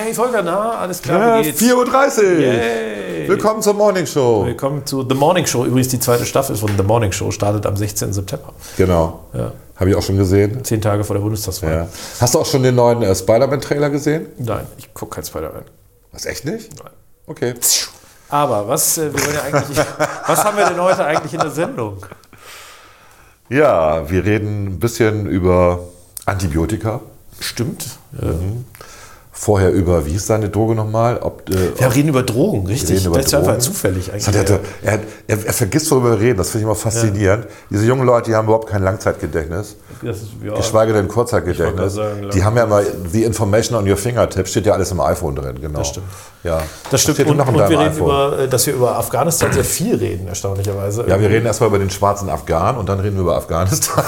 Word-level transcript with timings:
Hey 0.00 0.14
Volker, 0.14 0.42
na, 0.42 0.78
alles 0.78 1.02
klar, 1.02 1.18
Ja, 1.18 1.40
wie 1.40 1.50
geht's? 1.50 1.60
4.30 1.60 2.18
Uhr. 2.18 2.38
Yay. 2.38 3.28
Willkommen 3.28 3.60
zur 3.62 3.74
Morning 3.74 4.06
Show. 4.06 4.46
Willkommen 4.46 4.86
zu 4.86 5.04
The 5.06 5.16
Morning 5.16 5.44
Show. 5.44 5.64
Übrigens, 5.64 5.88
die 5.88 5.98
zweite 5.98 6.24
Staffel 6.24 6.54
von 6.54 6.70
The 6.76 6.84
Morning 6.84 7.10
Show 7.10 7.32
startet 7.32 7.66
am 7.66 7.76
16. 7.76 8.12
September. 8.12 8.52
Genau. 8.76 9.24
Ja. 9.32 9.50
Habe 9.74 9.90
ich 9.90 9.96
auch 9.96 10.02
schon 10.02 10.16
gesehen. 10.16 10.62
Zehn 10.62 10.80
Tage 10.80 11.02
vor 11.02 11.16
der 11.16 11.22
Bundestagswahl. 11.22 11.72
Ja. 11.72 11.88
Hast 12.20 12.32
du 12.32 12.38
auch 12.38 12.46
schon 12.46 12.62
den 12.62 12.76
neuen 12.76 13.02
äh, 13.02 13.12
Spider-Man-Trailer 13.12 13.90
gesehen? 13.90 14.26
Nein, 14.38 14.68
ich 14.76 14.94
gucke 14.94 15.16
kein 15.16 15.24
Spider-Man. 15.24 15.64
Was, 16.12 16.26
echt 16.26 16.44
nicht? 16.44 16.70
Nein. 16.80 16.92
Okay. 17.26 17.54
Aber 18.28 18.68
was, 18.68 18.98
äh, 18.98 19.12
wir 19.12 19.20
wollen 19.20 19.34
ja 19.34 19.42
eigentlich, 19.42 19.78
was 20.28 20.44
haben 20.44 20.56
wir 20.56 20.66
denn 20.66 20.80
heute 20.80 21.04
eigentlich 21.04 21.34
in 21.34 21.40
der 21.40 21.50
Sendung? 21.50 22.06
Ja, 23.48 24.08
wir 24.08 24.24
reden 24.24 24.66
ein 24.66 24.78
bisschen 24.78 25.26
über 25.26 25.80
Antibiotika. 26.24 27.00
Stimmt. 27.40 27.98
Vorher 29.40 29.70
über, 29.72 30.04
wie 30.04 30.10
hieß 30.10 30.26
seine 30.26 30.48
Droge 30.48 30.74
nochmal? 30.74 31.18
Ob, 31.18 31.48
äh, 31.48 31.78
Wir 31.78 31.94
reden 31.94 32.08
über 32.08 32.24
Drogen, 32.24 32.66
richtig? 32.66 32.96
reden 32.96 33.06
über 33.06 33.18
das 33.18 33.26
ist 33.26 33.34
einfach 33.34 33.50
Drogen. 33.52 33.60
zufällig 33.60 34.06
Das 34.12 34.26
eigentlich. 34.26 34.36
hat 34.36 34.50
er, 34.50 34.92
er, 34.94 34.98
er, 35.28 35.46
er 35.46 35.52
vergisst, 35.52 35.88
worüber 35.92 36.10
wir 36.10 36.20
reden. 36.20 36.38
Das 36.38 36.50
finde 36.50 36.62
ich 36.62 36.64
immer 36.64 36.74
faszinierend. 36.74 37.46
Diese 37.70 37.86
jungen 37.86 38.04
Leute, 38.04 38.30
die 38.30 38.34
haben 38.36 38.46
überhaupt 38.46 38.68
kein 38.68 38.82
Langzeitgedächtnis. 38.82 39.76
Das 40.02 40.16
ist, 40.16 40.26
ja, 40.44 40.54
Geschweige 40.54 40.92
denn 40.92 41.06
Kurzzeitgedächtnis. 41.06 41.94
sagen, 41.94 42.28
Die 42.34 42.42
haben 42.42 42.56
ja 42.56 42.64
immer 42.64 42.82
the 43.12 43.22
information 43.22 43.78
on 43.78 43.88
your 43.88 43.96
fingertips, 43.96 44.50
steht 44.50 44.66
ja 44.66 44.72
alles 44.72 44.90
im 44.90 45.00
iPhone 45.00 45.36
drin, 45.36 45.60
genau. 45.60 45.78
Das 45.78 45.88
stimmt. 45.88 46.06
Ja. 46.42 46.60
das 46.90 47.00
stimmt. 47.02 47.16
steht 47.18 47.28
Und, 47.28 47.40
und 47.40 47.54
wir 47.54 47.68
reden 47.68 47.78
iPhone. 47.80 48.06
über, 48.06 48.38
äh, 48.40 48.48
dass 48.48 48.66
wir 48.66 48.74
über 48.74 48.96
Afghanistan 48.98 49.52
sehr 49.52 49.64
viel 49.64 49.94
reden, 49.96 50.26
erstaunlicherweise. 50.26 51.04
Ja, 51.08 51.20
wir 51.20 51.28
reden 51.30 51.46
erstmal 51.46 51.68
über 51.68 51.78
den 51.78 51.90
schwarzen 51.90 52.28
Afghan 52.28 52.76
und 52.76 52.88
dann 52.88 52.98
reden 52.98 53.14
wir 53.16 53.22
über 53.22 53.36
Afghanistan. 53.36 54.04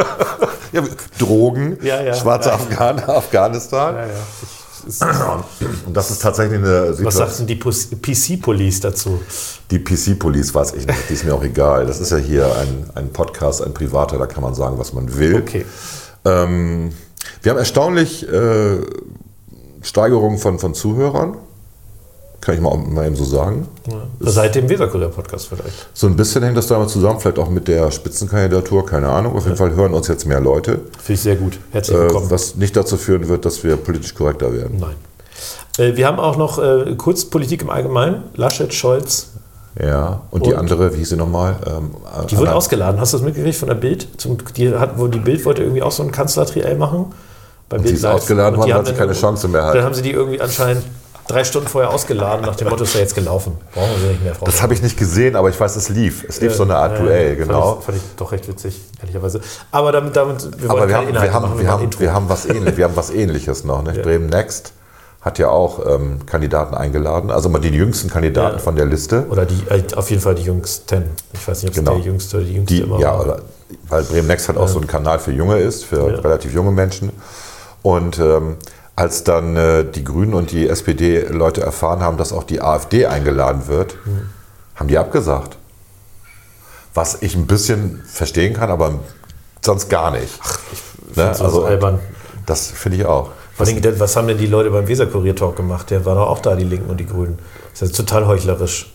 ja, 0.72 0.82
Drogen, 1.18 1.78
Ja, 1.82 2.00
ja. 2.02 2.14
schwarze 2.14 2.50
Ja. 2.50 2.54
Afghan, 2.56 2.98
Afghanistan. 3.08 3.96
Ist, 4.84 5.02
Und 5.86 5.96
das 5.96 6.10
ist 6.10 6.22
tatsächlich 6.22 6.58
eine 6.58 6.90
was 6.90 6.96
Situation. 6.96 7.26
sagt 7.28 7.38
denn 7.40 7.46
die 7.46 7.56
PC-Police 7.56 8.80
dazu? 8.80 9.20
Die 9.70 9.78
PC-Police 9.78 10.54
weiß 10.54 10.74
ich 10.74 10.86
nicht, 10.86 10.98
die 11.08 11.14
ist 11.14 11.24
mir 11.24 11.34
auch 11.34 11.42
egal. 11.42 11.86
Das 11.86 12.00
ist 12.00 12.10
ja 12.10 12.18
hier 12.18 12.46
ein, 12.56 12.90
ein 12.94 13.12
Podcast, 13.12 13.62
ein 13.62 13.74
privater, 13.74 14.18
da 14.18 14.26
kann 14.26 14.42
man 14.42 14.54
sagen, 14.54 14.78
was 14.78 14.92
man 14.92 15.16
will. 15.16 15.36
Okay. 15.36 15.64
Ähm, 16.24 16.92
wir 17.42 17.50
haben 17.50 17.58
erstaunlich 17.58 18.28
äh, 18.28 18.78
Steigerungen 19.82 20.38
von, 20.38 20.58
von 20.58 20.74
Zuhörern. 20.74 21.36
Kann 22.40 22.54
ich 22.54 22.60
mal, 22.62 22.74
mal 22.76 23.06
eben 23.06 23.16
so 23.16 23.24
sagen. 23.24 23.68
Ja. 23.86 23.96
Seit 24.20 24.54
dem 24.54 24.66
Weserkurier-Podcast 24.68 25.48
vielleicht. 25.48 25.88
So 25.92 26.06
ein 26.06 26.16
bisschen 26.16 26.42
hängt 26.42 26.56
das 26.56 26.66
damit 26.68 26.88
zusammen, 26.88 27.20
vielleicht 27.20 27.38
auch 27.38 27.50
mit 27.50 27.68
der 27.68 27.90
Spitzenkandidatur, 27.90 28.86
keine 28.86 29.08
Ahnung. 29.10 29.36
Auf 29.36 29.44
jeden 29.44 29.56
Fall 29.58 29.74
hören 29.74 29.92
uns 29.92 30.08
jetzt 30.08 30.26
mehr 30.26 30.40
Leute. 30.40 30.72
Finde 30.98 31.12
ich 31.12 31.20
sehr 31.20 31.36
gut. 31.36 31.58
Herzlich 31.70 31.96
Äh, 31.96 32.00
willkommen. 32.00 32.30
was 32.30 32.56
nicht 32.56 32.74
dazu 32.76 32.96
führen 32.96 33.28
wird, 33.28 33.44
dass 33.44 33.62
wir 33.62 33.76
politisch 33.76 34.14
korrekter 34.14 34.52
werden. 34.54 34.78
Nein. 34.80 34.94
Äh, 35.78 35.96
wir 35.96 36.06
haben 36.06 36.18
auch 36.18 36.36
noch 36.38 36.58
äh, 36.58 36.94
kurz 36.96 37.26
Politik 37.26 37.60
im 37.60 37.68
Allgemeinen. 37.70 38.22
Laschet, 38.36 38.72
Scholz. 38.72 39.28
Ja, 39.80 40.22
und, 40.30 40.46
die 40.46 40.52
Und? 40.52 40.58
andere, 40.58 40.92
wie 40.94 40.98
hieß 40.98 41.10
sie 41.10 41.16
nochmal? 41.16 41.56
Ähm, 41.66 41.90
Die 42.30 42.36
wurde 42.38 42.54
ausgeladen. 42.54 43.00
Hast 43.00 43.12
du 43.12 43.18
das 43.18 43.24
mitgekriegt 43.24 43.56
von 43.56 43.68
der 43.68 43.76
Bild? 43.76 44.08
Zum, 44.16 44.38
die, 44.56 44.74
hat, 44.74 44.98
wo 44.98 45.06
die 45.08 45.20
Bild 45.20 45.44
wollte 45.44 45.62
irgendwie 45.62 45.82
auch 45.82 45.92
so 45.92 46.02
ein 46.02 46.10
Kanzlertriell 46.10 46.76
machen. 46.76 47.12
Bei 47.68 47.76
Und 47.76 47.86
sie 47.86 47.94
ist 47.94 48.02
Live. 48.02 48.14
ausgeladen 48.14 48.54
die 48.54 48.60
worden, 48.60 48.72
haben 48.72 48.86
weil 48.86 48.92
sie 48.94 48.98
keine 48.98 49.12
Chance 49.12 49.46
mehr 49.46 49.64
hat. 49.64 49.74
Dann 49.76 49.84
haben 49.84 49.94
sie 49.94 50.02
die 50.02 50.10
irgendwie 50.10 50.40
anscheinend 50.40 50.82
drei 51.30 51.44
Stunden 51.44 51.68
vorher 51.68 51.90
ausgeladen, 51.90 52.44
nach 52.44 52.56
dem 52.56 52.68
Motto, 52.68 52.84
ist 52.84 52.94
ja 52.94 53.00
jetzt 53.00 53.14
gelaufen. 53.14 53.56
Brauchen 53.74 53.90
wir 53.92 53.98
sie 53.98 54.06
nicht 54.08 54.24
mehr, 54.24 54.34
Frau. 54.34 54.46
Das 54.46 54.60
habe 54.62 54.74
ich 54.74 54.82
nicht 54.82 54.96
gesehen, 54.98 55.36
aber 55.36 55.48
ich 55.48 55.58
weiß, 55.58 55.76
es 55.76 55.88
lief. 55.88 56.24
Es 56.28 56.40
lief 56.40 56.54
so 56.54 56.64
eine 56.64 56.76
Art 56.76 56.92
Ja, 56.98 57.04
Duell, 57.04 57.36
fand 57.36 57.48
genau. 57.48 57.76
Ich, 57.78 57.84
fand 57.84 57.98
ich 57.98 58.04
doch 58.16 58.32
recht 58.32 58.48
witzig, 58.48 58.80
ehrlicherweise. 59.00 59.40
Aber 59.70 59.92
damit, 59.92 60.16
damit 60.16 60.60
wir 60.60 60.70
Aber 60.70 60.88
wir 60.88 60.96
haben, 60.96 61.08
Inhalte 61.08 61.28
wir, 61.28 61.34
haben, 61.34 61.42
machen, 61.42 61.58
wir, 61.60 61.68
haben, 61.70 61.90
wir, 61.98 62.12
haben 62.14 62.28
was 62.28 62.46
ähnlich, 62.46 62.76
wir 62.76 62.84
haben 62.84 62.96
was 62.96 63.10
Ähnliches 63.10 63.64
noch. 63.64 63.82
Nicht? 63.82 63.96
Ja. 63.96 64.02
Bremen 64.02 64.26
Next 64.28 64.72
hat 65.20 65.38
ja 65.38 65.48
auch 65.50 65.84
ähm, 65.86 66.24
Kandidaten 66.24 66.74
eingeladen, 66.74 67.30
also 67.30 67.50
mal 67.50 67.58
die 67.60 67.68
jüngsten 67.68 68.08
Kandidaten 68.08 68.56
Ja. 68.56 68.62
von 68.62 68.74
der 68.74 68.86
Liste. 68.86 69.26
Oder 69.28 69.44
die, 69.44 69.62
äh, 69.68 69.82
auf 69.94 70.08
jeden 70.10 70.22
Fall 70.22 70.34
die 70.34 70.44
Jüngsten. 70.44 71.04
Ich 71.34 71.46
weiß 71.46 71.62
nicht, 71.62 71.72
ob 71.72 71.76
es 71.76 71.84
Genau. 71.84 71.96
der 71.96 72.06
Jüngste 72.06 72.36
oder 72.38 72.46
die 72.46 72.54
Jüngste 72.54 72.74
Die, 72.74 72.80
immer 72.80 72.98
ja, 73.00 73.12
war. 73.12 73.20
oder, 73.24 73.40
weil 73.88 74.02
Bremen 74.04 74.28
Next 74.28 74.48
halt 74.48 74.56
auch 74.58 74.66
so 74.68 74.80
ein 74.80 74.86
Kanal 74.86 75.18
für 75.18 75.30
Junge 75.32 75.58
ist, 75.58 75.84
für 75.84 76.24
relativ 76.24 76.54
junge 76.54 76.70
Menschen. 76.70 77.10
Und 77.82 78.18
ähm, 78.18 78.56
als 79.00 79.24
dann 79.24 79.56
äh, 79.56 79.84
die 79.84 80.04
Grünen 80.04 80.34
und 80.34 80.50
die 80.50 80.68
SPD-Leute 80.68 81.62
erfahren 81.62 82.00
haben, 82.00 82.18
dass 82.18 82.32
auch 82.34 82.44
die 82.44 82.60
AfD 82.60 83.06
eingeladen 83.06 83.66
wird, 83.66 83.94
Mhm. 84.04 84.28
haben 84.76 84.88
die 84.88 84.98
abgesagt. 84.98 85.56
Was 86.92 87.22
ich 87.22 87.34
ein 87.34 87.46
bisschen 87.46 88.02
verstehen 88.06 88.52
kann, 88.52 88.70
aber 88.70 88.94
sonst 89.64 89.88
gar 89.88 90.10
nicht. 90.10 90.38
Ne? 91.16 91.34
find's 91.34 91.38
so 91.38 91.64
albern. 91.64 91.98
Das 92.46 92.66
finde 92.70 92.98
ich 92.98 93.06
auch. 93.06 93.30
Der- 93.58 93.98
was 94.00 94.16
haben 94.16 94.28
denn 94.28 94.38
die 94.38 94.46
Leute 94.46 94.70
beim 94.70 94.86
Weserkurier-Talk 94.86 95.56
gemacht? 95.56 95.90
Der 95.90 96.04
war 96.04 96.14
doch 96.14 96.28
auch 96.28 96.38
da, 96.40 96.54
die 96.54 96.64
Linken 96.64 96.90
und 96.90 96.98
die 96.98 97.06
Grünen. 97.06 97.38
Das 97.72 97.82
ist 97.82 97.96
ja 97.98 98.04
total 98.04 98.26
heuchlerisch. 98.26 98.92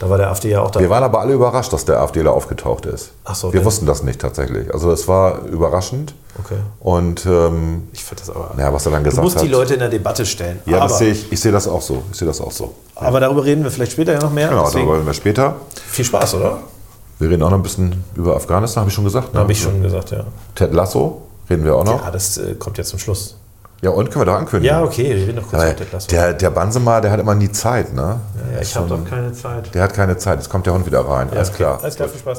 Da 0.00 0.08
war 0.08 0.16
der 0.16 0.30
AfD 0.30 0.50
ja 0.50 0.60
auch 0.62 0.70
da. 0.70 0.78
Wir 0.78 0.90
waren 0.90 1.02
aber 1.02 1.20
alle 1.20 1.32
überrascht, 1.34 1.72
dass 1.72 1.84
der 1.84 1.98
AfDler 2.00 2.32
aufgetaucht 2.32 2.86
ist. 2.86 3.10
Ach 3.24 3.34
so, 3.34 3.52
Wir 3.52 3.58
denn? 3.60 3.66
wussten 3.66 3.84
das 3.86 4.02
nicht 4.04 4.20
tatsächlich. 4.20 4.72
Also 4.72 4.92
es 4.92 5.08
war 5.08 5.40
überraschend. 5.46 6.14
Okay. 6.38 6.58
Und 6.78 7.26
ähm, 7.26 7.88
Ich 7.92 8.04
finde 8.04 8.22
das 8.24 8.30
aber. 8.34 8.52
ja, 8.56 8.72
was 8.72 8.86
er 8.86 8.92
dann 8.92 9.02
du 9.02 9.08
gesagt 9.10 9.24
musst 9.24 9.36
hat. 9.36 9.42
die 9.44 9.48
Leute 9.48 9.74
in 9.74 9.80
der 9.80 9.88
Debatte 9.88 10.24
stellen. 10.24 10.60
ja, 10.66 10.76
aber, 10.78 10.86
das 10.88 10.98
sehe 10.98 11.10
ich. 11.12 11.32
Ich 11.32 11.40
sehe 11.40 11.50
das 11.50 11.66
auch 11.66 11.82
so. 11.82 12.02
Ich 12.12 12.18
sehe 12.18 12.28
das 12.28 12.40
auch 12.40 12.52
so. 12.52 12.74
aber 12.94 13.18
darüber 13.18 13.44
reden 13.44 13.64
wir 13.64 13.72
vielleicht 13.72 13.90
später 13.92 14.12
ja 14.12 14.20
noch 14.20 14.30
mehr. 14.32 14.48
Genau, 14.48 14.64
Deswegen 14.66 14.82
darüber 14.84 14.98
reden 14.98 15.06
wir 15.06 15.14
später. 15.14 15.56
viel 15.88 16.04
Spaß, 16.04 16.34
oder? 16.34 16.58
Wir 17.18 17.30
reden 17.30 17.42
auch 17.42 17.50
noch 17.50 17.58
ein 17.58 17.62
bisschen 17.64 18.04
über 18.14 18.36
Afghanistan, 18.36 18.82
habe 18.82 18.90
ich 18.90 18.94
schon 18.94 19.02
gesagt. 19.04 19.34
Ne? 19.34 19.40
Habe 19.40 19.50
ich 19.50 19.60
schon 19.60 19.82
gesagt, 19.82 20.12
ja. 20.12 20.22
Ted 20.54 20.72
Lasso 20.72 21.22
reden 21.50 21.64
wir 21.64 21.74
auch 21.74 21.82
noch. 21.84 22.04
Ja, 22.04 22.12
das 22.12 22.38
äh, 22.38 22.54
kommt 22.54 22.78
ja 22.78 22.84
zum 22.84 23.00
Schluss. 23.00 23.36
Ja, 23.80 23.90
und 23.90 24.10
können 24.10 24.22
wir 24.22 24.32
doch 24.32 24.38
ankündigen. 24.38 24.76
Ja, 24.76 24.82
okay, 24.82 25.14
wir 25.14 25.28
reden 25.28 25.36
noch 25.36 25.48
kurz 25.48 25.76
Ted 25.76 25.92
Lasso. 25.92 26.08
der, 26.10 26.34
der 26.34 26.50
Bansemer, 26.50 27.00
der 27.00 27.12
hat 27.12 27.20
immer 27.20 27.36
nie 27.36 27.50
Zeit, 27.52 27.92
ne? 27.94 28.00
ja, 28.00 28.56
ja, 28.56 28.60
ich 28.60 28.74
habe 28.74 28.88
doch 28.88 29.04
keine 29.04 29.32
Zeit. 29.32 29.72
Der 29.72 29.82
hat 29.84 29.94
keine 29.94 30.16
Zeit. 30.16 30.38
Jetzt 30.38 30.48
kommt 30.48 30.66
der 30.66 30.74
Hund 30.74 30.84
wieder 30.84 31.00
rein. 31.00 31.28
Alles 31.30 31.50
okay. 31.50 31.58
klar. 31.58 31.78
Alles 31.80 31.94
klar, 31.94 32.08
viel 32.08 32.18
Spaß. 32.18 32.38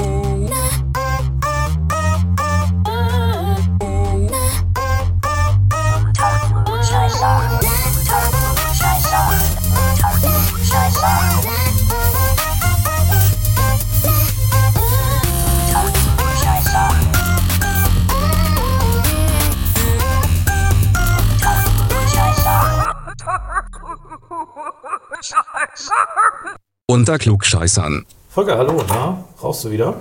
Unter 26.90 27.20
Klugscheißern. 27.20 28.04
Volker, 28.30 28.58
hallo, 28.58 28.84
na? 28.90 29.24
Rauchst 29.44 29.64
du 29.64 29.70
wieder? 29.70 29.94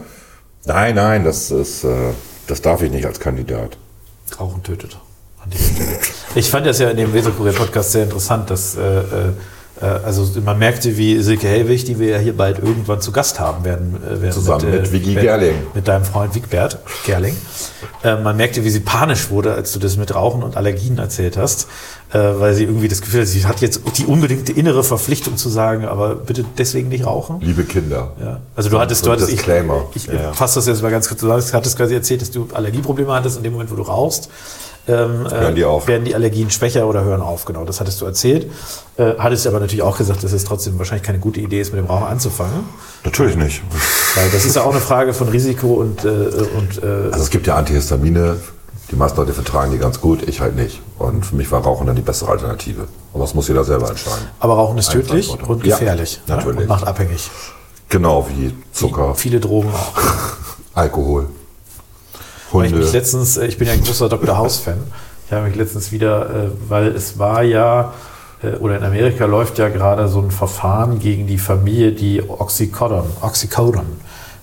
Nein, 0.64 0.94
nein, 0.94 1.22
das 1.22 1.50
ist, 1.50 1.84
äh, 1.84 2.14
das 2.46 2.62
darf 2.62 2.80
ich 2.80 2.90
nicht 2.90 3.04
als 3.04 3.20
Kandidat. 3.20 3.76
Rauchen 4.40 4.62
tötet. 4.62 4.96
Ich 6.34 6.48
fand 6.48 6.64
das 6.64 6.78
ja 6.78 6.88
in 6.88 6.96
dem 6.96 7.12
Weserkurier-Podcast 7.12 7.92
sehr 7.92 8.04
interessant, 8.04 8.48
dass 8.48 8.74
äh, 8.76 8.80
äh, 8.80 9.02
äh, 9.82 9.84
also 9.84 10.40
man 10.40 10.58
merkte, 10.58 10.96
wie 10.96 11.20
Silke 11.22 11.46
Hellwig, 11.46 11.84
die 11.84 11.98
wir 11.98 12.08
ja 12.08 12.18
hier 12.18 12.34
bald 12.34 12.58
irgendwann 12.58 13.02
zu 13.02 13.12
Gast 13.12 13.38
haben 13.38 13.64
werden, 13.64 13.96
äh, 14.02 14.22
werden 14.22 14.32
Zusammen 14.32 14.70
mit 14.70 14.90
Vicky 14.90 15.14
werden- 15.14 15.24
Gerling. 15.26 15.54
Mit 15.74 15.88
deinem 15.88 16.06
Freund 16.06 16.34
Wigbert 16.34 16.78
Gerling. 17.04 17.36
Äh, 18.02 18.16
man 18.16 18.34
merkte, 18.38 18.64
wie 18.64 18.70
sie 18.70 18.80
panisch 18.80 19.28
wurde, 19.28 19.52
als 19.54 19.72
du 19.72 19.78
das 19.78 19.98
mit 19.98 20.14
Rauchen 20.14 20.42
und 20.42 20.56
Allergien 20.56 20.96
erzählt 20.96 21.36
hast, 21.36 21.68
äh, 22.12 22.18
weil 22.18 22.54
sie 22.54 22.64
irgendwie 22.64 22.88
das 22.88 23.00
Gefühl 23.02 23.20
hat, 23.20 23.28
sie 23.28 23.44
hat 23.44 23.60
jetzt 23.60 23.82
die 23.98 24.06
unbedingte 24.06 24.52
innere 24.52 24.82
Verpflichtung 24.82 25.36
zu 25.36 25.48
sagen, 25.48 25.84
aber 25.84 26.14
bitte 26.14 26.44
deswegen 26.56 26.88
nicht 26.88 27.04
rauchen. 27.06 27.40
Liebe 27.40 27.64
Kinder. 27.64 28.12
Ja. 28.20 28.40
Also 28.56 28.70
du 28.70 28.78
hattest, 28.78 29.04
du 29.04 29.10
hattest, 29.10 29.30
ich, 29.30 29.40
ich 29.40 30.06
Ja, 30.06 30.14
ja. 30.14 30.32
fasse 30.32 30.56
das 30.56 30.66
jetzt 30.66 30.82
mal 30.82 30.90
ganz 30.90 31.08
kurz 31.08 31.20
zusammen. 31.20 31.42
Du 31.46 31.52
hattest 31.52 31.76
quasi 31.76 31.94
erzählt, 31.94 32.22
dass 32.22 32.30
du 32.30 32.48
Allergieprobleme 32.52 33.12
hattest 33.12 33.36
in 33.36 33.42
dem 33.42 33.52
Moment, 33.52 33.70
wo 33.70 33.76
du 33.76 33.82
rauchst. 33.82 34.30
Ähm, 34.86 35.26
äh, 35.26 35.30
Hören 35.30 35.54
die 35.54 35.64
auf. 35.66 35.86
Werden 35.86 36.06
die 36.06 36.14
Allergien 36.14 36.50
schwächer 36.50 36.86
oder 36.86 37.04
hören 37.04 37.20
auf? 37.20 37.44
Genau, 37.44 37.64
das 37.66 37.78
hattest 37.78 38.00
du 38.00 38.06
erzählt. 38.06 38.50
Äh, 38.96 39.12
hattest 39.18 39.46
aber 39.46 39.60
natürlich 39.60 39.82
auch 39.82 39.98
gesagt, 39.98 40.24
dass 40.24 40.32
es 40.32 40.44
trotzdem 40.44 40.78
wahrscheinlich 40.78 41.02
keine 41.06 41.18
gute 41.18 41.40
Idee 41.40 41.60
ist, 41.60 41.74
mit 41.74 41.82
dem 41.82 41.86
Rauchen 41.86 42.06
anzufangen. 42.06 42.60
Natürlich 43.04 43.36
nicht. 43.36 43.60
Weil 44.14 44.30
das 44.30 44.46
ist 44.46 44.56
ja 44.56 44.62
auch 44.62 44.70
eine 44.70 44.80
Frage 44.80 45.12
von 45.12 45.28
Risiko 45.28 45.74
und, 45.74 46.06
äh, 46.06 46.08
und 46.08 46.82
äh, 46.82 46.86
Also 47.12 47.22
es 47.22 47.28
gibt 47.28 47.46
ja 47.46 47.56
Antihistamine, 47.56 48.36
die 48.90 48.96
meisten 48.96 49.18
Leute 49.18 49.32
vertragen 49.34 49.70
die 49.70 49.78
ganz 49.78 50.00
gut, 50.00 50.22
ich 50.22 50.40
halt 50.40 50.56
nicht. 50.56 50.80
Und 50.98 51.26
für 51.26 51.36
mich 51.36 51.50
war 51.52 51.62
Rauchen 51.62 51.86
dann 51.86 51.96
die 51.96 52.02
bessere 52.02 52.30
Alternative. 52.30 52.88
Aber 53.12 53.22
das 53.24 53.34
muss 53.34 53.48
jeder 53.48 53.64
selber 53.64 53.90
entscheiden. 53.90 54.26
aber 54.40 54.54
Rauchen 54.54 54.78
ist 54.78 54.90
tödlich 54.90 55.28
und 55.30 55.64
Ja, 55.66 55.76
gefährlich. 55.76 56.20
ne? 56.26 56.36
natürlich. 56.36 56.60
Und 56.60 56.68
macht 56.68 56.86
abhängig. 56.86 57.30
Genau 57.90 58.26
wie 58.28 58.54
Zucker, 58.72 59.14
Viele 59.14 59.40
Drogen 59.40 59.70
auch. 59.70 59.92
Alkohol, 60.74 61.26
Weil 62.52 62.66
ich 62.66 62.72
mich 62.72 62.80
Hunde. 62.84 62.96
letztens, 62.98 63.36
äh, 63.36 63.46
ich 63.46 63.58
bin 63.58 63.66
ja 63.68 63.74
ein 63.74 63.82
großer 63.82 64.08
Dr. 64.08 64.36
House-Fan. 64.36 64.78
Ich 65.26 65.32
habe 65.32 65.46
mich 65.46 65.56
letztens 65.56 65.90
wieder, 65.92 66.30
äh, 66.30 66.48
weil 66.68 66.88
es 66.88 67.18
war 67.18 67.42
ja, 67.42 67.92
äh, 68.42 68.56
oder 68.56 68.76
in 68.76 68.84
Amerika 68.84 69.24
läuft 69.26 69.58
ja 69.58 69.68
gerade 69.68 70.08
so 70.08 70.20
ein 70.20 70.30
Verfahren 70.30 70.98
gegen 70.98 71.26
die 71.26 71.38
Familie, 71.38 71.92
die 71.92 72.22
Oxycodon, 72.26 73.04
Oxycodon 73.22 73.86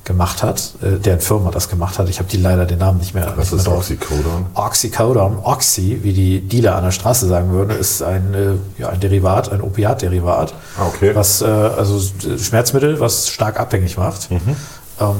gemacht 0.05 0.43
hat, 0.43 0.71
äh, 0.81 0.97
deren 0.99 1.19
Firma 1.19 1.51
das 1.51 1.67
gemacht 1.67 1.99
hat. 1.99 2.07
Ich 2.09 2.19
habe 2.19 2.29
die 2.29 2.37
leider 2.37 2.65
den 2.65 2.79
Namen 2.79 2.99
nicht 2.99 3.13
mehr. 3.13 3.33
Was 3.35 3.51
ist 3.51 3.67
mehr. 3.67 3.75
Oxycodon? 3.77 4.45
Oxycodon, 4.53 5.39
Oxy, 5.43 5.99
wie 6.03 6.13
die 6.13 6.41
Dealer 6.41 6.75
an 6.75 6.83
der 6.85 6.91
Straße 6.91 7.27
sagen 7.27 7.51
würden, 7.51 7.77
ist 7.77 8.01
ein, 8.01 8.33
äh, 8.33 8.81
ja, 8.81 8.89
ein 8.89 8.99
Derivat, 8.99 9.51
ein 9.51 9.61
Opiatderivat, 9.61 10.53
Ah, 10.79 10.85
okay. 10.87 11.13
was 11.15 11.41
äh, 11.41 11.45
also 11.45 11.97
äh, 12.27 12.37
Schmerzmittel, 12.37 12.99
was 12.99 13.27
stark 13.29 13.59
abhängig 13.59 13.97
macht 13.97 14.29
ähm, 14.31 15.15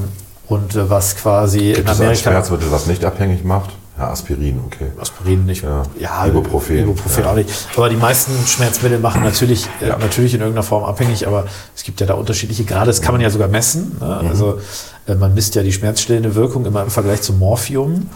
und 0.48 0.76
äh, 0.76 0.90
was 0.90 1.16
quasi 1.18 1.58
Mhm. 1.60 1.74
Gibt 1.74 1.78
in 1.80 1.86
es 1.86 1.92
ein 2.00 2.06
Amerika 2.06 2.30
Schmerzmittel, 2.32 2.72
was 2.72 2.86
nicht 2.86 3.04
abhängig 3.04 3.44
macht? 3.44 3.72
Ja, 3.98 4.10
Aspirin, 4.12 4.60
okay. 4.66 4.88
Aspirin 5.00 5.46
nicht, 5.46 5.64
Ja. 5.64 5.84
ja, 5.98 6.26
Ibuprofen. 6.26 6.80
Ibuprofen 6.80 7.24
Ja. 7.24 7.32
auch 7.32 7.36
nicht. 7.36 7.50
Aber 7.78 7.88
die 7.88 7.96
meisten 7.96 8.34
Schmerzmittel 8.46 9.00
machen 9.00 9.24
natürlich, 9.24 9.68
äh, 9.82 9.88
Ja. 9.88 9.98
natürlich 9.98 10.34
in 10.34 10.42
irgendeiner 10.42 10.64
Form 10.64 10.84
abhängig, 10.84 11.26
aber 11.28 11.46
es 11.74 11.84
gibt 11.84 12.02
ja 12.02 12.08
da 12.08 12.16
unterschiedliche 12.16 12.66
Grade. 12.66 12.88
Das 12.88 13.02
kann 13.02 13.14
man 13.14 13.22
ja 13.22 13.30
sogar 13.30 13.48
messen. 13.48 13.96
Ne? 14.02 14.20
Mhm. 14.22 14.28
Also 14.28 14.60
äh, 15.08 15.16
man 15.16 15.34
misst 15.34 15.56
ja 15.56 15.64
die 15.64 15.72
schmerzstillende 15.72 16.36
Wirkung 16.36 16.66
immer 16.66 16.82
im 16.84 16.90
Vergleich 16.90 17.22
zum 17.22 17.40
Morphium 17.40 18.10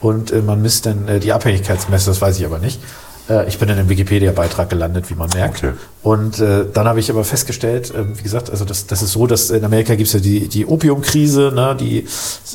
und 0.00 0.30
äh, 0.30 0.40
man 0.40 0.62
misst 0.62 0.86
dann 0.86 1.06
äh, 1.08 1.20
die 1.20 1.32
Abhängigkeitsmesse, 1.34 2.06
das 2.10 2.22
weiß 2.22 2.38
ich 2.38 2.46
aber 2.46 2.58
nicht. 2.58 2.80
Äh, 3.28 3.48
ich 3.48 3.58
bin 3.58 3.68
in 3.68 3.78
einem 3.78 3.88
Wikipedia-Beitrag 3.88 4.70
gelandet, 4.70 5.10
wie 5.10 5.14
man 5.14 5.28
merkt. 5.30 5.58
Okay. 5.58 5.72
Und 6.02 6.38
äh, 6.38 6.64
dann 6.72 6.86
habe 6.86 7.00
ich 7.00 7.10
aber 7.10 7.24
festgestellt, 7.24 7.92
äh, 7.94 8.16
wie 8.16 8.22
gesagt, 8.22 8.50
also 8.50 8.64
das, 8.64 8.86
das 8.86 9.02
ist 9.02 9.12
so, 9.12 9.26
dass 9.26 9.50
in 9.50 9.64
Amerika 9.64 9.94
gibt 9.94 10.08
es 10.08 10.14
ja 10.14 10.20
die, 10.20 10.48
die 10.48 10.66
Opiumkrise, 10.66 11.52
ne, 11.54 11.76
die 11.78 12.06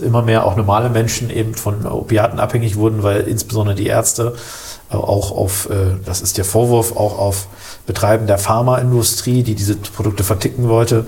immer 0.04 0.22
mehr 0.22 0.46
auch 0.46 0.56
normale 0.56 0.90
Menschen 0.90 1.30
eben 1.30 1.54
von 1.54 1.86
Opiaten 1.86 2.40
abhängig 2.40 2.76
wurden, 2.76 3.04
weil 3.04 3.22
insbesondere 3.22 3.76
die 3.76 3.88
Ärzte 3.88 4.36
äh, 4.92 4.96
auch 4.96 5.32
auf, 5.32 5.70
äh, 5.70 5.98
das 6.06 6.22
ist 6.22 6.38
der 6.38 6.46
Vorwurf, 6.46 6.96
auch 6.96 7.20
auf 7.20 7.48
Betreiben 7.86 8.28
der 8.28 8.38
Pharmaindustrie, 8.38 9.44
die 9.44 9.56
diese 9.56 9.76
Produkte 9.76 10.24
verticken 10.24 10.70
wollte, 10.70 11.06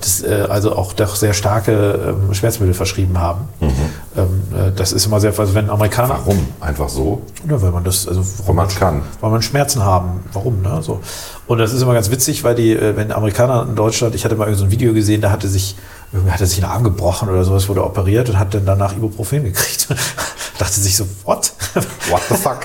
das, 0.00 0.22
äh, 0.22 0.46
also 0.48 0.76
auch 0.76 0.92
doch 0.92 1.16
sehr 1.16 1.32
starke 1.32 2.14
ähm, 2.26 2.34
Schmerzmittel 2.34 2.74
verschrieben 2.74 3.18
haben. 3.18 3.48
Ähm, 3.60 4.42
äh, 4.54 4.70
das 4.76 4.92
ist 4.92 5.06
immer 5.06 5.20
sehr, 5.20 5.38
also 5.38 5.54
wenn 5.54 5.70
Amerikaner, 5.70 6.10
Warum? 6.10 6.46
Einfach 6.60 6.88
so? 6.88 7.22
ja, 7.48 7.60
weil 7.60 7.70
man 7.70 7.82
das, 7.84 8.06
also 8.06 8.22
Weil 8.46 8.54
man 8.54 8.68
kann. 8.68 9.02
weil 9.20 9.30
man 9.30 9.40
Schmerzen 9.42 9.82
haben. 9.82 10.22
Warum? 10.32 10.60
Ne? 10.62 10.80
So. 10.82 11.00
Und 11.46 11.58
das 11.58 11.72
ist 11.72 11.82
immer 11.82 11.94
ganz 11.94 12.10
witzig, 12.10 12.44
weil 12.44 12.54
die, 12.54 12.72
äh, 12.72 12.96
wenn 12.96 13.12
Amerikaner 13.12 13.66
in 13.68 13.74
Deutschland, 13.74 14.14
ich 14.14 14.24
hatte 14.24 14.36
mal 14.36 14.54
so 14.54 14.64
ein 14.64 14.70
Video 14.70 14.92
gesehen, 14.92 15.20
da 15.22 15.30
hatte 15.30 15.48
sich, 15.48 15.76
irgendwie 16.12 16.30
hatte 16.32 16.46
sich 16.46 16.62
einen 16.62 16.70
Arm 16.72 16.84
gebrochen 16.84 17.28
oder 17.30 17.44
sowas, 17.44 17.68
wurde 17.68 17.84
operiert 17.84 18.28
und 18.28 18.38
hat 18.38 18.52
dann 18.54 18.66
danach 18.66 18.92
Ibuprofen 18.94 19.44
gekriegt. 19.44 19.88
Dachte 20.62 20.80
sich 20.80 20.96
so, 20.96 21.08
what? 21.24 21.52
What 22.08 22.22
the 22.28 22.36
fuck? 22.36 22.60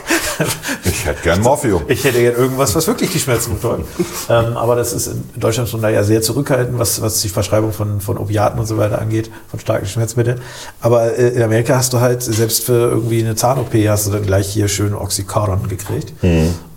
Ich 0.83 1.03
hätte 1.03 1.23
gern 1.23 1.41
Morphium. 1.41 1.81
Ich 1.87 2.03
hätte 2.03 2.21
gerne 2.21 2.37
irgendwas, 2.37 2.75
was 2.75 2.85
wirklich 2.85 3.09
die 3.09 3.17
Schmerzen 3.17 3.55
betäubt. 3.55 3.87
ähm, 4.29 4.55
aber 4.55 4.75
das 4.75 4.93
ist 4.93 5.07
in 5.07 5.23
Deutschland 5.35 5.67
schon 5.67 5.81
da 5.81 5.89
ja 5.89 6.03
sehr 6.03 6.21
zurückhaltend, 6.21 6.77
was, 6.77 7.01
was 7.01 7.21
die 7.21 7.29
Verschreibung 7.29 7.73
von, 7.73 7.99
von 7.99 8.19
Opiaten 8.19 8.59
und 8.59 8.67
so 8.67 8.77
weiter 8.77 9.01
angeht, 9.01 9.31
von 9.47 9.59
starken 9.59 9.87
Schmerzmitteln. 9.87 10.39
Aber 10.79 11.17
äh, 11.17 11.29
in 11.29 11.41
Amerika 11.41 11.75
hast 11.75 11.91
du 11.91 11.99
halt, 11.99 12.21
selbst 12.21 12.65
für 12.65 12.91
irgendwie 12.91 13.19
eine 13.19 13.33
Zahn-OP 13.33 13.73
hast 13.87 14.05
du 14.05 14.11
dann 14.11 14.21
gleich 14.21 14.47
hier 14.47 14.67
schön 14.67 14.93
Oxycodon 14.93 15.67
gekriegt. 15.67 16.13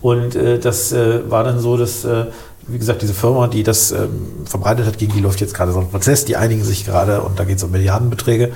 Und 0.01 0.35
äh, 0.37 0.59
das 0.59 0.91
äh, 0.93 1.31
war 1.31 1.45
dann 1.45 1.61
so, 1.61 1.77
dass, 1.77 2.03
äh, 2.07 2.29
wie 2.73 2.79
gesagt, 2.79 3.03
diese 3.03 3.15
Firma, 3.15 3.47
die 3.49 3.63
das 3.63 3.93
ähm, 3.93 4.09
verbreitet 4.45 4.87
hat, 4.87 4.99
gegen 4.99 5.13
die 5.13 5.21
läuft 5.21 5.41
jetzt 5.41 5.55
gerade 5.55 5.73
so 5.73 5.81
ein 5.81 5.89
Prozess, 5.89 6.25
die 6.25 6.37
einigen 6.37 6.65
sich 6.65 6.85
gerade 6.87 7.21
und 7.23 7.39
da 7.39 7.45
geht 7.45 7.59
es 7.59 7.63
um 7.65 7.71
Milliardenbeträge. 7.71 8.53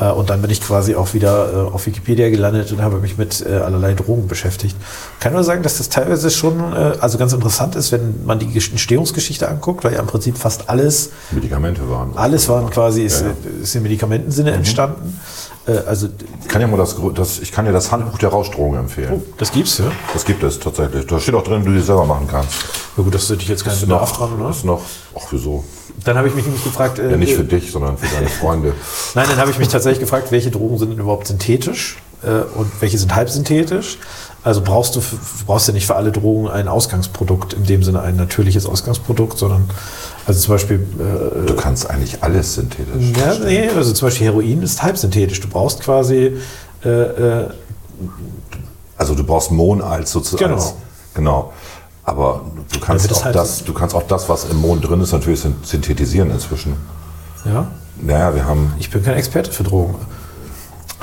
Äh, 0.00 0.10
und 0.10 0.30
dann 0.30 0.40
bin 0.42 0.50
ich 0.50 0.60
quasi 0.60 0.94
auch 0.94 1.12
wieder 1.14 1.52
äh, 1.52 1.56
auf 1.72 1.86
Wikipedia 1.86 2.30
gelandet 2.30 2.72
und 2.72 2.82
habe 2.82 2.98
mich 2.98 3.18
mit 3.18 3.44
äh, 3.46 3.54
allerlei 3.56 3.94
Drogen 3.94 4.26
beschäftigt. 4.28 4.76
Kann 5.20 5.32
nur 5.32 5.44
sagen, 5.44 5.62
dass 5.62 5.78
das 5.78 5.88
teilweise 5.88 6.30
schon 6.30 6.58
äh, 6.72 6.94
also 7.00 7.18
ganz 7.18 7.32
interessant 7.32 7.76
ist, 7.76 7.92
wenn 7.92 8.24
man 8.24 8.38
die 8.38 8.46
Gesch- 8.46 8.70
Entstehungsgeschichte 8.70 9.48
anguckt, 9.48 9.84
weil 9.84 9.92
ja 9.92 10.00
im 10.00 10.06
Prinzip 10.06 10.38
fast 10.38 10.68
alles, 10.70 11.10
Medikamente 11.30 11.88
waren. 11.90 12.16
alles 12.16 12.48
waren 12.48 12.70
quasi, 12.70 13.02
ist, 13.02 13.20
Ja, 13.20 13.26
ja. 13.28 13.34
ist 13.62 13.74
im 13.76 13.82
Medikamentensinne 13.82 14.52
entstanden. 14.52 15.18
Äh, 15.66 15.78
also 15.86 16.08
Ich 16.42 16.48
kann 16.48 16.60
ja 16.60 16.66
mal 16.66 16.76
das, 16.76 16.96
das, 17.14 17.38
ich 17.38 17.52
kann 17.52 17.64
dir 17.64 17.72
das 17.72 17.92
Handbuch 17.92 18.18
der 18.18 18.30
Rauschdrogen 18.30 18.78
empfehlen. 18.78 19.22
das 19.38 19.52
gibt's 19.52 19.78
ja. 19.78 19.86
Das 20.12 20.24
gibt 20.24 20.42
es 20.42 20.58
tatsächlich. 20.58 21.06
Da 21.06 21.20
steht 21.20 21.34
auch 21.34 21.44
drin, 21.44 21.64
du 21.64 21.72
die 21.72 21.80
selber 21.80 22.04
machen 22.04 22.26
kannst. 22.30 22.54
Na 22.96 23.04
gut, 23.04 23.14
das 23.14 23.28
hätte 23.30 23.42
ich 23.42 23.48
jetzt 23.48 23.64
keinen 23.64 23.80
Bedarf 23.80 24.12
dran, 24.16 24.38
oder? 24.38 24.50
Ist 24.50 24.64
noch, 24.64 24.82
ach 25.16 25.26
wieso? 25.30 25.64
Dann 26.04 26.16
habe 26.16 26.28
ich 26.28 26.34
mich 26.34 26.44
nämlich 26.44 26.64
gefragt, 26.64 26.98
äh, 26.98 27.10
Ja, 27.10 27.16
nicht 27.16 27.34
für 27.34 27.44
dich, 27.44 27.70
sondern 27.70 27.96
für 27.96 28.12
deine 28.14 28.28
Freunde. 28.28 28.72
Nein, 29.14 29.26
dann 29.28 29.38
habe 29.38 29.50
ich 29.50 29.58
mich 29.58 29.68
tatsächlich 29.68 30.00
gefragt, 30.00 30.32
welche 30.32 30.50
Drogen 30.50 30.78
sind 30.78 30.90
denn 30.90 30.98
überhaupt 30.98 31.26
synthetisch 31.26 31.96
äh, 32.22 32.42
und 32.56 32.70
welche 32.80 32.98
sind 32.98 33.14
halbsynthetisch. 33.14 33.98
Also 34.44 34.60
brauchst 34.60 34.96
du, 34.96 35.02
brauchst 35.46 35.68
ja 35.68 35.74
nicht 35.74 35.86
für 35.86 35.94
alle 35.94 36.10
Drogen 36.10 36.48
ein 36.48 36.66
Ausgangsprodukt, 36.66 37.52
in 37.52 37.64
dem 37.64 37.82
Sinne 37.84 38.02
ein 38.02 38.16
natürliches 38.16 38.66
Ausgangsprodukt, 38.66 39.38
sondern 39.38 39.70
also 40.26 40.40
zum 40.40 40.54
Beispiel, 40.54 40.86
äh, 40.98 41.46
Du 41.46 41.54
kannst 41.54 41.88
eigentlich 41.88 42.22
alles 42.24 42.54
synthetisch. 42.54 43.12
ja, 43.16 43.34
nee, 43.44 43.68
also 43.68 43.92
zum 43.92 44.06
Beispiel 44.08 44.26
Heroin 44.26 44.62
ist 44.62 44.82
halbsynthetisch. 44.82 45.40
Du 45.40 45.48
brauchst 45.48 45.80
quasi, 45.80 46.36
äh, 46.84 46.88
äh, 46.88 47.48
Also 48.96 49.14
du 49.14 49.24
brauchst 49.24 49.50
Mohn 49.52 49.80
als 49.80 50.10
sozusagen. 50.12 50.50
Genau. 50.50 50.60
Als, 50.62 50.74
genau. 51.14 51.52
Aber 52.04 52.44
du 52.72 52.80
kannst, 52.80 53.12
auch 53.12 53.24
halt- 53.24 53.34
das, 53.36 53.62
du 53.64 53.72
kannst 53.72 53.94
auch 53.94 54.02
das, 54.08 54.28
was 54.28 54.44
im 54.44 54.60
Mohn 54.60 54.80
drin 54.80 55.00
ist, 55.00 55.12
natürlich 55.12 55.40
syn- 55.40 55.54
synthetisieren 55.62 56.30
inzwischen. 56.32 56.74
ja, 57.44 57.68
Naja, 58.00 58.34
wir 58.34 58.44
haben. 58.44 58.72
ich 58.80 58.90
bin 58.90 59.04
kein 59.04 59.14
Experte 59.16 59.52
für 59.52 59.62
Drogen. 59.62 59.94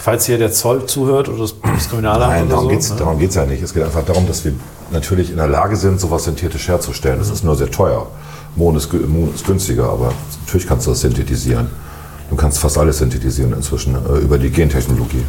Falls 0.02 0.26
hier 0.26 0.38
der 0.38 0.52
Zoll 0.52 0.86
zuhört 0.86 1.28
oder 1.28 1.40
das 1.40 1.54
Bundeskriminalamt 1.54 2.32
Nein, 2.32 2.50
darum 2.50 2.66
so, 2.66 2.70
geht's 2.70 2.90
ne? 2.90 2.96
darum 2.98 3.20
geht's 3.20 3.36
ja 3.36 3.46
nicht. 3.46 3.62
Es 3.62 3.74
geht 3.74 3.84
einfach 3.84 4.06
darum, 4.06 4.26
dass 4.28 4.46
wir 4.46 4.54
natürlich 4.92 5.30
in 5.30 5.38
der 5.38 5.48
Lage 5.48 5.76
sind, 5.76 6.00
sowas 6.00 6.24
synthetisch 6.24 6.70
herzustellen. 6.70 7.20
Das 7.20 7.30
ist 7.30 7.44
nur 7.44 7.56
sehr 7.56 7.70
teuer. 7.70 8.08
Mohn 8.56 8.78
ist, 8.78 8.92
Mohn 8.94 9.34
ist 9.34 9.46
günstiger, 9.46 9.90
aber 9.90 10.14
natürlich 10.46 10.68
kannst 10.68 10.88
du 10.88 10.92
das 10.92 11.02
synthetisieren. 11.02 11.68
Du 12.30 12.36
kannst 12.36 12.60
fast 12.60 12.78
alles 12.78 13.00
synthetisieren 13.00 13.54
inzwischen 13.54 13.96
äh, 13.96 14.20
über 14.20 14.38
die 14.38 14.50
Gentechnologie. 14.50 15.24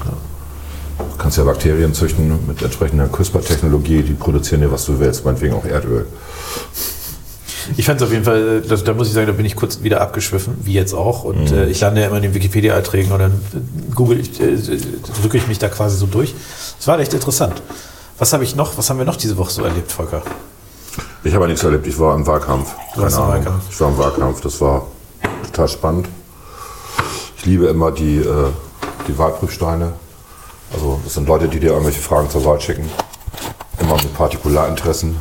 Du 0.99 1.17
kannst 1.19 1.37
ja 1.37 1.45
Bakterien 1.45 1.93
züchten 1.93 2.39
mit 2.47 2.63
entsprechender 2.63 3.09
CRISPR-Technologie, 3.09 4.03
die 4.03 4.13
produzieren 4.13 4.61
dir, 4.61 4.71
was 4.71 4.85
du 4.85 5.01
willst, 5.01 5.25
meinetwegen 5.25 5.55
auch 5.55 5.65
Erdöl. 5.65 6.07
Ich 7.77 7.87
fand 7.87 8.01
es 8.01 8.07
auf 8.07 8.13
jeden 8.13 8.25
Fall, 8.25 8.63
äh, 8.65 8.69
das, 8.69 8.85
da 8.85 8.93
muss 8.95 9.09
ich 9.09 9.15
sagen, 9.15 9.27
da 9.27 9.33
bin 9.33 9.47
ich 9.47 9.57
kurz 9.57 9.83
wieder 9.83 10.01
abgeschwiffen, 10.01 10.57
wie 10.63 10.73
jetzt 10.75 10.95
auch. 10.95 11.25
Und 11.25 11.51
Mhm. 11.51 11.57
äh, 11.59 11.67
ich 11.67 11.81
lande 11.81 12.01
ja 12.01 12.07
immer 12.09 12.17
in 12.17 12.23
den 12.23 12.35
Wikipedia-Einträgen 12.35 13.13
und 13.13 13.19
dann 13.19 13.33
äh, 13.33 13.95
google 13.95 14.21
ich, 14.21 14.41
äh, 14.41 14.57
drücke 15.23 15.37
ich 15.39 15.47
mich 15.47 15.59
da 15.59 15.69
quasi 15.69 15.97
so 15.97 16.07
durch. 16.07 16.35
Es 16.79 16.87
war 16.87 16.99
echt 16.99 17.15
interessant. 17.15 17.63
Was 18.19 18.33
habe 18.33 18.45
ich 18.45 18.55
noch, 18.57 18.77
was 18.77 18.91
haben 18.91 18.99
wir 18.99 19.05
noch 19.07 19.17
diese 19.17 19.37
Woche 19.39 19.51
so 19.51 19.63
erlebt, 19.65 19.91
Volker? 19.91 20.23
Ich 21.25 21.35
habe 21.35 21.45
ja 21.45 21.49
nichts 21.49 21.63
erlebt, 21.65 21.87
ich 21.87 21.99
war 21.99 22.15
im 22.15 22.27
Wahlkampf. 22.27 22.75
Keine 22.95 23.07
Ahnung. 23.07 23.29
Wahlkampf. 23.29 23.65
Ich 23.71 23.81
war 23.81 23.89
im 23.89 23.99
Wahlkampf, 23.99 24.41
das 24.41 24.61
war 24.61 24.87
total 25.47 25.69
spannend. 25.69 26.09
Ich 27.37 27.47
liebe 27.47 27.67
immer 27.67 27.91
die, 27.93 28.19
äh, 28.19 28.47
die 29.09 29.17
Wahlprüfsteine. 29.17 29.93
Also 30.73 31.01
das 31.05 31.15
sind 31.15 31.27
Leute, 31.27 31.49
die 31.49 31.59
dir 31.61 31.71
irgendwelche 31.71 32.01
Fragen 32.01 32.29
zur 32.31 32.45
Wahl 32.45 32.61
schicken. 32.61 32.89
Immer 33.81 33.95
mit 33.95 34.15
Partikularinteressen. 34.15 35.17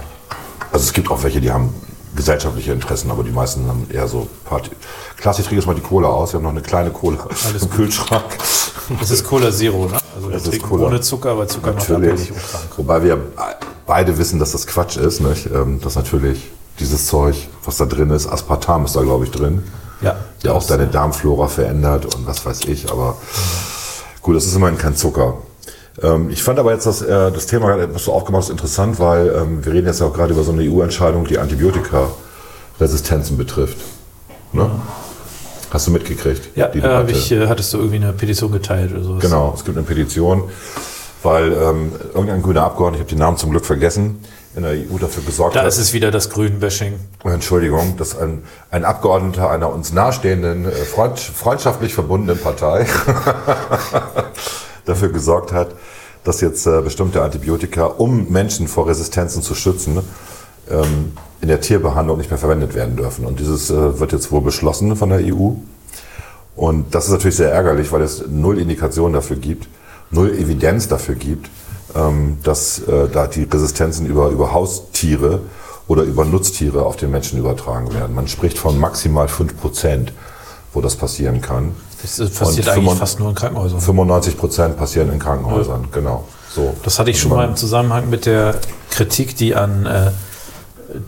Also 0.72 0.84
es 0.86 0.94
gibt 0.94 1.10
auch 1.10 1.24
welche, 1.24 1.42
die 1.42 1.52
haben 1.52 1.74
gesellschaftliche 2.24 2.74
Interessen, 2.74 3.10
aber 3.12 3.24
die 3.24 3.32
meisten 3.32 3.66
haben 3.70 3.88
eher 3.90 4.06
so 4.10 4.28
Party. 4.44 4.72
Klasse, 5.16 5.40
ich 5.42 5.48
trinke 5.48 5.62
jetzt 5.62 5.68
mal 5.68 5.74
die 5.74 5.82
Cola 5.82 6.10
aus. 6.10 6.34
Wir 6.34 6.38
haben 6.38 6.44
noch 6.44 6.52
eine 6.52 6.62
kleine 6.62 6.90
Cola 6.92 7.18
Alles 7.48 7.64
im 7.64 7.70
gut. 7.70 7.78
Kühlschrank. 7.78 8.26
Das 9.00 9.10
ist 9.10 9.24
Cola 9.24 9.50
Zero, 9.52 9.86
ne? 9.86 9.98
Also 10.16 10.28
wir 10.28 10.34
Das 10.34 10.44
ist 10.44 10.50
trinken 10.50 10.68
Cola. 10.68 10.88
ohne 10.88 11.00
Zucker, 11.00 11.38
weil 11.38 11.48
Zucker 11.48 11.72
macht 11.74 11.88
Natürlich. 11.90 12.12
abhängig 12.12 12.32
und 12.32 12.52
krank. 12.52 12.64
Wobei 12.76 13.04
wir 13.04 13.18
beide 13.88 14.18
wissen, 14.18 14.38
dass 14.38 14.52
das 14.52 14.68
Quatsch 14.68 14.98
ist. 14.98 15.22
Nicht? 15.22 15.46
Ähm, 15.46 15.80
Dass 15.80 15.96
natürlich 15.96 16.50
dieses 16.80 17.08
Zeug, 17.08 17.48
was 17.64 17.78
da 17.78 17.86
drin 17.86 18.10
ist, 18.10 18.28
Aspartam 18.28 18.84
ist 18.86 18.96
da, 18.98 19.02
glaube 19.02 19.24
ich, 19.26 19.32
drin. 19.32 19.64
Ja, 20.02 20.16
Der 20.44 20.54
auch 20.56 20.64
deine 20.66 20.88
Darmflora 20.88 21.48
verändert 21.48 22.14
und 22.16 22.28
was 22.28 22.46
weiß 22.46 22.62
ich. 22.66 22.92
Aber 22.92 23.16
gut, 24.22 24.36
das 24.36 24.46
ist 24.46 24.56
immerhin 24.56 24.78
kein 24.78 24.96
Zucker. 24.96 25.36
Ähm, 26.02 26.30
Ich 26.30 26.44
fand 26.44 26.60
aber 26.60 26.72
jetzt 26.74 26.86
das, 26.86 27.02
äh, 27.02 27.32
das 27.32 27.48
Thema, 27.48 27.78
was 27.94 28.06
du 28.06 28.12
aufgemacht 28.12 28.44
hast, 28.44 28.50
interessant, 28.50 29.00
weil 29.00 29.28
ähm, 29.36 29.66
wir 29.66 29.74
reden 29.74 29.88
jetzt 29.88 30.00
ja 30.00 30.08
auch 30.08 30.14
gerade 30.14 30.34
über 30.34 30.44
so 30.44 30.52
eine 30.52 30.64
EU-Entscheidung, 30.64 31.26
die 31.26 31.38
Antibiotika-Resistenzen 31.38 33.38
betrifft. 33.38 33.78
Ne? 34.54 34.70
Hast 35.72 35.88
du 35.88 35.92
mitgekriegt? 35.92 36.56
Ja, 36.56 36.68
die 36.68 36.80
äh, 36.80 37.12
ich, 37.12 37.32
äh, 37.32 37.48
hattest 37.48 37.74
du 37.74 37.78
irgendwie 37.78 37.98
eine 37.98 38.14
Petition 38.14 38.52
geteilt 38.52 38.92
oder 38.92 39.04
sowas? 39.04 39.22
Genau, 39.22 39.54
es 39.56 39.64
gibt 39.64 39.78
eine 39.78 39.86
Petition, 39.86 40.44
weil 41.22 41.54
ähm, 41.54 41.92
irgendein 42.14 42.42
grüner 42.42 42.64
Abgeordneter, 42.64 43.04
ich 43.04 43.08
habe 43.08 43.16
den 43.16 43.20
Namen 43.20 43.38
zum 43.38 43.52
Glück 43.52 43.66
vergessen, 43.66 44.24
in 44.56 44.64
der 44.64 44.72
EU 44.72 44.98
dafür 45.00 45.22
gesorgt 45.24 45.56
Da 45.56 45.62
hat, 45.62 45.68
ist 45.68 45.78
es 45.78 45.94
wieder 45.94 46.10
das 46.10 46.32
Grün-Bashing. 46.32 46.94
Entschuldigung, 47.24 47.98
dass 47.98 48.18
ein, 48.18 48.42
ein 48.72 48.84
Abgeordneter 48.84 49.48
einer 49.52 49.72
uns 49.72 49.94
nahestehenden, 49.94 50.66
äh, 50.66 50.72
freund, 50.72 51.20
freundschaftlich 51.20 51.94
verbundenen 51.94 52.42
Partei 52.42 52.88
dafür 54.90 55.10
gesorgt 55.10 55.52
hat, 55.52 55.70
dass 56.24 56.42
jetzt 56.42 56.68
äh, 56.68 56.82
bestimmte 56.82 57.22
Antibiotika, 57.22 57.86
um 57.86 58.30
Menschen 58.30 58.68
vor 58.68 58.88
Resistenzen 58.88 59.42
zu 59.42 59.56
schützen, 59.56 60.00
ähm, 60.70 61.14
in 61.42 61.48
der 61.48 61.62
Tierbehandlung 61.62 62.18
nicht 62.18 62.30
mehr 62.30 62.40
verwendet 62.40 62.76
werden 62.76 62.96
dürfen. 62.98 63.26
Und 63.26 63.40
dieses 63.40 63.70
äh, 63.70 64.00
wird 64.00 64.12
jetzt 64.12 64.32
wohl 64.32 64.42
beschlossen 64.42 64.96
von 64.96 65.10
der 65.10 65.20
EU. 65.20 65.52
Und 66.56 66.94
das 66.94 67.06
ist 67.06 67.12
natürlich 67.12 67.38
sehr 67.38 67.52
ärgerlich, 67.52 67.92
weil 67.92 68.02
es 68.02 68.26
null 68.28 68.60
Indikation 68.60 69.14
dafür 69.14 69.38
gibt, 69.38 69.70
null 70.12 70.32
Evidenz 70.32 70.90
dafür 70.90 71.16
gibt, 71.16 71.50
ähm, 71.96 72.38
dass 72.44 72.80
äh, 72.80 73.08
da 73.08 73.28
die 73.28 73.44
Resistenzen 73.44 74.06
über, 74.06 74.30
über 74.30 74.52
Haustiere 74.52 75.40
oder 75.88 76.04
über 76.04 76.26
Nutztiere 76.26 76.86
auf 76.86 76.98
den 76.98 77.12
Menschen 77.12 77.40
übertragen 77.40 77.94
werden. 77.94 78.14
Man 78.14 78.28
spricht 78.28 78.60
von 78.60 78.78
maximal 78.78 79.28
5 79.28 79.60
Prozent, 79.60 80.14
wo 80.74 80.82
das 80.82 80.96
passieren 80.96 81.42
kann. 81.42 81.72
Das 82.02 82.20
äh, 82.20 82.26
passiert 82.26 82.68
Und 82.68 82.74
eigentlich 82.74 82.90
95 82.90 83.00
fast 83.00 83.20
nur 83.20 83.30
in 83.30 83.36
Krankenhäusern. 83.36 83.82
95 83.82 84.38
Prozent 84.38 84.78
passieren 84.78 85.12
in 85.12 85.20
Krankenhäusern, 85.20 85.88
genau. 85.92 86.26
So. 86.54 86.76
Das 86.84 87.00
hatte 87.00 87.12
ich 87.12 87.20
schon 87.20 87.32
mal 87.32 87.48
im 87.48 87.56
Zusammenhang 87.56 88.10
mit 88.10 88.26
der 88.26 88.56
Kritik, 88.90 89.36
die 89.36 89.56
an, 89.56 89.86
äh, 89.86 90.12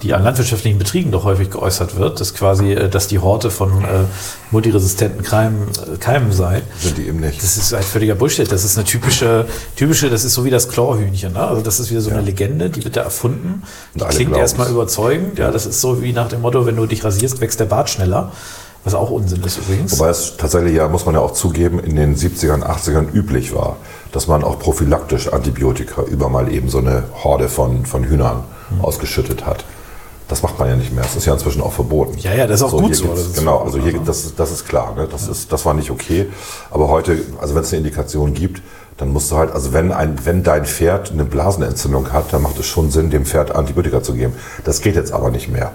die 0.04 0.14
an 0.14 0.24
landwirtschaftlichen 0.24 0.78
Betrieben 0.78 1.12
doch 1.12 1.24
häufig 1.24 1.50
geäußert 1.50 1.98
wird, 1.98 2.20
dass 2.20 2.34
quasi, 2.36 2.74
äh, 2.74 2.90
dass 2.90 3.08
die 3.08 3.20
Horte 3.20 3.50
von 3.50 3.84
äh, 3.84 4.04
multiresistenten 4.52 5.24
Keimen, 5.24 5.70
äh, 5.70 5.98
Keimen 5.98 6.32
sei. 6.32 6.62
Sind 6.80 6.98
die 6.98 7.08
eben 7.08 7.20
nicht. 7.20 7.42
Das 7.42 7.58
ist 7.58 7.74
ein 7.74 7.82
völliger 7.82 8.16
Bullshit. 8.16 8.52
Das 8.52 8.64
ist 8.64 8.78
eine 8.78 8.86
typische, 8.86 9.48
typische, 9.76 10.10
das 10.10 10.24
ist 10.24 10.34
so 10.34 10.46
wie 10.46 10.52
das 10.52 10.70
Chlorhühnchen. 10.70 11.34
Ne? 11.34 11.40
Also 11.40 11.62
das 11.62 11.80
ist 11.80 11.90
wieder 11.90 12.02
so 12.02 12.12
eine 12.12 12.22
Legende, 12.22 12.70
die 12.70 12.84
wird 12.84 12.96
da 12.98 13.02
erfunden. 13.02 13.64
Die 13.96 14.00
klingt 14.02 14.32
glauben's. 14.32 14.38
erstmal 14.38 14.70
überzeugend. 14.70 15.40
Ja, 15.40 15.50
das 15.50 15.66
ist 15.66 15.82
so 15.82 16.02
wie 16.04 16.14
nach 16.14 16.28
dem 16.28 16.42
Motto, 16.42 16.66
wenn 16.66 16.76
du 16.76 16.86
dich 16.86 17.04
rasierst, 17.04 17.42
wächst 17.42 17.60
der 17.60 17.66
Bart 17.66 17.90
schneller. 17.90 18.32
Was 18.84 18.96
auch 18.96 19.12
Unsinn 19.12 19.44
ist 19.44 19.60
übrigens. 19.60 20.00
Wobei 20.00 20.10
es 20.10 20.38
tatsächlich 20.38 20.74
ja, 20.76 20.88
muss 20.88 21.06
man 21.06 21.14
ja 21.16 21.22
auch 21.22 21.32
zugeben, 21.34 21.80
in 21.80 21.96
den 21.96 22.16
70ern, 22.16 22.64
80ern 22.64 23.12
üblich 23.14 23.54
war, 23.54 23.78
dass 24.12 24.28
man 24.28 24.44
auch 24.44 24.58
prophylaktisch 24.60 25.32
Antibiotika 25.32 26.02
über 26.04 26.30
mal 26.30 26.52
eben 26.52 26.70
so 26.70 26.80
eine 26.80 27.04
Horde 27.24 27.48
von, 27.50 27.86
von 27.86 28.04
Hühnern 28.04 28.44
Mhm. 28.72 28.82
ausgeschüttet 28.86 29.46
hat. 29.46 29.66
Das 30.30 30.44
macht 30.44 30.58
man 30.58 30.70
ja 30.70 30.78
nicht 30.78 30.94
mehr. 30.94 31.04
Das 31.04 31.18
ist 31.18 31.26
ja 31.26 31.34
inzwischen 31.34 31.62
auch 31.62 31.74
verboten. 31.74 32.18
Ja, 32.20 32.34
ja, 32.34 32.48
das 32.48 32.62
ist 32.62 32.64
auch 32.68 32.72
gut 32.72 32.96
so. 32.96 33.08
Das 33.08 33.20
ist 33.20 33.38
genau, 33.38 33.58
gut, 33.58 33.66
also 33.68 33.80
hier, 33.80 34.00
das, 34.00 34.24
ist- 34.26 34.40
das 34.40 34.50
ist 34.52 34.66
klar. 34.66 34.96
Ne? 34.96 35.10
Das, 35.12 35.28
ist, 35.28 35.52
das 35.52 35.66
war 35.66 35.74
nicht 35.74 35.92
okay. 35.92 36.28
Aber 36.70 36.88
heute, 36.88 37.18
also 37.42 37.54
wenn 37.54 37.64
es 37.64 37.74
eine 37.74 37.80
Indikation 37.80 38.34
gibt, 38.34 38.62
dann 38.96 39.12
musst 39.12 39.30
du 39.30 39.36
halt, 39.36 39.52
also 39.52 39.74
wenn, 39.74 39.92
ein, 39.92 40.18
wenn 40.24 40.42
dein 40.42 40.66
Pferd 40.66 41.12
eine 41.12 41.26
Blasenentzündung 41.26 42.14
hat, 42.14 42.32
dann 42.32 42.44
macht 42.44 42.58
es 42.60 42.66
schon 42.66 42.92
Sinn, 42.92 43.10
dem 43.10 43.26
Pferd 43.26 43.54
Antibiotika 43.54 44.02
zu 44.02 44.14
geben. 44.14 44.34
Das 44.64 44.80
geht 44.80 44.96
jetzt 44.96 45.12
aber 45.12 45.32
nicht 45.32 45.50
mehr. 45.52 45.74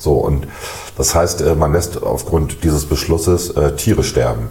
So, 0.00 0.14
und 0.14 0.48
das 0.96 1.14
heißt, 1.14 1.42
äh, 1.42 1.54
man 1.54 1.72
lässt 1.72 2.02
aufgrund 2.02 2.64
dieses 2.64 2.86
Beschlusses 2.86 3.50
äh, 3.50 3.76
Tiere 3.76 4.02
sterben. 4.02 4.48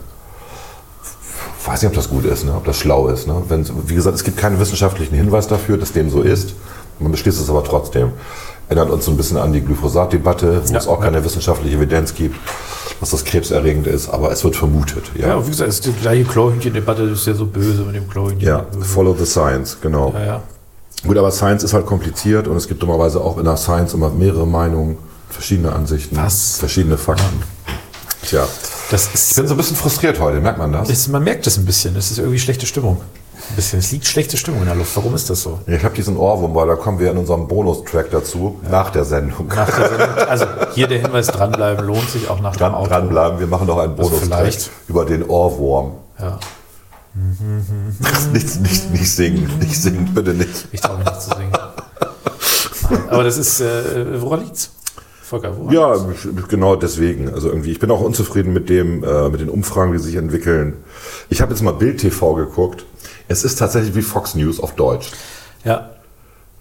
Weiß 1.66 1.82
nicht, 1.82 1.90
ob 1.90 1.96
das 1.96 2.10
gut 2.10 2.24
ist, 2.26 2.46
ne? 2.46 2.54
ob 2.56 2.64
das 2.66 2.78
schlau 2.78 3.08
ist. 3.10 3.28
Ne? 3.28 3.36
Wenn, 3.50 3.68
wie 3.90 3.96
gesagt, 3.96 4.16
es 4.16 4.24
gibt 4.24 4.38
keinen 4.38 4.60
wissenschaftlichen 4.60 5.16
Hinweis 5.16 5.48
dafür, 5.48 5.78
dass 5.78 5.92
dem 5.92 6.10
so 6.10 6.22
ist. 6.22 6.54
Man 7.00 7.12
beschließt 7.12 7.40
es 7.42 7.50
aber 7.50 7.64
trotzdem. 7.64 8.14
Erinnert 8.70 8.92
uns 8.92 9.06
so 9.06 9.12
ein 9.12 9.18
bisschen 9.18 9.38
an 9.38 9.52
die 9.52 9.62
Glyphosat-Debatte, 9.62 10.62
wo 10.68 10.72
Ja, 10.72 10.78
es 10.78 10.88
auch 10.88 11.00
ja. 11.00 11.06
keine 11.06 11.24
wissenschaftliche 11.26 11.78
Evidenz 11.78 12.14
gibt, 12.14 12.36
dass 13.00 13.10
das 13.10 13.26
krebserregend 13.26 13.88
ist, 13.88 14.10
aber 14.10 14.32
es 14.32 14.44
wird 14.44 14.56
vermutet. 14.56 15.06
Ja, 15.16 15.30
Ja, 15.30 15.46
wie 15.46 15.50
gesagt, 15.50 15.70
es 15.70 15.76
ist 15.76 15.86
die 15.88 15.94
gleiche 15.94 16.24
Chlorhühnchen-Debatte, 16.26 17.10
das 17.10 17.20
ist 17.20 17.28
ja 17.28 17.34
so 17.34 17.46
böse 17.48 17.82
mit 17.82 17.96
dem 17.96 18.08
Chlorhühnchen. 18.08 18.48
ja 18.48 18.66
follow 18.82 19.16
the 19.18 19.26
science, 19.26 19.78
genau. 19.82 20.14
Gut, 21.06 21.18
aber 21.18 21.32
Science 21.32 21.64
ist 21.64 21.74
halt 21.74 21.86
kompliziert 21.86 22.48
und 22.48 22.58
es 22.58 22.68
gibt 22.68 22.84
dummerweise 22.84 23.22
auch 23.22 23.38
in 23.38 23.46
der 23.46 23.56
Science 23.58 23.94
immer 23.94 24.10
mehrere 24.10 24.46
Meinungen, 24.46 24.98
verschiedene 25.30 25.72
Ansichten, 25.74 26.16
Was? 26.18 26.58
verschiedene 26.58 26.98
Fakten. 26.98 27.44
Tja, 28.24 28.46
Das 28.92 29.08
ich 29.08 29.14
ist, 29.14 29.36
bin 29.36 29.48
so 29.48 29.54
ein 29.54 29.58
bisschen 29.58 29.78
frustriert 29.78 30.20
heute, 30.20 30.40
merkt 30.42 30.58
man 30.60 30.72
das? 30.74 30.88
das, 30.88 31.08
man 31.08 31.24
merkt 31.24 31.46
das 31.48 31.58
ein 31.58 31.66
bisschen. 31.66 31.94
Das 31.96 32.12
ist 32.12 32.18
irgendwie 32.18 32.40
schlechte 32.40 32.66
Stimmung. 32.66 33.02
Ein 33.52 33.56
bisschen. 33.56 33.80
Es 33.80 33.92
liegt 33.92 34.06
schlechte 34.06 34.36
Stimmung 34.38 34.60
in 34.62 34.66
der 34.68 34.76
Luft. 34.76 34.96
Warum 34.96 35.16
ist 35.16 35.30
das 35.30 35.42
so? 35.42 35.60
Ich 35.66 35.84
habe 35.84 35.96
diesen 35.96 36.18
Ohrwurm, 36.18 36.54
weil 36.54 36.68
da 36.68 36.76
kommen 36.76 37.00
wir 37.00 37.10
in 37.12 37.18
unserem 37.18 37.48
Bonustrack 37.48 38.12
dazu, 38.12 38.60
nach 38.70 38.90
der 38.92 39.06
Sendung. 39.06 39.48
Nach 39.48 39.66
der 39.70 39.90
Sendung, 39.90 40.10
also 40.28 40.46
hier 40.76 40.88
der 40.88 41.00
Hinweis 41.02 41.28
dranbleiben 41.28 41.86
lohnt 41.86 42.10
sich 42.10 42.30
auch 42.30 42.42
nach 42.42 42.52
dem 42.56 42.60
Dran, 42.60 42.76
Auto. 42.76 42.90
dranbleiben, 42.90 43.40
wir 43.40 43.48
machen 43.48 43.66
noch 43.68 43.80
einen 43.80 43.98
Also 43.98 44.10
Bonustrack 44.10 44.40
vielleicht. 44.40 44.70
über 44.88 45.06
den 45.06 45.24
Ohrwurm. 45.28 45.94
Ja, 46.20 46.38
nicht, 48.34 48.60
nicht, 48.62 48.92
nicht 48.92 49.12
singen, 49.12 49.52
nicht 49.60 49.76
singen, 49.82 50.14
bitte 50.14 50.34
nicht. 50.34 50.68
ich 50.72 50.80
traue 50.82 50.98
mich 50.98 51.06
nicht 51.08 51.22
zu 51.22 51.30
singen. 51.32 51.52
Nein, 52.92 53.10
Aber 53.10 53.24
das 53.24 53.38
ist, 53.38 53.62
äh, 53.62 54.22
woran 54.22 54.42
liegt's? 54.42 54.72
Volker, 55.30 55.56
woran 55.56 55.74
Ja, 55.74 55.96
genau 56.48 56.76
deswegen. 56.76 57.32
Also 57.34 57.50
irgendwie, 57.50 57.72
ich 57.72 57.80
bin 57.80 57.92
auch 57.92 58.02
unzufrieden 58.02 58.52
mit 58.52 58.68
dem, 58.70 59.04
äh, 59.04 59.30
mit 59.30 59.42
den 59.42 59.50
Umfragen, 59.50 59.94
die 59.94 60.00
sich 60.00 60.16
entwickeln. 60.16 60.74
Ich 61.30 61.42
habe 61.42 61.54
jetzt 61.54 61.62
mal 61.62 61.72
Bild 61.72 62.00
TV 62.00 62.34
geguckt. 62.34 62.86
Es 63.28 63.44
ist 63.44 63.60
tatsächlich 63.60 63.96
wie 63.96 64.02
Fox 64.02 64.34
News 64.34 64.60
auf 64.60 64.74
Deutsch. 64.74 65.12
Ja. 65.64 65.92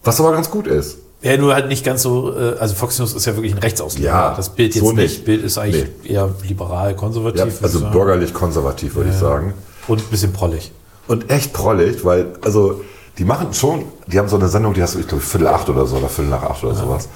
Was 0.04 0.20
aber 0.20 0.32
ganz 0.32 0.50
gut 0.50 0.66
ist. 0.66 0.98
Ja, 1.22 1.36
nur 1.36 1.54
halt 1.54 1.68
nicht 1.68 1.84
ganz 1.84 2.02
so, 2.02 2.32
äh, 2.36 2.56
also 2.58 2.74
Fox 2.74 2.98
News 2.98 3.14
ist 3.14 3.24
ja 3.24 3.34
wirklich 3.34 3.52
ein 3.52 3.58
Rechtsausleger. 3.58 4.08
Ja, 4.08 4.34
das 4.36 4.50
Bild 4.50 4.74
jetzt 4.74 4.84
so 4.84 4.92
nicht. 4.92 5.02
nicht. 5.02 5.24
Bild 5.24 5.42
ist 5.42 5.58
eigentlich 5.58 5.86
eher 6.04 6.30
liberal, 6.46 6.94
konservativ. 6.94 7.60
Ja, 7.60 7.62
also 7.62 7.80
bürgerlich 7.90 8.34
konservativ, 8.34 8.94
würde 8.94 9.10
ich 9.10 9.16
sagen. 9.16 9.54
Und 9.88 10.00
ein 10.00 10.10
bisschen 10.10 10.32
prollig. 10.32 10.70
Und 11.08 11.30
echt 11.30 11.54
prollig, 11.54 12.04
weil, 12.04 12.34
also, 12.42 12.82
die 13.16 13.24
machen 13.24 13.52
schon, 13.52 13.86
die 14.06 14.18
haben 14.18 14.28
so 14.28 14.36
eine 14.36 14.48
Sendung, 14.48 14.74
die 14.74 14.82
hast 14.82 14.94
du, 14.94 15.00
ich 15.00 15.08
glaube, 15.08 15.24
Viertel 15.24 15.48
acht 15.48 15.68
oder 15.70 15.86
so, 15.86 15.96
oder 15.96 16.08
Viertel 16.08 16.30
nach 16.30 16.42
acht 16.42 16.62
oder 16.62 16.74
sowas, 16.74 17.08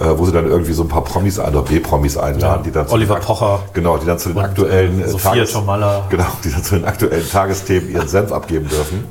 äh, 0.00 0.06
wo 0.16 0.26
sie 0.26 0.32
dann 0.32 0.46
irgendwie 0.46 0.72
so 0.72 0.82
ein 0.82 0.88
paar 0.88 1.04
Promis 1.04 1.38
ein- 1.38 1.54
oder 1.54 1.62
B-Promis 1.64 2.16
einladen, 2.16 2.40
Ja, 2.40 2.56
die 2.64 2.70
dann 2.72 2.88
zu 2.88 2.94
Oliver 2.94 3.16
Pocher. 3.16 3.60
Genau, 3.72 3.96
die 3.96 4.06
dann 4.06 4.18
zu 4.18 4.30
den 4.30 4.38
Und, 4.38 4.44
aktuellen 4.44 5.00
äh, 5.00 5.04
äh, 5.10 5.16
Tages- 5.16 5.52
Tomalla. 5.52 6.06
Genau, 6.10 6.26
die 6.42 6.50
dann 6.50 6.64
zu 6.64 6.74
den 6.76 6.84
aktuellen 6.84 7.28
Tagesthemen 7.30 7.90
ihren 7.92 8.08
Senf 8.08 8.32
abgeben 8.32 8.68
dürfen. 8.68 9.04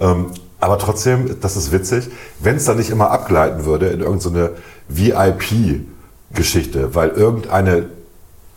Ähm, 0.00 0.26
aber 0.60 0.78
trotzdem, 0.78 1.40
das 1.40 1.56
ist 1.56 1.72
witzig, 1.72 2.08
wenn 2.38 2.56
es 2.56 2.64
dann 2.66 2.76
nicht 2.76 2.90
immer 2.90 3.10
abgleiten 3.10 3.64
würde 3.64 3.88
in 3.88 4.00
irgendeine 4.00 4.50
VIP-Geschichte, 4.88 6.94
weil 6.94 7.08
irgendeine 7.10 7.86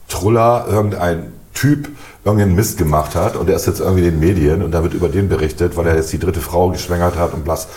Truller, 0.08 0.66
irgendein 0.70 1.34
Typ 1.54 1.90
irgendeinen 2.24 2.56
Mist 2.56 2.78
gemacht 2.78 3.16
hat 3.16 3.36
und 3.36 3.48
der 3.48 3.56
ist 3.56 3.66
jetzt 3.68 3.80
irgendwie 3.80 4.04
in 4.06 4.12
den 4.12 4.20
Medien 4.20 4.64
und 4.64 4.72
da 4.72 4.84
wird 4.84 4.94
über 4.94 5.10
den 5.10 5.30
berichtet, 5.30 5.78
weil 5.78 5.88
er 5.88 5.96
jetzt 5.96 6.12
die 6.12 6.20
dritte 6.20 6.42
Frau 6.42 6.70
geschwängert 6.70 7.18
hat 7.18 7.34
und 7.34 7.44
blass. 7.46 7.68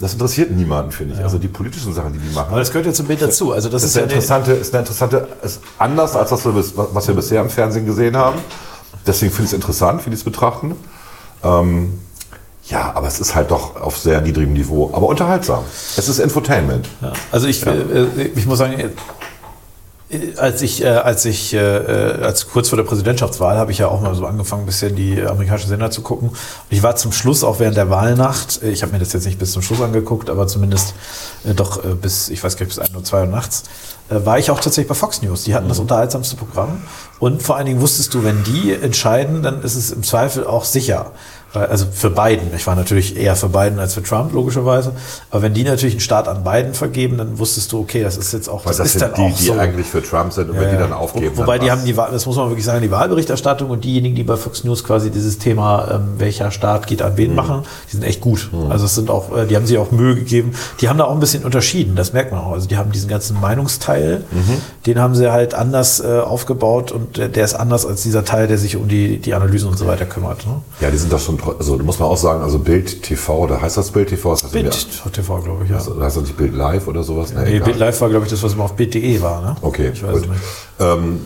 Das 0.00 0.12
interessiert 0.12 0.50
niemanden, 0.50 0.90
finde 0.90 1.14
ich. 1.14 1.20
Also 1.20 1.38
die 1.38 1.48
politischen 1.48 1.94
Sachen, 1.94 2.12
die 2.12 2.18
die 2.18 2.34
machen. 2.34 2.48
Aber 2.50 2.58
das 2.58 2.70
gehört 2.70 2.86
ja 2.86 2.92
zum 2.92 3.06
Bild 3.06 3.22
dazu. 3.22 3.52
Also 3.52 3.68
das 3.68 3.82
Das 3.82 3.90
ist, 3.90 3.96
ist 3.96 3.96
ja 3.96 4.02
eine 4.02 4.12
interessante, 4.12 4.52
ist 4.52 4.74
eine 4.74 4.80
interessante, 4.80 5.28
ist 5.42 5.60
anders 5.78 6.16
als 6.16 6.30
das, 6.30 6.40
was 6.44 7.08
wir 7.08 7.14
bisher 7.14 7.40
im 7.40 7.48
Fernsehen 7.50 7.86
gesehen 7.86 8.16
haben. 8.16 8.38
Deswegen 9.06 9.30
finde 9.30 9.44
ich 9.44 9.50
es 9.50 9.54
interessant, 9.54 10.04
wie 10.04 10.10
die 10.10 10.16
es 10.16 10.24
betrachten. 10.24 10.74
Ähm, 11.44 12.00
ja, 12.66 12.92
aber 12.94 13.06
es 13.06 13.20
ist 13.20 13.34
halt 13.34 13.50
doch 13.50 13.80
auf 13.80 13.98
sehr 13.98 14.20
niedrigem 14.22 14.54
Niveau, 14.54 14.90
aber 14.94 15.06
unterhaltsam. 15.06 15.62
Es 15.96 16.08
ist 16.08 16.18
Infotainment. 16.18 16.88
Ja, 17.02 17.12
also 17.30 17.46
ich, 17.46 17.64
äh, 17.66 18.06
ich 18.34 18.46
muss 18.46 18.58
sagen, 18.58 18.72
äh, 18.72 18.88
als 20.36 20.62
ich, 20.62 20.82
äh, 20.82 20.88
als 20.88 21.24
ich, 21.24 21.54
äh, 21.54 21.58
äh, 21.58 22.22
als 22.22 22.48
kurz 22.48 22.68
vor 22.68 22.76
der 22.76 22.84
Präsidentschaftswahl 22.84 23.56
habe 23.56 23.72
ich 23.72 23.78
ja 23.78 23.88
auch 23.88 24.00
mal 24.00 24.14
so 24.14 24.26
angefangen, 24.26 24.62
ein 24.62 24.66
bisschen 24.66 24.96
die 24.96 25.22
amerikanischen 25.22 25.68
Sender 25.68 25.90
zu 25.90 26.02
gucken. 26.02 26.30
Und 26.30 26.38
ich 26.70 26.82
war 26.82 26.96
zum 26.96 27.12
Schluss 27.12 27.44
auch 27.44 27.60
während 27.60 27.76
der 27.76 27.90
Wahlnacht, 27.90 28.62
äh, 28.62 28.70
ich 28.70 28.82
habe 28.82 28.92
mir 28.92 28.98
das 28.98 29.12
jetzt 29.12 29.26
nicht 29.26 29.38
bis 29.38 29.52
zum 29.52 29.62
Schluss 29.62 29.80
angeguckt, 29.80 30.30
aber 30.30 30.46
zumindest 30.46 30.94
äh, 31.44 31.54
doch 31.54 31.84
äh, 31.84 31.94
bis, 31.94 32.28
ich 32.28 32.42
weiß 32.42 32.56
gar 32.56 32.66
nicht, 32.66 32.76
bis 32.76 32.78
1 32.78 32.94
oder 32.94 33.04
2 33.04 33.20
Uhr 33.20 33.26
nachts, 33.26 33.64
äh, 34.08 34.24
war 34.24 34.38
ich 34.38 34.50
auch 34.50 34.60
tatsächlich 34.60 34.88
bei 34.88 34.94
Fox 34.94 35.22
News. 35.22 35.44
Die 35.44 35.54
hatten 35.54 35.68
das 35.68 35.78
unterhaltsamste 35.78 36.36
Programm. 36.36 36.82
Und 37.18 37.42
vor 37.42 37.56
allen 37.56 37.66
Dingen 37.66 37.80
wusstest 37.80 38.12
du, 38.14 38.24
wenn 38.24 38.44
die 38.44 38.72
entscheiden, 38.72 39.42
dann 39.42 39.62
ist 39.62 39.76
es 39.76 39.90
im 39.90 40.02
Zweifel 40.02 40.46
auch 40.46 40.64
sicher. 40.64 41.12
Weil- 41.54 41.66
Also 41.66 41.86
für 41.90 42.10
Biden. 42.10 42.48
Ich 42.54 42.66
war 42.66 42.74
natürlich 42.74 43.16
eher 43.16 43.34
für 43.36 43.48
Biden 43.48 43.78
als 43.78 43.94
für 43.94 44.02
Trump, 44.02 44.32
logischerweise. 44.34 44.92
Aber 45.30 45.42
wenn 45.42 45.54
die 45.54 45.64
natürlich 45.64 45.94
einen 45.94 46.00
Staat 46.00 46.28
an 46.28 46.44
Biden 46.44 46.74
vergeben, 46.74 47.16
dann 47.16 47.38
wusstest 47.38 47.72
du, 47.72 47.80
okay, 47.80 48.02
das 48.02 48.16
ist 48.16 48.32
jetzt 48.32 48.48
auch, 48.48 48.66
Weil 48.66 48.74
das, 48.74 48.86
ist 48.86 48.92
sind 48.98 49.02
dann 49.02 49.14
die, 49.14 49.32
auch 49.32 49.36
die 49.38 49.44
so. 49.44 49.52
eigentlich 49.54 49.86
für 49.86 50.02
Trump 50.02 50.32
sind 50.32 50.50
und 50.50 50.60
wenn 50.60 50.70
die 50.70 50.76
dann 50.76 50.92
aufgeben. 50.92 51.30
Wo, 51.36 51.42
wobei 51.42 51.58
die 51.58 51.68
war's. 51.68 51.78
haben 51.78 51.86
die, 51.86 51.96
Wahl- 51.96 52.10
das 52.12 52.26
muss 52.26 52.36
man 52.36 52.48
wirklich 52.50 52.64
sagen, 52.64 52.82
die 52.82 52.90
Wahlberichterstattung 52.90 53.70
und 53.70 53.84
diejenigen, 53.84 54.14
die 54.16 54.24
bei 54.24 54.36
Fox 54.36 54.64
News 54.64 54.84
quasi 54.84 55.10
dieses 55.10 55.38
Thema, 55.38 55.88
ähm, 55.92 56.00
welcher 56.18 56.50
Staat 56.50 56.86
geht 56.86 57.00
an 57.02 57.12
Mhm. 57.12 57.16
wen 57.16 57.34
machen, 57.34 57.62
die 57.88 57.92
sind 57.92 58.02
echt 58.04 58.20
gut. 58.20 58.50
Also 58.68 58.84
es 58.86 58.94
sind 58.96 59.08
auch, 59.10 59.34
äh, 59.36 59.46
die 59.46 59.54
haben 59.56 59.66
sich 59.66 59.78
auch 59.78 59.90
Mühe 59.92 60.16
gegeben. 60.16 60.52
Die 60.80 60.88
haben 60.88 60.98
da 60.98 61.04
auch 61.04 61.12
ein 61.14 61.20
bisschen 61.20 61.44
unterschieden, 61.44 61.94
das 61.94 62.12
merkt 62.12 62.32
man 62.32 62.40
auch. 62.40 62.52
Also 62.52 62.66
die 62.68 62.76
haben 62.76 62.90
diesen 62.92 63.08
ganzen 63.08 63.40
Meinungsteil, 63.40 64.24
Mhm. 64.32 64.60
den 64.86 64.98
haben 64.98 65.14
sie 65.14 65.30
halt 65.30 65.54
anders 65.54 66.00
äh, 66.00 66.18
aufgebaut 66.18 66.90
und 66.90 67.16
der, 67.16 67.28
der 67.28 67.44
ist 67.44 67.54
anders 67.54 67.86
als 67.86 68.02
dieser 68.02 68.24
Teil, 68.24 68.48
der 68.48 68.58
sich 68.58 68.76
um 68.76 68.88
die, 68.88 69.18
die 69.18 69.34
Analysen 69.34 69.68
und 69.68 69.78
so 69.78 69.86
weiter 69.86 70.04
kümmert. 70.04 70.46
Ne? 70.46 70.54
Ja, 70.80 70.90
die 70.90 70.96
sind 70.98 71.12
da 71.12 71.18
schon, 71.18 71.38
also 71.58 71.76
da 71.76 71.82
muss 71.84 71.98
man 71.98 72.08
auch 72.08 72.16
sagen, 72.16 72.42
also 72.42 72.58
Bild 72.58 73.02
TV, 73.02 73.38
oder 73.38 73.60
heißt 73.60 73.76
das 73.76 73.90
Bild 73.90 74.08
TV? 74.08 74.30
Das 74.30 74.44
heißt 74.44 74.52
Bild 74.52 74.66
ja- 75.04 75.10
TV, 75.10 75.38
glaube 75.40 75.64
ich, 75.64 75.70
ja. 75.70 75.76
Also, 75.76 76.00
heißt 76.00 76.16
das 76.16 76.22
nicht 76.24 76.36
Bild 76.36 76.54
Live 76.54 76.86
oder 76.88 77.02
sowas? 77.02 77.32
Nee, 77.34 77.58
Nee. 77.58 77.60
Bild 77.60 77.78
Live 77.78 78.00
war, 78.00 78.08
glaube 78.08 78.24
ich, 78.24 78.30
das, 78.30 78.42
was 78.42 78.52
immer 78.54 78.64
auf 78.64 78.74
Bild.de 78.74 79.20
war. 79.22 79.42
Ne? 79.42 79.56
Okay, 79.62 79.90
ich 79.92 80.02
weiß 80.02 80.20
gut. 80.22 80.30
nicht. 80.30 80.40
Ähm, 80.80 81.20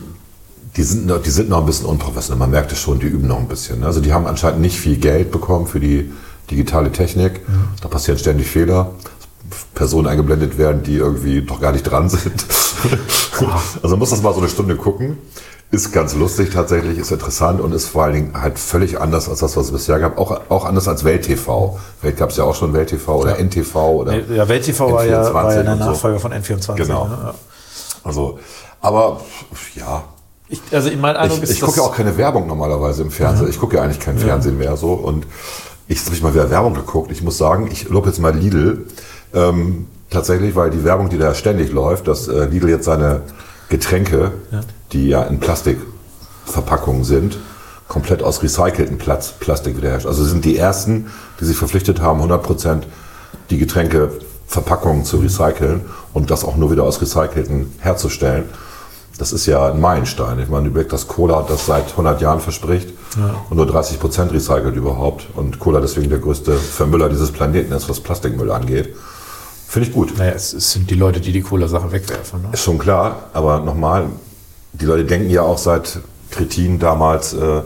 die, 0.76 0.82
sind, 0.82 1.06
noch- 1.06 1.22
die 1.22 1.30
sind 1.30 1.48
noch 1.48 1.60
ein 1.60 1.66
bisschen 1.66 1.86
unprofessionell. 1.86 2.38
Man 2.38 2.50
merkt 2.50 2.72
es 2.72 2.78
schon, 2.80 2.98
die 2.98 3.06
üben 3.06 3.26
noch 3.26 3.38
ein 3.38 3.48
bisschen. 3.48 3.82
Also 3.84 4.00
die 4.00 4.12
haben 4.12 4.26
anscheinend 4.26 4.60
nicht 4.60 4.78
viel 4.78 4.96
Geld 4.96 5.30
bekommen 5.30 5.66
für 5.66 5.80
die 5.80 6.10
digitale 6.50 6.90
Technik. 6.92 7.40
Da 7.82 7.88
passieren 7.88 8.18
ständig 8.18 8.46
Fehler. 8.48 8.92
Personen 9.74 10.06
eingeblendet 10.08 10.58
werden, 10.58 10.82
die 10.82 10.96
irgendwie 10.96 11.40
doch 11.42 11.60
gar 11.60 11.72
nicht 11.72 11.84
dran 11.84 12.08
sind. 12.08 12.44
also 13.82 13.88
man 13.88 13.98
muss 13.98 14.10
das 14.10 14.22
mal 14.22 14.32
so 14.34 14.40
eine 14.40 14.48
Stunde 14.48 14.76
gucken. 14.76 15.16
Ist 15.70 15.92
ganz 15.92 16.14
lustig 16.14 16.50
tatsächlich, 16.50 16.96
ist 16.96 17.12
interessant 17.12 17.60
und 17.60 17.72
ist 17.74 17.88
vor 17.88 18.04
allen 18.04 18.14
Dingen 18.14 18.40
halt 18.40 18.58
völlig 18.58 18.98
anders 18.98 19.28
als 19.28 19.40
das, 19.40 19.54
was 19.54 19.66
es 19.66 19.72
bisher 19.72 19.98
gab. 19.98 20.16
Auch, 20.16 20.40
auch 20.48 20.64
anders 20.64 20.88
als 20.88 21.04
Welt 21.04 21.26
TV. 21.26 21.78
Welt 22.00 22.16
gab 22.16 22.30
es 22.30 22.38
ja 22.38 22.44
auch 22.44 22.54
schon 22.54 22.72
Welt 22.72 22.88
TV 22.88 23.16
oder 23.16 23.38
NTV 23.38 23.76
oder 23.76 24.16
Ja, 24.16 24.48
Welt 24.48 24.64
TV 24.64 24.90
war 24.90 25.04
ja, 25.04 25.34
war 25.34 25.54
ja 25.54 25.60
N24 25.60 25.64
der 25.76 25.88
und 25.88 25.96
so. 25.96 26.18
Von 26.18 26.32
N24. 26.32 26.74
Genau. 26.74 27.04
Ne? 27.08 27.18
Ja. 27.22 27.34
Also, 28.02 28.38
aber 28.80 29.20
ja, 29.74 30.04
Ich, 30.48 30.62
also 30.72 30.90
mein 30.98 31.16
Eindruck 31.16 31.38
ich, 31.38 31.44
ist, 31.44 31.50
ich 31.56 31.60
gucke 31.60 31.76
ja 31.76 31.82
auch 31.82 31.94
keine 31.94 32.16
Werbung 32.16 32.46
normalerweise 32.46 33.02
im 33.02 33.10
Fernsehen. 33.10 33.50
Ich 33.50 33.60
gucke 33.60 33.76
ja 33.76 33.82
eigentlich 33.82 34.00
kein 34.00 34.16
Fernsehen 34.18 34.56
mehr 34.56 34.74
so. 34.78 34.92
Und 34.94 35.26
ich 35.86 36.02
habe 36.02 36.14
ich 36.14 36.22
mal 36.22 36.32
wieder 36.32 36.50
Werbung 36.50 36.72
geguckt. 36.72 37.12
Ich 37.12 37.22
muss 37.22 37.36
sagen, 37.36 37.68
ich 37.70 37.90
lobe 37.90 38.08
jetzt 38.08 38.20
mal 38.20 38.34
Lidl. 38.34 38.86
Ähm, 39.34 39.86
tatsächlich, 40.08 40.56
weil 40.56 40.70
die 40.70 40.84
Werbung, 40.84 41.10
die 41.10 41.18
da 41.18 41.34
ständig 41.34 41.72
läuft, 41.72 42.08
dass 42.08 42.28
äh, 42.28 42.46
Lidl 42.46 42.70
jetzt 42.70 42.86
seine 42.86 43.20
Getränke, 43.68 44.32
die 44.92 45.08
ja 45.08 45.22
in 45.24 45.40
Plastik 45.40 45.78
Verpackungen 46.44 47.04
sind, 47.04 47.38
komplett 47.88 48.22
aus 48.22 48.42
recyceltem 48.42 48.98
Plastik 48.98 49.76
wieder 49.76 49.90
herrscht. 49.90 50.06
Also 50.06 50.24
sind 50.24 50.44
die 50.44 50.56
ersten, 50.56 51.10
die 51.40 51.44
sich 51.44 51.56
verpflichtet 51.56 52.00
haben, 52.00 52.20
100% 52.20 52.82
die 53.50 53.58
Getränkeverpackungen 53.58 55.04
zu 55.04 55.18
recyceln 55.18 55.82
und 56.12 56.30
das 56.30 56.44
auch 56.44 56.56
nur 56.56 56.70
wieder 56.70 56.84
aus 56.84 57.00
recycelten 57.00 57.72
herzustellen. 57.78 58.44
Das 59.18 59.32
ist 59.32 59.46
ja 59.46 59.72
ein 59.72 59.80
Meilenstein. 59.80 60.38
Ich 60.38 60.48
meine, 60.48 60.64
du 60.64 60.70
überlegst, 60.70 60.92
dass 60.92 61.08
Cola 61.08 61.44
das 61.48 61.66
seit 61.66 61.90
100 61.90 62.20
Jahren 62.20 62.40
verspricht 62.40 62.90
und 63.50 63.56
nur 63.56 63.66
30 63.66 63.98
Prozent 63.98 64.32
recycelt 64.32 64.76
überhaupt. 64.76 65.26
Und 65.34 65.58
Cola 65.58 65.80
deswegen 65.80 66.08
der 66.08 66.20
größte 66.20 66.52
Vermüller 66.54 67.08
dieses 67.08 67.32
Planeten 67.32 67.72
ist, 67.72 67.88
was 67.88 67.98
Plastikmüll 68.00 68.52
angeht. 68.52 68.94
Finde 69.66 69.88
ich 69.88 69.94
gut. 69.94 70.16
Naja, 70.16 70.32
es, 70.32 70.52
es 70.52 70.72
sind 70.72 70.88
die 70.88 70.94
Leute, 70.94 71.20
die 71.20 71.32
die 71.32 71.42
Cola-Sachen 71.42 71.90
wegwerfen. 71.90 72.42
Ne? 72.42 72.48
Ist 72.52 72.62
schon 72.62 72.78
klar, 72.78 73.24
aber 73.32 73.60
nochmal, 73.60 74.06
die 74.72 74.84
Leute 74.84 75.04
denken 75.04 75.30
ja 75.30 75.42
auch 75.42 75.58
seit 75.58 76.00
Kretin 76.30 76.78
damals 76.78 77.32
äh, 77.32 77.62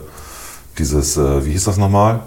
dieses, 0.77 1.17
äh, 1.17 1.45
wie 1.45 1.51
hieß 1.51 1.65
das 1.65 1.77
nochmal? 1.77 2.21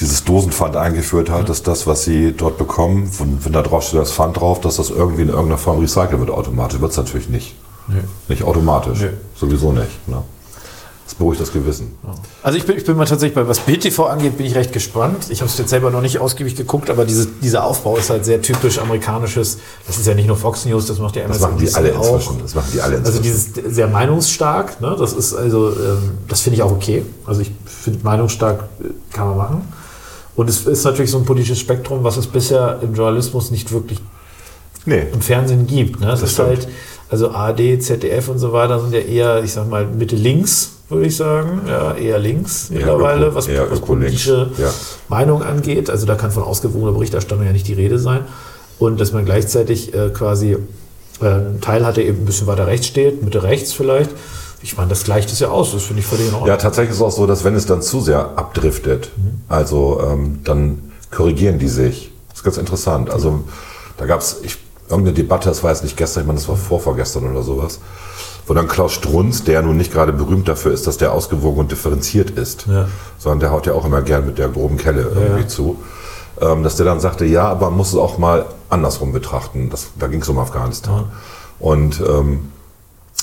Dieses 0.00 0.24
Dosenpfand 0.24 0.76
eingeführt 0.76 1.30
hat, 1.30 1.48
dass 1.48 1.62
das, 1.62 1.86
was 1.86 2.04
sie 2.04 2.32
dort 2.32 2.58
bekommen, 2.58 3.10
wenn, 3.18 3.44
wenn 3.44 3.52
da 3.52 3.62
drauf 3.62 3.84
steht 3.84 4.00
das 4.00 4.12
Pfand 4.12 4.38
drauf, 4.38 4.60
dass 4.60 4.76
das 4.76 4.90
irgendwie 4.90 5.22
in 5.22 5.28
irgendeiner 5.28 5.58
Form 5.58 5.80
recycelt 5.80 6.18
wird 6.18 6.30
automatisch. 6.30 6.80
Wird 6.80 6.90
es 6.90 6.96
natürlich 6.96 7.28
nicht. 7.28 7.54
Nö. 7.88 8.00
Nicht 8.28 8.42
automatisch. 8.42 9.00
Nö. 9.00 9.10
Sowieso 9.36 9.72
nicht. 9.72 10.08
Ne? 10.08 10.22
Das 11.04 11.14
beruhigt 11.16 11.40
das 11.40 11.52
Gewissen. 11.52 11.96
Also 12.42 12.56
ich 12.56 12.64
bin, 12.64 12.76
ich 12.76 12.84
bin 12.84 12.96
mal 12.96 13.04
tatsächlich, 13.04 13.34
bei 13.34 13.46
was 13.46 13.60
BTV 13.60 14.06
angeht, 14.06 14.36
bin 14.36 14.46
ich 14.46 14.54
recht 14.54 14.72
gespannt. 14.72 15.26
Ich 15.30 15.40
habe 15.40 15.50
es 15.50 15.58
jetzt 15.58 15.70
selber 15.70 15.90
noch 15.90 16.00
nicht 16.00 16.18
ausgiebig 16.18 16.56
geguckt, 16.56 16.90
aber 16.90 17.04
diese, 17.04 17.26
dieser 17.26 17.64
Aufbau 17.64 17.96
ist 17.96 18.08
halt 18.08 18.24
sehr 18.24 18.40
typisch 18.40 18.78
amerikanisches. 18.78 19.58
Das 19.86 19.98
ist 19.98 20.06
ja 20.06 20.14
nicht 20.14 20.26
nur 20.26 20.36
Fox 20.36 20.64
News, 20.64 20.86
das 20.86 20.98
macht 20.98 21.16
ja 21.16 21.26
Das 21.26 21.40
machen 21.40 21.58
die 21.58 21.64
MSNBC 21.64 21.76
alle 21.76 21.88
inzwischen. 21.90 22.38
Das 22.40 22.54
machen 22.54 22.68
die 22.72 22.80
alle 22.80 22.96
Also 22.98 23.18
inzwischen. 23.18 23.54
dieses 23.54 23.74
sehr 23.76 23.88
meinungsstark, 23.88 24.80
ne? 24.80 24.96
das 24.98 25.12
ist 25.12 25.34
also, 25.34 25.70
ähm, 25.70 26.18
das 26.28 26.40
finde 26.40 26.56
ich 26.56 26.62
auch 26.62 26.72
okay. 26.72 27.04
Also 27.26 27.42
ich 27.42 27.50
finde 27.66 28.00
meinungsstark 28.04 28.64
äh, 28.80 28.88
kann 29.12 29.28
man 29.28 29.36
machen. 29.36 29.72
Und 30.34 30.48
es 30.48 30.66
ist 30.66 30.84
natürlich 30.84 31.10
so 31.10 31.18
ein 31.18 31.24
politisches 31.24 31.58
Spektrum, 31.58 32.04
was 32.04 32.16
es 32.16 32.26
bisher 32.26 32.78
im 32.82 32.94
Journalismus 32.94 33.50
nicht 33.50 33.70
wirklich 33.70 34.00
nee. 34.86 35.06
im 35.12 35.20
Fernsehen 35.20 35.66
gibt. 35.66 36.00
Ne? 36.00 36.06
Das, 36.06 36.22
ist 36.22 36.32
stimmt. 36.32 36.48
halt, 36.48 36.68
also 37.10 37.30
ARD, 37.30 37.82
ZDF 37.82 38.28
und 38.28 38.38
so 38.38 38.52
weiter 38.52 38.80
sind 38.80 38.94
ja 38.94 39.00
eher, 39.00 39.44
ich 39.44 39.52
sag 39.52 39.68
mal, 39.68 39.86
Mitte 39.86 40.16
links, 40.16 40.72
würde 40.92 41.06
ich 41.06 41.16
sagen. 41.16 41.62
Ja, 41.66 41.94
eher 41.94 42.18
links 42.18 42.70
mittlerweile, 42.70 43.28
öko- 43.28 43.34
was, 43.34 43.48
was 43.48 43.80
politische 43.80 44.50
ja. 44.58 44.70
Meinung 45.08 45.42
angeht. 45.42 45.90
Also 45.90 46.06
da 46.06 46.14
kann 46.14 46.30
von 46.30 46.42
ausgewogener 46.42 46.92
Berichterstattung 46.92 47.44
ja 47.44 47.52
nicht 47.52 47.66
die 47.68 47.74
Rede 47.74 47.98
sein. 47.98 48.20
Und 48.78 49.00
dass 49.00 49.12
man 49.12 49.24
gleichzeitig 49.24 49.94
äh, 49.94 50.10
quasi 50.10 50.56
äh, 51.20 51.24
einen 51.24 51.60
Teil 51.60 51.86
hat, 51.86 51.96
der 51.96 52.06
eben 52.06 52.18
ein 52.22 52.24
bisschen 52.24 52.46
weiter 52.46 52.66
rechts 52.66 52.86
steht, 52.86 53.22
Mitte 53.22 53.42
rechts 53.42 53.72
vielleicht. 53.72 54.10
Ich 54.64 54.76
meine, 54.76 54.90
das 54.90 55.02
gleicht 55.04 55.30
es 55.32 55.40
ja 55.40 55.48
aus, 55.48 55.72
das 55.72 55.82
finde 55.82 56.00
ich 56.00 56.06
völlig 56.06 56.28
in 56.28 56.34
Ordnung. 56.34 56.48
Ja, 56.48 56.56
tatsächlich 56.56 56.90
ist 56.90 56.96
es 56.98 57.02
auch 57.02 57.10
so, 57.10 57.26
dass 57.26 57.42
wenn 57.42 57.54
es 57.56 57.66
dann 57.66 57.82
zu 57.82 58.00
sehr 58.00 58.36
abdriftet, 58.36 59.10
also 59.48 60.00
ähm, 60.08 60.38
dann 60.44 60.92
korrigieren 61.10 61.58
die 61.58 61.68
sich. 61.68 62.12
Das 62.28 62.38
ist 62.38 62.44
ganz 62.44 62.58
interessant. 62.58 63.10
Also 63.10 63.40
da 63.96 64.06
gab 64.06 64.20
es 64.20 64.40
irgendeine 64.88 65.14
Debatte, 65.14 65.48
das 65.48 65.62
war 65.64 65.70
jetzt 65.70 65.82
nicht 65.82 65.96
gestern, 65.96 66.22
ich 66.22 66.26
meine, 66.28 66.38
das 66.38 66.48
war 66.48 66.56
vorvorgestern 66.56 67.28
oder 67.30 67.42
sowas, 67.42 67.80
wo 68.46 68.54
dann 68.54 68.68
Klaus 68.68 68.92
Strunz, 68.92 69.44
der 69.44 69.62
nun 69.62 69.76
nicht 69.76 69.92
gerade 69.92 70.12
berühmt 70.12 70.48
dafür 70.48 70.72
ist, 70.72 70.86
dass 70.86 70.96
der 70.98 71.12
ausgewogen 71.12 71.60
und 71.60 71.70
differenziert 71.70 72.30
ist, 72.30 72.66
Ja. 72.66 72.88
sondern 73.18 73.40
der 73.40 73.50
haut 73.52 73.66
ja 73.66 73.72
auch 73.74 73.84
immer 73.84 74.02
gern 74.02 74.26
mit 74.26 74.38
der 74.38 74.48
groben 74.48 74.76
Kelle 74.76 75.02
irgendwie 75.14 75.42
Ja. 75.42 75.48
zu, 75.48 75.76
ähm, 76.40 76.62
dass 76.62 76.76
der 76.76 76.86
dann 76.86 77.00
sagte, 77.00 77.24
ja, 77.24 77.48
aber 77.48 77.68
man 77.70 77.76
muss 77.78 77.88
es 77.92 77.96
auch 77.98 78.18
mal 78.18 78.46
andersrum 78.68 79.12
betrachten. 79.12 79.70
Das, 79.70 79.88
da 79.98 80.06
ging 80.08 80.22
es 80.22 80.28
um 80.28 80.38
Afghanistan. 80.38 81.04
Und 81.60 82.00
ähm, 82.00 82.50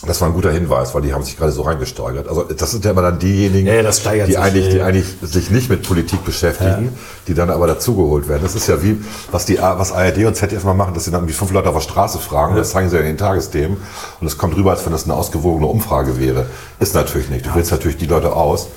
das 0.08 0.22
war 0.22 0.29
ein 0.29 0.34
guter 0.34 0.51
Hinweis, 0.51 0.96
weil 0.96 1.01
die 1.01 1.13
haben 1.13 1.24
sich 1.24 1.38
gerade 1.38 1.51
so 1.51 1.63
reingesteigert. 1.63 2.27
Also 2.27 2.44
das 2.44 2.72
sind 2.72 2.86
ja 2.86 2.91
immer 2.91 3.01
dann 3.01 3.20
diejenigen, 3.20 3.68
Ja, 3.68 3.74
ja, 3.74 4.25
die, 4.25 4.32
sich, 4.32 4.39
eigentlich, 4.39 4.65
ja, 4.65 4.72
die 4.72 4.77
ja. 4.77 4.86
eigentlich 4.86 5.06
sich 5.22 5.51
nicht 5.51 5.70
mit 5.70 5.84
Politik 5.84 6.24
beschäftigen, 6.24 6.98
die 7.27 7.34
dann 7.34 7.50
aber 7.50 7.68
dazugeholt 7.68 8.29
werden. 8.29 8.41
Das 8.41 8.56
ist 8.56 8.68
ja 8.68 8.82
wie, 8.82 9.01
was 9.32 9.46
die 9.46 9.58
was 9.58 9.91
ARD 9.91 10.25
und 10.25 10.36
ZDF 10.36 10.63
mal 10.63 10.74
machen, 10.74 10.94
dass 10.94 11.06
sie 11.06 11.12
dann 11.12 11.22
irgendwie 11.22 11.34
fünf 11.34 11.51
Leute 11.51 11.70
auf 11.70 11.75
der 11.75 11.82
Straße 11.82 12.18
fragen, 12.20 12.56
das 12.56 12.72
zeigen 12.72 12.89
sie 12.89 12.96
ja 12.96 13.01
in 13.01 13.08
den 13.08 13.18
Tagesthemen 13.18 13.77
und 14.22 14.27
es 14.27 14.38
kommt 14.38 14.56
rüber, 14.56 14.72
als 14.72 14.86
wenn 14.86 14.94
das 14.94 15.03
eine 15.03 15.15
ausgewogene 15.15 15.68
Umfrage 15.68 16.18
wäre. 16.20 16.46
Ist 16.79 16.96
natürlich 16.96 17.29
nicht. 17.29 17.46
Du 17.46 17.53
wählst 17.55 17.72
natürlich 17.72 17.98
die 17.98 18.07
Leute 18.07 18.33
aus. 18.33 18.68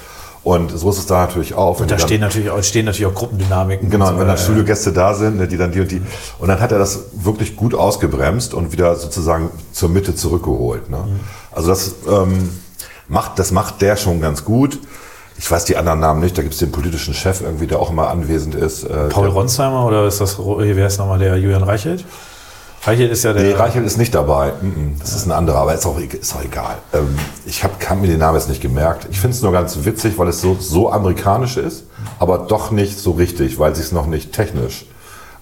Und 0.45 0.77
so 0.77 0.91
ist 0.91 0.99
es 0.99 1.07
da 1.07 1.27
natürlich 1.27 1.55
auch. 1.55 1.79
und 1.79 1.91
da 1.91 1.99
stehen 1.99 2.21
natürlich, 2.21 2.51
auch, 2.51 2.61
stehen 2.63 2.87
natürlich 2.87 3.07
auch 3.07 3.15
Gruppendynamiken. 3.15 3.91
Genau, 3.91 4.07
und 4.07 4.15
so 4.15 4.19
wenn 4.19 4.27
dann 4.27 4.37
weiter. 4.37 4.43
Studiogäste 4.43 4.93
da 4.93 5.15
sind, 5.15 5.37
ne, 5.37 5.47
die 5.47 5.57
dann 5.57 5.71
die 5.71 5.81
und 5.81 5.91
die. 5.91 6.03
Und 6.41 6.49
dann 6.49 6.61
hat 6.61 6.73
er 6.73 6.79
das 6.79 7.05
wirklich 7.13 7.55
gut 7.55 7.75
ausgebremst 7.75 8.53
und 8.53 8.73
wieder 8.73 8.97
sozusagen 8.97 9.51
zur 9.73 9.89
Mitte 9.89 10.17
zurückgeholt. 10.17 10.91
Ne? 10.91 10.97
Mhm. 10.97 11.21
Also 11.53 11.69
das 11.69 11.95
ähm, 12.11 12.51
macht, 13.07 13.39
das 13.39 13.53
macht 13.53 13.83
der 13.83 13.97
schon 13.97 14.21
ganz 14.21 14.45
gut. 14.45 14.81
Ich 15.39 15.49
weiß 15.49 15.65
die 15.65 15.77
anderen 15.77 16.01
Namen 16.01 16.21
nicht. 16.21 16.37
Da 16.37 16.43
gibt 16.43 16.55
es 16.55 16.61
den 16.61 16.73
politischen 16.73 17.15
Chef 17.15 17.41
irgendwie, 17.41 17.69
der 17.69 17.79
auch 17.79 17.91
immer 17.91 18.09
anwesend 18.09 18.57
ist. 18.57 18.83
Äh, 18.83 19.09
Paul 19.11 19.29
Ronsheimer 19.29 19.87
oder 19.87 20.07
ist 20.07 20.21
das, 20.21 20.39
wäre 20.39 20.87
es 20.87 20.99
nochmal 20.99 21.21
der 21.21 21.37
Julian 21.37 21.63
Reichelt? 21.63 22.05
Reichelt 22.85 23.13
ist 23.13 23.23
ja 23.23 23.33
der. 23.33 23.43
Nee, 23.45 23.53
Reichelt 23.53 23.87
ist 23.87 23.97
nicht 23.97 24.15
dabei. 24.15 24.53
Das 24.99 25.15
ist 25.15 25.27
ein 25.27 25.31
anderer, 25.33 25.59
aber 25.59 25.75
ist 25.75 25.87
auch, 25.87 25.99
e- 26.01 26.05
ist 26.07 26.35
auch 26.35 26.43
egal. 26.43 26.79
Ähm, 26.93 27.17
ich 27.47 27.63
habe 27.63 27.75
hab 27.89 28.01
mir 28.01 28.09
den 28.09 28.19
Namen 28.19 28.37
jetzt 28.37 28.49
nicht 28.49 28.61
gemerkt. 28.61 29.07
Ich 29.11 29.21
finde 29.21 29.37
es 29.37 29.43
nur 29.43 29.53
ganz 29.53 29.77
witzig, 29.85 30.19
weil 30.19 30.29
es 30.29 30.41
so, 30.41 30.57
so 30.59 30.91
amerikanisch 30.93 31.57
ist, 31.57 31.85
aber 32.19 32.39
doch 32.39 32.73
nicht 32.73 32.99
so 32.99 33.13
richtig, 33.13 33.59
weil 33.61 33.75
sie 33.77 33.83
es 33.83 33.93
noch 33.93 34.07
nicht 34.07 34.33
technisch. 34.33 34.87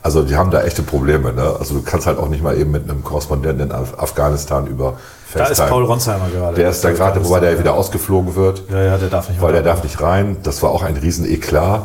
Also 0.03 0.22
die 0.22 0.37
haben 0.37 0.50
da 0.50 0.62
echte 0.62 0.83
Probleme. 0.83 1.33
Ne? 1.33 1.57
Also 1.59 1.74
du 1.74 1.83
kannst 1.83 2.07
halt 2.07 2.18
auch 2.18 2.29
nicht 2.29 2.42
mal 2.42 2.57
eben 2.59 2.70
mit 2.70 2.85
einem 2.90 3.05
Korrespondenten 3.05 3.68
in 3.68 3.72
Af 3.72 3.98
Afghanistan 3.98 4.66
über 4.66 4.94
da 5.35 5.44
ist 5.44 5.48
FaceTime. 5.59 5.68
Paul 5.68 5.85
Ronsheimer 5.85 6.29
gerade. 6.35 6.57
Der 6.57 6.70
ist 6.70 6.83
da 6.85 6.90
gerade, 6.92 7.24
wobei 7.24 7.40
der 7.40 7.59
wieder 7.59 7.74
ausgeflogen 7.74 8.35
wird, 8.35 8.64
Ja, 8.70 8.83
ja, 8.83 8.98
der 8.98 9.09
darf 9.09 9.29
nicht 9.29 9.40
weil 9.40 9.53
der 9.53 9.62
darf 9.62 9.83
nicht 9.83 10.00
rein. 10.03 10.37
Das 10.42 10.62
war 10.62 10.70
auch 10.70 10.83
ein 10.83 10.96
riesen 10.96 11.24
Eklat, 11.31 11.83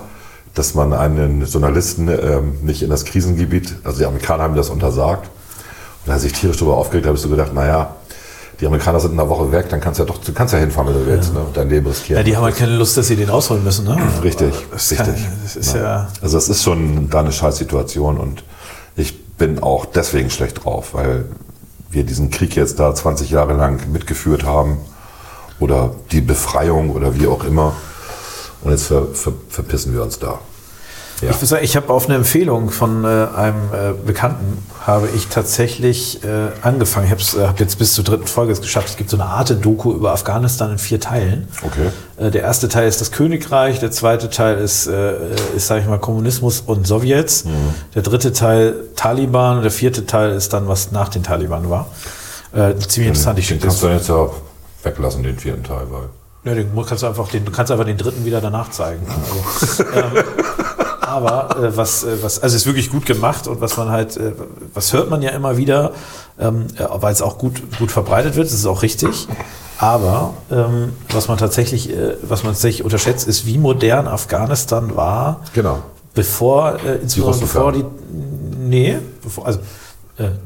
dass 0.54 0.76
man 0.76 0.94
einen 0.94 1.46
Journalisten 1.46 2.08
ähm, 2.08 2.58
nicht 2.62 2.82
in 2.84 2.90
das 2.90 3.04
Krisengebiet, 3.06 3.76
also 3.84 4.00
die 4.00 4.06
Amerikaner 4.06 4.44
haben 4.44 4.56
das 4.56 4.70
untersagt. 4.70 5.30
Und 6.06 6.10
da 6.10 6.14
hat 6.14 6.20
er 6.20 6.22
sich 6.22 6.34
tierisch 6.34 6.58
darüber 6.58 6.78
aufgeregt, 6.78 7.06
da 7.06 7.10
habe 7.10 7.18
ich 7.18 7.24
so 7.24 7.30
gedacht, 7.30 7.54
naja, 7.54 7.96
die 8.62 8.68
Amerikaner 8.68 9.00
sind 9.00 9.14
in 9.14 9.20
einer 9.20 9.28
Woche 9.30 9.52
weg, 9.52 9.68
dann 9.70 9.82
kannst 9.82 10.00
du 10.00 10.04
ja 10.04 10.08
doch, 10.08 10.20
du 10.20 10.32
kannst 10.32 10.54
ja 10.54 10.60
hinfahren, 10.60 10.88
wenn 10.94 11.02
du 11.04 11.06
willst, 11.08 11.34
ne, 11.34 11.40
und 11.42 11.58
dein 11.58 11.68
Leben 11.68 11.88
riskieren. 11.88 12.18
Ja, 12.20 12.24
die 12.24 12.38
haben 12.38 12.44
halt 12.44 12.56
keine 12.56 12.76
Lust, 12.78 12.96
dass 12.96 13.08
sie 13.08 13.16
den 13.16 13.30
ausholen 13.30 13.64
müssen, 13.64 13.86
ne? 13.86 13.98
Richtig, 14.24 14.54
Das 14.72 14.92
richtig. 14.92 15.08
kein- 15.08 15.40
das 15.44 15.56
ist 15.56 15.74
ja- 15.76 16.08
Also 16.22 16.38
es 16.38 16.48
ist 16.48 16.64
schon 16.64 17.10
da 17.10 17.20
eine 17.22 17.32
Scheißsituation 17.34 18.18
und 18.18 18.44
ich 18.96 19.28
bin 19.38 19.62
auch 19.62 19.86
deswegen 19.86 20.30
schlecht 20.30 20.64
drauf, 20.64 20.94
weil 20.94 21.26
wir 21.90 22.04
diesen 22.04 22.30
Krieg 22.30 22.56
jetzt 22.56 22.80
da 22.80 22.94
20 22.96 23.30
Jahre 23.32 23.54
lang 23.54 23.92
mitgeführt 23.92 24.46
haben 24.46 24.78
oder 25.60 25.94
die 26.12 26.22
Befreiung 26.22 26.92
oder 26.92 27.20
wie 27.20 27.28
auch 27.28 27.44
immer 27.44 27.74
und 28.62 28.72
jetzt 28.72 28.86
ver, 28.88 29.08
ver, 29.14 29.34
verpissen 29.50 29.94
wir 29.94 30.02
uns 30.04 30.20
da. 30.20 30.40
Ja. 31.22 31.30
Ich 31.30 31.38
sagen, 31.38 31.64
ich 31.64 31.76
habe 31.76 31.94
auf 31.94 32.06
eine 32.06 32.16
Empfehlung 32.16 32.70
von 32.70 33.06
äh, 33.06 33.08
einem 33.08 33.56
äh, 33.72 33.94
Bekannten 34.06 34.66
habe 34.86 35.08
ich 35.16 35.28
tatsächlich 35.28 36.24
äh, 36.24 36.28
angefangen. 36.62 37.06
Ich 37.06 37.12
habe 37.12 37.44
äh, 37.44 37.48
hab 37.48 37.60
jetzt 37.60 37.80
bis 37.80 37.94
zur 37.94 38.04
dritten 38.04 38.28
Folge 38.28 38.52
es 38.52 38.62
geschafft. 38.62 38.90
Es 38.90 38.98
gibt 38.98 39.10
so 39.10 39.18
eine 39.18 39.26
Art 39.26 39.54
Doku 39.64 39.94
über 39.94 40.12
Afghanistan 40.12 40.72
in 40.72 40.78
vier 40.78 41.00
Teilen. 41.00 41.48
Okay. 41.64 41.90
Äh, 42.18 42.32
der 42.32 42.42
erste 42.42 42.68
Teil 42.68 42.88
ist 42.88 43.00
das 43.00 43.12
Königreich, 43.12 43.80
der 43.80 43.92
zweite 43.92 44.30
Teil 44.30 44.58
ist, 44.58 44.88
äh, 44.88 45.14
ist 45.56 45.68
sage 45.68 45.82
ich 45.82 45.88
mal, 45.88 46.00
Kommunismus 46.00 46.62
und 46.62 46.86
Sowjets. 46.86 47.46
Der 47.94 48.02
dritte 48.02 48.34
Teil 48.34 48.76
Taliban 48.96 49.58
und 49.58 49.64
der 49.64 49.72
vierte 49.72 50.06
Teil 50.06 50.32
ist 50.32 50.54
dann, 50.54 50.68
was 50.68 50.92
nach 50.92 51.10
den 51.10 51.24
Taliban 51.24 51.70
war. 51.70 51.88
Ziemlich 52.52 53.08
interessant. 53.10 53.40
Ich 53.40 53.48
Den 53.48 53.60
kannst 53.60 53.84
du 53.84 53.88
jetzt 53.88 54.08
ja 54.08 54.30
weglassen, 54.84 55.24
den 55.24 55.38
vierten 55.38 55.64
Teil, 55.64 55.88
weil. 55.90 56.10
Ja, 56.46 56.54
den 56.54 56.70
kannst 56.86 57.04
du 57.04 57.08
einfach, 57.08 57.28
den, 57.30 57.44
du 57.44 57.52
kannst 57.52 57.72
einfach 57.72 57.86
den 57.86 57.98
dritten 57.98 58.24
wieder 58.24 58.40
danach 58.40 58.70
zeigen. 58.70 59.06
Also, 59.08 59.84
ähm, 59.84 60.24
aber 61.16 61.58
äh, 61.58 61.78
was, 61.78 62.04
äh, 62.04 62.18
was, 62.22 62.40
also 62.44 62.56
es 62.56 62.62
ist 62.64 62.66
wirklich 62.66 62.90
gut 62.90 63.06
gemacht 63.06 63.48
und 63.48 63.62
was 63.62 63.78
man 63.78 63.90
halt, 63.90 64.18
äh, 64.18 64.34
was 64.74 64.92
hört 64.94 65.10
man 65.10 65.22
ja 65.22 65.32
immer 65.32 65.56
wieder, 65.58 65.92
ähm, 66.40 66.68
ja, 66.78 66.90
weil 67.02 67.14
es 67.14 67.22
auch 67.22 67.38
gut, 67.38 67.62
gut 67.80 67.92
verbreitet 67.92 68.36
wird, 68.36 68.48
das 68.48 68.54
ist 68.54 68.66
auch 68.66 68.82
richtig. 68.82 69.28
Aber 69.78 70.34
ähm, 70.52 70.94
was 71.10 71.28
man 71.28 71.38
tatsächlich, 71.38 71.90
äh, 71.90 72.16
was 72.22 72.44
man 72.44 72.54
tatsächlich 72.54 72.84
unterschätzt, 72.84 73.28
ist, 73.28 73.46
wie 73.46 73.58
modern 73.58 74.08
Afghanistan 74.08 74.96
war, 74.96 75.42
Genau. 75.54 75.80
bevor, 76.14 76.76
äh, 76.86 76.96
insbesondere 77.02 77.42
Russen 77.42 77.42
bevor 77.42 77.72
die, 77.72 77.86
nee, 78.60 78.98
bevor, 79.24 79.46
also 79.46 79.60
äh, 79.60 79.64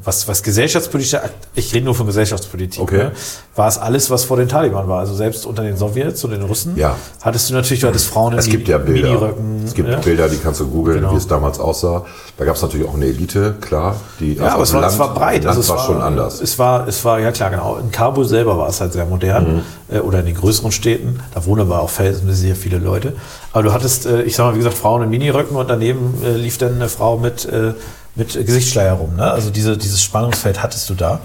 was, 0.04 0.26
was 0.26 0.42
gesellschaftspolitische, 0.42 1.20
ich 1.54 1.72
rede 1.72 1.84
nur 1.84 1.94
von 1.94 2.04
Gesellschaftspolitik, 2.06 2.82
Okay. 2.82 2.96
ne, 3.04 3.12
war 3.54 3.68
es 3.68 3.78
alles, 3.78 4.10
was 4.10 4.24
vor 4.24 4.36
den 4.36 4.48
Taliban 4.48 4.88
war. 4.88 4.98
Also 4.98 5.14
selbst 5.14 5.46
unter 5.46 5.62
den 5.62 5.76
Sowjets 5.76 6.24
und 6.24 6.32
den 6.32 6.42
Russen 6.42 6.76
Ja. 6.76 6.96
hattest 7.22 7.48
du 7.50 7.54
natürlich, 7.54 7.80
du 7.80 7.86
hattest 7.86 8.06
Frauen 8.08 8.32
in 8.32 8.40
Es 8.40 8.48
gibt 8.48 8.66
ja 8.66 8.78
Bilder. 8.78 9.08
Miniröcken. 9.10 9.62
Es 9.64 9.74
gibt 9.74 9.88
ja. 9.88 9.98
Bilder, 9.98 10.28
die 10.28 10.38
kannst 10.38 10.58
du 10.58 10.66
googeln, 10.66 10.98
Genau. 10.98 11.12
wie 11.12 11.16
es 11.16 11.28
damals 11.28 11.60
aussah. 11.60 12.04
Da 12.36 12.44
gab 12.44 12.56
es 12.56 12.62
natürlich 12.62 12.88
auch 12.88 12.94
eine 12.94 13.06
Elite, 13.06 13.54
klar. 13.60 13.94
Die 14.18 14.34
Ja, 14.34 14.54
aber 14.54 14.64
es 14.64 14.72
war, 14.72 14.82
es 14.84 14.98
war 14.98 15.14
breit. 15.14 15.44
Land 15.44 15.56
Also 15.56 15.60
es 15.60 15.68
war, 15.68 15.86
schon 15.86 16.00
anders. 16.02 16.40
Es 16.40 16.58
war, 16.58 16.88
es 16.88 17.04
war, 17.04 17.20
ja 17.20 17.30
klar, 17.30 17.50
genau. 17.50 17.76
In 17.76 17.92
Kabul 17.92 18.26
selber 18.26 18.58
war 18.58 18.68
es 18.68 18.80
halt 18.80 18.92
sehr 18.92 19.04
modern. 19.06 19.56
Mhm. 19.56 19.62
Äh, 19.96 20.00
oder 20.00 20.20
in 20.20 20.26
den 20.26 20.34
größeren 20.36 20.72
Städten. 20.72 21.20
Da 21.32 21.44
wohnen 21.46 21.62
aber 21.62 21.80
auch 21.80 21.90
sehr 21.90 22.56
viele 22.56 22.78
Leute. 22.78 23.14
Aber 23.52 23.62
du 23.62 23.72
hattest, 23.72 24.06
äh, 24.06 24.22
ich 24.22 24.34
sag 24.34 24.46
mal, 24.46 24.54
wie 24.54 24.58
gesagt, 24.58 24.76
Frauen 24.78 25.02
in 25.04 25.10
Miniröcken 25.10 25.56
und 25.56 25.70
daneben 25.70 26.14
äh, 26.24 26.32
lief 26.36 26.58
dann 26.58 26.74
eine 26.74 26.88
Frau 26.88 27.18
mit, 27.18 27.44
äh, 27.44 27.74
mit 28.14 28.34
Gesichtsschleier 28.34 28.94
rum. 28.94 29.16
Ne? 29.16 29.30
Also 29.30 29.50
diese, 29.50 29.76
dieses 29.76 30.02
Spannungsfeld 30.02 30.62
hattest 30.62 30.88
du 30.90 30.94
da. 30.94 31.20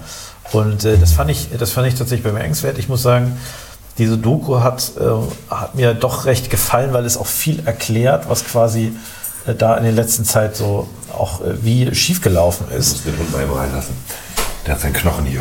Und 0.52 0.84
äh, 0.84 0.96
das 0.98 1.12
fand 1.12 1.30
ich, 1.30 1.48
das 1.58 1.72
fand 1.72 1.88
ich 1.88 1.94
tatsächlich 1.94 2.24
bemerkenswert. 2.24 2.78
Ich 2.78 2.88
muss 2.88 3.02
sagen, 3.02 3.36
diese 3.98 4.18
Doku 4.18 4.60
hat, 4.60 4.92
äh, 4.98 5.52
hat 5.52 5.74
mir 5.74 5.94
doch 5.94 6.24
recht 6.26 6.50
gefallen, 6.50 6.92
weil 6.92 7.04
es 7.04 7.16
auch 7.16 7.26
viel 7.26 7.66
erklärt, 7.66 8.28
was 8.28 8.44
quasi 8.44 8.92
äh, 9.46 9.54
da 9.54 9.76
in 9.76 9.84
der 9.84 9.92
letzten 9.92 10.24
Zeit 10.24 10.56
so 10.56 10.88
auch 11.12 11.40
äh, 11.40 11.64
wie 11.64 11.94
schiefgelaufen 11.94 12.70
ist. 12.70 13.06
den 13.06 13.18
Hund 13.18 13.32
mal 13.32 13.42
eben 13.42 13.52
reinlassen. 13.52 13.96
Der 14.66 14.74
hat 14.74 14.80
seinen 14.80 14.92
Knochen 14.92 15.24
hier. 15.24 15.40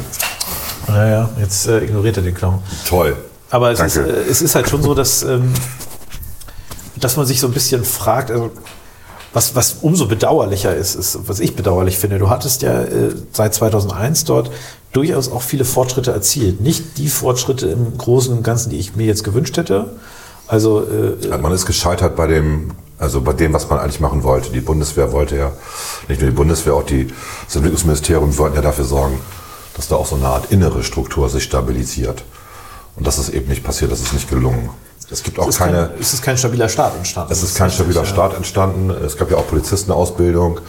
Naja, 0.87 1.29
jetzt 1.39 1.67
äh, 1.67 1.79
ignoriert 1.79 2.17
er 2.17 2.23
den 2.23 2.35
Knochen. 2.35 2.59
Toll. 2.87 3.15
Aber 3.49 3.71
es 3.71 3.79
ist, 3.79 3.97
Danke. 3.97 4.11
äh, 4.11 4.29
es 4.29 4.41
ist 4.41 4.55
halt 4.55 4.69
schon 4.69 4.81
so, 4.81 4.93
dass, 4.93 5.23
ähm, 5.23 5.53
dass 6.95 7.17
man 7.17 7.25
sich 7.25 7.39
so 7.39 7.47
ein 7.47 7.53
bisschen 7.53 7.83
fragt, 7.83 8.31
also 8.31 8.51
was, 9.35 9.53
was 9.53 9.77
umso 9.81 10.07
bedauerlicher 10.07 10.73
ist, 10.73 10.95
ist, 10.95 11.27
was 11.27 11.41
ich 11.41 11.57
bedauerlich 11.57 11.99
finde, 11.99 12.19
du 12.19 12.29
hattest 12.29 12.61
ja 12.61 12.83
äh, 12.83 13.13
seit 13.33 13.53
2001 13.53 14.23
dort 14.23 14.49
durchaus 14.93 15.29
auch 15.29 15.41
viele 15.41 15.65
Fortschritte 15.65 16.11
erzielt. 16.11 16.61
Nicht 16.61 16.97
die 16.97 17.09
Fortschritte 17.09 17.67
im 17.67 17.97
Großen 17.97 18.31
und 18.31 18.43
Ganzen, 18.43 18.69
die 18.69 18.77
ich 18.77 18.95
mir 18.95 19.05
jetzt 19.05 19.25
gewünscht 19.25 19.57
hätte. 19.57 19.91
Also 20.47 20.87
äh, 20.87 21.37
Man 21.37 21.51
ist 21.51 21.65
gescheitert 21.65 22.15
bei 22.15 22.27
dem, 22.27 22.71
also 22.97 23.19
bei 23.19 23.33
dem, 23.33 23.51
was 23.51 23.69
man 23.69 23.79
eigentlich 23.79 23.99
machen 23.99 24.23
wollte. 24.23 24.51
Die 24.51 24.61
Bundeswehr 24.61 25.11
wollte 25.11 25.35
ja, 25.35 25.51
nicht 26.07 26.21
nur 26.21 26.29
die 26.29 26.35
Bundeswehr, 26.35 26.73
auch 26.73 26.83
die, 26.83 27.07
das 27.45 27.57
Entwicklungsministerium 27.57 28.37
wollten 28.37 28.55
ja 28.55 28.61
dafür 28.61 28.85
sorgen, 28.85 29.19
dass 29.75 29.89
da 29.89 29.97
auch 29.97 30.05
so 30.05 30.15
eine 30.15 30.27
Art 30.27 30.53
innere 30.53 30.81
Struktur 30.81 31.27
sich 31.27 31.43
stabilisiert. 31.43 32.23
Und 32.95 33.05
das 33.05 33.19
ist 33.19 33.27
eben 33.33 33.49
nicht 33.49 33.65
passiert, 33.65 33.91
das 33.91 33.99
ist 33.99 34.13
nicht 34.13 34.29
gelungen. 34.29 34.69
Es 35.11 35.21
gibt 35.21 35.37
auch 35.37 35.43
es 35.43 35.55
ist, 35.55 35.59
keine, 35.59 35.89
kein, 35.89 35.99
es 35.99 36.13
ist 36.13 36.21
kein 36.23 36.37
stabiler 36.37 36.67
Staat 36.67 36.95
entstanden. 36.95 37.31
es 37.31 37.43
ist 37.43 37.55
kein 37.55 37.69
stabiler 37.69 38.05
Staat 38.05 38.35
entstanden. 38.35 38.89
Es 38.89 39.17
gab 39.17 39.29
ja 39.29 39.37
auch 39.37 39.47
Polizistenausbildung, 39.47 40.59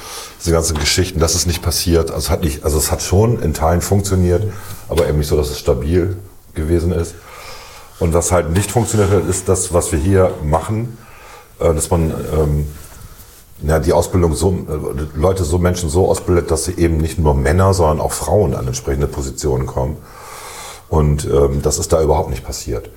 diese 0.41 0.53
ganzen 0.53 0.79
Geschichten. 0.79 1.21
Das 1.21 1.35
ist 1.35 1.47
nicht 1.47 1.63
passiert. 1.63 2.11
Also 2.11 2.27
es 2.27 2.31
hat 2.31 2.43
nicht, 2.43 2.65
also 2.65 2.77
es 2.77 2.91
hat 2.91 3.03
schon 3.03 3.41
in 3.41 3.55
Teilen 3.55 3.81
funktioniert, 3.81 4.53
aber 4.89 5.09
eben 5.09 5.19
nicht 5.19 5.29
so, 5.29 5.37
dass 5.37 5.49
es 5.49 5.59
stabil 5.59 6.17
gewesen 6.55 6.93
ist. 6.93 7.15
Und 7.99 8.13
was 8.13 8.31
halt 8.31 8.51
nicht 8.51 8.71
funktioniert 8.71 9.11
hat, 9.11 9.27
ist 9.27 9.49
das, 9.49 9.73
was 9.73 9.91
wir 9.93 9.99
hier 9.99 10.35
machen, 10.43 10.99
äh, 11.59 11.73
dass 11.73 11.91
man 11.91 12.11
ähm, 12.11 12.67
ja, 13.63 13.79
die 13.79 13.93
Ausbildung 13.93 14.35
so, 14.35 14.51
äh, 14.53 15.19
Leute, 15.19 15.45
so 15.45 15.59
Menschen 15.59 15.89
so 15.89 16.11
ausbildet, 16.11 16.51
dass 16.51 16.65
sie 16.65 16.75
eben 16.77 16.99
nicht 16.99 17.19
nur 17.19 17.35
Männer, 17.35 17.73
sondern 17.73 18.01
auch 18.01 18.13
Frauen 18.13 18.55
an 18.55 18.67
entsprechende 18.67 19.07
Positionen 19.07 19.67
kommen. 19.67 19.97
Und 20.89 21.25
ähm, 21.25 21.63
das 21.63 21.79
ist 21.79 21.93
da 21.93 22.03
überhaupt 22.03 22.31
nicht 22.31 22.45
passiert. 22.45 22.91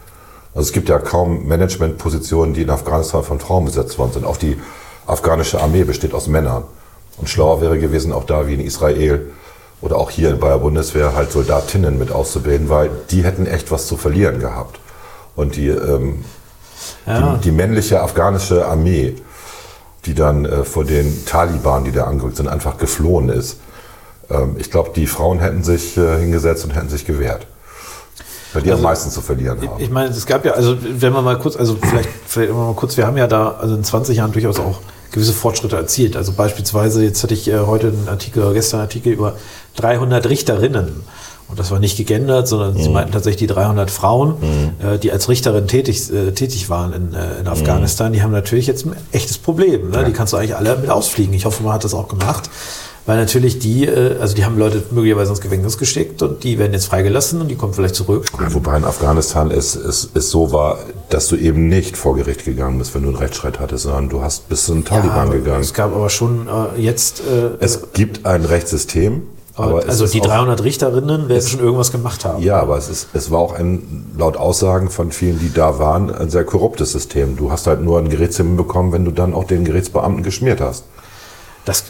Also 0.53 0.67
es 0.67 0.73
gibt 0.73 0.89
ja 0.89 0.99
kaum 0.99 1.47
Managementpositionen, 1.47 2.53
die 2.53 2.63
in 2.63 2.69
Afghanistan 2.69 3.23
von 3.23 3.39
Frauen 3.39 3.65
besetzt 3.65 3.97
worden 3.99 4.13
sind. 4.13 4.25
Auch 4.25 4.37
die 4.37 4.57
afghanische 5.05 5.61
Armee 5.61 5.83
besteht 5.83 6.13
aus 6.13 6.27
Männern. 6.27 6.63
Und 7.17 7.29
schlauer 7.29 7.61
wäre 7.61 7.77
gewesen, 7.79 8.11
auch 8.13 8.23
da 8.25 8.47
wie 8.47 8.53
in 8.55 8.61
Israel 8.61 9.27
oder 9.81 9.97
auch 9.97 10.09
hier 10.09 10.35
bei 10.35 10.49
der 10.49 10.57
Bundeswehr 10.57 11.15
halt 11.15 11.31
Soldatinnen 11.31 11.97
mit 11.97 12.11
auszubilden, 12.11 12.69
weil 12.69 12.89
die 13.11 13.23
hätten 13.23 13.45
echt 13.45 13.71
was 13.71 13.87
zu 13.87 13.97
verlieren 13.97 14.39
gehabt. 14.39 14.79
Und 15.35 15.55
die, 15.55 15.67
ähm, 15.67 16.25
Ja. 17.05 17.35
die, 17.35 17.41
die 17.41 17.51
männliche 17.51 18.01
afghanische 18.01 18.65
Armee, 18.65 19.15
die 20.05 20.13
dann 20.13 20.45
äh, 20.45 20.63
vor 20.63 20.85
den 20.85 21.25
Taliban, 21.25 21.83
die 21.83 21.91
da 21.91 22.05
angerückt 22.05 22.37
sind, 22.37 22.47
einfach 22.47 22.77
geflohen 22.77 23.29
ist. 23.29 23.59
Ähm, 24.29 24.55
ich 24.57 24.71
glaube, 24.71 24.91
die 24.95 25.07
Frauen 25.07 25.39
hätten 25.39 25.63
sich 25.63 25.97
äh, 25.97 26.19
hingesetzt 26.19 26.63
und 26.65 26.71
hätten 26.75 26.89
sich 26.89 27.05
gewehrt. 27.05 27.47
Weil 28.53 28.61
die 28.63 28.71
am 28.71 28.81
meisten 28.81 29.11
zu 29.11 29.21
verlieren 29.21 29.59
haben. 29.61 29.81
Ich 29.81 29.89
meine, 29.89 30.09
es 30.09 30.25
gab 30.25 30.43
ja, 30.45 30.53
also 30.53 30.75
wenn 30.81 31.13
man 31.13 31.23
mal 31.23 31.37
kurz, 31.37 31.55
also 31.55 31.75
vielleicht, 31.81 32.09
vielleicht 32.25 32.51
mal 32.51 32.73
kurz, 32.73 32.97
wir 32.97 33.05
haben 33.05 33.17
ja 33.17 33.27
da 33.27 33.51
also 33.51 33.75
in 33.75 33.83
20 33.83 34.17
Jahren 34.17 34.31
durchaus 34.31 34.59
auch 34.59 34.79
gewisse 35.11 35.33
Fortschritte 35.33 35.75
erzielt. 35.75 36.15
Also 36.17 36.31
beispielsweise, 36.33 37.03
jetzt 37.03 37.21
hatte 37.23 37.33
ich 37.33 37.47
äh, 37.47 37.59
heute 37.59 37.87
einen 37.87 38.07
Artikel, 38.07 38.43
oder 38.43 38.53
gestern 38.53 38.79
einen 38.79 38.87
Artikel 38.87 39.13
über 39.13 39.35
300 39.75 40.27
Richterinnen. 40.29 41.03
Und 41.47 41.57
das 41.57 41.71
war 41.71 41.79
nicht 41.79 41.97
gegendert, 41.97 42.47
sondern 42.47 42.75
Mhm. 42.75 42.81
sie 42.83 42.89
meinten 42.89 43.11
tatsächlich 43.11 43.39
die 43.39 43.47
300 43.53 43.89
Frauen, 43.89 44.35
äh, 44.83 44.99
die 44.99 45.11
als 45.11 45.29
Richterin 45.29 45.67
tätig, 45.67 46.11
äh, 46.13 46.31
tätig 46.31 46.69
waren 46.69 46.93
in, 46.93 47.13
äh, 47.13 47.17
Mhm. 47.17 47.39
in 47.41 47.47
Afghanistan. 47.47 48.13
Die 48.13 48.21
haben 48.21 48.31
natürlich 48.31 48.67
jetzt 48.67 48.85
ein 48.85 48.95
echtes 49.11 49.39
Problem. 49.39 49.89
Ne? 49.89 50.03
Die 50.05 50.11
kannst 50.13 50.33
du 50.33 50.37
eigentlich 50.37 50.55
alle 50.55 50.75
mit 50.77 50.91
ausfliegen. 50.91 51.33
Ich 51.33 51.45
hoffe, 51.45 51.63
man 51.63 51.73
hat 51.73 51.83
das 51.83 51.95
auch 51.95 52.07
gemacht. 52.07 52.49
Weil 53.09 53.17
natürlich 53.17 53.57
die, 53.57 53.87
äh, 53.87 54.19
also 54.19 54.35
die 54.35 54.45
haben 54.45 54.59
Leute 54.59 54.83
möglicherweise 54.91 55.31
ins 55.31 55.41
Gefängnis 55.41 55.79
geschickt 55.79 56.21
und 56.21 56.43
die 56.43 56.59
werden 56.59 56.73
jetzt 56.73 56.85
freigelassen 56.85 57.41
und 57.41 57.47
die 57.47 57.55
kommen 57.55 57.73
vielleicht 57.73 57.95
zurück. 57.95 58.27
Ja, 58.39 58.53
wobei 58.53 58.77
in 58.77 58.83
Afghanistan 58.85 59.49
es, 59.49 59.73
es, 59.75 60.11
es 60.13 60.29
so 60.29 60.51
war, 60.51 60.77
dass 61.09 61.27
du 61.27 61.35
eben 61.35 61.69
nicht 61.69 61.97
vor 61.97 62.15
Gericht 62.15 62.45
gegangen 62.45 62.77
bist, 62.77 62.93
wenn 62.93 63.01
du 63.01 63.07
einen 63.07 63.17
Rechtsstreit 63.17 63.59
hattest, 63.59 63.85
sondern 63.85 64.09
du 64.09 64.21
hast 64.21 64.47
bis 64.47 64.65
zu 64.65 64.75
den 64.75 64.85
Taliban 64.85 65.29
aber 65.29 65.37
gegangen. 65.37 65.61
Es 65.61 65.73
gab 65.73 65.95
aber 65.95 66.11
schon 66.11 66.47
äh, 66.47 66.79
jetzt, 66.79 67.21
äh, 67.21 67.49
Es 67.59 67.93
gibt 67.93 68.27
ein 68.27 68.45
Rechtssystem, 68.45 69.23
aber, 69.55 69.79
es 69.79 69.87
also 69.87 70.05
die 70.05 70.21
auch, 70.21 70.27
300 70.27 70.63
Richterinnen 70.63 71.29
werden 71.29 71.47
schon 71.47 71.61
irgendwas 71.61 71.91
gemacht 71.91 72.25
haben. 72.25 72.43
Ja, 72.43 72.59
aber 72.59 72.77
es, 72.77 72.89
ist, 72.89 73.07
es 73.13 73.31
war 73.31 73.39
auch 73.39 73.55
ein, 73.55 74.11
laut 74.19 74.37
Aussagen 74.37 74.91
von 74.91 75.11
vielen, 75.11 75.39
die 75.39 75.51
da 75.51 75.79
waren, 75.79 76.13
ein 76.13 76.29
sehr 76.29 76.43
korruptes 76.43 76.91
System. 76.91 77.37
Du 77.37 77.51
hast 77.51 77.65
halt 77.65 77.81
nur 77.81 77.97
einen 77.97 78.09
Gerichtstermin 78.09 78.55
bekommen, 78.55 78.91
wenn 78.91 79.03
du 79.03 79.09
dann 79.09 79.33
auch 79.33 79.45
den 79.45 79.65
Gerichtsbeamten 79.65 80.21
geschmiert 80.21 80.61
hast. 80.61 80.83
Das 81.65 81.85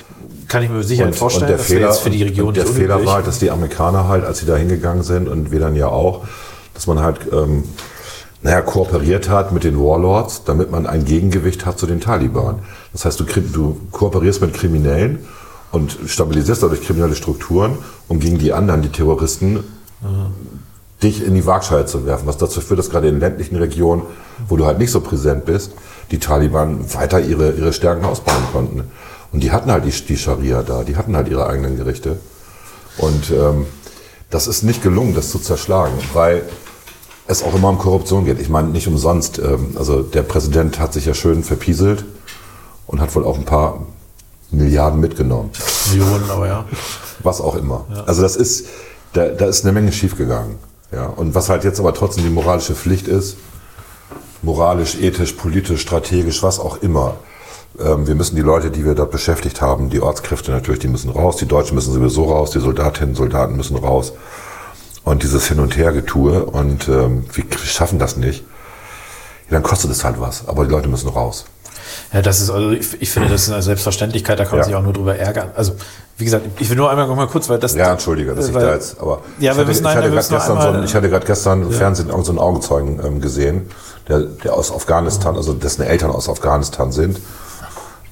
kann 0.50 0.64
ich 0.64 0.70
mir 0.70 0.84
sicher 0.84 1.12
vorstellen. 1.14 1.48
der 1.48 1.58
das 1.58 1.70
wäre 1.70 1.80
Fehler, 1.80 1.92
jetzt 1.92 2.02
für 2.02 2.10
die 2.10 2.24
Region 2.24 2.48
und 2.50 2.58
der 2.58 2.66
Fehler 2.66 3.06
war 3.06 3.16
halt, 3.16 3.28
dass 3.28 3.40
die 3.40 3.52
Amerikaner 3.52 4.08
halt, 4.08 4.26
als 4.26 4.40
sie 4.40 4.46
da 4.46 4.58
hingegangen 4.58 5.04
sind 5.04 5.30
und 5.30 5.52
wir 5.52 5.60
dann 5.60 5.76
ja 5.76 5.88
auch, 5.88 6.26
dass 6.74 6.88
man 6.88 7.00
halt, 7.00 7.20
ähm, 7.32 7.64
naja, 8.42 8.62
kooperiert 8.62 9.30
hat 9.30 9.52
mit 9.52 9.64
den 9.64 9.80
Warlords, 9.80 10.44
damit 10.46 10.72
man 10.72 10.88
ein 10.88 11.06
Gegengewicht 11.06 11.66
hat 11.66 11.78
zu 11.78 11.86
den 11.86 12.02
Taliban. 12.02 12.60
Das 12.94 13.06
heißt, 13.06 13.20
du, 13.20 13.26
du 13.26 13.78
kooperierst 13.92 14.42
mit 14.42 14.54
Kriminellen 14.54 15.20
und 15.72 15.98
stabilisierst 16.08 16.64
dadurch 16.64 16.82
kriminelle 16.82 17.16
Strukturen, 17.16 17.78
um 18.08 18.20
gegen 18.20 18.40
die 18.40 18.54
anderen, 18.54 18.82
die 18.82 18.90
Terroristen, 18.90 19.64
dich 21.04 21.26
in 21.26 21.36
die 21.36 21.46
Waagschale 21.46 21.86
zu 21.86 22.06
werfen, 22.06 22.28
was 22.28 22.38
dazu 22.38 22.62
führt, 22.62 22.80
dass 22.80 22.90
gerade 22.90 23.08
in 23.08 23.20
ländlichen 23.20 23.56
Regionen, 23.56 24.04
wo 24.48 24.58
du 24.58 24.66
halt 24.66 24.80
nicht 24.80 24.92
so 24.92 25.02
präsent 25.02 25.46
bist, 25.46 25.74
die 26.12 26.20
Taliban 26.20 26.94
weiter 26.94 27.20
ihre, 27.20 27.52
ihre 27.52 27.74
Stärken 27.74 28.06
ausbauen 28.06 28.44
konnten. 28.52 28.84
Und 29.32 29.44
die 29.44 29.52
hatten 29.52 29.72
halt 29.72 29.86
die, 29.86 29.92
die 29.92 30.18
Scharia 30.18 30.64
da, 30.64 30.84
die 30.84 30.96
hatten 30.96 31.16
halt 31.16 31.28
ihre 31.28 31.48
eigenen 31.48 31.78
Gerichte. 31.78 32.20
Und 32.98 33.32
ähm, 33.32 33.66
das 34.30 34.48
ist 34.48 34.64
nicht 34.64 34.82
gelungen, 34.84 35.16
das 35.16 35.30
zu 35.30 35.40
zerschlagen, 35.40 35.94
weil 36.14 36.44
es 37.28 37.44
auch 37.44 37.54
immer 37.54 37.70
um 37.70 37.78
Korruption 37.78 38.26
geht. 38.26 38.40
Ich 38.40 38.50
meine, 38.50 38.70
nicht 38.70 38.88
umsonst. 38.88 39.40
Ähm, 39.40 39.76
also 39.78 40.02
der 40.02 40.24
Präsident 40.24 40.80
hat 40.80 40.94
sich 40.94 41.06
ja 41.06 41.14
schön 41.14 41.44
verpieselt 41.44 42.06
und 42.88 43.00
hat 43.00 43.14
wohl 43.16 43.24
auch 43.24 43.38
ein 43.38 43.46
paar 43.46 43.86
Milliarden 44.52 45.00
mitgenommen 45.00 45.52
Millionen, 45.92 46.30
aber 46.30 46.48
ja. 46.48 46.66
was 47.22 47.40
auch 47.40 47.56
immer. 47.56 47.86
Also 48.08 48.24
das 48.24 48.36
ist, 48.36 48.66
da, 49.14 49.28
da 49.28 49.46
ist 49.46 49.64
eine 49.64 49.74
Menge 49.74 49.92
schiefgegangen. 49.92 50.56
Ja, 50.92 51.06
und 51.06 51.36
was 51.36 51.50
halt 51.50 51.64
jetzt 51.64 51.80
aber 51.80 51.94
trotzdem 51.94 52.24
die 52.24 52.32
moralische 52.32 52.74
Pflicht 52.74 53.08
ist, 53.08 53.38
moralisch, 54.42 54.96
ethisch, 55.00 55.34
politisch, 55.34 55.82
strategisch, 55.82 56.42
was 56.42 56.60
auch 56.60 56.82
immer. 56.82 57.18
Ähm, 57.80 58.08
wir 58.08 58.16
müssen 58.16 58.36
die 58.36 58.42
Leute, 58.42 58.72
die 58.72 58.86
wir 58.86 58.96
dort 58.96 59.12
beschäftigt 59.12 59.62
haben, 59.62 59.90
die 59.90 60.02
Ortskräfte 60.02 60.52
natürlich, 60.52 60.80
die 60.80 60.88
müssen 60.88 61.10
raus, 61.12 61.38
die 61.38 61.46
Deutschen 61.48 61.76
müssen 61.76 61.94
sowieso 61.94 62.26
raus, 62.32 62.52
die 62.52 62.60
Soldatinnen, 62.60 63.16
Soldaten 63.16 63.56
müssen 63.56 63.78
raus. 63.78 64.14
Und 65.04 65.24
dieses 65.24 65.48
Hin- 65.48 65.60
und 65.60 65.78
Her-Getue 65.78 66.46
und 66.46 66.88
ähm, 66.88 67.26
wir 67.34 67.46
schaffen 67.64 68.00
das 68.00 68.18
nicht, 68.18 68.42
ja, 69.50 69.54
dann 69.56 69.64
kostet 69.64 69.92
es 69.92 70.04
halt 70.04 70.20
was. 70.20 70.48
Aber 70.48 70.66
die 70.66 70.72
Leute 70.72 70.90
müssen 70.90 71.10
raus. 71.10 71.46
Ja, 72.14 72.22
das 72.22 72.40
ist, 72.42 72.50
also 72.52 72.72
ich, 72.72 73.02
ich 73.02 73.10
finde, 73.10 73.30
das 73.30 73.44
ist 73.44 73.52
eine 73.52 73.64
Selbstverständlichkeit, 73.64 74.38
da 74.40 74.44
kann 74.44 74.54
man 74.54 74.60
Ja. 74.60 74.66
sich 74.66 74.76
auch 74.76 74.84
nur 74.84 74.94
drüber 74.94 75.16
ärgern. 75.16 75.52
Also, 75.56 75.74
wie 76.18 76.26
gesagt, 76.26 76.46
ich 76.60 76.70
will 76.70 76.76
nur 76.78 76.90
einmal 76.90 77.08
noch 77.08 77.16
mal 77.16 77.28
kurz, 77.28 77.50
weil 77.50 77.58
das. 77.58 77.74
Ja, 77.74 77.92
entschuldige, 77.94 78.36
dass 78.36 78.48
ich 78.50 78.54
weil- 78.54 78.66
da 78.68 78.74
jetzt, 78.74 79.00
aber 79.00 79.14
Ja, 79.14 79.22
ich 79.22 79.42
wir 79.42 79.50
hatte, 79.52 79.66
müssen 79.66 79.82
ich 79.82 79.88
hatte 79.88 79.98
einmal- 80.04 80.12
wir 80.12 80.22
gerade 80.22 80.36
gestern, 80.36 80.62
so, 80.62 80.68
ein- 80.68 80.84
ich 80.84 80.94
hatte 80.96 81.10
gerade 81.10 81.26
gestern 81.26 81.62
im 81.64 81.72
Fernsehen 81.72 82.10
irgendeinen 82.10 82.26
so 82.26 82.32
einen 82.34 82.40
Augenzeugen 82.40 83.02
ähm, 83.04 83.22
gesehen, 83.22 83.72
der, 84.08 84.20
der 84.20 84.54
aus 84.54 84.72
Afghanistan, 84.72 85.36
also 85.36 85.54
dessen 85.54 85.82
Eltern 85.82 86.12
aus 86.12 86.30
Afghanistan 86.30 86.92
sind, 86.92 87.20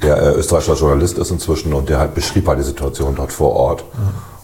der 0.02 0.18
äh, 0.18 0.32
österreichischer 0.34 0.76
Journalist 0.76 1.18
ist 1.18 1.32
inzwischen 1.32 1.74
und 1.74 1.90
der 1.90 2.00
halt 2.00 2.14
beschrieb 2.14 2.48
halt 2.48 2.60
die 2.60 2.64
Situation 2.64 3.16
dort 3.16 3.32
vor 3.32 3.54
Ort. 3.54 3.84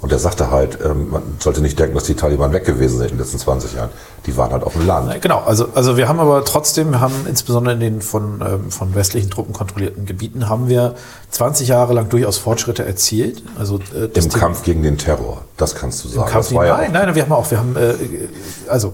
Und 0.03 0.11
der 0.11 0.19
sagte 0.19 0.51
halt, 0.51 0.79
ähm, 0.83 1.11
man 1.11 1.21
sollte 1.39 1.61
nicht 1.61 1.79
denken, 1.79 1.95
dass 1.95 2.03
die 2.03 2.15
Taliban 2.15 2.51
weg 2.51 2.65
gewesen 2.65 2.97
sind 2.97 3.11
in 3.11 3.11
den 3.13 3.19
letzten 3.19 3.39
20 3.39 3.73
Jahren. 3.73 3.89
Die 4.25 4.35
waren 4.35 4.51
halt 4.51 4.63
auf 4.63 4.73
dem 4.73 4.85
Land. 4.85 5.21
Genau, 5.21 5.41
also, 5.45 5.69
also 5.75 5.95
wir 5.95 6.09
haben 6.09 6.19
aber 6.19 6.43
trotzdem, 6.43 6.91
wir 6.91 6.99
haben 6.99 7.25
insbesondere 7.25 7.75
in 7.75 7.79
den 7.79 8.01
von, 8.01 8.43
ähm, 8.45 8.69
von 8.69 8.95
westlichen 8.95 9.29
Truppen 9.29 9.53
kontrollierten 9.53 10.05
Gebieten, 10.05 10.49
haben 10.49 10.67
wir 10.67 10.95
20 11.31 11.69
Jahre 11.69 11.93
lang 11.93 12.09
durchaus 12.09 12.37
Fortschritte 12.37 12.83
erzielt. 12.83 13.43
Also, 13.57 13.79
äh, 13.95 14.07
Im 14.13 14.29
Kampf 14.29 14.63
gegen 14.63 14.83
den 14.83 14.97
Terror, 14.97 15.45
das 15.55 15.73
kannst 15.73 16.03
du 16.03 16.09
sagen. 16.09 16.29
Kampf 16.29 16.49
das 16.49 16.53
war 16.53 16.65
ja 16.65 16.75
nein, 16.75 16.91
nein, 16.91 17.15
wir 17.15 17.23
haben 17.23 17.31
auch, 17.31 17.49
wir 17.49 17.59
haben, 17.59 17.77
äh, 17.77 17.93
also 18.67 18.93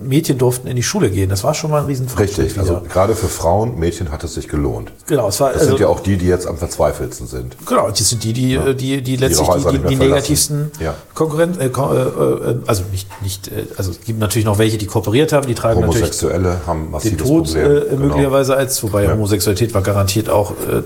Mädchen 0.00 0.38
durften 0.38 0.66
in 0.66 0.74
die 0.74 0.82
Schule 0.82 1.08
gehen. 1.08 1.28
Das 1.30 1.44
war 1.44 1.54
schon 1.54 1.70
mal 1.70 1.80
ein 1.80 1.86
Riesenfortschritt. 1.86 2.38
richtig. 2.38 2.58
Also 2.58 2.80
wieder. 2.80 2.88
gerade 2.88 3.14
für 3.14 3.28
Frauen, 3.28 3.78
Mädchen 3.78 4.10
hat 4.10 4.24
es 4.24 4.34
sich 4.34 4.48
gelohnt. 4.48 4.90
genau, 5.06 5.28
es 5.28 5.38
war, 5.40 5.52
Das 5.52 5.60
also, 5.62 5.72
sind 5.72 5.80
ja 5.80 5.86
auch 5.86 6.00
die, 6.00 6.16
die 6.16 6.26
jetzt 6.26 6.48
am 6.48 6.56
verzweifelsten 6.56 7.28
sind. 7.28 7.56
Genau, 7.64 7.88
das 7.90 8.08
sind 8.08 8.24
die, 8.24 8.32
die, 8.32 8.54
äh, 8.54 8.74
die, 8.74 9.02
die 9.02 9.16
letztlich 9.16 9.48
die, 9.48 9.54
die, 9.54 9.62
die 9.62 9.78
verlassen. 9.78 9.98
negativsten 9.98 10.70
Ja. 10.80 10.94
Konkurrenten, 11.14 11.60
äh, 11.60 11.66
äh, 11.66 11.68
äh, 11.68 12.56
also 12.66 12.82
nicht, 12.90 13.08
nicht, 13.22 13.48
äh, 13.48 13.66
also 13.76 13.92
es 13.92 14.00
gibt 14.00 14.18
natürlich 14.18 14.44
noch 14.46 14.58
welche, 14.58 14.78
die 14.78 14.86
kooperiert 14.86 15.32
haben, 15.32 15.46
die 15.46 15.54
tragen 15.54 15.80
natürlich 15.80 16.02
Homosexuelle 16.02 16.60
haben 16.66 16.92
den 17.04 17.18
Tod 17.18 17.44
Problem. 17.46 17.76
äh, 17.76 17.80
Genau. 17.90 18.02
möglicherweise 18.06 18.56
als, 18.56 18.82
wobei 18.82 19.04
Ja. 19.04 19.12
Homosexualität 19.12 19.74
war 19.74 19.82
garantiert 19.82 20.28
auch 20.28 20.50
äh, 20.52 20.82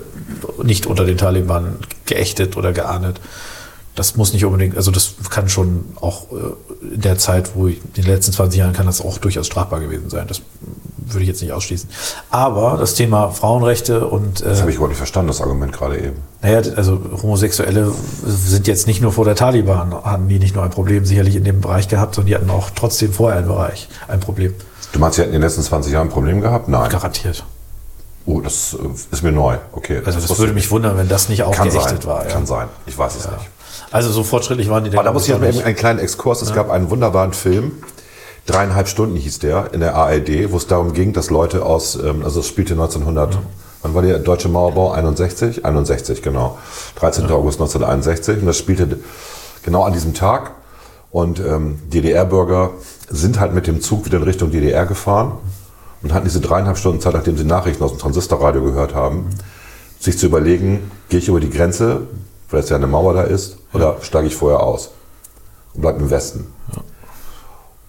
nicht 0.63 0.85
unter 0.85 1.05
den 1.05 1.17
Taliban 1.17 1.77
geächtet 2.05 2.57
oder 2.57 2.73
geahndet. 2.73 3.19
Das 3.99 4.15
muss 4.15 4.31
nicht 4.31 4.45
unbedingt, 4.45 4.77
also 4.77 4.91
das 4.91 5.15
kann 5.29 5.49
schon 5.49 5.83
auch 5.99 6.27
äh, 6.31 6.93
in 6.95 7.01
der 7.01 7.17
Zeit, 7.17 7.51
wo 7.55 7.67
ich, 7.67 7.81
in 7.95 8.03
den 8.03 8.05
letzten 8.05 8.31
20 8.31 8.57
Jahren 8.57 8.71
kann 8.71 8.85
das 8.85 9.01
auch 9.01 9.17
durchaus 9.17 9.45
strafbar 9.45 9.81
gewesen 9.81 10.09
sein. 10.09 10.25
Das 10.25 10.41
würde 10.97 11.23
ich 11.23 11.27
jetzt 11.27 11.41
nicht 11.41 11.51
ausschließen. 11.51 11.89
Aber 12.29 12.77
das 12.79 12.95
Thema 12.95 13.31
Frauenrechte 13.31 14.07
und 14.07 14.39
Das 14.45 14.59
äh, 14.59 14.61
habe 14.61 14.69
ich 14.69 14.77
überhaupt 14.77 14.91
nicht 14.91 14.97
verstanden, 14.99 15.27
das 15.27 15.41
Argument 15.41 15.73
gerade 15.73 15.97
eben. 15.97 16.15
naja, 16.41 16.61
also 16.77 16.97
Homosexuelle 17.21 17.91
sind 18.25 18.67
jetzt 18.67 18.87
nicht 18.87 19.01
nur 19.01 19.11
vor 19.11 19.25
der 19.25 19.35
Taliban, 19.35 19.93
haben 19.93 20.29
die 20.29 20.39
nicht 20.39 20.55
nur 20.55 20.63
ein 20.63 20.69
Problem 20.69 21.05
sicherlich 21.05 21.35
in 21.35 21.43
dem 21.43 21.59
Bereich 21.59 21.89
gehabt, 21.89 22.15
sondern 22.15 22.27
die 22.27 22.35
hatten 22.35 22.49
auch 22.49 22.69
trotzdem 22.73 23.11
vorher 23.11 23.41
im 23.41 23.47
Bereich 23.47 23.89
ein 24.07 24.21
Problem. 24.21 24.53
Du 24.93 24.99
meinst, 24.99 25.17
sie 25.17 25.23
hätten 25.23 25.33
in 25.33 25.41
den 25.41 25.47
letzten 25.47 25.61
20 25.61 25.91
Jahren 25.91 26.07
ein 26.07 26.13
Problem 26.13 26.39
gehabt? 26.39 26.69
Nein. 26.69 26.89
Garantiert. 26.89 27.43
Oh, 28.25 28.39
das 28.39 28.75
äh, 28.75 28.87
ist 29.11 29.23
mir 29.23 29.33
neu. 29.33 29.57
Okay. 29.73 29.97
Also 30.05 30.19
das 30.19 30.29
wusste 30.29 30.43
würde 30.43 30.51
ich 30.51 30.55
mich 30.55 30.71
wundern, 30.71 30.97
wenn 30.97 31.09
das 31.09 31.27
nicht 31.27 31.43
auch 31.43 31.51
Kann 31.51 31.67
geächtet 31.69 32.03
sein. 32.03 32.09
war. 32.09 32.25
Ja. 32.25 32.31
Kann 32.31 32.45
sein. 32.45 32.67
Ich 32.85 32.97
weiß 32.97 33.15
es 33.17 33.25
nicht. 33.29 33.49
Also 33.91 34.11
so 34.11 34.23
fortschrittlich 34.23 34.69
waren 34.69 34.83
die 34.83 34.91
Aber 34.91 35.03
da 35.03 35.13
muss 35.13 35.23
ich 35.23 35.29
jetzt 35.29 35.41
mal 35.41 35.49
eben 35.49 35.61
einen 35.61 35.75
kleinen 35.75 35.99
Exkurs. 35.99 36.41
Es 36.41 36.53
gab 36.53 36.69
einen 36.69 36.89
wunderbaren 36.89 37.33
Film, 37.33 37.71
dreieinhalb 38.45 38.87
Stunden 38.87 39.15
hieß 39.15 39.39
der, 39.39 39.73
in 39.73 39.79
der 39.79 39.95
ARD, 39.95 40.51
wo 40.51 40.57
es 40.57 40.67
darum 40.67 40.93
ging, 40.93 41.13
dass 41.13 41.29
Leute 41.29 41.65
aus, 41.65 41.95
ähm, 41.95 42.23
also 42.23 42.39
es 42.39 42.47
spielte 42.47 42.73
1900, 42.73 43.37
wann 43.81 43.93
war 43.93 44.01
der 44.01 44.19
deutsche 44.19 44.49
Mauerbau? 44.49 44.91
61? 44.91 45.65
61, 45.65 46.21
genau. 46.21 46.57
13. 46.95 47.25
August 47.25 47.59
1961. 47.59 48.39
Und 48.39 48.47
das 48.47 48.57
spielte 48.57 48.99
genau 49.63 49.83
an 49.83 49.93
diesem 49.93 50.13
Tag. 50.13 50.51
Und 51.11 51.39
ähm, 51.39 51.79
DDR-Bürger 51.91 52.71
sind 53.09 53.39
halt 53.39 53.53
mit 53.53 53.67
dem 53.67 53.81
Zug 53.81 54.05
wieder 54.05 54.17
in 54.17 54.23
Richtung 54.23 54.51
DDR 54.51 54.85
gefahren 54.85 55.33
und 56.01 56.13
hatten 56.13 56.25
diese 56.25 56.39
dreieinhalb 56.39 56.77
Stunden 56.77 57.01
Zeit, 57.01 57.13
nachdem 57.13 57.37
sie 57.37 57.43
Nachrichten 57.43 57.83
aus 57.83 57.91
dem 57.91 57.99
Transistorradio 57.99 58.63
gehört 58.63 58.93
haben, 58.93 59.29
sich 59.99 60.17
zu 60.17 60.27
überlegen, 60.27 60.91
gehe 61.09 61.19
ich 61.19 61.27
über 61.27 61.39
die 61.39 61.49
Grenze, 61.49 62.01
weil 62.51 62.61
es 62.61 62.69
ja 62.69 62.75
eine 62.77 62.87
Mauer 62.87 63.13
da 63.13 63.23
ist, 63.23 63.57
oder 63.73 63.97
steige 64.01 64.27
ich 64.27 64.35
vorher 64.35 64.61
aus 64.61 64.91
und 65.73 65.81
bleibe 65.81 65.99
im 65.99 66.09
Westen. 66.09 66.51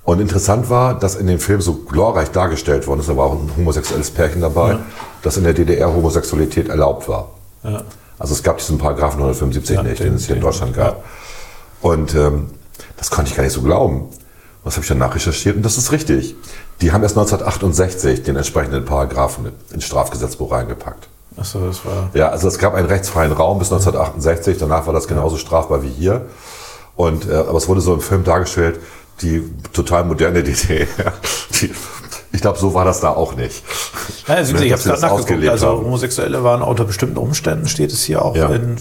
Und 0.05 0.21
interessant 0.21 0.71
war, 0.71 0.99
dass 0.99 1.15
in 1.15 1.27
dem 1.27 1.39
Film 1.39 1.61
so 1.61 1.75
glorreich 1.75 2.31
dargestellt 2.31 2.87
worden 2.87 3.01
ist, 3.01 3.09
da 3.09 3.17
war 3.17 3.27
auch 3.27 3.33
ein 3.35 3.51
homosexuelles 3.57 4.11
Pärchen 4.11 4.41
dabei, 4.41 4.79
dass 5.23 5.37
in 5.37 5.45
der 5.45 5.53
DDR 5.53 5.93
Homosexualität 5.93 6.69
erlaubt 6.69 7.09
war. 7.09 7.31
Also 8.19 8.35
es 8.35 8.43
gab 8.43 8.59
diesen 8.59 8.79
Paragraphen 8.79 9.19
175 9.21 9.77
Ja, 9.77 9.83
nicht, 9.83 10.01
den- 10.03 10.15
es 10.15 10.27
hier 10.27 10.37
in 10.37 10.43
Deutschland 10.43 10.75
gab. 10.75 11.05
Und 11.81 12.15
ähm, 12.15 12.51
das 12.97 13.11
konnte 13.11 13.31
ich 13.31 13.37
gar 13.37 13.45
nicht 13.45 13.53
so 13.53 13.63
glauben. 13.63 14.09
Was 14.65 14.75
habe 14.75 14.83
ich 14.83 14.89
dann 14.89 14.99
nachrecherchiert? 14.99 15.57
Und 15.57 15.63
das 15.65 15.79
ist 15.79 15.93
richtig. 15.93 16.35
Die 16.83 16.93
haben 16.93 17.03
erst 17.03 17.17
1968 17.17 18.23
den 18.23 18.37
entsprechenden 18.37 18.85
Paragraphen 18.85 19.53
ins 19.73 19.85
Strafgesetzbuch 19.85 20.51
reingepackt. 20.53 21.09
Achso, 21.41 21.67
das 21.67 21.85
war. 21.85 22.11
Ja, 22.15 22.29
also 22.29 22.47
es 22.49 22.59
gab 22.59 22.75
einen 22.75 22.87
rechtsfreien 22.87 23.33
Raum 23.33 23.59
bis 23.59 23.73
1968, 23.73 24.59
danach 24.59 24.87
war 24.87 24.93
das 24.95 25.09
genauso 25.09 25.37
strafbar 25.39 25.83
wie 25.83 25.89
hier. 25.89 26.27
Und, 26.97 27.29
äh, 27.29 27.35
aber 27.35 27.57
es 27.59 27.67
wurde 27.69 27.81
so 27.81 27.95
im 27.95 28.01
Film 28.01 28.25
dargestellt, 28.25 28.79
die 29.23 29.43
total 29.73 30.05
moderne 30.05 30.43
DDR. 30.45 30.87
Die, 31.61 31.71
ich 32.33 32.41
glaube, 32.43 32.59
so 32.59 32.75
war 32.75 32.85
das 32.85 33.01
da 33.01 33.11
auch 33.11 33.35
nicht. 33.35 33.65
Ja, 34.29 34.35
also, 34.37 34.55
ich 34.57 34.71
habe 34.73 34.83
das 34.83 35.01
nachgeguckt. 35.01 35.49
Also 35.49 35.67
haben. 35.69 35.85
Homosexuelle 35.85 36.45
waren 36.45 36.63
unter 36.63 36.85
bestimmten 36.85 37.17
Umständen, 37.17 37.67
steht 37.67 37.91
es 37.91 38.03
hier 38.05 38.23
auch, 38.25 38.37
Ja. 38.37 38.51
in, 38.51 38.77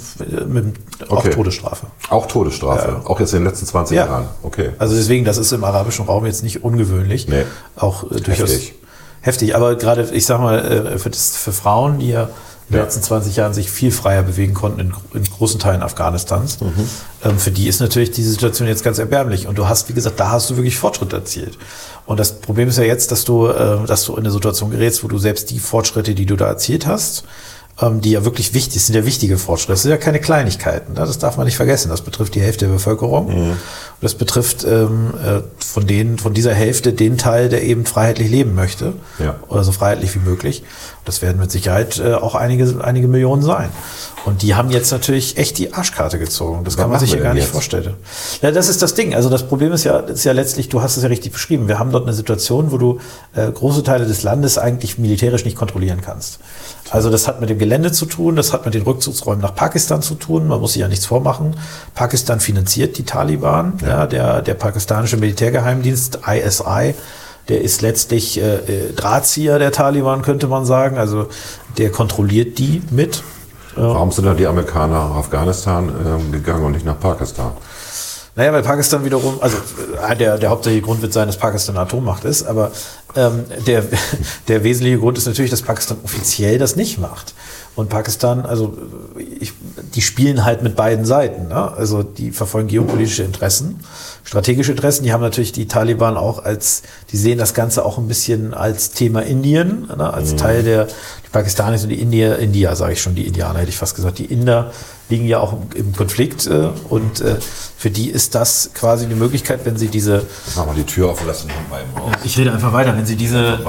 mit 0.48 0.76
auch 1.10 1.18
Okay. 1.18 1.32
Todesstrafe. 1.32 1.88
Auch 2.10 2.28
Todesstrafe, 2.28 2.88
Ja. 3.04 3.10
auch 3.10 3.20
jetzt 3.20 3.34
in 3.34 3.40
den 3.40 3.48
letzten 3.48 3.66
20 3.66 3.98
Ja. 3.98 4.06
Jahren. 4.06 4.28
Okay. 4.44 4.72
Also 4.78 4.96
deswegen, 4.96 5.26
das 5.26 5.38
ist 5.38 5.52
im 5.52 5.64
arabischen 5.64 6.06
Raum 6.06 6.26
jetzt 6.28 6.44
nicht 6.44 6.64
ungewöhnlich. 6.64 7.28
Nee. 7.28 7.46
Auch 7.76 8.04
äh, 8.04 8.20
durchaus 8.22 8.52
Heftig. 8.52 8.74
heftig. 9.22 9.56
Aber 9.56 9.76
gerade, 9.78 10.04
ich 10.12 10.26
sag 10.28 10.40
mal, 10.42 10.60
äh, 10.94 11.00
für, 11.00 11.10
das, 11.10 11.36
für 11.36 11.52
Frauen, 11.52 11.98
die 12.00 12.10
ja 12.10 12.30
in 12.70 12.76
den 12.76 12.84
letzten 12.84 13.02
20 13.02 13.36
Jahren 13.36 13.54
sich 13.54 13.72
viel 13.72 13.92
freier 13.92 14.22
bewegen 14.22 14.54
konnten 14.54 14.80
in, 14.80 14.94
in 15.14 15.24
großen 15.24 15.60
Teilen 15.60 15.82
Afghanistans, 15.82 16.62
Mhm. 16.62 16.90
ähm, 17.24 17.40
für 17.40 17.50
die 17.52 17.68
ist 17.68 17.80
natürlich 17.80 18.12
diese 18.12 18.30
Situation 18.30 18.68
jetzt 18.68 18.84
ganz 18.84 19.00
erbärmlich. 19.00 19.48
Und 19.48 19.58
du 19.58 19.68
hast, 19.68 19.90
wie 19.90 19.94
gesagt, 19.94 20.20
da 20.20 20.30
hast 20.30 20.50
du 20.52 20.56
wirklich 20.56 20.78
Fortschritt 20.78 21.12
erzielt. 21.12 21.58
Und 22.06 22.20
das 22.20 22.40
Problem 22.42 22.70
ist 22.70 22.78
ja 22.78 22.84
jetzt, 22.84 23.12
dass 23.12 23.26
du, 23.26 23.48
äh, 23.48 23.86
dass 23.88 24.06
du 24.06 24.14
in 24.14 24.20
eine 24.20 24.32
Situation 24.32 24.70
gerätst, 24.70 25.04
wo 25.04 25.08
du 25.08 25.18
selbst 25.18 25.50
die 25.50 25.60
Fortschritte, 25.60 26.14
die 26.14 26.26
du 26.28 26.36
da 26.36 26.46
erzielt 26.48 26.86
hast, 26.86 27.24
die 28.02 28.12
ja 28.12 28.26
wirklich 28.26 28.54
wichtig 28.54 28.84
sind, 28.84 28.96
ja 28.96 29.06
wichtige 29.06 29.38
Fortschritte. 29.38 29.74
Das 29.74 29.84
sind 29.84 29.92
ja 29.92 29.98
keine 29.98 30.20
Kleinigkeiten. 30.20 30.94
Ne? 30.94 31.00
Das 31.00 31.18
darf 31.18 31.38
man 31.38 31.46
nicht 31.46 31.56
vergessen. 31.56 31.90
Das 31.90 32.02
betrifft 32.02 32.36
die 32.36 32.42
Hälfte 32.42 32.66
der 32.66 32.74
Bevölkerung. 32.74 33.28
Und 33.28 33.58
das 34.02 34.16
betrifft 34.16 34.66
ähm, 34.66 35.14
äh, 35.24 35.42
von 35.64 35.88
denen, 35.88 36.20
von 36.20 36.34
dieser 36.34 36.54
Hälfte 36.54 36.94
den 36.94 37.18
Teil, 37.18 37.50
der 37.50 37.64
eben 37.64 37.86
freiheitlich 37.86 38.30
leben 38.30 38.54
möchte. 38.54 38.94
Ja. 39.18 39.36
Oder 39.48 39.64
so 39.64 39.72
freiheitlich 39.72 40.14
wie 40.16 40.20
möglich. 40.20 40.64
Das 41.06 41.22
werden 41.22 41.40
mit 41.40 41.52
Sicherheit 41.52 42.00
äh, 42.00 42.14
auch 42.14 42.36
einige, 42.36 42.84
einige 42.84 43.08
Millionen 43.08 43.42
sein. 43.42 43.70
Und 44.26 44.42
die 44.42 44.56
haben 44.56 44.70
jetzt 44.70 44.92
natürlich 44.92 45.38
echt 45.38 45.58
die 45.58 45.74
Arschkarte 45.74 46.20
gezogen. 46.20 46.64
Das 46.66 46.74
Was 46.74 46.82
kann 46.82 46.90
man 46.90 47.00
sich 47.00 47.14
ja 47.14 47.20
gar 47.20 47.34
nicht 47.34 47.44
jetzt? 47.44 47.52
vorstellen. 47.52 47.96
Ja, 48.42 48.52
das 48.52 48.68
ist 48.68 48.82
das 48.82 48.94
Ding. 48.94 49.16
Also 49.16 49.30
das 49.30 49.48
Problem 49.48 49.72
ist 49.72 49.86
ja, 49.86 50.00
ist 50.00 50.26
ja 50.26 50.34
letztlich, 50.34 50.70
du 50.70 50.82
hast 50.82 50.98
es 50.98 51.04
ja 51.04 51.10
richtig 51.10 51.32
beschrieben. 51.32 51.68
Wir 51.68 51.80
haben 51.80 51.92
dort 51.92 52.04
eine 52.04 52.14
Situation, 52.14 52.72
wo 52.72 52.78
du 52.78 53.00
äh, 53.34 53.50
große 53.50 53.84
Teile 53.84 54.06
des 54.06 54.24
Landes 54.24 54.58
eigentlich 54.58 54.98
militärisch 54.98 55.46
nicht 55.46 55.58
kontrollieren 55.58 56.02
kannst. 56.02 56.40
Also 56.92 57.10
das 57.10 57.28
hat 57.28 57.40
mit 57.40 57.50
dem 57.50 57.60
Gelände 57.60 57.92
zu 57.92 58.06
tun, 58.06 58.36
das 58.36 58.52
hat 58.52 58.66
mit 58.66 58.74
den 58.74 58.84
Rückzugsräumen 58.84 59.42
nach 59.42 59.54
Pakistan 59.54 60.02
zu 60.02 60.16
tun. 60.16 60.48
Man 60.48 60.60
muss 60.60 60.74
sich 60.74 60.82
ja 60.82 60.88
nichts 60.88 61.06
vormachen. 61.06 61.56
Pakistan 61.94 62.40
finanziert 62.40 62.98
die 62.98 63.04
Taliban. 63.04 63.74
Ja. 63.86 64.08
der, 64.08 64.42
der 64.42 64.54
pakistanische 64.56 65.18
Militärgeheimdienst 65.18 66.20
ISI, 66.28 66.96
der 67.48 67.62
ist 67.62 67.82
letztlich 67.82 68.42
äh, 68.42 68.56
äh, 68.56 68.94
Drahtzieher 68.94 69.60
der 69.60 69.72
Taliban, 69.72 70.22
könnte 70.22 70.48
man 70.48 70.66
sagen. 70.66 70.98
Also 70.98 71.28
der 71.78 71.92
kontrolliert 71.92 72.58
die 72.58 72.82
mit. 72.90 73.24
Warum 73.76 74.12
sind 74.12 74.26
dann 74.26 74.38
die 74.38 74.48
Amerikaner 74.48 75.08
nach 75.10 75.16
Afghanistan 75.16 75.90
ähm, 76.06 76.32
gegangen 76.32 76.66
und 76.66 76.72
nicht 76.74 76.86
nach 76.86 77.00
Pakistan? 77.00 77.52
Naja, 78.40 78.54
weil 78.54 78.64
Pakistan 78.64 79.04
wiederum, 79.04 79.42
also 79.42 79.58
äh, 80.02 80.16
der, 80.16 80.38
der 80.38 80.50
hauptsächliche 80.50 80.86
Grund 80.86 81.02
wird 81.02 81.12
sein, 81.12 81.28
dass 81.28 81.36
Pakistan 81.36 81.76
Atommacht 81.76 82.24
ist, 82.24 82.44
aber 82.44 82.72
ähm, 83.18 83.44
der, 83.68 83.84
der 84.48 84.64
wesentliche 84.64 84.98
Grund 84.98 85.18
ist 85.18 85.26
natürlich, 85.26 85.52
dass 85.52 85.62
Pakistan 85.62 85.98
offiziell 86.06 86.58
das 86.58 86.78
nicht 86.78 87.00
macht. 87.00 87.34
Und 87.76 87.90
Pakistan, 87.90 88.46
also 88.46 88.78
ich, 89.42 89.52
die 89.94 90.02
spielen 90.02 90.46
halt 90.46 90.64
mit 90.64 90.78
beiden 90.78 91.04
Seiten. 91.04 91.50
Ne? 91.50 91.74
Also 91.74 92.02
die 92.02 92.32
verfolgen 92.32 92.70
geopolitische 92.70 93.24
Interessen, 93.24 93.82
strategische 94.24 94.72
Interessen. 94.72 95.04
Die 95.04 95.14
haben 95.14 95.22
natürlich 95.22 95.52
die 95.52 95.68
Taliban 95.68 96.18
auch 96.18 96.44
als, 96.44 96.84
die 97.12 97.18
sehen 97.18 97.38
das 97.38 97.54
Ganze 97.54 97.86
auch 97.86 97.98
ein 97.98 98.08
bisschen 98.08 98.54
als 98.54 98.92
Thema 98.92 99.22
Indien, 99.22 99.88
ne? 99.96 100.14
als 100.14 100.36
Teil 100.36 100.64
der, 100.64 100.86
die 100.86 101.30
Pakistanis 101.32 101.84
und 101.84 101.90
die 101.90 102.00
Indier, 102.00 102.38
India, 102.40 102.76
sage 102.76 102.94
ich 102.94 103.02
schon, 103.02 103.16
die 103.16 103.26
Indianer 103.28 103.60
hätte 103.60 103.70
ich 103.70 103.78
fast 103.78 103.96
gesagt, 103.96 104.20
die 104.20 104.26
Inder 104.26 104.72
liegen 105.10 105.26
ja 105.26 105.40
auch 105.40 105.58
im, 105.74 105.94
Konflikt 105.94 106.46
äh, 106.46 106.70
und 106.90 107.22
äh, 107.22 107.38
für 107.78 107.90
die 107.90 108.10
ist 108.10 108.36
das 108.36 108.70
quasi 108.76 109.08
die 109.08 109.16
Möglichkeit, 109.16 109.62
wenn 109.66 109.76
sie 109.78 109.88
diese, 109.88 110.24
Mach 110.56 110.68
mal 110.68 110.76
die 110.76 110.84
Tür 110.84 111.10
auf 111.10 111.22
und 111.22 111.28
lass 111.28 111.44
ihn 111.44 111.50
mal 111.70 111.82
im 111.82 112.00
Raum. 112.00 112.12
ich 112.24 112.38
rede 112.38 112.52
einfach 112.54 112.72
weiter, 112.74 112.96
wenn 112.96 113.06
sie 113.06 113.16
diese, 113.16 113.60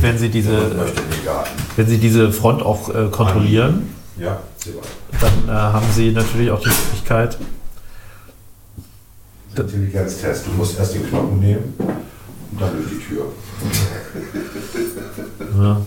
wenn 0.00 0.18
sie 0.18 0.28
diese, 0.28 0.56
wenn 1.76 1.88
sie 1.88 1.98
diese 1.98 2.32
Front 2.32 2.62
auch 2.62 2.88
äh, 2.88 3.08
kontrollieren, 3.10 3.94
Ja, 4.18 4.38
seh 4.64 4.70
mal. 4.70 4.82
dann 5.20 5.48
äh, 5.48 5.58
haben 5.58 5.86
sie 5.94 6.12
natürlich 6.12 6.50
auch 6.52 6.60
die 6.60 6.68
Möglichkeit, 6.68 7.36
Intelligenztest. 9.58 10.46
Du 10.46 10.50
musst 10.52 10.78
erst 10.78 10.94
den 10.94 11.08
Knochen 11.08 11.40
nehmen 11.40 11.74
und 11.78 12.60
dann 12.60 12.70
durch 12.76 12.88
die 12.90 12.98
Tür. 12.98 13.24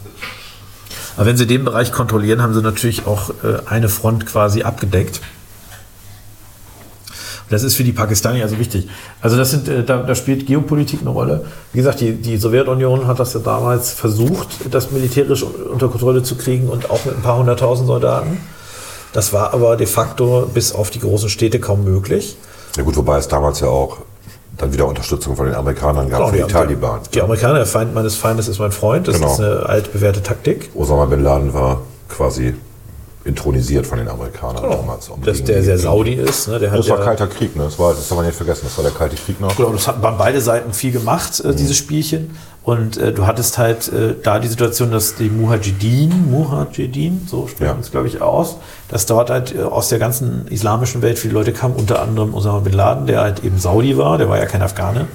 aber 1.16 1.26
wenn 1.26 1.38
sie 1.38 1.48
den 1.48 1.66
Bereich 1.66 1.92
kontrollieren, 1.92 2.42
haben 2.42 2.54
sie 2.54 2.62
natürlich 2.62 3.06
auch 3.06 3.30
äh, 3.44 3.60
eine 3.66 3.90
Front 3.90 4.26
quasi 4.26 4.64
abgedeckt. 4.64 5.22
Das 7.50 7.64
ist 7.64 7.76
für 7.76 7.84
die 7.84 7.94
Pakistanier 7.94 8.44
also 8.44 8.60
wichtig. 8.60 8.88
Also 9.22 9.36
das 9.36 9.52
sind, 9.52 9.68
äh, 9.68 9.84
da, 9.84 10.04
da 10.04 10.16
spielt 10.16 10.46
Geopolitik 10.46 11.02
eine 11.02 11.10
Rolle. 11.10 11.46
Wie 11.74 11.80
gesagt, 11.80 12.00
die, 12.00 12.14
die 12.14 12.38
Sowjetunion 12.38 13.08
hat 13.08 13.20
das 13.20 13.34
ja 13.34 13.40
damals 13.40 13.92
versucht, 13.92 14.48
das 14.72 14.92
militärisch 14.92 15.44
unter 15.44 15.88
Kontrolle 15.88 16.24
zu 16.24 16.36
kriegen 16.36 16.70
und 16.70 16.90
auch 16.90 17.06
mit 17.06 17.16
ein 17.16 17.22
paar 17.22 17.38
hunderttausend 17.38 17.88
Soldaten. 17.88 18.38
Das 19.14 19.34
war 19.34 19.54
aber 19.54 19.76
de 19.76 19.88
facto 19.88 20.50
bis 20.54 20.74
auf 20.74 20.92
die 20.92 21.00
großen 21.00 21.30
Städte 21.30 21.60
kaum 21.60 21.84
möglich. 21.84 22.38
Ja 22.78 22.84
gut, 22.84 22.96
wobei 22.98 23.18
es 23.18 23.28
damals 23.28 23.60
ja 23.60 23.68
auch 23.68 23.98
dann 24.58 24.74
wieder 24.74 24.86
Unterstützung 24.88 25.36
von 25.36 25.46
den 25.46 25.56
Amerikanern 25.56 26.10
gab 26.10 26.30
für 26.30 26.36
die 26.36 26.44
haben- 26.44 26.50
Taliban. 26.52 27.00
Die 27.14 27.22
Amerikaner, 27.22 27.56
der 27.56 27.66
Feind 27.66 27.94
meines 27.94 28.16
Feindes 28.16 28.48
ist 28.48 28.60
mein 28.60 28.72
Freund. 28.72 29.08
Das 29.08 29.16
Genau. 29.16 29.32
ist 29.32 29.40
eine 29.40 29.66
altbewährte 29.66 30.22
Taktik. 30.22 30.70
Osama 30.76 31.06
Bin 31.06 31.24
Laden 31.24 31.54
war 31.54 31.82
quasi 32.10 32.56
intronisiert 33.26 33.86
von 33.86 33.98
den 33.98 34.08
Amerikanern 34.08 34.64
damals. 34.70 35.10
Um 35.10 35.22
Dass 35.22 35.44
der 35.44 35.62
sehr 35.62 35.78
Saudi 35.78 36.14
ist. 36.14 36.48
Ne? 36.48 36.58
Der 36.58 36.72
hat 36.72 36.80
Das 36.80 36.90
war 36.90 37.00
ja, 37.00 37.04
kalter 37.04 37.28
Krieg, 37.28 37.56
ne? 37.56 37.64
Das, 37.64 37.78
war, 37.78 37.94
das 37.94 38.08
darf 38.08 38.16
man 38.18 38.26
nicht 38.26 38.36
vergessen, 38.36 38.62
das 38.64 38.78
war 38.78 38.84
der 38.84 38.94
kalte 38.94 39.18
Krieg 39.18 39.42
noch. 39.42 39.56
Genau, 39.58 39.70
das 39.72 39.88
haben 39.88 40.02
haben 40.02 40.18
beide 40.18 40.40
Seiten 40.40 40.74
viel 40.74 40.92
gemacht, 40.92 41.44
Mhm. 41.44 41.52
äh, 41.52 41.56
dieses 41.56 41.78
Spielchen. 41.78 42.36
Und 42.64 42.98
äh, 42.98 43.12
du 43.14 43.26
hattest 43.28 43.58
halt 43.58 43.92
äh, 43.92 44.16
da 44.24 44.40
die 44.40 44.48
Situation, 44.48 44.92
dass 44.92 45.16
die 45.16 45.30
Mujahideen, 45.30 46.30
Mujahideen, 46.32 47.28
so 47.30 47.48
sprechen 47.48 47.72
Ja. 47.76 47.78
es 47.82 47.92
glaube 47.92 48.08
ich 48.08 48.22
aus, 48.22 48.58
dass 48.90 49.06
dort 49.06 49.30
halt 49.30 49.54
äh, 49.56 49.62
aus 49.64 49.90
der 49.90 50.00
ganzen 50.00 50.48
islamischen 50.48 51.02
Welt 51.02 51.20
viele 51.20 51.34
Leute 51.34 51.52
kamen, 51.52 51.76
unter 51.76 52.02
anderem 52.02 52.34
Osama 52.34 52.60
Bin 52.60 52.74
Laden, 52.74 53.06
der 53.08 53.22
halt 53.22 53.44
eben 53.44 53.58
Saudi 53.60 53.98
war, 53.98 54.18
der 54.18 54.30
war 54.30 54.38
ja 54.38 54.46
kein 54.46 54.62
Afghane. 54.62 55.08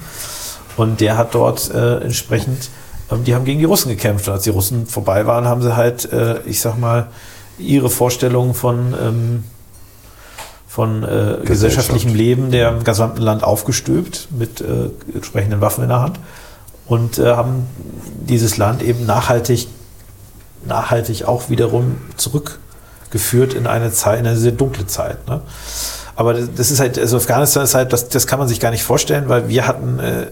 Und 0.77 1.01
der 1.01 1.17
hat 1.17 1.33
dort 1.33 1.73
äh, 1.73 1.97
entsprechend, 2.01 2.69
ähm, 3.11 3.23
die 3.23 3.33
haben 3.33 3.45
gegen 3.45 3.59
die 3.59 3.65
Russen 3.65 3.89
gekämpft. 3.89 4.27
Und 4.27 4.33
als 4.33 4.43
die 4.43 4.49
Russen 4.49 4.85
vorbei 4.85 5.25
waren, 5.25 5.45
haben 5.45 5.61
sie 5.61 5.75
halt, 5.75 6.07
ich 6.45 6.59
sag 6.59 6.77
mal, 6.77 7.07
ihre 7.57 7.89
Vorstellungen 7.89 8.53
von, 8.53 8.93
ähm, 8.99 9.43
von 10.67 11.03
äh, 11.03 11.37
gesellschaftlichem 11.45 12.13
Leben 12.13 12.51
der 12.51 12.69
im 12.69 12.83
gesamten 12.83 13.21
Land 13.21 13.43
aufgestülpt 13.43 14.29
mit 14.37 14.61
äh, 14.61 14.89
entsprechenden 15.13 15.61
Waffen 15.61 15.83
in 15.83 15.89
der 15.89 16.01
Hand 16.01 16.19
und 16.85 17.17
äh, 17.17 17.35
haben 17.35 17.67
dieses 18.27 18.57
Land 18.57 18.81
eben 18.83 19.05
nachhaltig, 19.05 19.67
nachhaltig 20.65 21.25
auch 21.25 21.49
wiederum 21.49 21.97
zurückgeführt 22.17 23.53
in 23.53 23.67
eine 23.67 23.91
Zeit, 23.91 24.19
in 24.19 24.27
eine 24.27 24.37
sehr 24.37 24.51
dunkle 24.51 24.85
Zeit. 24.87 25.27
Ne? 25.27 25.41
Aber 26.15 26.33
das 26.33 26.71
ist 26.71 26.79
halt, 26.79 26.97
also 26.97 27.17
Afghanistan 27.17 27.63
ist 27.63 27.75
halt, 27.75 27.91
das, 27.91 28.07
das 28.07 28.25
kann 28.25 28.39
man 28.39 28.47
sich 28.47 28.59
gar 28.59 28.71
nicht 28.71 28.83
vorstellen, 28.83 29.27
weil 29.27 29.49
wir 29.49 29.67
hatten, 29.67 29.99
äh, 29.99 30.27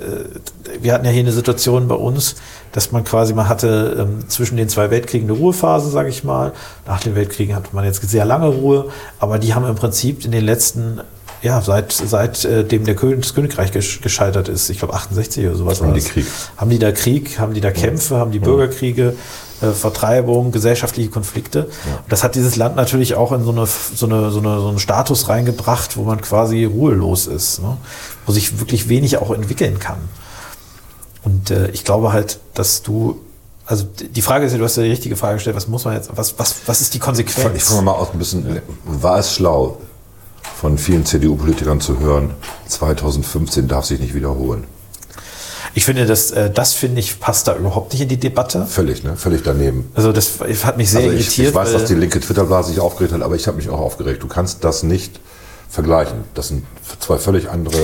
wir 0.81 0.93
hatten 0.93 1.05
ja 1.05 1.11
hier 1.11 1.21
eine 1.21 1.33
Situation 1.33 1.87
bei 1.87 1.95
uns, 1.95 2.35
dass 2.71 2.91
man 2.91 3.03
quasi, 3.03 3.33
man 3.33 3.49
hatte 3.49 3.97
ähm, 3.99 4.29
zwischen 4.29 4.55
den 4.55 4.69
zwei 4.69 4.89
Weltkriegen 4.91 5.29
eine 5.29 5.37
Ruhephase, 5.37 5.89
sage 5.89 6.09
ich 6.09 6.23
mal. 6.23 6.53
Nach 6.87 7.01
den 7.01 7.15
Weltkriegen 7.15 7.55
hatte 7.55 7.69
man 7.73 7.83
jetzt 7.83 8.01
sehr 8.09 8.25
lange 8.25 8.47
Ruhe, 8.47 8.89
aber 9.19 9.39
die 9.39 9.53
haben 9.53 9.67
im 9.67 9.75
Prinzip 9.75 10.23
in 10.23 10.31
den 10.31 10.45
letzten 10.45 11.01
ja, 11.43 11.61
seit, 11.61 11.91
seit 11.91 12.45
äh, 12.45 12.63
dem 12.63 12.85
der 12.85 12.95
König, 12.95 13.21
das 13.21 13.35
Königreich 13.35 13.73
gesch 13.73 13.99
gescheitert 14.01 14.47
ist, 14.47 14.69
ich 14.69 14.79
glaube 14.79 14.93
68 14.93 15.45
oder 15.45 15.55
sowas. 15.55 15.81
Haben 15.81 15.89
war 15.89 15.93
die. 15.93 16.01
Krieg. 16.01 16.25
Haben 16.55 16.69
die 16.69 16.79
da 16.79 16.91
Krieg, 16.93 17.37
haben 17.37 17.53
die 17.53 17.59
da 17.59 17.71
Kämpfe, 17.71 18.15
haben 18.15 18.31
die 18.31 18.39
Bürgerkriege, 18.39 19.15
äh, 19.61 19.71
Vertreibung, 19.71 20.53
gesellschaftliche 20.53 21.09
Konflikte. 21.09 21.65
Und 21.65 22.09
das 22.09 22.23
hat 22.23 22.35
dieses 22.35 22.55
Land 22.55 22.77
natürlich 22.77 23.15
auch 23.15 23.33
in 23.33 23.43
so, 23.43 23.51
eine, 23.51 23.65
so, 23.65 24.05
eine, 24.05 24.31
so, 24.31 24.39
eine, 24.39 24.59
so 24.61 24.69
einen 24.69 24.79
Status 24.79 25.27
reingebracht, 25.27 25.97
wo 25.97 26.03
man 26.03 26.21
quasi 26.21 26.63
ruhelos 26.63 27.27
ist, 27.27 27.61
ne? 27.61 27.77
wo 28.25 28.31
sich 28.31 28.59
wirklich 28.61 28.87
wenig 28.87 29.17
auch 29.17 29.31
entwickeln 29.31 29.79
kann. 29.79 29.99
Und 31.23 31.51
äh, 31.51 31.69
ich 31.71 31.83
glaube 31.83 32.13
halt, 32.13 32.39
dass 32.53 32.83
du, 32.83 33.19
also 33.65 33.85
die 33.85 34.21
Frage 34.21 34.45
ist 34.45 34.53
ja, 34.53 34.57
du 34.57 34.63
hast 34.63 34.77
ja 34.77 34.83
die 34.83 34.89
richtige 34.89 35.17
Frage 35.17 35.35
gestellt, 35.35 35.57
was 35.57 35.67
muss 35.67 35.83
man 35.83 35.95
jetzt, 35.95 36.09
was, 36.15 36.39
was, 36.39 36.55
was 36.65 36.79
ist 36.79 36.93
die 36.93 36.99
Konsequenz? 36.99 37.55
Ich 37.55 37.63
fange 37.63 37.81
mal 37.81 37.91
aus 37.91 38.09
ein 38.13 38.19
bisschen. 38.19 38.61
War 38.85 39.19
es 39.19 39.33
schlau, 39.33 39.77
von 40.59 40.77
vielen 40.77 41.05
CDU-Politikern 41.05 41.81
zu 41.81 41.99
hören, 41.99 42.31
2015 42.67 43.67
darf 43.67 43.85
sich 43.85 43.99
nicht 43.99 44.13
wiederholen? 44.13 44.65
Ich 45.75 45.85
finde, 45.85 46.05
das, 46.05 46.31
äh, 46.31 46.51
das 46.51 46.73
finde 46.73 46.99
ich, 46.99 47.19
passt 47.19 47.47
da 47.47 47.55
überhaupt 47.55 47.93
nicht 47.93 48.01
in 48.01 48.09
die 48.09 48.19
Debatte. 48.19 48.65
Völlig, 48.67 49.03
ne? 49.03 49.15
Völlig 49.15 49.41
daneben. 49.43 49.91
Also 49.95 50.11
das 50.11 50.33
hat 50.63 50.77
mich 50.77 50.91
sehr 50.91 51.01
Also 51.01 51.11
ich, 51.13 51.21
irritiert. 51.21 51.49
ich 51.49 51.55
weiß, 51.55 51.71
dass 51.73 51.85
die 51.85 51.95
linke 51.95 52.19
Twitter-Blase 52.19 52.69
sich 52.69 52.79
aufgeregt 52.79 53.13
hat, 53.13 53.21
aber 53.21 53.35
ich 53.35 53.47
habe 53.47 53.57
mich 53.57 53.69
auch 53.69 53.79
aufgeregt. 53.79 54.21
Du 54.21 54.27
kannst 54.27 54.63
das 54.63 54.83
nicht 54.83 55.19
vergleichen. 55.73 56.23
Das 56.35 56.49
sind 56.49 56.65
zwei 56.99 57.17
völlig 57.17 57.49
andere. 57.49 57.75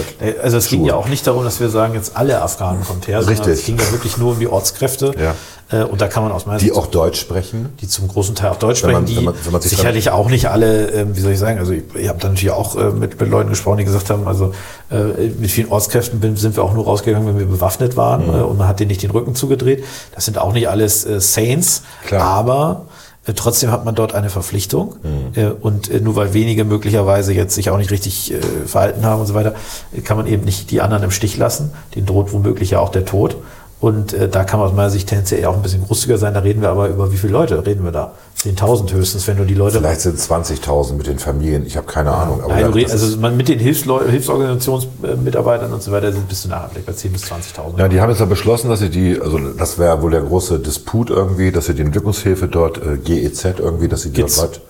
Also 0.44 0.58
es 0.58 0.68
ging 0.68 0.82
Schuhe. 0.82 0.90
ja 0.90 0.96
auch 0.96 1.08
nicht 1.08 1.26
darum, 1.26 1.44
dass 1.44 1.60
wir 1.60 1.70
sagen, 1.70 1.96
jetzt 1.96 2.16
alle 2.16 2.40
Afghanen 2.42 2.84
kommt 2.86 3.08
her, 3.08 3.24
sondern 3.24 3.44
Richtig. 3.46 3.60
es 3.62 3.66
ging 3.66 3.80
ja 3.80 3.92
wirklich 3.92 4.16
nur 4.18 4.34
um 4.34 4.40
die 4.40 4.48
Ortskräfte. 4.48 5.12
Ja. 5.20 5.34
Äh, 5.72 5.84
Und 5.86 6.00
da 6.02 6.08
kann 6.08 6.22
man 6.24 6.32
aus 6.32 6.46
meiner 6.46 6.60
Die 6.60 6.66
Sicht, 6.66 6.78
auch 6.78 6.86
Deutsch 6.88 7.20
sprechen. 7.20 7.70
die 7.82 7.88
zum 7.88 8.08
großen 8.08 8.36
Teil 8.36 8.52
auch 8.52 8.58
Deutsch 8.58 8.84
Wenn 8.84 8.92
man- 8.92 9.02
sprechen, 9.08 9.12
die 9.14 9.18
wenn 9.18 9.34
man- 9.34 9.46
wenn 9.46 9.52
man 9.54 9.62
sich 9.62 9.72
sicherlich 9.72 10.12
auch 10.12 10.30
nicht 10.30 10.50
alle, 10.50 10.88
ähm, 10.92 11.16
wie 11.16 11.20
soll 11.22 11.32
ich 11.32 11.40
sagen, 11.40 11.58
also 11.58 11.72
ich, 11.72 11.84
ich 11.96 12.08
habe 12.10 12.20
da 12.20 12.28
natürlich 12.30 12.52
auch 12.52 12.76
äh, 12.76 12.92
mit, 12.92 13.20
mit 13.20 13.30
Leuten 13.30 13.50
gesprochen, 13.50 13.78
die 13.80 13.86
gesagt 13.86 14.10
haben, 14.12 14.28
also 14.28 14.52
äh, 14.92 15.28
mit 15.40 15.50
vielen 15.50 15.70
Ortskräften 15.72 16.36
sind 16.38 16.56
wir 16.56 16.64
auch 16.64 16.74
nur 16.74 16.86
rausgegangen, 16.86 17.28
wenn 17.28 17.40
wir 17.40 17.46
bewaffnet 17.48 17.98
waren 17.98 18.28
Mhm. 18.28 18.36
äh, 18.40 18.42
und 18.44 18.58
man 18.60 18.68
hat 18.68 18.80
denen 18.80 18.90
nicht 18.90 19.02
den 19.02 19.12
Rücken 19.12 19.34
zugedreht. 19.34 19.84
Das 20.14 20.26
sind 20.26 20.38
auch 20.38 20.54
nicht 20.54 20.70
alles 20.70 21.06
äh, 21.06 21.20
Saints, 21.20 21.82
Klar. 22.06 22.22
aber 22.22 22.86
äh, 22.86 23.09
Trotzdem 23.36 23.70
hat 23.70 23.86
man 23.86 23.94
dort 23.96 24.16
eine 24.16 24.30
Verpflichtung 24.30 24.96
Mhm. 25.04 25.40
äh, 25.40 25.46
und 25.50 25.90
äh, 25.92 26.00
nur 26.00 26.16
weil 26.16 26.34
wenige 26.34 26.64
möglicherweise 26.64 27.34
jetzt 27.34 27.54
sich 27.54 27.70
auch 27.70 27.78
nicht 27.78 27.92
richtig 27.92 28.34
äh, 28.34 28.40
verhalten 28.66 29.06
haben 29.06 29.22
und 29.22 29.28
so 29.28 29.34
weiter, 29.36 29.54
äh, 29.96 30.02
kann 30.02 30.18
man 30.18 30.26
eben 30.26 30.46
nicht 30.46 30.72
die 30.72 30.82
anderen 30.82 31.04
im 31.04 31.12
Stich 31.12 31.38
lassen. 31.38 31.72
Den 31.96 32.06
droht 32.06 32.34
womöglich 32.34 32.72
ja 32.72 32.80
auch 32.80 32.90
der 32.90 33.06
Tod. 33.06 33.36
Und 33.82 34.12
äh, 34.12 34.28
da 34.28 34.44
kann 34.44 34.60
man 34.60 34.68
aus 34.68 34.76
meiner 34.76 34.90
Sicht 34.90 35.08
tendenziell 35.08 35.46
auch 35.46 35.56
ein 35.56 35.62
bisschen 35.62 35.86
großzügiger 35.86 36.18
sein. 36.18 36.34
Da 36.34 36.42
reden 36.42 36.62
wir 36.62 36.70
aber 36.70 36.90
über 36.90 37.14
wie 37.14 37.18
viele 37.18 37.32
Leute 37.32 37.66
reden 37.66 37.86
wir 37.86 37.94
da? 37.94 38.12
10.000 38.38 38.92
höchstens, 38.92 39.26
wenn 39.28 39.38
du 39.38 39.46
die 39.46 39.54
Leute... 39.54 39.78
Vielleicht 39.78 40.02
sind 40.02 40.20
20.000 40.20 40.94
mit 40.94 41.08
den 41.08 41.18
Familien. 41.18 41.66
Ich 41.66 41.78
habe 41.78 41.88
keine 41.88 42.12
Ahnung. 42.12 42.42
Aber 42.42 42.54
Nein, 42.54 42.74
red, 42.74 42.92
also 42.92 43.18
man 43.18 43.38
mit 43.38 43.48
den 43.48 43.60
Hilfsleu 43.60 44.02
Hilfsorganisationsmitarbeitern 44.06 45.72
und 45.72 45.82
so 45.82 45.94
weiter 45.94 46.12
sind 46.12 46.28
bist 46.28 46.44
du 46.44 46.50
nachher 46.50 46.70
bei 46.86 46.92
10.000 46.92 47.10
bis 47.10 47.24
20.000. 47.24 47.78
Ja, 47.78 47.88
die 47.88 48.02
haben 48.02 48.10
jetzt 48.10 48.20
ja 48.20 48.26
beschlossen, 48.26 48.70
dass 48.70 48.80
sie 48.80 48.90
die, 48.90 49.20
also 49.20 49.40
das 49.40 49.80
wäre 49.80 50.02
wohl 50.02 50.12
der 50.12 50.22
große 50.22 50.60
Disput 50.60 51.10
irgendwie, 51.10 51.54
dass 51.54 51.68
sie 51.68 51.74
die 51.74 51.82
Entwicklungshilfe 51.82 52.50
dort, 52.50 52.80
äh, 52.80 52.98
GEZ 52.98 53.46
irgendwie, 53.60 53.88
dass 53.88 54.02
sie 54.02 54.10
die 54.10 54.22
GIZ. 54.22 54.36
dort 54.36 54.52
weit, 54.52 54.62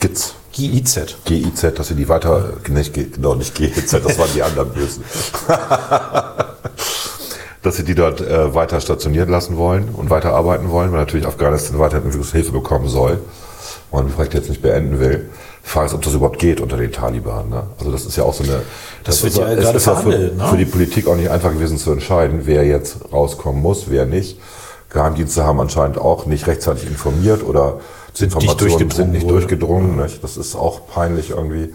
GIZ, 0.00 0.34
GIZ. 0.52 1.16
GIZ, 1.26 1.74
dass 1.74 1.88
sie 1.88 1.94
die 1.94 2.08
weiter, 2.08 2.54
nicht, 2.68 2.94
genau, 2.94 3.34
nicht 3.34 3.54
GEZ, 3.54 3.92
das 3.92 4.18
waren 4.18 4.30
die 4.34 4.42
anderen 4.42 4.70
Bösen. 4.70 5.04
dass 7.62 7.76
sie 7.76 7.84
die 7.84 7.94
dort 7.94 8.20
äh, 8.20 8.54
weiter 8.54 8.80
stationiert 8.80 9.28
lassen 9.28 9.56
wollen 9.56 9.88
und 9.94 10.10
weiter 10.10 10.32
arbeiten 10.32 10.70
wollen, 10.70 10.92
weil 10.92 11.00
natürlich 11.00 11.26
Afghanistan 11.26 11.78
weiter 11.78 11.96
Entwicklungshilfe 11.96 12.52
bekommen 12.52 12.88
soll. 12.88 13.18
Und 13.90 14.06
das 14.06 14.14
Projekt 14.14 14.34
jetzt 14.34 14.48
nicht 14.48 14.62
beenden 14.62 15.00
will. 15.00 15.30
Die 15.64 15.68
Frage 15.68 15.86
ist, 15.86 15.94
ob 15.94 16.02
das 16.02 16.14
überhaupt 16.14 16.38
geht 16.38 16.60
unter 16.60 16.76
den 16.76 16.92
Taliban. 16.92 17.50
Ne? 17.50 17.64
Also 17.78 17.90
das 17.90 18.06
ist 18.06 18.16
ja 18.16 18.22
auch 18.22 18.32
so 18.32 18.44
eine. 18.44 18.62
Das 19.04 19.22
wird 19.22 19.32
ist, 19.32 19.38
ja 19.38 19.54
gerade 19.54 19.72
ja 19.72 19.78
verhandelt, 19.78 20.32
für, 20.32 20.38
ne? 20.38 20.48
für 20.48 20.56
die 20.56 20.64
Politik 20.64 21.06
auch 21.08 21.16
nicht 21.16 21.28
einfach 21.28 21.52
gewesen 21.52 21.76
zu 21.76 21.92
entscheiden, 21.92 22.42
wer 22.44 22.64
jetzt 22.64 23.12
rauskommen 23.12 23.60
muss, 23.60 23.90
wer 23.90 24.06
nicht. 24.06 24.38
Geheimdienste 24.90 25.44
haben 25.44 25.60
anscheinend 25.60 25.98
auch 25.98 26.26
nicht 26.26 26.46
rechtzeitig 26.46 26.86
informiert 26.86 27.44
oder 27.44 27.80
die 28.14 28.20
Sind 28.20 28.34
nicht 28.34 28.42
Informationen 28.42 28.90
sind 28.90 28.90
durchgedrungen 28.90 29.12
nicht 29.12 29.30
durchgedrungen. 29.30 29.96
Nicht? 29.96 30.24
Das 30.24 30.36
ist 30.36 30.54
auch 30.56 30.86
peinlich 30.88 31.30
irgendwie. 31.30 31.74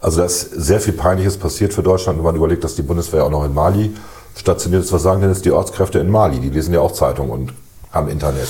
Also 0.00 0.18
da 0.18 0.26
ist 0.26 0.50
sehr 0.50 0.80
viel 0.80 0.94
Peinliches 0.94 1.36
passiert 1.36 1.74
für 1.74 1.82
Deutschland, 1.82 2.18
wenn 2.18 2.24
man 2.24 2.36
überlegt, 2.36 2.64
dass 2.64 2.74
die 2.74 2.82
Bundeswehr 2.82 3.24
auch 3.24 3.30
noch 3.30 3.44
in 3.44 3.54
Mali 3.54 3.92
stationiert 4.36 4.84
ist. 4.84 4.92
Was 4.92 5.02
sagen 5.02 5.20
denn 5.20 5.30
jetzt 5.30 5.44
die 5.44 5.50
Ortskräfte 5.50 5.98
in 5.98 6.10
Mali? 6.10 6.38
Die 6.40 6.50
lesen 6.50 6.72
ja 6.74 6.80
auch 6.80 6.92
Zeitung 6.92 7.30
und 7.30 7.52
haben 7.92 8.08
Internet. 8.08 8.48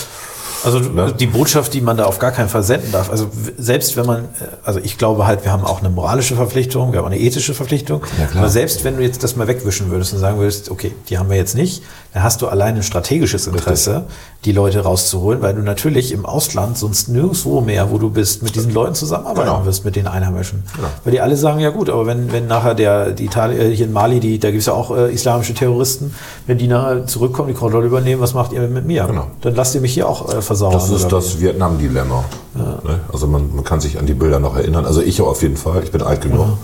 Also 0.64 0.81
Ne? 0.81 1.12
die 1.12 1.27
Botschaft, 1.27 1.75
die 1.75 1.81
man 1.81 1.96
da 1.96 2.07
auf 2.07 2.18
gar 2.18 2.33
keinen 2.33 2.49
Fall 2.49 2.62
senden 2.62 2.90
darf. 2.90 3.11
Also 3.11 3.29
selbst 3.57 3.96
wenn 3.96 4.07
man, 4.07 4.25
äh, 4.25 4.29
also 4.64 4.81
ich 4.83 4.99
glaube 4.99 5.27
halt, 5.27 5.44
wir 5.44 5.53
haben 5.53 5.64
auch 5.64 5.81
eine 5.81 5.90
moralische 5.90 6.35
Verpflichtung, 6.35 6.92
wir 6.92 6.99
haben 6.99 7.07
eine 7.07 7.18
ethische 7.20 7.55
Verpflichtung. 7.55 8.03
Ja. 8.18 8.38
Aber 8.40 8.49
selbst 8.49 8.83
wenn 8.83 8.96
du 8.96 9.03
jetzt 9.03 9.22
das 9.22 9.37
mal 9.37 9.46
wegwischen 9.46 9.90
würdest 9.90 10.12
und 10.14 10.18
sagen 10.18 10.38
würdest, 10.38 10.70
okay, 10.70 10.92
die 11.09 11.18
haben 11.18 11.31
wir 11.31 11.37
jetzt 11.37 11.55
nicht, 11.55 11.83
dann 12.16 12.24
hast 12.24 12.40
du 12.40 12.48
allein 12.48 12.76
ein 12.76 12.83
strategisches 12.83 13.46
Interesse, 13.46 14.05
die 14.46 14.52
Leute 14.52 14.81
rauszuholen, 14.81 15.42
weil 15.42 15.52
du 15.52 15.61
natürlich 15.61 16.12
im 16.12 16.24
Ausland 16.24 16.79
sonst 16.79 17.11
nirgendwo 17.11 17.61
mehr, 17.61 17.90
wo 17.90 17.98
du 17.98 18.09
bist, 18.09 18.42
mit 18.42 18.55
diesen 18.57 18.72
Leuten 18.72 18.94
zusammenarbeiten 18.94 19.50
Genau. 19.50 19.66
wirst, 19.66 19.85
mit 19.85 19.96
den 19.96 20.07
Einheimischen. 20.07 20.62
Weil 21.05 21.12
die 21.12 21.20
alle 21.20 21.37
sagen, 21.37 21.61
ja 21.61 21.68
gut, 21.68 21.90
aber 21.90 22.07
wenn, 22.07 22.33
wenn 22.33 22.46
nachher 22.46 22.74
der, 22.74 23.11
die 23.11 23.26
Itali 23.26 23.59
äh, 23.59 23.76
hier 23.76 23.85
in 23.85 23.92
Mali, 23.92 24.18
die, 24.18 24.38
da 24.38 24.50
gibt 24.50 24.61
es 24.61 24.66
ja 24.66 24.72
auch 24.72 24.96
äh, 24.96 25.12
islamische 25.12 25.52
Terroristen, 25.52 26.14
wenn 26.46 26.57
die 26.57 26.68
nachher 26.68 27.07
zurückkommen, 27.07 27.48
die 27.48 27.55
Kontrolle 27.55 27.87
übernehmen, 27.87 28.22
was 28.22 28.33
macht 28.33 28.52
ihr 28.55 28.62
mit 28.62 28.87
mir? 28.87 29.05
Genau. 29.05 29.26
Dann 29.42 29.55
lasst 29.55 29.74
ihr 29.74 29.83
mich 29.83 29.92
hier 29.92 30.09
auch 30.09 30.33
äh, 30.33 30.40
versauern. 30.40 30.72
Das 30.72 30.88
ist 30.88 31.12
das 31.12 31.38
Vietnam-Dilemma. 31.38 32.24
Ne? 32.55 33.00
Also 33.12 33.26
man, 33.26 33.55
man 33.55 33.62
kann 33.62 33.81
sich 33.81 33.98
an 33.98 34.07
die 34.07 34.14
Bilder 34.14 34.38
noch 34.40 34.57
erinnern. 34.57 34.87
Also 34.87 35.02
ich 35.02 35.20
auf 35.20 35.42
jeden 35.42 35.59
Fall. 35.59 35.83
Ich 35.85 35.92
bin 35.92 36.00
alt 36.00 36.22
genug, 36.22 36.57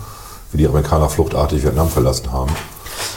wie 0.52 0.56
die 0.56 0.66
Amerikaner 0.66 1.10
fluchtartig 1.10 1.62
Vietnam 1.62 1.90
verlassen 1.90 2.32
haben. 2.32 2.50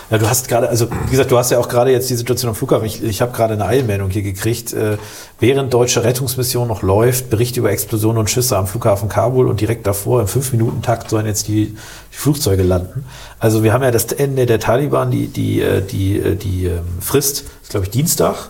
Ja, 0.09 0.17
du 0.17 0.29
hast 0.29 0.47
gerade, 0.47 0.69
also 0.69 0.87
wie 0.89 1.11
gesagt, 1.11 1.31
du 1.31 1.37
hast 1.37 1.51
ja 1.51 1.57
auch 1.57 1.67
gerade 1.67 1.91
jetzt 1.91 2.09
die 2.09 2.15
Situation 2.15 2.49
am 2.49 2.55
Flughafen. 2.55 2.85
Ich, 2.85 3.03
ich 3.03 3.21
habe 3.21 3.31
gerade 3.31 3.53
eine 3.53 3.65
Eilmeldung 3.65 4.09
hier 4.09 4.21
gekriegt. 4.21 4.73
Äh, 4.73 4.97
während 5.39 5.73
deutsche 5.73 6.03
Rettungsmission 6.03 6.67
noch 6.67 6.81
läuft, 6.81 7.29
Bericht 7.29 7.57
über 7.57 7.71
Explosionen 7.71 8.19
und 8.19 8.29
Schüsse 8.29 8.57
am 8.57 8.67
Flughafen 8.67 9.09
Kabul 9.09 9.47
und 9.47 9.61
direkt 9.61 9.87
davor 9.87 10.21
im 10.21 10.27
5-Minuten-Takt 10.27 11.09
sollen 11.09 11.25
jetzt 11.25 11.47
die, 11.47 11.75
die 11.75 12.17
Flugzeuge 12.17 12.63
landen. 12.63 13.05
Also 13.39 13.63
wir 13.63 13.73
haben 13.73 13.83
ja 13.83 13.91
das 13.91 14.05
Ende 14.05 14.45
der 14.45 14.59
Taliban, 14.59 15.11
die, 15.11 15.27
die, 15.27 15.61
äh, 15.61 15.81
die, 15.81 16.19
äh, 16.19 16.35
die 16.35 16.65
ähm, 16.65 16.83
Frist, 16.99 17.45
ist 17.61 17.71
glaube 17.71 17.85
ich 17.85 17.91
Dienstag, 17.91 18.49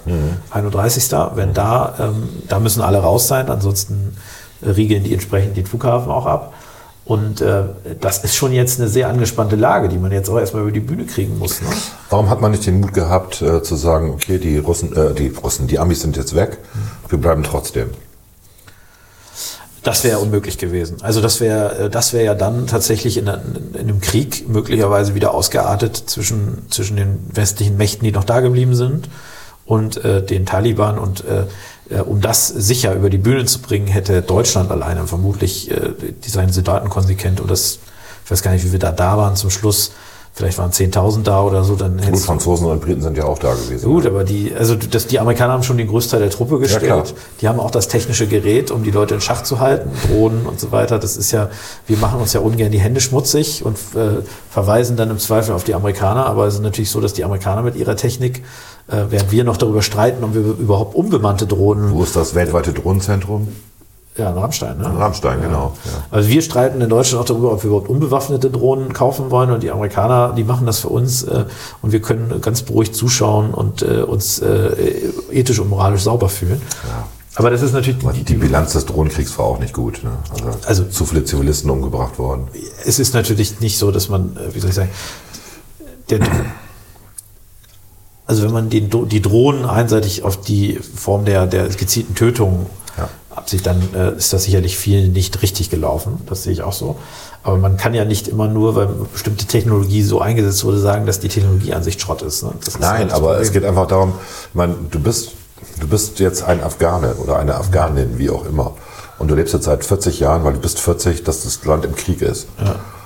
31. 0.51 1.11
Wenn 1.35 1.53
da, 1.53 1.95
ähm, 1.99 2.29
da 2.47 2.59
müssen 2.59 2.81
alle 2.81 2.97
raus 2.99 3.27
sein, 3.27 3.49
ansonsten 3.49 4.15
äh, 4.61 4.69
riegeln 4.71 5.03
die 5.03 5.13
entsprechend 5.13 5.57
den 5.57 5.65
Flughafen 5.65 6.11
auch 6.11 6.25
ab. 6.25 6.53
Und 7.05 7.39
äh, 7.39 7.63
das 8.01 8.23
ist 8.23 8.35
schon 8.35 8.51
jetzt 8.51 8.79
eine 8.79 8.89
sehr 8.89 9.07
angespannte 9.09 9.55
Lage, 9.55 9.89
die 9.89 9.97
man 9.99 10.11
jetzt 10.11 10.27
auch 10.27 10.39
erstmal 10.39 10.63
über 10.63 10.71
die 10.71 10.79
Bühne 10.79 11.05
kriegen 11.05 11.37
muss. 11.37 11.61
Ne? 11.61 11.67
Warum 12.09 12.29
hat 12.29 12.41
man 12.41 12.49
nicht 12.51 12.65
den 12.65 12.79
Mut 12.81 12.93
gehabt, 12.93 13.43
äh, 13.43 13.61
zu 13.61 13.75
sagen, 13.75 14.09
okay, 14.09 14.39
die 14.39 14.57
Russen, 14.57 14.95
äh, 14.95 15.13
die 15.13 15.27
Russen, 15.27 15.67
die 15.67 15.77
Amis 15.77 16.01
sind 16.01 16.17
jetzt 16.17 16.35
weg, 16.35 16.57
wir 17.07 17.19
bleiben 17.19 17.43
trotzdem. 17.43 17.91
Das 19.83 20.03
wäre 20.03 20.17
unmöglich 20.17 20.57
gewesen. 20.57 20.97
Also 21.03 21.21
das 21.21 21.39
wäre 21.39 21.91
das 21.91 22.11
wäre 22.11 22.25
ja 22.25 22.33
dann 22.33 22.65
tatsächlich 22.65 23.17
in, 23.17 23.27
in, 23.27 23.75
in 23.75 23.79
einem 23.81 24.01
Krieg 24.01 24.49
möglicherweise 24.49 25.13
wieder 25.13 25.35
ausgeartet 25.35 25.95
zwischen, 25.95 26.65
zwischen 26.71 26.97
den 26.97 27.19
westlichen 27.31 27.77
Mächten, 27.77 28.03
die 28.03 28.11
noch 28.11 28.23
da 28.23 28.39
geblieben 28.39 28.73
sind, 28.73 29.09
und 29.67 30.03
äh, 30.03 30.23
den 30.23 30.47
Taliban. 30.47 30.97
Und 30.97 31.23
äh, 31.25 31.41
äh, 31.41 31.43
um 31.99 32.21
das 32.21 32.47
sicher 32.47 32.93
über 32.93 33.09
die 33.09 33.17
Bühne 33.17 33.45
zu 33.45 33.59
bringen, 33.59 33.87
hätte 33.87 34.21
Deutschland 34.21 34.71
alleine 34.71 35.05
vermutlich 35.07 35.69
äh, 35.69 35.91
die 36.23 36.29
seinen 36.29 36.51
Soldaten 36.51 36.89
konsequent 36.89 37.39
und 37.39 37.49
das, 37.49 37.79
ich 38.23 38.31
weiß 38.31 38.41
gar 38.41 38.51
nicht, 38.51 38.65
wie 38.65 38.71
wir 38.71 38.79
da 38.79 38.91
da 38.91 39.17
waren 39.17 39.35
zum 39.35 39.49
Schluss, 39.49 39.91
vielleicht 40.35 40.57
waren 40.57 40.71
10.000 40.71 41.23
da 41.23 41.41
oder 41.41 41.63
so, 41.63 41.75
dann 41.75 41.95
Gut, 41.95 42.05
hättest 42.05 42.23
du 42.23 42.27
Franzosen 42.27 42.67
und 42.67 42.81
Briten 42.81 43.01
sind 43.01 43.17
ja 43.17 43.23
auch 43.23 43.39
da 43.39 43.53
gewesen. 43.53 43.85
Gut, 43.85 44.05
aber 44.05 44.25
die, 44.25 44.53
also 44.53 44.75
das, 44.75 45.07
die 45.07 45.17
Amerikaner 45.17 45.53
haben 45.53 45.63
schon 45.63 45.77
den 45.77 45.87
Großteil 45.87 46.19
der 46.19 46.29
Truppe 46.29 46.59
gestellt. 46.59 47.15
die 47.39 47.47
haben 47.47 47.59
auch 47.59 47.71
das 47.71 47.87
technische 47.87 48.27
Gerät, 48.27 48.69
um 48.69 48.83
die 48.83 48.91
Leute 48.91 49.15
in 49.15 49.21
Schach 49.21 49.43
zu 49.43 49.61
halten, 49.61 49.89
Drohnen 50.07 50.45
und 50.45 50.59
so 50.59 50.73
weiter. 50.73 50.99
Das 50.99 51.15
ist 51.15 51.31
ja, 51.31 51.49
wir 51.87 51.97
machen 51.97 52.19
uns 52.19 52.33
ja 52.33 52.41
ungern 52.41 52.69
die 52.69 52.79
Hände 52.79 52.99
schmutzig 52.99 53.63
und 53.63 53.77
äh, 53.95 54.23
verweisen 54.51 54.97
dann 54.97 55.09
im 55.09 55.19
Zweifel 55.19 55.55
auf 55.55 55.63
die 55.63 55.73
Amerikaner. 55.73 56.25
Aber 56.25 56.45
es 56.47 56.55
ist 56.55 56.63
natürlich 56.63 56.91
so, 56.91 56.99
dass 56.99 57.13
die 57.13 57.23
Amerikaner 57.23 57.61
mit 57.61 57.77
ihrer 57.77 57.95
Technik, 57.95 58.43
äh, 58.89 59.05
während 59.09 59.31
wir 59.31 59.45
noch 59.45 59.55
darüber 59.55 59.81
streiten, 59.81 60.21
ob 60.25 60.33
wir 60.33 60.41
überhaupt 60.41 60.95
unbemannte 60.95 61.47
Drohnen 61.47 61.93
Wo 61.93 62.03
ist 62.03 62.15
das 62.17 62.35
weltweite 62.35 62.73
Drohnenzentrum? 62.73 63.47
Ja, 64.17 64.29
in 64.31 64.37
Rammstein, 64.37 64.77
ne? 64.77 64.85
In 64.85 64.95
Rammstein, 64.95 65.41
genau, 65.41 65.73
ja. 65.83 65.91
Also 66.09 66.29
wir 66.29 66.41
streiten 66.41 66.79
in 66.79 66.87
Deutschland 66.89 67.21
auch 67.21 67.25
darüber, 67.25 67.51
ob 67.51 67.63
wir 67.63 67.67
überhaupt 67.67 67.89
unbewaffnete 67.89 68.49
Drohnen 68.49 68.93
kaufen 68.93 69.29
wollen 69.29 69.51
und 69.51 69.61
die 69.61 69.71
Amerikaner, 69.71 70.31
die 70.33 70.45
machen 70.45 70.65
das 70.65 70.79
für 70.79 70.87
uns 70.87 71.23
äh, 71.23 71.43
und 71.81 71.91
wir 71.91 72.01
können 72.01 72.39
ganz 72.39 72.61
beruhigt 72.61 72.95
zuschauen 72.95 73.53
und 73.53 73.81
äh, 73.81 74.03
uns 74.03 74.39
äh, 74.39 75.11
ethisch 75.31 75.59
und 75.59 75.69
moralisch 75.69 76.03
sauber 76.03 76.29
fühlen. 76.29 76.61
Aber 77.35 77.49
das 77.49 77.61
ist 77.61 77.73
natürlich 77.73 77.99
Die, 78.13 78.23
die 78.23 78.35
Bilanz 78.35 78.71
des 78.71 78.85
Drohnenkriegs 78.85 79.37
war 79.37 79.43
auch 79.45 79.59
nicht 79.59 79.73
gut. 79.73 80.01
Ne? 80.05 80.11
Also, 80.31 80.49
Also- 80.65 80.83
zu 80.85 81.05
viele 81.05 81.25
Zivilisten 81.25 81.69
umgebracht 81.69 82.17
worden. 82.17 82.47
es 82.85 82.99
ist 82.99 83.13
natürlich 83.13 83.59
nicht 83.59 83.77
so, 83.77 83.91
dass 83.91 84.07
man, 84.07 84.37
äh, 84.37 84.55
wie 84.55 84.59
soll 84.61 84.69
ich 84.69 84.75
sagen, 84.77 84.89
der, 86.09 86.19
also 88.27 88.43
wenn 88.43 88.51
man 88.53 88.69
den, 88.69 88.89
die 89.09 89.21
Drohnen 89.21 89.65
einseitig 89.65 90.23
auf 90.23 90.39
die 90.39 90.75
Form 90.79 91.25
der, 91.25 91.47
der 91.47 91.67
gezielten 91.67 92.15
Tötung 92.15 92.67
Ja. 92.67 92.84
Absicht, 93.35 93.65
dann 93.65 93.81
äh, 93.93 94.15
ist 94.17 94.33
das 94.33 94.43
sicherlich 94.43 94.77
viel 94.77 95.09
nicht 95.09 95.41
richtig 95.41 95.69
gelaufen. 95.69 96.19
Das 96.27 96.43
sehe 96.43 96.53
ich 96.53 96.61
auch 96.61 96.73
so. 96.73 96.97
Aber 97.43 97.57
man 97.57 97.77
kann 97.77 97.93
ja 97.93 98.05
nicht 98.05 98.27
immer 98.27 98.47
nur, 98.47 98.75
weil 98.75 98.87
bestimmte 99.11 99.45
Technologie 99.45 100.01
so 100.01 100.19
eingesetzt 100.19 100.63
wurde, 100.63 100.79
sagen, 100.79 101.05
dass 101.05 101.19
die 101.19 101.29
Technologie 101.29 101.73
an 101.73 101.83
sich 101.83 101.99
Schrott 101.99 102.21
ist. 102.21 102.43
Ne? 102.43 102.53
Das 102.59 102.69
ist 102.69 102.79
Nein, 102.79 102.99
halt 102.99 103.13
aber 103.13 103.27
Problem. 103.27 103.41
es 103.43 103.51
geht 103.51 103.65
einfach 103.65 103.87
darum, 103.87 104.13
meine, 104.53 104.75
du 104.89 104.99
bist, 104.99 105.31
du 105.79 105.87
bist 105.87 106.19
jetzt 106.19 106.43
ein 106.43 106.63
Afghane 106.63 107.15
oder 107.15 107.37
eine 107.37 107.55
Afghanin, 107.55 108.17
wie 108.17 108.29
auch 108.29 108.45
immer. 108.45 108.73
Und 109.19 109.29
du 109.29 109.35
lebst 109.35 109.53
jetzt 109.53 109.65
seit 109.65 109.85
40 109.85 110.19
Jahren, 110.19 110.43
weil 110.43 110.53
du 110.53 110.59
bist 110.59 110.79
40, 110.79 111.23
dass 111.23 111.43
das 111.43 111.63
Land 111.65 111.85
im 111.85 111.95
Krieg 111.95 112.21
ist. 112.21 112.47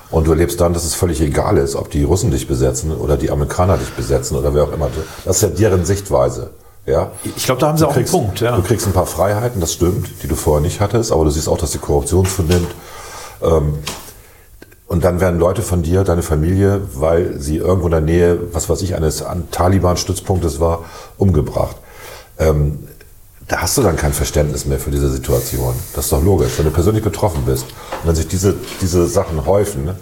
Und 0.09 0.25
du 0.25 0.31
erlebst 0.31 0.59
dann, 0.59 0.73
dass 0.73 0.85
es 0.85 0.95
völlig 0.95 1.21
egal 1.21 1.57
ist, 1.57 1.75
ob 1.75 1.91
die 1.91 2.03
Russen 2.03 2.31
dich 2.31 2.47
besetzen 2.47 2.95
oder 2.95 3.15
die 3.15 3.29
Amerikaner 3.29 3.77
dich 3.77 3.91
besetzen 3.91 4.35
oder 4.35 4.53
wer 4.55 4.63
auch 4.63 4.71
immer. 4.71 4.89
Das 5.25 5.37
ist 5.37 5.41
ja 5.43 5.49
deren 5.49 5.85
Sichtweise. 5.85 6.49
Ja? 6.85 7.11
Ich 7.35 7.45
glaube, 7.45 7.61
da 7.61 7.67
haben 7.67 7.77
sie 7.77 7.83
Du 7.83 7.89
auch 7.89 7.93
kriegst, 7.93 8.13
einen 8.13 8.23
Punkt. 8.23 8.41
Ja. 8.41 8.55
Du 8.55 8.63
kriegst 8.63 8.87
ein 8.87 8.93
paar 8.93 9.05
Freiheiten, 9.05 9.61
das 9.61 9.73
stimmt, 9.73 10.23
die 10.23 10.27
du 10.27 10.35
vorher 10.35 10.61
nicht 10.61 10.79
hattest, 10.79 11.11
aber 11.11 11.25
du 11.25 11.29
siehst 11.29 11.47
auch, 11.47 11.57
dass 11.57 11.71
die 11.71 11.77
Korruption 11.77 12.25
zunimmt. 12.25 12.71
Ähm, 13.41 13.79
und 14.87 15.03
dann 15.03 15.19
werden 15.19 15.39
Leute 15.39 15.61
von 15.61 15.83
dir, 15.83 16.03
deine 16.03 16.23
Familie, 16.23 16.81
weil 16.95 17.39
sie 17.39 17.57
irgendwo 17.57 17.87
in 17.87 17.91
der 17.91 18.01
Nähe, 18.01 18.39
was 18.53 18.69
weiß 18.69 18.81
ich, 18.81 18.95
eines 18.95 19.21
an 19.21 19.49
Taliban-Stützpunktes 19.51 20.59
war, 20.59 20.83
umgebracht. 21.17 21.75
Ähm, 22.39 22.87
da 23.47 23.61
hast 23.61 23.77
du 23.77 23.83
dann 23.83 23.97
kein 23.97 24.13
Verständnis 24.13 24.65
mehr 24.65 24.79
für 24.79 24.91
diese 24.91 25.09
Situation. 25.09 25.75
Das 25.93 26.05
ist 26.05 26.11
doch 26.11 26.23
logisch. 26.23 26.53
Wenn 26.57 26.65
du 26.65 26.71
persönlich 26.71 27.03
betroffen 27.03 27.43
bist 27.45 27.65
und 27.65 28.07
wenn 28.07 28.15
sich 28.15 28.27
diese, 28.27 28.55
diese 28.81 29.07
Sachen 29.07 29.45
häufen, 29.45 29.85
ne, 29.85 29.95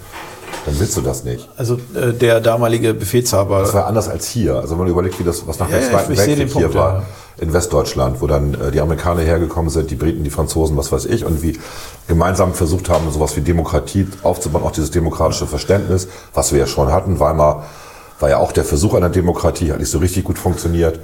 dann 0.68 0.78
willst 0.80 0.98
du 0.98 1.02
das 1.02 1.24
nicht. 1.24 1.48
Also 1.56 1.76
äh, 1.96 2.12
der 2.12 2.42
damalige 2.42 2.94
Befehlshaber. 2.94 3.62
Das 3.62 3.74
war 3.74 3.88
anders 3.88 4.10
als 4.10 4.28
hier. 4.28 4.56
Also 4.56 4.72
wenn 4.72 4.80
man 4.80 4.88
überlegt, 4.90 5.18
wie 5.18 5.24
das, 5.24 5.48
was 5.48 5.60
nach 5.60 5.68
dem 5.68 5.76
Ja, 5.76 5.80
ja, 5.80 5.90
Zweiten 5.90 6.10
den 6.10 6.18
Weltkrieg 6.18 6.54
hier 6.54 6.62
Punkt, 6.64 6.76
war, 6.76 6.94
ja. 6.94 7.04
in 7.38 7.54
Westdeutschland, 7.54 8.22
wo 8.22 8.28
dann 8.28 8.54
äh, 8.54 8.72
die 8.72 8.82
Amerikaner 8.82 9.22
hergekommen 9.22 9.70
sind, 9.70 9.90
die 9.90 9.96
Briten, 9.96 10.26
die 10.26 10.30
Franzosen, 10.30 10.76
was 10.76 10.92
weiß 10.92 11.06
ich, 11.06 11.24
und 11.24 11.42
wie 11.42 11.58
gemeinsam 12.10 12.54
versucht 12.54 12.90
haben, 12.90 13.10
sowas 13.14 13.38
wie 13.38 13.42
Demokratie 13.42 14.08
aufzubauen, 14.24 14.64
auch 14.64 14.72
dieses 14.72 14.92
demokratische 14.92 15.48
Verständnis, 15.48 16.10
was 16.34 16.52
wir 16.52 16.60
ja 16.60 16.68
schon 16.68 16.92
hatten. 16.92 17.22
Weimar 17.22 17.64
war 18.20 18.30
ja 18.30 18.38
auch 18.40 18.52
der 18.52 18.66
Versuch 18.66 18.94
einer 18.94 19.10
Demokratie, 19.10 19.72
hat 19.72 19.80
nicht 19.80 19.92
so 19.92 20.00
richtig 20.00 20.26
gut 20.26 20.38
funktioniert, 20.38 21.00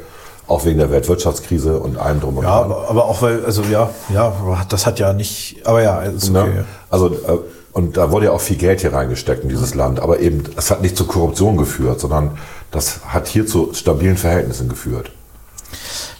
auch 0.45 0.65
wegen 0.65 0.77
der 0.77 0.91
Weltwirtschaftskrise 0.91 1.79
und 1.79 1.97
allem 1.97 2.19
drum 2.19 2.35
und 2.35 2.43
ja, 2.43 2.59
dran. 2.59 2.71
aber, 2.71 2.89
aber 2.89 3.05
auch 3.05 3.21
weil, 3.21 3.45
also 3.45 3.61
ja, 3.71 3.89
ja, 4.13 4.33
das 4.67 4.85
hat 4.85 4.99
ja 4.99 5.13
nicht, 5.13 5.65
aber 5.65 5.81
ja, 5.81 6.01
ist 6.01 6.31
okay. 6.31 6.49
Ne? 6.49 6.65
Also, 6.89 7.07
äh, 7.07 7.37
und 7.73 7.97
da 7.97 8.11
wurde 8.11 8.27
ja 8.27 8.31
auch 8.31 8.41
viel 8.41 8.57
Geld 8.57 8.81
hier 8.81 8.93
reingesteckt 8.93 9.43
in 9.43 9.49
dieses 9.49 9.73
Land. 9.73 9.99
Aber 9.99 10.19
eben, 10.19 10.43
es 10.55 10.69
hat 10.69 10.81
nicht 10.81 10.95
zu 10.95 11.05
Korruption 11.05 11.57
geführt, 11.57 11.99
sondern 11.99 12.37
das 12.71 13.05
hat 13.05 13.27
hier 13.27 13.47
zu 13.47 13.73
stabilen 13.73 14.15
Verhältnissen 14.15 14.69
geführt. 14.69 15.11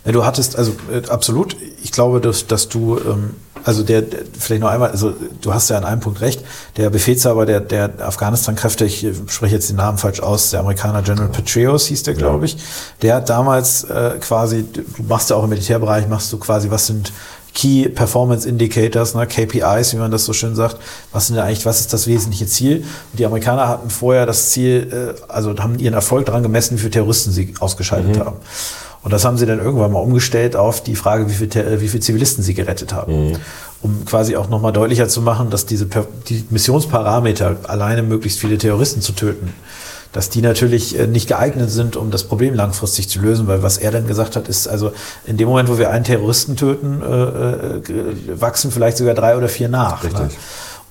Ja, 0.04 0.12
du 0.12 0.26
hattest, 0.26 0.58
also 0.58 0.74
äh, 0.92 1.08
absolut, 1.10 1.56
ich 1.82 1.92
glaube, 1.92 2.20
dass, 2.20 2.48
dass 2.48 2.70
du, 2.70 2.98
ähm, 2.98 3.36
also 3.64 3.84
der, 3.84 4.02
der, 4.02 4.22
vielleicht 4.38 4.62
noch 4.62 4.70
einmal, 4.70 4.92
also 4.92 5.14
du 5.42 5.54
hast 5.54 5.70
ja 5.70 5.78
an 5.78 5.86
einem 5.86 6.02
Punkt 6.02 6.20
recht, 6.22 6.44
der 6.76 6.90
Befehlshaber 6.90 7.46
der, 7.46 7.62
der 7.62 7.92
Afghanistan-Kräfte, 8.00 8.84
ich 8.86 9.06
äh, 9.06 9.14
spreche 9.28 9.56
jetzt 9.56 9.70
den 9.70 9.78
Namen 9.78 10.00
falsch 10.00 10.20
aus, 10.20 10.50
der 10.50 10.60
Amerikaner 10.60 11.04
General 11.04 11.30
Petraeus 11.30 11.86
hieß 11.86 12.04
der, 12.04 12.16
glaube 12.16 12.46
ich, 12.46 12.58
der 13.02 13.16
hat 13.16 13.30
damals 13.30 13.86
äh, 13.86 14.18
quasi, 14.20 14.66
du 14.74 14.84
machst 15.08 15.30
ja 15.30 15.38
auch 15.38 15.44
im 15.44 15.52
Militärbereich, 15.52 16.08
machst 16.08 16.34
du 16.34 16.38
quasi, 16.38 16.70
was 16.70 16.88
sind 16.88 17.14
Key 17.54 17.88
Performance 17.90 18.48
Indicators, 18.50 19.14
ne, 19.14 19.28
KPIs, 19.28 19.94
wie 19.94 19.98
man 19.98 20.12
das 20.12 20.26
so 20.26 20.34
schön 20.34 20.56
sagt. 20.56 20.78
Was 21.12 21.28
sind 21.28 21.38
eigentlich, 21.38 21.66
was 21.66 21.82
ist 21.82 21.94
das 21.94 22.08
wesentliche 22.08 22.48
Ziel? 22.48 22.78
Und 23.12 23.20
die 23.20 23.26
Amerikaner 23.26 23.68
hatten 23.68 23.90
vorher 23.90 24.26
das 24.26 24.50
Ziel, 24.50 25.16
äh, 25.20 25.32
also 25.32 25.56
haben 25.60 25.78
ihren 25.78 25.94
Erfolg 25.94 26.26
daran 26.26 26.42
gemessen, 26.44 26.76
wie 26.76 26.80
viele 26.80 26.92
Terroristen 26.92 27.32
sie 27.32 27.54
ausgeschaltet 27.60 28.20
haben. 28.20 28.38
Und 29.04 29.12
das 29.12 29.26
haben 29.26 29.38
sie 29.38 29.46
dann 29.46 29.60
irgendwann 29.60 29.92
mal 29.92 30.00
umgestellt 30.00 30.56
auf 30.56 30.82
die 30.82 30.96
Frage, 30.96 31.30
wie 31.30 31.34
viele, 31.34 31.82
wie 31.82 31.90
viele 31.90 32.02
Zivilisten 32.02 32.44
sie 32.44 32.54
gerettet 32.54 32.94
haben. 32.94 33.34
Um 33.82 34.06
quasi 34.06 34.38
auch 34.38 34.48
nochmal 34.48 34.72
deutlicher 34.72 35.10
zu 35.10 35.22
machen, 35.22 35.50
dass 35.50 35.66
diese 35.66 35.88
die 36.30 36.46
Missionsparameter, 36.50 37.58
alleine 37.64 38.02
möglichst 38.02 38.40
viele 38.40 38.58
Terroristen 38.58 39.02
zu 39.02 39.12
töten, 39.12 39.54
dass 40.14 40.30
die 40.30 40.42
natürlich 40.42 40.98
äh, 40.98 41.08
nicht 41.08 41.28
geeignet 41.28 41.70
sind, 41.70 41.98
um 41.98 42.12
das 42.12 42.24
Problem 42.24 42.54
langfristig 42.54 43.10
zu 43.10 43.20
lösen, 43.20 43.48
weil 43.48 43.62
was 43.62 43.78
er 43.78 43.92
dann 43.92 44.08
gesagt 44.08 44.38
hat, 44.38 44.48
ist, 44.48 44.68
also 44.68 44.94
in 45.26 45.36
dem 45.38 45.50
Moment, 45.50 45.68
wo 45.70 45.78
wir 45.78 45.90
einen 45.90 46.06
Terroristen 46.06 46.56
töten, 46.56 47.02
äh, 47.02 47.06
äh, 47.08 48.42
wachsen 48.42 48.72
vielleicht 48.72 48.98
sogar 48.98 49.16
drei 49.16 49.36
oder 49.36 49.50
vier 49.50 49.68
nach. 49.68 50.04
Richtig. 50.04 50.22
Ne? 50.22 50.30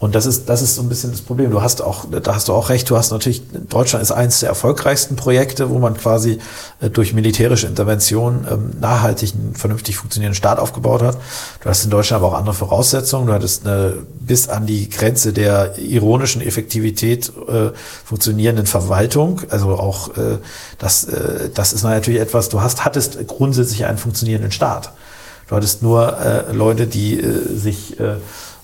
Und 0.02 0.16
das 0.16 0.26
ist, 0.26 0.48
das 0.48 0.62
ist 0.62 0.74
so 0.74 0.82
ein 0.82 0.88
bisschen 0.88 1.12
das 1.12 1.20
Problem. 1.20 1.52
Du 1.52 1.62
hast 1.62 1.80
auch, 1.80 2.06
da 2.10 2.34
hast 2.34 2.48
du 2.48 2.52
auch 2.54 2.70
recht, 2.70 2.90
du 2.90 2.96
hast 2.96 3.12
natürlich, 3.12 3.40
Deutschland 3.68 4.02
ist 4.02 4.10
eines 4.10 4.40
der 4.40 4.48
erfolgreichsten 4.48 5.14
Projekte, 5.14 5.70
wo 5.70 5.78
man 5.78 5.96
quasi 5.96 6.40
äh, 6.80 6.90
durch 6.90 7.14
militärische 7.14 7.68
Intervention 7.68 8.44
ähm, 8.50 8.72
nachhaltig 8.80 9.32
einen 9.32 9.54
vernünftig 9.54 9.96
funktionierenden 9.96 10.34
Staat 10.34 10.58
aufgebaut 10.58 11.02
hat. 11.02 11.18
Du 11.60 11.68
hast 11.68 11.84
in 11.84 11.90
Deutschland 11.90 12.20
aber 12.20 12.32
auch 12.32 12.36
andere 12.36 12.52
Voraussetzungen. 12.52 13.28
Du 13.28 13.32
hattest 13.32 13.64
eine 13.64 13.98
bis 14.18 14.48
an 14.48 14.66
die 14.66 14.90
Grenze 14.90 15.32
der 15.32 15.78
ironischen 15.78 16.42
Effektivität 16.42 17.30
äh, 17.46 17.70
funktionierenden 18.04 18.66
Verwaltung. 18.66 19.42
Also 19.50 19.68
auch 19.68 20.16
äh, 20.16 20.38
das, 20.78 21.06
das 21.54 21.72
ist 21.72 21.84
natürlich 21.84 22.20
etwas, 22.20 22.48
du 22.48 22.60
hast, 22.60 22.84
hattest 22.84 23.24
grundsätzlich 23.28 23.84
einen 23.84 23.98
funktionierenden 23.98 24.50
Staat. 24.50 24.90
Du 25.46 25.54
hattest 25.54 25.80
nur 25.82 26.16
Leute, 26.52 26.86
die 26.86 27.22
sich, 27.54 27.96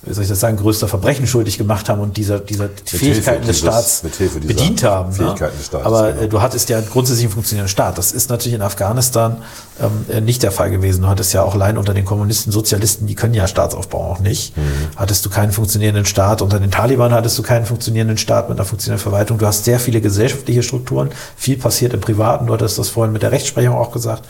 wie 0.02 0.14
soll 0.14 0.22
ich 0.22 0.28
das 0.28 0.38
sagen, 0.38 0.56
größter 0.56 0.86
Verbrechen 0.86 1.26
schuldig 1.26 1.58
gemacht 1.58 1.88
haben 1.88 2.00
und 2.00 2.16
dieser, 2.16 2.38
dieser 2.38 2.68
Fähigkeiten 2.84 3.44
des 3.46 3.58
Staats 3.58 4.04
mit 4.04 4.16
bedient 4.46 4.84
haben. 4.84 5.12
Fähigkeiten 5.12 5.54
ne? 5.54 5.58
des 5.58 5.66
Staates, 5.66 5.86
Aber 5.86 6.12
genau. 6.12 6.22
äh, 6.22 6.28
du 6.28 6.40
hattest 6.40 6.68
ja 6.68 6.80
grundsätzlich 6.80 7.24
einen 7.24 7.32
funktionierenden 7.32 7.70
Staat. 7.70 7.98
Das 7.98 8.12
ist 8.12 8.30
natürlich 8.30 8.54
in 8.54 8.62
Afghanistan 8.62 9.42
ähm, 9.80 10.06
äh, 10.08 10.20
nicht 10.20 10.44
der 10.44 10.52
Fall 10.52 10.70
gewesen. 10.70 11.02
Du 11.02 11.08
hattest 11.08 11.32
ja 11.32 11.42
auch 11.42 11.54
allein 11.54 11.76
unter 11.76 11.94
den 11.94 12.04
Kommunisten, 12.04 12.52
Sozialisten, 12.52 13.08
die 13.08 13.16
können 13.16 13.34
ja 13.34 13.48
Staatsaufbau 13.48 14.12
auch 14.12 14.20
nicht. 14.20 14.56
Mhm. 14.56 14.62
Hattest 14.94 15.26
du 15.26 15.30
keinen 15.30 15.50
funktionierenden 15.50 16.04
Staat. 16.04 16.42
Unter 16.42 16.60
den 16.60 16.70
Taliban 16.70 17.12
hattest 17.12 17.36
du 17.36 17.42
keinen 17.42 17.66
funktionierenden 17.66 18.18
Staat 18.18 18.48
mit 18.48 18.56
einer 18.56 18.66
funktionierenden 18.66 19.02
Verwaltung. 19.02 19.38
Du 19.38 19.46
hast 19.46 19.64
sehr 19.64 19.80
viele 19.80 20.00
gesellschaftliche 20.00 20.62
Strukturen. 20.62 21.10
Viel 21.36 21.56
passiert 21.58 21.92
im 21.92 22.00
Privaten. 22.00 22.46
Du 22.46 22.52
hattest 22.52 22.78
das 22.78 22.88
vorhin 22.88 23.12
mit 23.12 23.22
der 23.22 23.32
Rechtsprechung 23.32 23.74
auch 23.74 23.90
gesagt. 23.90 24.22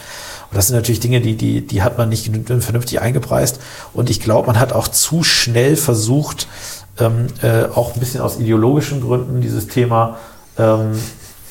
Und 0.51 0.57
das 0.57 0.68
sind 0.68 0.76
natürlich 0.76 1.01
Dinge, 1.01 1.20
die, 1.20 1.36
die, 1.36 1.66
die 1.66 1.82
hat 1.82 1.99
man 1.99 2.09
nicht 2.09 2.30
vernünftig 2.61 3.01
eingepreist. 3.01 3.61
Und 3.92 4.09
ich 4.09 4.20
glaube, 4.20 4.46
man 4.46 4.59
hat 4.59 4.72
auch 4.72 4.88
zu 4.88 5.22
schnell 5.22 5.76
versucht, 5.76 6.49
ähm, 6.99 7.26
äh, 7.42 7.64
auch 7.74 7.94
ein 7.94 8.01
bisschen 8.01 8.20
aus 8.20 8.38
ideologischen 8.38 9.01
Gründen 9.01 9.40
dieses 9.40 9.68
Thema, 9.68 10.18
ähm, 10.59 10.99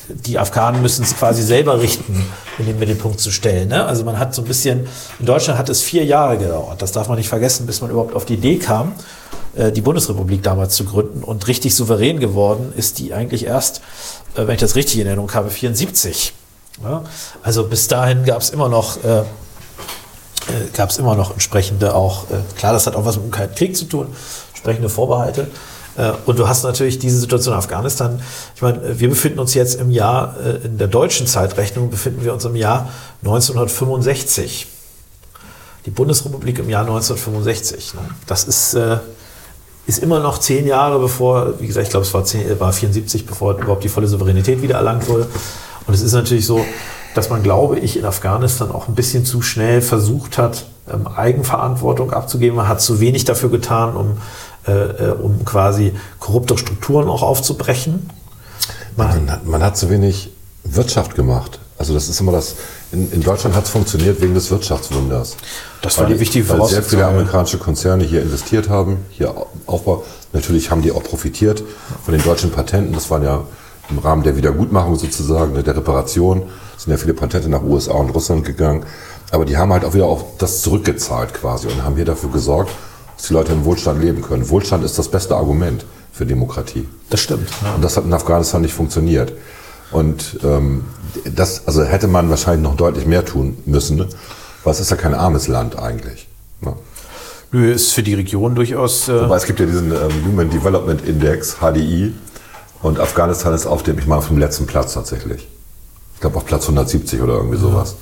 die 0.08 0.38
Afghanen 0.38 0.82
müssen 0.82 1.02
es 1.02 1.16
quasi 1.16 1.42
selber 1.42 1.80
richten, 1.80 2.24
in 2.58 2.66
den 2.66 2.78
Mittelpunkt 2.78 3.20
zu 3.20 3.30
stellen. 3.30 3.68
Ne? 3.68 3.84
Also 3.84 4.04
man 4.04 4.18
hat 4.18 4.34
so 4.34 4.42
ein 4.42 4.48
bisschen, 4.48 4.86
in 5.18 5.26
Deutschland 5.26 5.58
hat 5.58 5.68
es 5.68 5.82
vier 5.82 6.04
Jahre 6.04 6.38
gedauert, 6.38 6.80
das 6.80 6.92
darf 6.92 7.08
man 7.08 7.18
nicht 7.18 7.28
vergessen, 7.28 7.66
bis 7.66 7.80
man 7.80 7.90
überhaupt 7.90 8.14
auf 8.14 8.24
die 8.24 8.34
Idee 8.34 8.56
kam, 8.56 8.92
äh, 9.54 9.70
die 9.70 9.80
Bundesrepublik 9.80 10.42
damals 10.42 10.74
zu 10.74 10.84
gründen. 10.84 11.22
Und 11.22 11.46
richtig 11.46 11.74
souverän 11.74 12.20
geworden 12.20 12.72
ist 12.76 12.98
die 12.98 13.12
eigentlich 13.12 13.44
erst, 13.44 13.82
äh, 14.34 14.46
wenn 14.46 14.54
ich 14.54 14.60
das 14.60 14.76
richtig 14.76 14.98
in 15.00 15.06
Erinnerung 15.06 15.32
habe, 15.34 15.50
74. 15.50 16.32
Ja? 16.82 17.02
Also 17.42 17.64
bis 17.64 17.88
dahin 17.88 18.24
gab 18.24 18.40
es 18.40 18.50
immer 18.50 18.68
noch 18.68 18.96
äh, 19.04 19.22
gab 20.74 20.90
es 20.90 20.98
immer 20.98 21.14
noch 21.14 21.32
entsprechende 21.32 21.94
auch, 21.94 22.24
äh, 22.30 22.36
klar, 22.56 22.72
das 22.72 22.86
hat 22.86 22.96
auch 22.96 23.04
was 23.04 23.16
mit 23.16 23.26
dem 23.26 23.30
Kalten 23.30 23.54
Krieg 23.54 23.76
zu 23.76 23.84
tun, 23.84 24.06
entsprechende 24.52 24.88
Vorbehalte. 24.88 25.48
Äh, 25.96 26.12
und 26.26 26.38
du 26.38 26.48
hast 26.48 26.62
natürlich 26.64 26.98
diese 26.98 27.18
Situation 27.18 27.54
in 27.54 27.58
Afghanistan. 27.58 28.22
Ich 28.54 28.62
meine, 28.62 28.82
äh, 28.82 29.00
wir 29.00 29.08
befinden 29.08 29.40
uns 29.40 29.54
jetzt 29.54 29.74
im 29.80 29.90
Jahr, 29.90 30.36
äh, 30.42 30.66
in 30.66 30.78
der 30.78 30.88
deutschen 30.88 31.26
Zeitrechnung 31.26 31.90
befinden 31.90 32.24
wir 32.24 32.32
uns 32.32 32.44
im 32.44 32.56
Jahr 32.56 32.88
1965. 33.22 34.66
Die 35.86 35.90
Bundesrepublik 35.90 36.58
im 36.58 36.70
Jahr 36.70 36.82
1965. 36.82 37.94
Ne? 37.94 38.00
Das 38.26 38.44
ist, 38.44 38.74
äh, 38.74 38.98
ist 39.86 39.98
immer 40.02 40.20
noch 40.20 40.38
zehn 40.38 40.66
Jahre 40.66 40.98
bevor, 40.98 41.58
wie 41.60 41.66
gesagt, 41.66 41.86
ich 41.86 41.90
glaube, 41.90 42.06
es 42.06 42.14
war, 42.14 42.24
zehn, 42.24 42.48
äh, 42.48 42.60
war 42.60 42.72
74, 42.72 43.26
bevor 43.26 43.58
überhaupt 43.58 43.84
die 43.84 43.88
volle 43.88 44.06
Souveränität 44.06 44.62
wieder 44.62 44.76
erlangt 44.76 45.08
wurde. 45.08 45.26
Und 45.88 45.94
es 45.94 46.02
ist 46.02 46.12
natürlich 46.12 46.46
so, 46.46 46.64
dass 47.14 47.30
man, 47.30 47.42
glaube 47.42 47.78
ich, 47.78 47.96
in 47.96 48.04
Afghanistan 48.04 48.70
auch 48.70 48.88
ein 48.88 48.94
bisschen 48.94 49.24
zu 49.24 49.40
schnell 49.40 49.80
versucht 49.80 50.36
hat, 50.36 50.66
ähm, 50.92 51.06
Eigenverantwortung 51.08 52.12
abzugeben. 52.12 52.56
Man 52.56 52.68
hat 52.68 52.82
zu 52.82 53.00
wenig 53.00 53.24
dafür 53.24 53.50
getan, 53.50 53.96
um, 53.96 54.18
äh, 54.66 54.72
äh, 54.72 55.10
um 55.12 55.46
quasi 55.46 55.94
korrupte 56.20 56.58
Strukturen 56.58 57.08
auch 57.08 57.22
aufzubrechen. 57.22 58.10
Man, 58.96 59.08
Man 59.08 59.30
hat, 59.30 59.46
man 59.46 59.62
hat 59.62 59.76
zu 59.78 59.88
wenig 59.88 60.30
Wirtschaft 60.62 61.14
gemacht. 61.14 61.58
Also 61.78 61.94
das 61.94 62.10
ist 62.10 62.20
immer 62.20 62.32
das, 62.32 62.56
in, 62.92 63.10
in 63.10 63.22
Deutschland 63.22 63.56
hat 63.56 63.64
es 63.64 63.70
funktioniert 63.70 64.20
wegen 64.20 64.34
des 64.34 64.50
Wirtschaftswunders. 64.50 65.36
Das 65.80 65.96
war 65.96 66.04
Weil 66.04 66.14
die 66.14 66.20
wichtige 66.20 66.46
Weil 66.48 66.56
sehr 66.56 66.56
Voraussetzung, 66.56 66.90
viele 66.90 67.06
amerikanische 67.06 67.56
Konzerne 67.56 68.04
hier 68.04 68.20
investiert 68.20 68.68
haben, 68.68 68.98
hier 69.10 69.34
Aufbau. 69.64 70.04
Natürlich 70.34 70.70
haben 70.70 70.82
die 70.82 70.92
auch 70.92 71.02
profitiert 71.02 71.62
von 72.04 72.12
den 72.12 72.22
deutschen 72.22 72.50
Patenten. 72.50 72.92
Das 72.92 73.10
waren 73.10 73.22
ja 73.22 73.44
im 73.90 73.98
Rahmen 73.98 74.22
der 74.22 74.36
Wiedergutmachung 74.36 74.96
sozusagen, 74.96 75.52
ne, 75.52 75.62
der 75.62 75.76
Reparation, 75.76 76.44
sind 76.76 76.90
ja 76.90 76.96
viele 76.96 77.14
Patente 77.14 77.48
nach 77.48 77.62
USA 77.62 77.94
und 77.94 78.10
Russland 78.10 78.44
gegangen. 78.44 78.84
Aber 79.30 79.44
die 79.44 79.56
haben 79.56 79.72
halt 79.72 79.84
auch 79.84 79.94
wieder 79.94 80.06
auf 80.06 80.24
das 80.38 80.62
zurückgezahlt 80.62 81.34
quasi 81.34 81.68
und 81.68 81.82
haben 81.84 81.96
hier 81.96 82.04
dafür 82.04 82.30
gesorgt, 82.30 82.70
dass 83.16 83.26
die 83.26 83.34
Leute 83.34 83.52
im 83.52 83.64
Wohlstand 83.64 84.00
leben 84.00 84.22
können. 84.22 84.48
Wohlstand 84.48 84.84
ist 84.84 84.98
das 84.98 85.08
beste 85.08 85.36
Argument 85.36 85.84
für 86.12 86.24
Demokratie. 86.24 86.88
Das 87.10 87.20
stimmt. 87.20 87.48
Ja. 87.62 87.74
Und 87.74 87.84
das 87.84 87.96
hat 87.96 88.04
in 88.04 88.12
Afghanistan 88.12 88.62
nicht 88.62 88.74
funktioniert. 88.74 89.32
Und 89.90 90.38
ähm, 90.44 90.84
das, 91.24 91.66
also 91.66 91.84
hätte 91.84 92.08
man 92.08 92.28
wahrscheinlich 92.30 92.62
noch 92.62 92.76
deutlich 92.76 93.06
mehr 93.06 93.24
tun 93.24 93.58
müssen, 93.66 93.96
ne? 93.96 94.08
weil 94.64 94.72
es 94.72 94.80
ist 94.80 94.90
ja 94.90 94.96
kein 94.96 95.14
armes 95.14 95.48
Land 95.48 95.78
eigentlich. 95.78 96.28
Ne? 96.60 96.74
Nö, 97.50 97.72
ist 97.72 97.92
für 97.92 98.02
die 98.02 98.14
Region 98.14 98.54
durchaus. 98.54 99.08
Äh, 99.08 99.12
Aber 99.12 99.36
es 99.36 99.44
gibt 99.44 99.60
ja 99.60 99.66
diesen 99.66 99.90
ähm, 99.92 100.26
Human 100.26 100.50
Development 100.50 101.06
Index, 101.06 101.56
HDI, 101.60 102.12
und 102.82 103.00
Afghanistan 103.00 103.54
ist 103.54 103.66
auf 103.66 103.82
dem, 103.82 103.98
ich 103.98 104.06
meine, 104.06 104.18
auf 104.18 104.28
dem 104.28 104.38
letzten 104.38 104.66
Platz 104.66 104.94
tatsächlich. 104.94 105.48
Ich 106.14 106.20
glaube 106.20 106.36
auf 106.36 106.44
Platz 106.46 106.62
170 106.64 107.20
oder 107.22 107.34
irgendwie 107.34 107.58
sowas. 107.58 107.94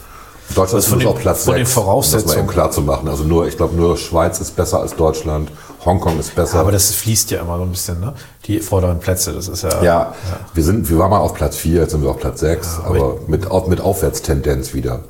Deutschland 0.54 0.74
Also 0.84 0.94
ist 0.96 1.00
den- 1.02 1.08
auf 1.08 1.18
Platz 1.18 1.44
von 1.44 1.54
den 1.54 1.66
6, 1.66 1.68
um 1.68 1.74
das 1.74 1.76
mal 1.76 1.82
Voraussetzungen. 1.82 2.38
eben 2.38 2.46
klar 2.48 2.70
zu 2.70 2.80
machen. 2.82 3.08
Also 3.08 3.24
nur, 3.24 3.46
ich 3.48 3.56
glaube 3.56 3.74
nur 3.74 3.96
Schweiz 3.96 4.38
ist 4.40 4.54
besser 4.54 4.80
als 4.80 4.94
Deutschland, 4.94 5.50
Hongkong 5.84 6.18
ist 6.20 6.34
besser. 6.34 6.60
aber 6.60 6.70
das 6.72 6.92
fließt 6.92 7.30
ja 7.32 7.40
immer 7.40 7.56
so 7.58 7.64
ein 7.64 7.70
bisschen, 7.70 8.00
ne? 8.00 8.12
Die 8.46 8.60
vorderen 8.60 9.00
Plätze, 9.00 9.32
das 9.32 9.48
ist 9.48 9.62
ja. 9.64 9.82
Ja, 9.82 10.14
wir 10.54 10.62
sind, 10.62 10.88
wir 10.88 10.98
waren 10.98 11.10
mal 11.10 11.18
auf 11.18 11.34
Platz 11.34 11.56
4, 11.56 11.80
jetzt 11.82 11.90
sind 11.90 12.02
wir 12.02 12.10
auf 12.10 12.18
Platz 12.18 12.40
6, 12.40 12.78
aber 12.84 12.96
aber 12.96 13.14
mit, 13.26 13.68
mit 13.68 13.80
Aufwärtstendenz 13.80 14.72
wieder. 14.72 15.00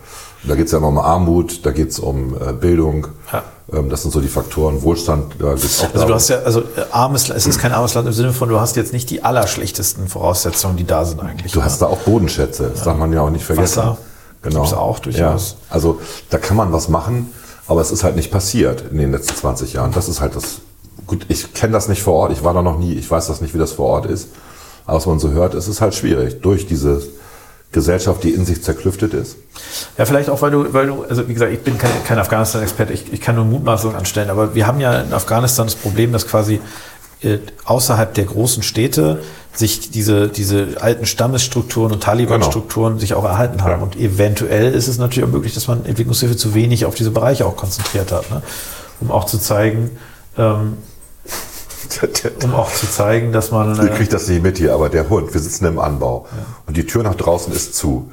Da 0.44 0.54
geht 0.54 0.66
es 0.66 0.72
ja 0.72 0.78
immer 0.78 0.88
um 0.88 0.98
Armut, 0.98 1.64
da 1.64 1.72
geht 1.72 1.90
es 1.90 1.98
um 1.98 2.34
äh, 2.34 2.52
Bildung. 2.52 3.08
Ja. 3.32 3.42
Ähm, 3.72 3.88
das 3.88 4.02
sind 4.02 4.12
so 4.12 4.20
die 4.20 4.28
Faktoren. 4.28 4.82
Wohlstand, 4.82 5.34
da 5.38 5.54
geht's 5.54 5.82
auch 5.82 5.92
Also 5.92 6.06
du 6.06 6.14
hast 6.14 6.28
ja, 6.28 6.38
also 6.38 6.60
äh, 6.60 6.64
armes, 6.92 7.28
es 7.30 7.46
ist 7.46 7.58
kein 7.58 7.72
armes 7.72 7.94
Land 7.94 8.06
im 8.06 8.12
Sinne 8.12 8.32
von, 8.32 8.48
du 8.48 8.60
hast 8.60 8.76
jetzt 8.76 8.92
nicht 8.92 9.10
die 9.10 9.24
allerschlechtesten 9.24 10.08
Voraussetzungen, 10.08 10.76
die 10.76 10.86
da 10.86 11.04
sind 11.04 11.20
eigentlich. 11.20 11.52
Du 11.52 11.62
hast 11.64 11.82
da 11.82 11.86
auch 11.86 11.98
Bodenschätze, 11.98 12.70
das 12.72 12.84
darf 12.84 12.96
man 12.96 13.12
ja 13.12 13.22
auch 13.22 13.30
nicht 13.30 13.44
vergessen. 13.44 13.78
Wasser 13.78 13.98
genau. 14.42 14.60
gibt's 14.62 14.76
auch 14.76 14.98
durchaus. 14.98 15.52
Ja. 15.52 15.74
Also 15.74 16.00
da 16.30 16.38
kann 16.38 16.56
man 16.56 16.72
was 16.72 16.88
machen, 16.88 17.32
aber 17.66 17.80
es 17.80 17.90
ist 17.90 18.04
halt 18.04 18.16
nicht 18.16 18.30
passiert 18.30 18.84
in 18.90 18.98
den 18.98 19.12
letzten 19.12 19.34
20 19.34 19.72
Jahren. 19.74 19.92
Das 19.92 20.08
ist 20.08 20.20
halt 20.20 20.36
das. 20.36 20.60
Gut, 21.06 21.26
ich 21.28 21.54
kenne 21.54 21.72
das 21.72 21.88
nicht 21.88 22.02
vor 22.02 22.14
Ort, 22.14 22.32
ich 22.32 22.42
war 22.42 22.52
da 22.54 22.62
noch 22.62 22.78
nie, 22.78 22.94
ich 22.94 23.08
weiß 23.08 23.28
das 23.28 23.40
nicht, 23.40 23.54
wie 23.54 23.58
das 23.58 23.72
vor 23.72 23.86
Ort 23.86 24.06
ist. 24.06 24.28
Aber 24.86 24.96
was 24.96 25.06
man 25.06 25.18
so 25.18 25.30
hört, 25.30 25.54
es 25.54 25.68
ist 25.68 25.80
halt 25.80 25.94
schwierig 25.94 26.40
durch 26.40 26.66
diese 26.66 27.02
Gesellschaft, 27.72 28.24
die 28.24 28.30
in 28.30 28.44
sich 28.44 28.62
zerklüftet 28.62 29.12
ist. 29.12 29.36
Ja, 29.98 30.04
vielleicht 30.04 30.30
auch, 30.30 30.40
weil 30.40 30.50
du, 30.50 30.72
weil 30.72 30.86
du, 30.86 31.04
also 31.04 31.28
wie 31.28 31.34
gesagt, 31.34 31.52
ich 31.52 31.60
bin 31.60 31.76
kein, 31.78 31.90
kein 32.04 32.18
Afghanistan-Experte, 32.18 32.92
ich, 32.92 33.12
ich 33.12 33.20
kann 33.20 33.34
nur 33.34 33.44
Mutmaßungen 33.44 33.96
anstellen, 33.96 34.30
aber 34.30 34.54
wir 34.54 34.66
haben 34.66 34.80
ja 34.80 35.00
in 35.00 35.12
Afghanistan 35.12 35.66
das 35.66 35.74
Problem, 35.74 36.12
dass 36.12 36.26
quasi 36.26 36.60
äh, 37.22 37.38
außerhalb 37.64 38.14
der 38.14 38.24
großen 38.24 38.62
Städte 38.62 39.22
sich 39.52 39.90
diese, 39.90 40.28
diese 40.28 40.80
alten 40.80 41.06
Stammesstrukturen 41.06 41.92
und 41.92 42.02
Taliban-Strukturen 42.02 42.98
sich 42.98 43.14
auch 43.14 43.24
erhalten 43.24 43.62
haben. 43.62 43.70
Ja. 43.70 43.78
Und 43.78 43.96
eventuell 43.96 44.72
ist 44.72 44.86
es 44.86 44.98
natürlich 44.98 45.28
auch 45.28 45.32
möglich, 45.32 45.54
dass 45.54 45.66
man 45.66 45.84
Entwicklungshilfe 45.86 46.36
zu 46.36 46.54
wenig 46.54 46.84
auf 46.84 46.94
diese 46.94 47.10
Bereiche 47.10 47.46
auch 47.46 47.56
konzentriert 47.56 48.12
hat, 48.12 48.30
ne? 48.30 48.42
um 49.00 49.10
auch 49.10 49.24
zu 49.24 49.38
zeigen, 49.38 49.90
ähm, 50.36 50.76
um 52.44 52.54
auch 52.54 52.72
zu 52.72 52.90
zeigen, 52.90 53.32
dass 53.32 53.50
man 53.50 53.76
Ihr 53.76 53.92
äh, 53.92 53.96
kriegt 53.96 54.12
das 54.12 54.28
nicht 54.28 54.42
mit 54.42 54.58
hier, 54.58 54.74
aber 54.74 54.88
der 54.88 55.08
Hund, 55.08 55.32
wir 55.32 55.40
sitzen 55.40 55.66
im 55.66 55.78
Anbau 55.78 56.26
und 56.66 56.76
die 56.76 56.86
Tür 56.86 57.02
nach 57.02 57.14
draußen 57.14 57.52
ist 57.52 57.74
zu. 57.74 58.10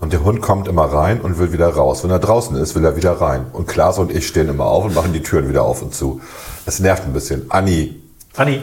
Und 0.00 0.12
der 0.12 0.22
Hund 0.24 0.42
kommt 0.42 0.68
immer 0.68 0.84
rein 0.84 1.20
und 1.20 1.38
will 1.38 1.52
wieder 1.52 1.68
raus. 1.68 2.04
Wenn 2.04 2.10
er 2.10 2.18
draußen 2.18 2.56
ist, 2.56 2.74
will 2.74 2.84
er 2.84 2.96
wieder 2.96 3.12
rein. 3.20 3.46
Und 3.52 3.68
Klaas 3.68 3.98
und 3.98 4.10
ich 4.10 4.26
stehen 4.26 4.48
immer 4.48 4.66
auf 4.66 4.84
und 4.84 4.94
machen 4.94 5.12
die 5.12 5.22
Türen 5.22 5.48
wieder 5.48 5.62
auf 5.62 5.82
und 5.82 5.94
zu. 5.94 6.20
Das 6.66 6.80
nervt 6.80 7.04
ein 7.04 7.12
bisschen. 7.12 7.46
Anni, 7.50 8.02
Anni, 8.36 8.60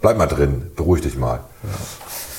bleib 0.00 0.18
mal 0.18 0.26
drin, 0.26 0.70
beruhig 0.76 1.02
dich 1.02 1.16
mal. 1.16 1.40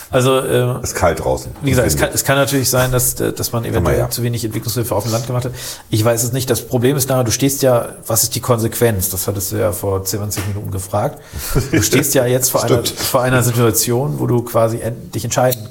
Also 0.09 0.39
äh, 0.39 0.81
Ist 0.81 0.95
kalt 0.95 1.19
draußen. 1.23 1.51
Wie 1.61 1.71
gesagt, 1.71 1.87
es 1.87 1.97
kann, 1.97 2.09
es 2.13 2.23
kann 2.23 2.37
natürlich 2.37 2.69
sein, 2.69 2.91
dass, 2.91 3.19
äh, 3.19 3.33
dass 3.33 3.51
man 3.51 3.65
eventuell 3.65 3.99
ja. 3.99 4.09
zu 4.09 4.23
wenig 4.23 4.43
Entwicklungshilfe 4.45 4.95
auf 4.95 5.03
dem 5.03 5.11
Land 5.11 5.27
gemacht 5.27 5.45
hat. 5.45 5.51
Ich 5.89 6.03
weiß 6.03 6.23
es 6.23 6.31
nicht. 6.31 6.49
Das 6.49 6.65
Problem 6.65 6.95
ist 6.95 7.09
nachher, 7.09 7.23
du 7.23 7.31
stehst 7.31 7.61
ja, 7.61 7.89
was 8.05 8.23
ist 8.23 8.35
die 8.35 8.39
Konsequenz? 8.39 9.09
Das 9.09 9.27
hattest 9.27 9.51
du 9.51 9.57
ja 9.57 9.71
vor 9.71 10.03
20 10.03 10.47
Minuten 10.47 10.71
gefragt. 10.71 11.21
Du 11.71 11.81
stehst 11.81 12.13
ja 12.13 12.25
jetzt 12.25 12.51
vor 12.51 12.63
einer, 12.65 12.83
vor 12.85 13.21
einer 13.21 13.43
Situation, 13.43 14.19
wo 14.19 14.27
du 14.27 14.43
quasi 14.43 14.79
dich 15.13 15.25
entscheiden 15.25 15.67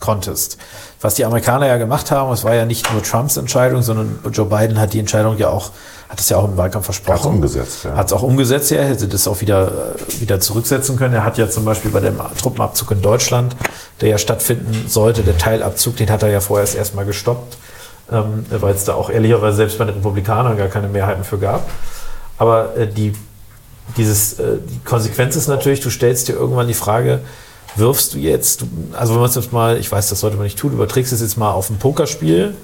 konntest. 0.00 0.58
Was 1.00 1.14
die 1.14 1.24
Amerikaner 1.24 1.66
ja 1.66 1.76
gemacht 1.76 2.10
haben, 2.10 2.32
es 2.32 2.44
war 2.44 2.54
ja 2.54 2.64
nicht 2.64 2.92
nur 2.92 3.02
Trumps 3.02 3.36
Entscheidung, 3.36 3.82
sondern 3.82 4.18
Joe 4.32 4.46
Biden 4.46 4.78
hat 4.78 4.92
die 4.92 4.98
Entscheidung 4.98 5.38
ja 5.38 5.48
auch, 5.48 5.70
hat 6.08 6.20
es 6.20 6.28
ja 6.30 6.38
auch 6.38 6.44
im 6.46 6.56
Wahlkampf 6.56 6.86
versprochen. 6.86 7.18
Hat's 7.18 7.26
umgesetzt, 7.26 7.84
ja. 7.84 7.94
Hat 7.94 8.06
es 8.06 8.12
auch 8.12 8.22
umgesetzt, 8.22 8.70
ja, 8.70 8.78
er 8.78 8.88
hätte 8.88 9.08
das 9.08 9.28
auch 9.28 9.40
wieder, 9.40 9.68
äh, 9.68 10.20
wieder 10.20 10.40
zurücksetzen 10.40 10.96
können. 10.96 11.14
Er 11.14 11.24
hat 11.24 11.36
ja 11.36 11.50
zum 11.50 11.64
Beispiel 11.64 11.90
bei 11.90 12.00
dem 12.00 12.18
Truppenabzug 12.40 12.90
in 12.92 13.02
Deutschland, 13.02 13.54
der 14.00 14.08
ja 14.08 14.18
stattfinden 14.18 14.86
sollte, 14.88 15.22
der 15.22 15.36
Teilabzug, 15.36 15.96
den 15.96 16.10
hat 16.10 16.22
er 16.22 16.30
ja 16.30 16.40
vorerst 16.40 16.74
erstmal 16.74 17.04
gestoppt, 17.04 17.58
ähm, 18.10 18.46
weil 18.50 18.74
es 18.74 18.84
da 18.84 18.94
auch 18.94 19.10
ehrlicherweise 19.10 19.58
selbst 19.58 19.76
bei 19.76 19.84
den 19.84 19.96
Republikanern 19.96 20.56
gar 20.56 20.68
keine 20.68 20.88
Mehrheiten 20.88 21.24
für 21.24 21.38
gab. 21.38 21.68
Aber 22.38 22.74
äh, 22.76 22.86
die, 22.86 23.12
dieses, 23.98 24.38
äh, 24.38 24.58
die 24.64 24.80
Konsequenz 24.84 25.36
ist 25.36 25.48
natürlich, 25.48 25.80
du 25.80 25.90
stellst 25.90 26.28
dir 26.28 26.32
irgendwann 26.32 26.68
die 26.68 26.74
Frage, 26.74 27.20
wirfst 27.76 28.14
du 28.14 28.18
jetzt, 28.18 28.64
also 28.94 29.12
wenn 29.12 29.20
man 29.20 29.28
es 29.28 29.36
jetzt 29.36 29.52
mal, 29.52 29.76
ich 29.76 29.92
weiß, 29.92 30.08
das 30.08 30.20
sollte 30.20 30.36
man 30.36 30.44
nicht 30.44 30.58
tun, 30.58 30.72
überträgst 30.72 31.12
es 31.12 31.20
jetzt 31.20 31.36
mal 31.36 31.52
auf 31.52 31.68
ein 31.68 31.78
Pokerspiel, 31.78 32.54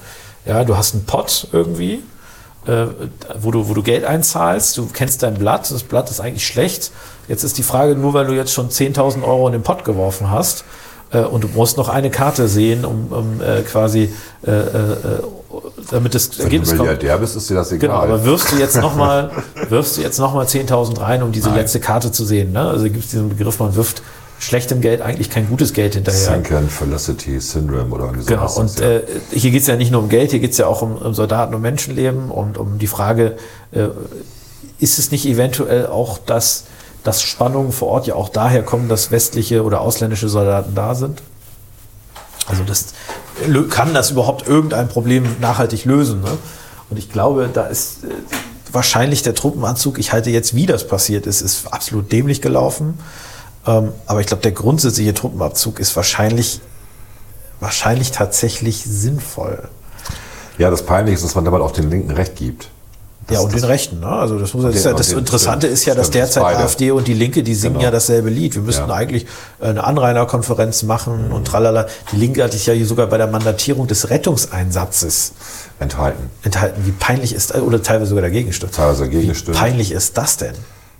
ja, 0.47 0.65
du 0.65 0.77
hast 0.77 0.95
einen 0.95 1.05
Pot 1.05 1.49
irgendwie, 1.53 2.03
äh, 2.67 2.87
wo, 3.39 3.51
du, 3.51 3.69
wo 3.69 3.75
du 3.75 3.83
Geld 3.83 4.05
einzahlst, 4.05 4.77
du 4.77 4.89
kennst 4.93 5.23
dein 5.23 5.35
Blatt, 5.35 5.71
das 5.71 5.83
Blatt 5.83 6.11
ist 6.11 6.21
eigentlich 6.21 6.47
schlecht. 6.47 6.91
Jetzt 7.29 7.45
ist 7.45 7.59
die 7.59 7.63
Frage, 7.63 7.95
nur 7.95 8.15
weil 8.15 8.27
du 8.27 8.33
jetzt 8.35 8.53
schon 8.53 8.69
10.000 8.69 9.23
Euro 9.23 9.47
in 9.47 9.53
den 9.53 9.63
Pot 9.63 9.85
geworfen 9.85 10.31
hast 10.31 10.65
äh, 11.13 11.21
und 11.21 11.45
du 11.45 11.49
musst 11.49 11.77
noch 11.77 11.89
eine 11.89 12.11
Karte 12.11 12.49
sehen, 12.49 12.85
um, 12.85 13.09
um 13.11 13.41
äh, 13.41 13.63
quasi, 13.63 14.13
äh, 14.47 14.51
äh, 14.51 14.97
damit 15.91 16.15
das 16.15 16.31
Wenn 16.31 16.37
du 16.37 16.43
Ergebnis 16.45 16.71
kommt. 16.71 16.81
Milliardär 16.83 17.19
bist, 17.19 17.37
ist 17.37 17.49
dir 17.49 17.55
das 17.55 17.73
egal. 17.73 17.89
Genau, 17.89 18.01
aber 18.01 18.25
wirfst 18.25 18.53
du 18.53 18.57
jetzt 18.57 18.77
nochmal, 18.77 19.31
wirfst 19.69 19.97
du 19.97 20.03
jetzt 20.03 20.19
noch 20.19 20.35
mal 20.35 20.47
10.000 20.47 21.01
rein, 21.01 21.23
um 21.23 21.33
diese 21.33 21.49
Nein. 21.49 21.59
letzte 21.59 21.81
Karte 21.81 22.13
zu 22.13 22.25
sehen, 22.25 22.53
ne? 22.53 22.61
Also 22.69 22.85
gibt 22.85 23.05
es 23.05 23.11
diesen 23.11 23.29
Begriff, 23.31 23.59
man 23.59 23.75
wirft 23.75 24.03
schlechtem 24.39 24.81
Geld 24.81 25.01
eigentlich 25.01 25.31
kein 25.31 25.49
gutes 25.49 25.73
Geld 25.73 25.95
hinterher. 25.95 26.21
Sunken 26.21 26.69
Felicity 26.69 27.41
Syndrome 27.41 27.95
oder 27.95 28.05
irgendwie 28.05 28.25
so 28.25 28.29
Genau, 28.29 28.53
und 28.55 28.71
das, 28.71 28.81
ja. 28.81 28.91
äh, 28.97 29.03
hier 29.33 29.51
geht 29.51 29.63
es 29.63 29.67
ja 29.67 29.77
nicht 29.77 29.91
nur 29.91 30.03
um 30.03 30.09
Geld, 30.09 30.31
hier 30.31 30.41
geht 30.41 30.53
es 30.53 30.59
ja 30.59 30.67
auch 30.67 30.83
um, 30.83 30.97
um 30.97 31.15
Soldaten 31.15 31.55
und 31.55 31.63
Menschenleben 31.63 32.31
und 32.31 32.59
um 32.59 32.79
die 32.79 32.87
Frage, 32.87 33.37
äh, 33.73 33.89
ist 34.79 34.99
es 34.99 35.11
nicht 35.11 35.27
eventuell 35.27 35.87
auch, 35.87 36.19
dass, 36.19 36.65
dass 37.05 37.23
Spannungen 37.23 37.73
vor 37.73 37.89
Ort 37.89 38.07
ja 38.07 38.15
auch 38.15 38.29
daher 38.29 38.63
kommen, 38.63 38.89
dass 38.89 39.11
westliche 39.11 39.65
oder 39.65 39.81
ausländische 39.81 40.29
Soldaten 40.29 40.75
da 40.75 40.95
sind? 40.95 41.23
Also 42.47 42.63
das 42.65 42.93
kann 43.71 43.95
das 43.95 44.11
überhaupt 44.11 44.47
irgendein 44.47 44.89
Problem 44.89 45.25
nachhaltig 45.41 45.85
lösen. 45.85 46.21
Ne? 46.21 46.31
Und 46.91 46.99
ich 46.99 47.11
glaube, 47.11 47.49
da 47.53 47.67
ist 47.67 48.05
äh, 48.05 48.09
wahrscheinlich 48.71 49.23
der 49.23 49.35
Truppenanzug, 49.35 49.99
ich 49.99 50.13
halte 50.13 50.31
jetzt, 50.31 50.55
wie 50.55 50.67
das 50.67 50.87
passiert 50.87 51.27
ist, 51.27 51.41
ist 51.41 51.73
absolut 51.73 52.13
dämlich 52.13 52.43
gelaufen. 52.43 52.99
Ähm, 53.67 53.93
aber 54.07 54.21
ich 54.21 54.27
glaube, 54.27 54.43
der 54.43 54.53
grundsätzliche 54.53 55.15
Truppenabzug 55.15 55.81
ist 55.81 55.97
wahrscheinlich, 55.97 56.61
wahrscheinlich 57.61 58.11
tatsächlich 58.13 58.85
sinnvoll. 58.85 59.69
ja, 60.59 60.71
das 60.71 60.83
Peinliche 60.83 61.17
ist, 61.17 61.25
dass 61.25 61.35
man 61.35 61.45
dabei 61.45 61.61
auch 61.61 61.73
den 61.73 61.91
Linken 61.91 62.11
Recht 62.13 62.37
gibt. 62.37 62.69
ja, 63.31 63.41
und 63.41 63.53
das- 63.55 63.63
den 63.63 63.65
Rechten. 63.71 64.01
Ne? 64.01 64.07
Also 64.07 64.39
das, 64.39 64.53
muss, 64.53 64.65
das, 64.65 64.77
ist 64.77 64.85
ja, 64.85 64.93
das 64.93 65.11
Interessante 65.13 65.67
stimmt, 65.67 65.73
ist 65.73 65.85
ja, 65.87 65.95
dass 65.95 66.07
stimmt, 66.09 66.15
derzeit 66.25 66.43
beide. 66.43 66.59
AfD 66.59 66.91
und 66.91 67.09
die 67.09 67.15
Linke, 67.15 67.43
die 67.43 67.55
singen 67.55 67.75
Genau. 67.75 67.85
ja 67.87 67.91
dasselbe 67.91 68.29
Lied. 68.29 68.55
Wir 68.55 68.61
müssten 68.63 68.89
Ja. 68.89 68.95
eigentlich 68.95 69.27
eine 69.61 69.83
Anrainerkonferenz 69.83 70.83
machen 70.83 71.33
und 71.33 71.47
tralala. 71.47 71.87
Die 72.13 72.17
Linke 72.17 72.45
hat 72.45 72.53
sich 72.53 72.67
ja 72.67 72.75
hier 72.75 72.85
sogar 72.87 73.07
bei 73.07 73.17
der 73.17 73.29
Mandatierung 73.29 73.87
des 73.87 74.11
Rettungseinsatzes 74.11 75.33
Enthalten. 75.81 76.29
enthalten. 76.43 76.83
Wie 76.85 76.93
peinlich 76.93 77.35
ist, 77.35 77.55
oder 77.55 77.83
teilweise 77.83 78.11
sogar 78.11 78.23
dagegen 78.23 78.49
gestimmt. 78.49 78.75
Teilweise 78.75 79.05
dagegen 79.05 79.23
Wie 79.23 79.29
gestimmt. 79.29 79.57
peinlich 79.57 79.91
ist 79.91 80.19
das 80.19 80.37
denn? 80.37 80.55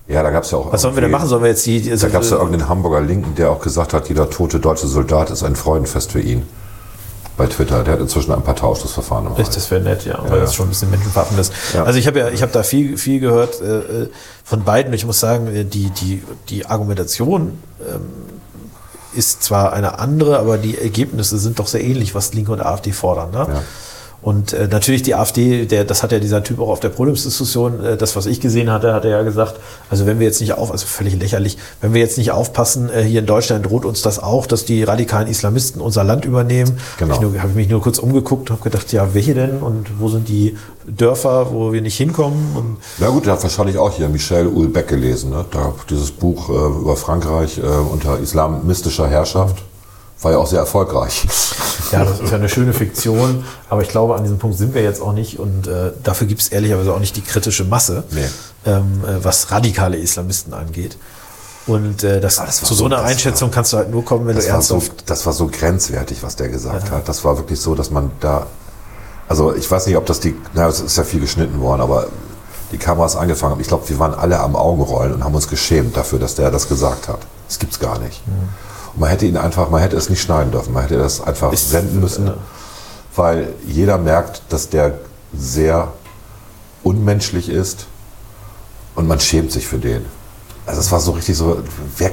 Ja, 0.07 0.23
da 0.23 0.31
gab 0.31 0.45
es 0.45 0.51
ja 0.51 0.59
auch. 0.59 0.73
Was 0.73 0.83
sollen 0.83 0.95
wir 0.95 1.01
denn 1.01 1.11
machen? 1.11 1.29
Sollen 1.29 1.43
wir 1.43 1.49
jetzt 1.49 1.65
die, 1.65 1.91
also, 1.91 2.07
Da 2.07 2.13
gab 2.13 2.23
es 2.23 2.31
ja 2.31 2.37
irgendeinen 2.37 2.69
Hamburger 2.69 3.01
Linken, 3.01 3.35
der 3.37 3.51
auch 3.51 3.61
gesagt 3.61 3.95
hat, 3.95 4.09
jeder 4.09 4.29
tote 4.29 4.61
deutsche 4.61 4.87
Soldat 4.87 5.31
ist 5.31 5.43
ein 5.43 5.57
Freudenfest 5.57 6.13
für 6.13 6.21
ihn. 6.21 6.43
Bei 7.37 7.47
Twitter. 7.47 7.83
Der 7.83 7.95
hat 7.95 8.01
inzwischen 8.01 8.33
ein 8.33 8.43
paar 8.43 8.55
Tauschungsverfahren 8.55 9.37
Echt, 9.39 9.57
das 9.57 9.69
wäre 9.71 9.81
nett, 9.81 10.05
ja, 10.05 10.23
weil 10.23 10.39
ja. 10.39 10.45
das 10.45 10.55
schon 10.55 10.67
ein 10.67 10.69
bisschen 10.69 10.91
menschenverachtend 10.91 11.41
ist. 11.41 11.53
Ja. 11.75 11.83
Also 11.83 11.99
ich 11.99 12.07
habe 12.07 12.21
ja, 12.21 12.29
ich 12.29 12.43
habe 12.43 12.53
da 12.53 12.63
viel, 12.63 12.97
viel 12.97 13.19
gehört 13.19 13.61
äh, 13.61 13.79
äh, 13.79 14.11
von 14.45 14.63
beiden. 14.63 14.93
Ich 14.93 15.05
muss 15.05 15.19
sagen, 15.19 15.49
äh, 15.49 15.65
die, 15.65 15.91
die, 15.91 16.23
die 16.49 16.67
Argumentation 16.67 17.59
ähm, 17.81 18.03
ist 19.15 19.43
zwar 19.43 19.73
eine 19.73 19.99
andere, 19.99 20.39
aber 20.39 20.59
die 20.59 20.79
Ergebnisse 20.79 21.39
sind 21.39 21.59
doch 21.59 21.67
sehr 21.67 21.83
ähnlich, 21.83 22.15
was 22.15 22.35
Linke 22.35 22.53
und 22.53 22.61
AfD 22.61 22.93
fordern. 22.93 23.33
Ne? 23.33 23.47
Ja. 23.49 23.63
Und 24.25 24.55
äh, 24.55 24.69
natürlich 24.69 25.03
die 25.03 25.15
AfD, 25.15 25.67
der, 25.67 25.85
das 25.85 26.03
hat 26.03 26.11
ja 26.11 26.19
dieser 26.19 26.43
Typ 26.43 26.59
auch 26.59 26.71
auf 26.71 26.81
der 26.81 26.89
Podiumsdiskussion, 26.89 27.85
äh, 27.85 27.97
das, 27.99 28.17
was 28.17 28.25
ich 28.25 28.41
gesehen 28.41 28.71
hatte, 28.71 28.95
hat 28.95 29.05
er 29.05 29.11
ja 29.11 29.23
gesagt, 29.23 29.61
also 29.91 30.07
wenn 30.07 30.19
wir 30.19 30.27
jetzt 30.27 30.41
nicht 30.41 30.55
auf, 30.55 30.73
also 30.73 30.87
völlig 30.87 31.21
lächerlich, 31.21 31.59
wenn 31.83 31.93
wir 31.93 32.01
jetzt 32.01 32.17
nicht 32.17 32.31
aufpassen, 32.31 32.89
äh, 32.89 33.03
hier 33.03 33.21
in 33.21 33.27
Deutschland 33.27 33.67
droht 33.67 33.85
uns 33.85 34.01
das 34.01 34.19
auch, 34.19 34.47
dass 34.47 34.65
die 34.65 34.83
radikalen 34.83 35.29
Islamisten 35.29 35.83
unser 35.83 36.05
Land 36.05 36.25
übernehmen. 36.25 36.79
Genau. 36.99 37.17
Habe 37.17 37.37
ich, 37.37 37.43
hab 37.43 37.51
ich 37.51 37.55
mich 37.55 37.69
nur 37.69 37.83
kurz 37.83 37.99
umgeguckt 37.99 38.49
und 38.49 38.57
habe 38.57 38.65
gedacht, 38.65 38.91
ja, 38.95 39.13
welche 39.13 39.35
denn 39.35 39.59
und 39.59 40.01
wo 40.01 40.09
sind 40.09 40.27
die 40.27 40.57
Dörfer, 40.87 41.53
wo 41.53 41.75
wir 41.75 41.83
nicht 41.83 41.99
hinkommen? 41.99 42.57
Und 42.57 42.79
Na 43.01 43.11
gut, 43.11 43.27
der 43.27 43.35
hat 43.35 43.43
wahrscheinlich 43.43 43.77
auch 43.77 43.93
hier 43.93 44.09
Michel 44.09 44.47
Houellebecq 44.47 44.89
gelesen. 44.89 45.31
Ne? 45.33 45.45
Da, 45.51 45.75
dieses 45.91 46.11
Buch 46.11 46.49
äh, 46.49 46.53
über 46.53 46.97
Frankreich 46.97 47.59
äh, 47.59 47.63
unter 47.63 48.19
islamistischer 48.19 49.07
Herrschaft 49.07 49.63
war 50.25 50.33
ja 50.33 50.39
auch 50.39 50.47
sehr 50.47 50.59
erfolgreich. 50.61 51.27
Ja, 51.93 52.05
das 52.05 52.21
ist 52.21 52.31
ja 52.31 52.37
eine 52.37 52.49
schöne 52.49 52.73
Fiktion, 52.73 53.45
aber 53.69 53.83
ich 53.83 53.89
glaube, 53.89 54.15
an 54.17 54.23
diesem 54.23 54.39
Punkt 54.39 54.57
sind 54.59 54.75
wir 54.75 54.83
jetzt 54.83 55.01
auch 55.03 55.13
nicht 55.13 55.39
und 55.39 55.67
äh, 55.67 55.93
dafür 56.03 56.27
gibt 56.27 56.41
es 56.41 56.49
ehrlicherweise 56.49 56.93
auch 56.93 56.99
nicht 56.99 57.15
die 57.17 57.21
kritische 57.23 57.65
Masse, 57.65 58.05
Nee. 58.11 58.25
ähm, 58.67 59.03
äh, 59.07 59.23
was 59.25 59.51
radikale 59.51 59.97
Islamisten 59.97 60.55
angeht. 60.55 60.97
Und 61.67 62.03
äh, 62.05 62.21
das, 62.21 62.39
Aber 62.39 62.47
das 62.47 62.63
war 62.63 62.69
zu 62.69 62.75
so 62.75 62.79
so- 62.81 62.85
einer 62.87 63.03
Einschätzung 63.03 63.51
kannst 63.51 63.73
du 63.73 63.77
halt 63.79 63.91
nur 63.91 64.05
kommen, 64.05 64.27
wenn 64.27 64.37
du 64.37 64.43
war, 64.49 64.61
so, 64.63 64.75
ernsthaft. 64.75 65.09
das 65.11 65.25
war 65.25 65.33
so 65.33 65.47
grenzwertig, 65.49 66.23
was 66.23 66.37
der 66.37 66.49
gesagt 66.49 66.91
hat. 66.91 67.09
Das 67.09 67.25
war 67.25 67.37
wirklich 67.39 67.61
so, 67.61 67.75
dass 67.75 67.91
man 67.91 68.11
da. 68.21 68.47
Also 69.29 69.55
ich 69.55 69.71
weiß 69.71 69.87
nicht, 69.87 69.97
ob 69.97 70.05
das 70.07 70.21
die. 70.21 70.37
Na, 70.53 70.69
es 70.69 70.81
ist 70.81 70.97
ja 70.99 71.05
viel 71.05 71.21
geschnitten 71.21 71.61
worden, 71.61 71.81
aber 71.81 72.09
die 72.73 72.77
Kameras 72.79 73.17
angefangen 73.17 73.53
haben. 73.53 73.61
Ich 73.61 73.69
glaube, 73.69 73.89
wir 73.89 73.99
waren 73.99 74.13
alle 74.15 74.41
am 74.41 74.57
Augenrollen 74.57 75.15
und 75.15 75.25
haben 75.25 75.35
uns 75.35 75.49
geschämt 75.49 75.97
dafür, 75.97 76.19
dass 76.19 76.35
der 76.35 76.51
das 76.51 76.69
gesagt 76.69 77.09
hat. 77.09 77.21
Das 77.49 77.59
gibt's 77.59 77.79
gar 77.79 77.99
nicht. 77.99 78.21
Und 78.27 78.84
man 78.97 79.09
hätte 79.11 79.27
ihn 79.27 79.37
einfach, 79.37 79.71
man 79.71 79.81
hätte 79.81 79.97
es 79.97 80.09
nicht 80.11 80.21
schneiden 80.23 80.51
dürfen. 80.53 80.73
Man 80.73 80.83
hätte 80.83 80.99
das 80.99 81.21
einfach 81.21 81.53
Ist- 81.53 81.71
senden 81.71 82.01
müssen, 82.01 82.27
ja. 82.27 82.35
weil 83.17 83.49
jeder 83.67 83.99
merkt, 83.99 84.43
dass 84.51 84.69
der 84.69 84.99
sehr 85.37 85.93
unmenschlich 86.83 87.49
ist 87.49 87.87
und 88.95 89.09
man 89.09 89.19
schämt 89.21 89.51
sich 89.53 89.67
für 89.67 89.79
den. 89.79 90.05
Also 90.67 90.81
es 90.81 90.91
war 90.93 91.01
so 91.01 91.13
richtig 91.13 91.37
so, 91.37 91.59
wer, 91.99 92.11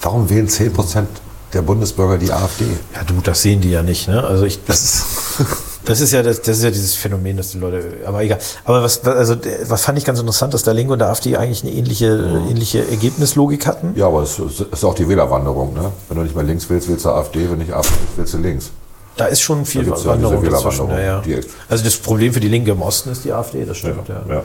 warum 0.00 0.28
wählen 0.30 0.48
10% 0.48 1.04
der 1.52 1.62
Bundesbürger 1.62 2.16
die 2.18 2.32
AfD? 2.32 2.64
Ja, 2.94 3.02
du, 3.04 3.14
das 3.22 3.42
sehen 3.42 3.60
die 3.60 3.70
ja 3.70 3.82
nicht, 3.82 4.08
ne? 4.08 4.22
Also 4.22 4.44
ich, 4.44 4.64
Das 4.64 5.04
Das 5.84 6.00
ist 6.00 6.12
ja 6.12 6.22
das, 6.22 6.42
das 6.42 6.58
ist 6.58 6.64
ja 6.64 6.70
dieses 6.70 6.94
Phänomen, 6.94 7.36
dass 7.36 7.52
die 7.52 7.58
Leute, 7.58 7.82
aber 8.04 8.22
egal. 8.22 8.38
Aber 8.64 8.82
was, 8.82 9.04
also 9.06 9.36
was 9.64 9.82
fand 9.82 9.98
ich 9.98 10.04
ganz 10.04 10.20
interessant, 10.20 10.52
dass 10.52 10.62
der 10.62 10.74
Linke 10.74 10.92
und 10.92 10.98
der 10.98 11.08
AfD 11.08 11.36
eigentlich 11.36 11.62
eine 11.62 11.72
ähnliche, 11.72 12.06
ähnliche 12.48 12.86
Ergebnislogik 12.88 13.66
hatten. 13.66 13.94
ja, 13.96 14.06
aber 14.06 14.22
es 14.22 14.38
ist 14.38 14.84
auch 14.84 14.94
die 14.94 15.08
Wählerwanderung. 15.08 15.72
Ne? 15.74 15.90
Wenn 16.08 16.18
du 16.18 16.22
nicht 16.24 16.34
mehr 16.36 16.44
links 16.44 16.68
willst, 16.68 16.88
willst 16.88 17.04
du 17.04 17.10
AfD. 17.10 17.50
Wenn 17.50 17.58
nicht 17.58 17.72
AfD 17.72 17.94
willst, 17.98 18.18
willst 18.18 18.34
du 18.34 18.38
links. 18.38 18.70
Da 19.16 19.26
ist 19.26 19.40
schon 19.40 19.64
viel 19.66 19.84
Da 19.84 19.96
ja 19.96 20.04
Wanderung 20.04 20.40
diese 20.40 20.52
dazwischen. 20.52 20.88
Ja, 20.90 21.22
ja. 21.22 21.38
Also 21.68 21.84
das 21.84 21.96
Problem 21.96 22.32
für 22.32 22.40
die 22.40 22.48
Linke 22.48 22.70
im 22.72 22.82
Osten 22.82 23.10
ist 23.10 23.24
die 23.24 23.32
AfD, 23.32 23.64
das 23.64 23.78
stimmt. 23.78 24.08
Ja, 24.08 24.22
Ja. 24.28 24.42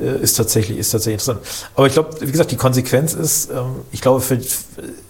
Äh, 0.00 0.22
Ist 0.22 0.36
tatsächlich, 0.36 0.78
ist 0.78 0.90
tatsächlich 0.90 1.26
interessant. 1.26 1.40
Aber 1.74 1.86
ich 1.88 1.92
glaube, 1.92 2.10
wie 2.20 2.30
gesagt, 2.30 2.50
die 2.52 2.56
Konsequenz 2.56 3.14
ist, 3.14 3.50
ähm, 3.50 3.80
ich 3.90 4.00
glaube, 4.00 4.20
für, 4.20 4.38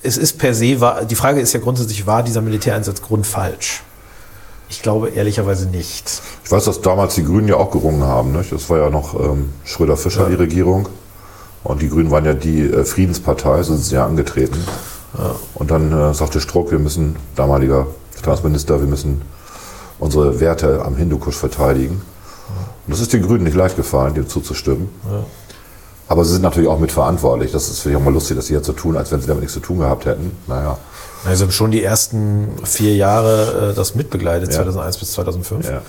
es 0.02 0.16
ist 0.16 0.38
per 0.38 0.54
se, 0.54 0.80
war, 0.80 1.04
die 1.04 1.14
Frage 1.14 1.40
ist 1.40 1.52
ja 1.52 1.60
grundsätzlich, 1.60 2.06
war 2.06 2.22
dieser 2.22 2.40
Militäreinsatz 2.40 3.02
grundfalsch? 3.02 3.82
Ich 4.70 4.82
glaube 4.82 5.08
ehrlicherweise 5.10 5.66
nicht. 5.66 6.22
Ich 6.44 6.50
weiß, 6.50 6.64
dass 6.64 6.80
damals 6.80 7.14
die 7.14 7.24
Grünen 7.24 7.48
ja 7.48 7.56
auch 7.56 7.70
gerungen 7.70 8.04
haben. 8.04 8.32
Nicht? 8.32 8.52
Das 8.52 8.68
war 8.68 8.78
ja 8.78 8.90
noch 8.90 9.18
ähm, 9.18 9.50
Schröder-Fischer, 9.64 10.28
die 10.28 10.34
Regierung. 10.34 10.88
Und 11.64 11.82
die 11.82 11.88
Grünen 11.88 12.10
waren 12.10 12.24
ja 12.24 12.34
die 12.34 12.62
äh, 12.62 12.84
Friedenspartei, 12.84 13.62
so 13.62 13.74
sind 13.74 13.84
sie 13.84 13.94
ja 13.94 14.06
angetreten. 14.06 14.58
Und 15.54 15.70
dann 15.70 15.92
äh, 15.92 16.14
sagte 16.14 16.40
Struck, 16.40 16.70
wir 16.70 16.78
müssen, 16.78 17.16
damaliger 17.34 17.86
Staatsminister, 18.18 18.80
wir 18.80 18.86
müssen 18.86 19.22
unsere 19.98 20.38
Werte 20.38 20.84
am 20.84 20.96
Hindukusch 20.96 21.36
verteidigen. 21.36 22.02
Und 22.86 22.92
das 22.92 23.00
ist 23.00 23.12
den 23.12 23.22
Grünen 23.22 23.44
nicht 23.44 23.56
leicht 23.56 23.76
gefallen, 23.76 24.14
dem 24.14 24.28
zuzustimmen. 24.28 24.88
Aber 26.08 26.24
sie 26.24 26.32
sind 26.32 26.42
natürlich 26.42 26.68
auch 26.68 26.78
mitverantwortlich. 26.78 27.52
Das 27.52 27.68
ist 27.68 27.80
vielleicht 27.80 28.00
auch 28.00 28.04
mal 28.04 28.12
lustig, 28.14 28.36
dass 28.36 28.46
sie 28.46 28.54
jetzt 28.54 28.66
so 28.66 28.72
tun, 28.72 28.96
als 28.96 29.12
wenn 29.12 29.20
sie 29.20 29.26
damit 29.26 29.42
nichts 29.42 29.54
zu 29.54 29.60
tun 29.60 29.78
gehabt 29.78 30.06
hätten. 30.06 30.36
Naja. 30.46 30.78
Also 31.26 31.50
schon 31.50 31.70
die 31.70 31.82
ersten 31.82 32.48
vier 32.64 32.94
Jahre 32.96 33.70
äh, 33.72 33.74
das 33.74 33.94
mitbegleitet, 33.94 34.50
Ja. 34.50 34.56
2001 34.56 34.98
bis 34.98 35.12
2005. 35.12 35.68
Ja. 35.68 35.82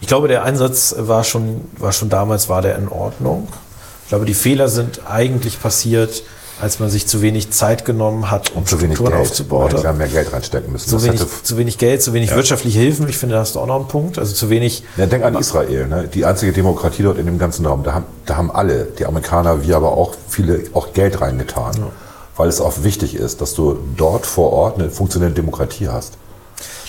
Ich 0.00 0.08
glaube, 0.08 0.28
der 0.28 0.42
Einsatz 0.44 0.94
war 0.98 1.24
schon, 1.24 1.62
war 1.78 1.92
schon 1.92 2.08
damals 2.08 2.48
war 2.48 2.62
der 2.62 2.76
in 2.76 2.88
Ordnung. 2.88 3.48
Ich 4.04 4.08
glaube, 4.08 4.24
die 4.26 4.34
Fehler 4.34 4.68
sind 4.68 5.00
eigentlich 5.08 5.60
passiert, 5.62 6.24
als 6.60 6.78
man 6.78 6.88
sich 6.88 7.06
zu 7.06 7.20
wenig 7.20 7.50
Zeit 7.50 7.84
genommen 7.84 8.30
hat, 8.30 8.52
um 8.54 8.64
Zu 8.64 8.80
wenig 8.80 8.98
Geld. 8.98 9.12
aufzubauen. 9.12 9.72
Wir 9.72 9.88
haben 9.88 9.98
mehr 9.98 10.08
Geld 10.08 10.32
reinstecken 10.32 10.72
müssen. 10.72 10.88
Zu 10.88 11.02
wenig, 11.02 11.20
zu 11.42 11.56
wenig 11.58 11.78
Geld, 11.78 12.02
zu 12.02 12.12
wenig 12.12 12.34
wirtschaftliche 12.34 12.78
Hilfen. 12.78 13.08
Ich 13.08 13.18
finde, 13.18 13.34
da 13.36 13.40
hast 13.40 13.54
du 13.56 13.60
auch 13.60 13.66
noch 13.66 13.76
einen 13.76 13.88
Punkt. 13.88 14.18
Also 14.18 14.34
zu 14.34 14.50
wenig. 14.50 14.84
Ja, 14.96 15.06
denk 15.06 15.24
an 15.24 15.34
Israel, 15.36 15.86
ne? 15.88 16.06
die 16.12 16.24
einzige 16.24 16.52
Demokratie 16.52 17.02
dort 17.02 17.18
in 17.18 17.26
dem 17.26 17.38
ganzen 17.38 17.66
Raum. 17.66 17.82
Da 17.82 17.94
haben, 17.94 18.04
da 18.26 18.36
haben 18.36 18.50
alle, 18.52 18.84
die 18.84 19.04
Amerikaner, 19.06 19.64
wir 19.64 19.76
aber 19.76 19.92
auch 19.92 20.14
viele, 20.28 20.60
auch 20.74 20.92
Geld 20.92 21.20
reingetan. 21.20 21.74
Weil 22.36 22.48
es 22.48 22.60
auch 22.60 22.82
wichtig 22.82 23.14
ist, 23.14 23.40
dass 23.40 23.54
du 23.54 23.78
dort 23.96 24.26
vor 24.26 24.52
Ort 24.52 24.78
eine 24.78 24.90
funktionierende 24.90 25.36
Demokratie 25.40 25.88
hast. 25.88 26.14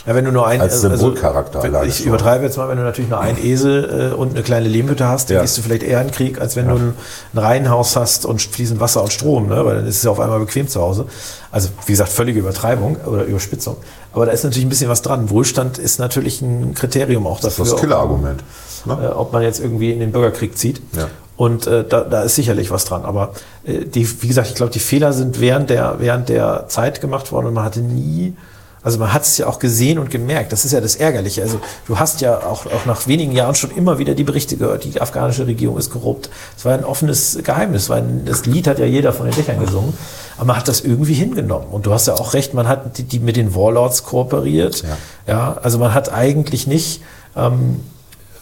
Ja, 0.08 0.14
wenn 0.14 0.26
du 0.26 0.32
nur 0.32 0.46
ein, 0.46 0.62
Als 0.62 0.82
Symbolcharakter 0.82 1.64
wenn- 1.64 1.74
alleine 1.74 1.90
Ich 1.90 1.98
schon. 1.98 2.08
übertreibe 2.08 2.44
jetzt 2.46 2.58
mal, 2.58 2.70
wenn 2.70 2.78
du 2.78 2.84
natürlich 2.84 3.10
nur 3.10 3.20
einen 3.20 3.44
Esel 3.44 4.12
äh, 4.12 4.16
und 4.16 4.32
eine 4.32 4.44
kleine 4.44 4.68
Lehmhütte 4.68 5.08
hast, 5.08 5.30
dann 5.30 5.38
Ja. 5.38 5.42
gehst 5.42 5.58
du 5.58 5.64
vielleicht 5.64 5.82
eher 5.82 6.00
in 6.02 6.08
den 6.08 6.14
Krieg, 6.14 6.40
als 6.40 6.56
wenn 6.56 6.68
du 6.68 6.76
ein, 6.76 6.94
ein 7.34 7.38
Reihenhaus 7.40 7.96
hast 7.96 8.26
und 8.28 8.40
fließend 8.40 8.80
Wasser 8.80 9.02
und 9.02 9.12
Strom, 9.12 9.48
ne? 9.50 9.66
weil 9.66 9.76
dann 9.78 9.88
ist 9.88 9.98
es 9.98 10.04
ja 10.04 10.12
auf 10.12 10.20
einmal 10.20 10.40
bequem 10.40 10.68
zu 10.68 10.80
Hause. 10.80 11.06
Also 11.52 11.70
wie 11.88 11.92
gesagt, 11.94 12.12
völlige 12.12 12.40
Übertreibung 12.40 12.98
oder 13.08 13.24
Überspitzung. 13.24 13.78
Aber 14.14 14.28
da 14.28 14.32
ist 14.32 14.44
natürlich 14.44 14.66
ein 14.66 14.70
bisschen 14.70 14.90
was 14.90 15.02
dran. 15.02 15.32
Wohlstand 15.32 15.80
ist 15.80 15.98
natürlich 16.00 16.42
ein 16.44 16.76
Kriterium 16.76 17.26
auch 17.26 17.40
Das 17.40 17.56
dafür. 17.56 17.66
ist 17.66 17.72
das 17.74 17.82
Killerargument. 17.82 18.44
Ne? 18.86 18.98
äh, 19.02 19.08
ob 19.08 19.34
man 19.34 19.42
jetzt 19.42 19.60
irgendwie 19.60 19.92
in 19.92 20.00
den 20.00 20.12
Bürgerkrieg 20.12 20.56
zieht. 20.56 20.80
Ja. 20.96 21.08
Und 21.38 21.68
äh, 21.68 21.84
da, 21.84 22.02
da 22.02 22.22
ist 22.22 22.36
sicherlich 22.36 22.72
was 22.72 22.86
dran. 22.86 23.04
Aber 23.04 23.34
äh, 23.66 23.86
die, 23.86 24.22
wie 24.22 24.28
gesagt, 24.28 24.48
ich 24.50 24.56
glaube, 24.56 24.72
die 24.72 24.80
Fehler 24.80 25.14
sind 25.14 25.42
während 25.42 25.70
der, 25.70 25.96
während 26.00 26.30
der 26.30 26.66
Zeit 26.68 27.02
gemacht 27.02 27.32
worden 27.32 27.48
und 27.48 27.54
man 27.54 27.66
hatte 27.66 27.82
nie, 27.82 28.34
also 28.82 29.00
man 29.00 29.12
hat 29.14 29.24
es 29.24 29.38
ja 29.40 29.48
auch 29.48 29.60
gesehen 29.60 29.98
und 29.98 30.12
gemerkt. 30.12 30.54
Das 30.54 30.64
ist 30.64 30.72
ja 30.72 30.80
das 30.80 30.96
Ärgerliche. 30.96 31.42
Also 31.42 31.60
du 31.88 31.98
hast 31.98 32.22
ja 32.22 32.38
auch, 32.38 32.68
auch 32.68 32.86
nach 32.86 33.08
wenigen 33.08 33.32
Jahren 33.32 33.56
schon 33.56 33.72
immer 33.72 33.98
wieder 33.98 34.14
die 34.14 34.24
Berichte 34.24 34.58
gehört, 34.58 34.84
die 34.84 35.02
afghanische 35.02 35.48
Regierung 35.48 35.78
ist 35.78 35.90
korrupt. 35.90 36.30
Es 36.56 36.64
war 36.66 36.74
ein 36.74 36.86
offenes 36.86 37.40
Geheimnis, 37.44 37.90
weil 37.90 38.04
das 38.26 38.46
Lied 38.46 38.68
hat 38.68 38.78
ja 38.78 38.86
jeder 38.86 39.12
von 39.12 39.26
den 39.26 39.36
Dächern 39.36 39.60
gesungen. 39.60 39.94
Aber 40.38 40.46
man 40.46 40.58
hat 40.58 40.68
das 40.68 40.82
irgendwie 40.82 41.16
hingenommen. 41.16 41.68
Und 41.72 41.88
du 41.88 41.94
hast 41.94 42.08
ja 42.08 42.14
auch 42.14 42.34
recht, 42.34 42.54
man 42.54 42.68
hat 42.68 42.98
die, 43.00 43.04
die 43.04 43.20
mit 43.20 43.36
den 43.36 43.56
Warlords 43.56 44.04
kooperiert. 44.04 44.84
Ja. 44.84 44.98
ja 45.34 45.58
also 45.64 45.80
man 45.80 45.96
hat 45.96 46.14
eigentlich 46.14 46.68
nicht, 46.68 47.02
ähm, 47.36 47.82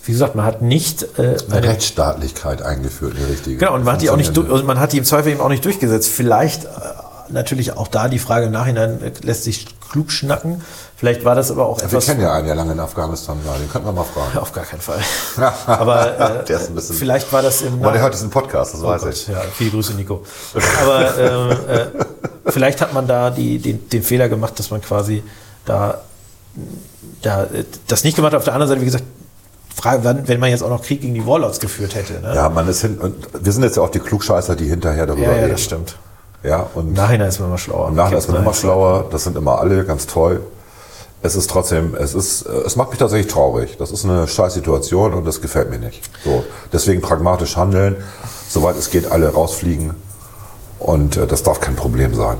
wie 0.06 0.12
gesagt, 0.12 0.36
man 0.36 0.45
hat 0.45 0.62
nicht 0.62 1.04
äh, 1.18 1.38
Eine 1.49 1.64
Rechtsstaatlichkeit 1.68 2.62
eingeführt, 2.62 3.14
die 3.18 3.24
richtige. 3.24 3.58
Genau, 3.58 3.74
und 3.76 3.84
man 3.86 3.93
hat 3.93 4.01
die 4.01 4.10
auch 4.10 4.18
nicht, 4.18 4.38
also 4.38 4.64
man 4.64 4.80
hat 4.80 4.91
die 4.93 4.97
im 4.97 5.06
Zweifel 5.06 5.32
eben 5.32 5.41
auch 5.41 5.49
nicht 5.49 5.64
durchgesetzt. 5.64 6.10
Vielleicht 6.10 6.66
äh, 6.66 6.68
natürlich 7.30 7.78
auch 7.78 7.88
da 7.88 8.10
die 8.10 8.20
Frage 8.20 8.47
im 8.47 8.51
Nachhinein 8.51 9.01
äh, 9.01 9.12
lässt 9.22 9.45
sich 9.45 9.66
klug 9.91 10.12
schnacken. 10.12 10.62
Vielleicht 10.97 11.24
war 11.24 11.36
das 11.36 11.51
aber 11.51 11.66
auch 11.68 11.78
Wir 11.80 11.86
etwas. 11.86 12.06
kennen 12.06 12.22
ja 12.22 12.34
einen, 12.34 12.45
der 12.47 12.56
lange 12.56 12.72
in 12.74 12.80
Afghanistan 12.80 13.38
war. 13.45 13.58
Den 13.58 13.70
könnten 13.72 13.88
wir 13.88 13.93
mal 13.93 14.04
fragen. 14.06 14.38
Auf 14.41 14.51
gar 14.51 14.66
keinen 14.66 14.82
Fall. 14.82 14.99
Aber 15.68 16.41
äh, 16.41 16.45
Der 16.45 16.60
ist 16.60 16.70
ein 16.70 16.76
bisschen- 16.76 16.95
vielleicht 16.95 17.32
war 17.32 17.41
das 17.41 17.62
im 17.62 17.82
Aber 17.82 17.91
der 17.91 18.01
hört 18.01 18.14
diesen 18.14 18.30
Podcast, 18.30 18.74
das 18.74 18.82
Oh 18.82 18.88
weiß 18.88 19.01
Gott, 19.04 19.14
ich. 19.14 19.28
ja, 19.28 19.41
viele 19.56 19.72
Grüße, 19.72 19.93
Nico. 19.93 20.24
Aber 20.82 21.18
ähm, 21.20 21.51
äh, 21.68 22.51
vielleicht 22.51 22.82
hat 22.82 22.93
man 22.93 23.06
da 23.08 23.30
die, 23.30 23.60
den, 23.60 23.88
den 23.89 24.01
Fehler 24.04 24.30
gemacht, 24.30 24.58
dass 24.60 24.72
man 24.72 24.82
quasi 24.82 25.24
da, 25.66 26.01
da 27.22 27.43
äh, 27.43 27.64
das 27.88 28.04
nicht 28.04 28.16
gemacht 28.16 28.34
hat. 28.34 28.38
Auf 28.39 28.45
der 28.45 28.54
anderen 28.54 28.70
Seite, 28.70 28.82
wie 28.82 28.86
gesagt, 28.86 29.04
Frage, 29.76 30.24
wenn 30.26 30.39
man 30.39 30.49
jetzt 30.49 30.63
auch 30.63 30.69
noch 30.69 30.84
Krieg 30.84 31.01
gegen 31.01 31.13
die 31.13 31.26
Warlords 31.26 31.59
geführt 31.59 31.95
hätte. 31.95 32.21
Ne? 32.21 32.34
Ja, 32.36 32.49
man 32.49 32.67
ist 32.67 32.82
hin, 32.82 32.97
und 32.99 33.15
wir 33.39 33.51
sind 33.51 33.63
jetzt 33.63 33.78
ja 33.78 33.84
auch 33.84 33.89
die 33.89 33.99
Klugscheißer, 33.99 34.55
die 34.55 34.65
hinterher 34.65 35.05
darüber 35.05 35.26
ja, 35.26 35.32
ja, 35.32 35.38
reden. 35.39 35.51
das 35.51 35.61
stimmt. 35.61 35.97
Ja, 36.43 36.67
und 36.74 36.89
Im 36.89 36.93
Nachhinein 36.93 37.30
ist 37.30 37.39
man 37.39 37.49
immer 37.49 37.57
schlauer. 37.57 37.88
Im 37.88 37.95
Nachhinein 37.95 38.19
ist 38.19 38.28
man 38.30 38.41
immer 38.41 38.53
schlauer, 38.53 39.05
das 39.09 39.24
sind 39.24 39.38
immer 39.38 39.59
alle 39.59 39.86
ganz 39.86 40.07
toll. 40.07 40.41
Es 41.21 41.36
ist 41.36 41.49
trotzdem, 41.49 41.95
es 41.95 42.13
ist, 42.13 42.45
es 42.45 42.76
macht 42.76 42.89
mich 42.89 42.99
tatsächlich 42.99 43.32
traurig. 43.32 43.78
Das 43.78 43.91
ist 43.91 44.03
eine 44.03 44.28
scheiß 44.28 44.53
Situation 44.53 45.13
und 45.13 45.26
das 45.26 45.39
gefällt 45.39 45.69
mir 45.69 45.80
nicht. 45.80 46.01
So, 46.26 46.43
deswegen 46.74 47.01
pragmatisch 47.01 47.55
handeln, 47.55 47.95
soweit 48.49 48.78
es 48.78 48.89
geht, 48.89 49.09
alle 49.09 49.30
rausfliegen 49.30 49.93
und 50.80 51.15
äh, 51.15 51.26
das 51.26 51.43
darf 51.43 51.61
kein 51.61 51.78
Problem 51.78 52.13
sein. 52.13 52.38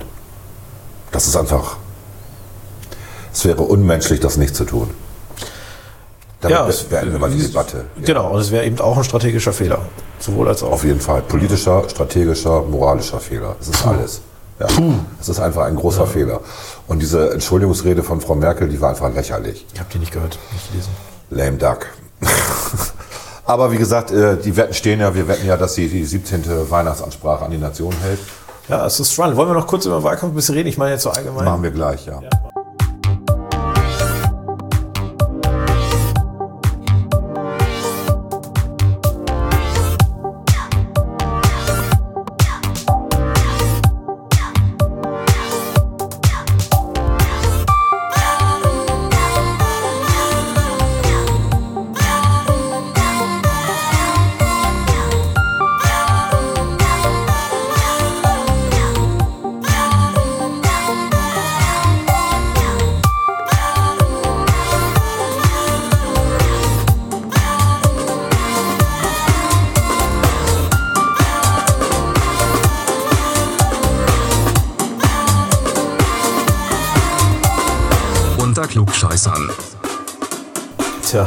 Das 1.12 1.28
ist 1.28 1.38
einfach, 1.38 1.78
es 3.32 3.46
wäre 3.46 3.64
unmenschlich, 3.64 4.20
das 4.20 4.36
nicht 4.36 4.54
zu 4.56 4.66
tun. 4.66 4.90
Damit 6.44 6.58
Ja, 6.58 6.68
beenden 6.90 7.14
wir 7.14 7.20
mal 7.20 7.30
die 7.30 7.42
Debatte. 7.42 7.86
Genau, 8.04 8.32
und 8.32 8.42
es 8.42 8.52
wäre 8.52 8.66
eben 8.66 8.80
auch 8.80 8.98
ein 8.98 9.04
strategischer 9.04 9.54
Fehler. 9.54 9.80
Sowohl 10.20 10.50
als 10.50 10.62
auch. 10.62 10.74
Auf 10.74 10.84
jeden 10.84 11.00
Fall. 11.00 11.22
Politischer, 11.22 11.84
strategischer, 11.90 12.62
moralischer 12.64 13.20
Fehler. 13.20 13.56
Es 13.62 13.70
ist 13.70 13.88
alles. 13.88 14.22
Ja. 14.60 14.68
Es 15.22 15.30
ist 15.30 15.40
einfach 15.40 15.64
ein 15.64 15.76
großer 15.76 16.06
Fehler. 16.06 16.42
Und 16.88 17.00
diese 17.02 17.32
Entschuldigungsrede 17.32 18.04
von 18.04 18.20
Frau 18.22 18.36
Merkel, 18.36 18.68
die 18.68 18.80
war 18.80 18.90
einfach 18.90 19.14
lächerlich. 19.14 19.66
Ich 19.74 19.80
habe 19.80 19.90
die 19.94 20.00
nicht 20.00 20.12
gehört, 20.12 20.38
nicht 20.52 20.70
gelesen. 20.72 20.92
Lame 21.30 21.58
duck. 21.58 21.88
Aber 23.46 23.72
wie 23.72 23.78
gesagt, 23.78 24.12
äh, 24.12 24.38
die 24.38 24.56
Wetten 24.56 24.74
stehen 24.74 25.00
ja. 25.00 25.16
Wir 25.16 25.28
wetten 25.28 25.48
ja, 25.48 25.58
dass 25.58 25.76
sie 25.76 25.88
die 25.88 26.06
17. 26.06 26.70
Weihnachtsansprache 26.70 27.46
an 27.46 27.52
die 27.52 27.58
Nation 27.58 27.94
hält. 28.02 28.20
Ja, 28.70 28.86
es 28.86 29.00
ist 29.00 29.12
spannend. 29.14 29.36
Wollen 29.38 29.50
wir 29.50 29.56
noch 29.56 29.68
kurz 29.68 29.86
über 29.86 30.02
Wahlkampf 30.04 30.34
ein 30.34 30.36
bisschen 30.36 30.56
reden? 30.56 30.70
Ich 30.70 30.78
meine 30.78 30.92
jetzt 30.92 31.04
so 31.04 31.10
allgemein. 31.10 31.46
Machen 31.46 31.64
wir 31.64 31.72
gleich, 31.72 32.06
ja. 32.06 32.22
Klugscheißern. 79.14 79.50
Tja, 81.08 81.26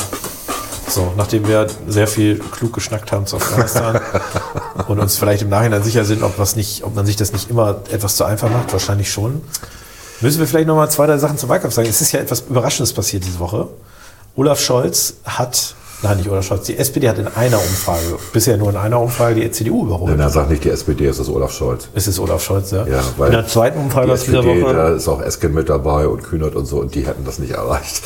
so, 0.89 1.13
nachdem 1.17 1.47
wir 1.47 1.67
sehr 1.87 2.09
viel 2.09 2.39
klug 2.39 2.73
geschnackt 2.73 3.13
haben 3.13 3.27
zu 3.27 3.37
Afghanistan 3.37 4.01
und 4.89 4.99
uns 4.99 5.17
vielleicht 5.17 5.43
im 5.43 5.51
Nachhinein 5.51 5.83
sicher 5.83 6.05
sind, 6.05 6.23
ob, 6.23 6.39
was 6.39 6.57
nicht, 6.57 6.83
ob 6.83 6.95
man 6.95 7.07
sich 7.07 7.17
das 7.17 7.33
nicht 7.33 7.49
immer 7.51 7.83
etwas 7.91 8.17
zu 8.17 8.25
einfach 8.25 8.51
macht, 8.51 8.73
wahrscheinlich 8.73 9.13
schon, 9.13 9.41
müssen 10.21 10.41
wir 10.41 10.47
vielleicht 10.47 10.67
noch 10.67 10.77
mal 10.77 10.89
zwei, 10.91 11.07
drei 11.07 11.19
Sachen 11.19 11.39
zum 11.39 11.49
Wahlkampf 11.49 11.75
sagen. 11.75 11.89
Es 11.89 12.01
ist 12.01 12.13
ja 12.13 12.21
etwas 12.21 12.41
Überraschendes 12.41 12.93
passiert 12.93 13.25
diese 13.25 13.39
Woche. 13.39 13.69
Olaf 14.35 14.61
Scholz 14.61 15.15
hat, 15.25 15.75
nein, 16.03 16.17
nicht 16.19 16.29
Olaf 16.29 16.45
Scholz, 16.45 16.67
die 16.67 16.77
SPD 16.77 17.09
hat 17.09 17.19
in 17.19 17.27
einer 17.27 17.59
Umfrage, 17.59 18.19
bisher 18.33 18.57
nur 18.57 18.71
in 18.71 18.77
einer 18.77 19.01
Umfrage, 19.01 19.41
die 19.41 19.51
CDU 19.51 19.87
überholt. 19.87 20.13
Wenn 20.13 20.21
er 20.21 20.31
sagt 20.31 20.51
nicht 20.51 20.65
die 20.65 20.71
SPD, 20.71 21.07
ist 21.07 21.19
es 21.19 21.29
Olaf 21.29 21.53
Scholz. 21.53 21.89
Es 21.95 22.07
ist 22.07 22.19
Olaf 22.19 22.43
Scholz, 22.43 22.71
ja. 22.71 22.87
Ja, 22.87 23.03
weil 23.17 23.29
in 23.29 23.33
der 23.33 23.47
zweiten 23.47 23.79
Umfrage 23.79 24.07
die 24.07 24.13
aus 24.13 24.25
dieser 24.25 24.41
SPD, 24.41 24.63
Woche. 24.63 24.75
da 24.75 24.89
ist 24.91 25.09
auch 25.09 25.23
Esken 25.23 25.55
mit 25.55 25.69
dabei 25.69 26.09
und 26.09 26.23
Kühnert 26.23 26.55
und 26.55 26.67
so 26.67 26.81
und 26.81 26.95
die 26.95 27.07
hätten 27.07 27.25
das 27.25 27.39
nicht 27.39 27.53
erreicht. 27.53 28.03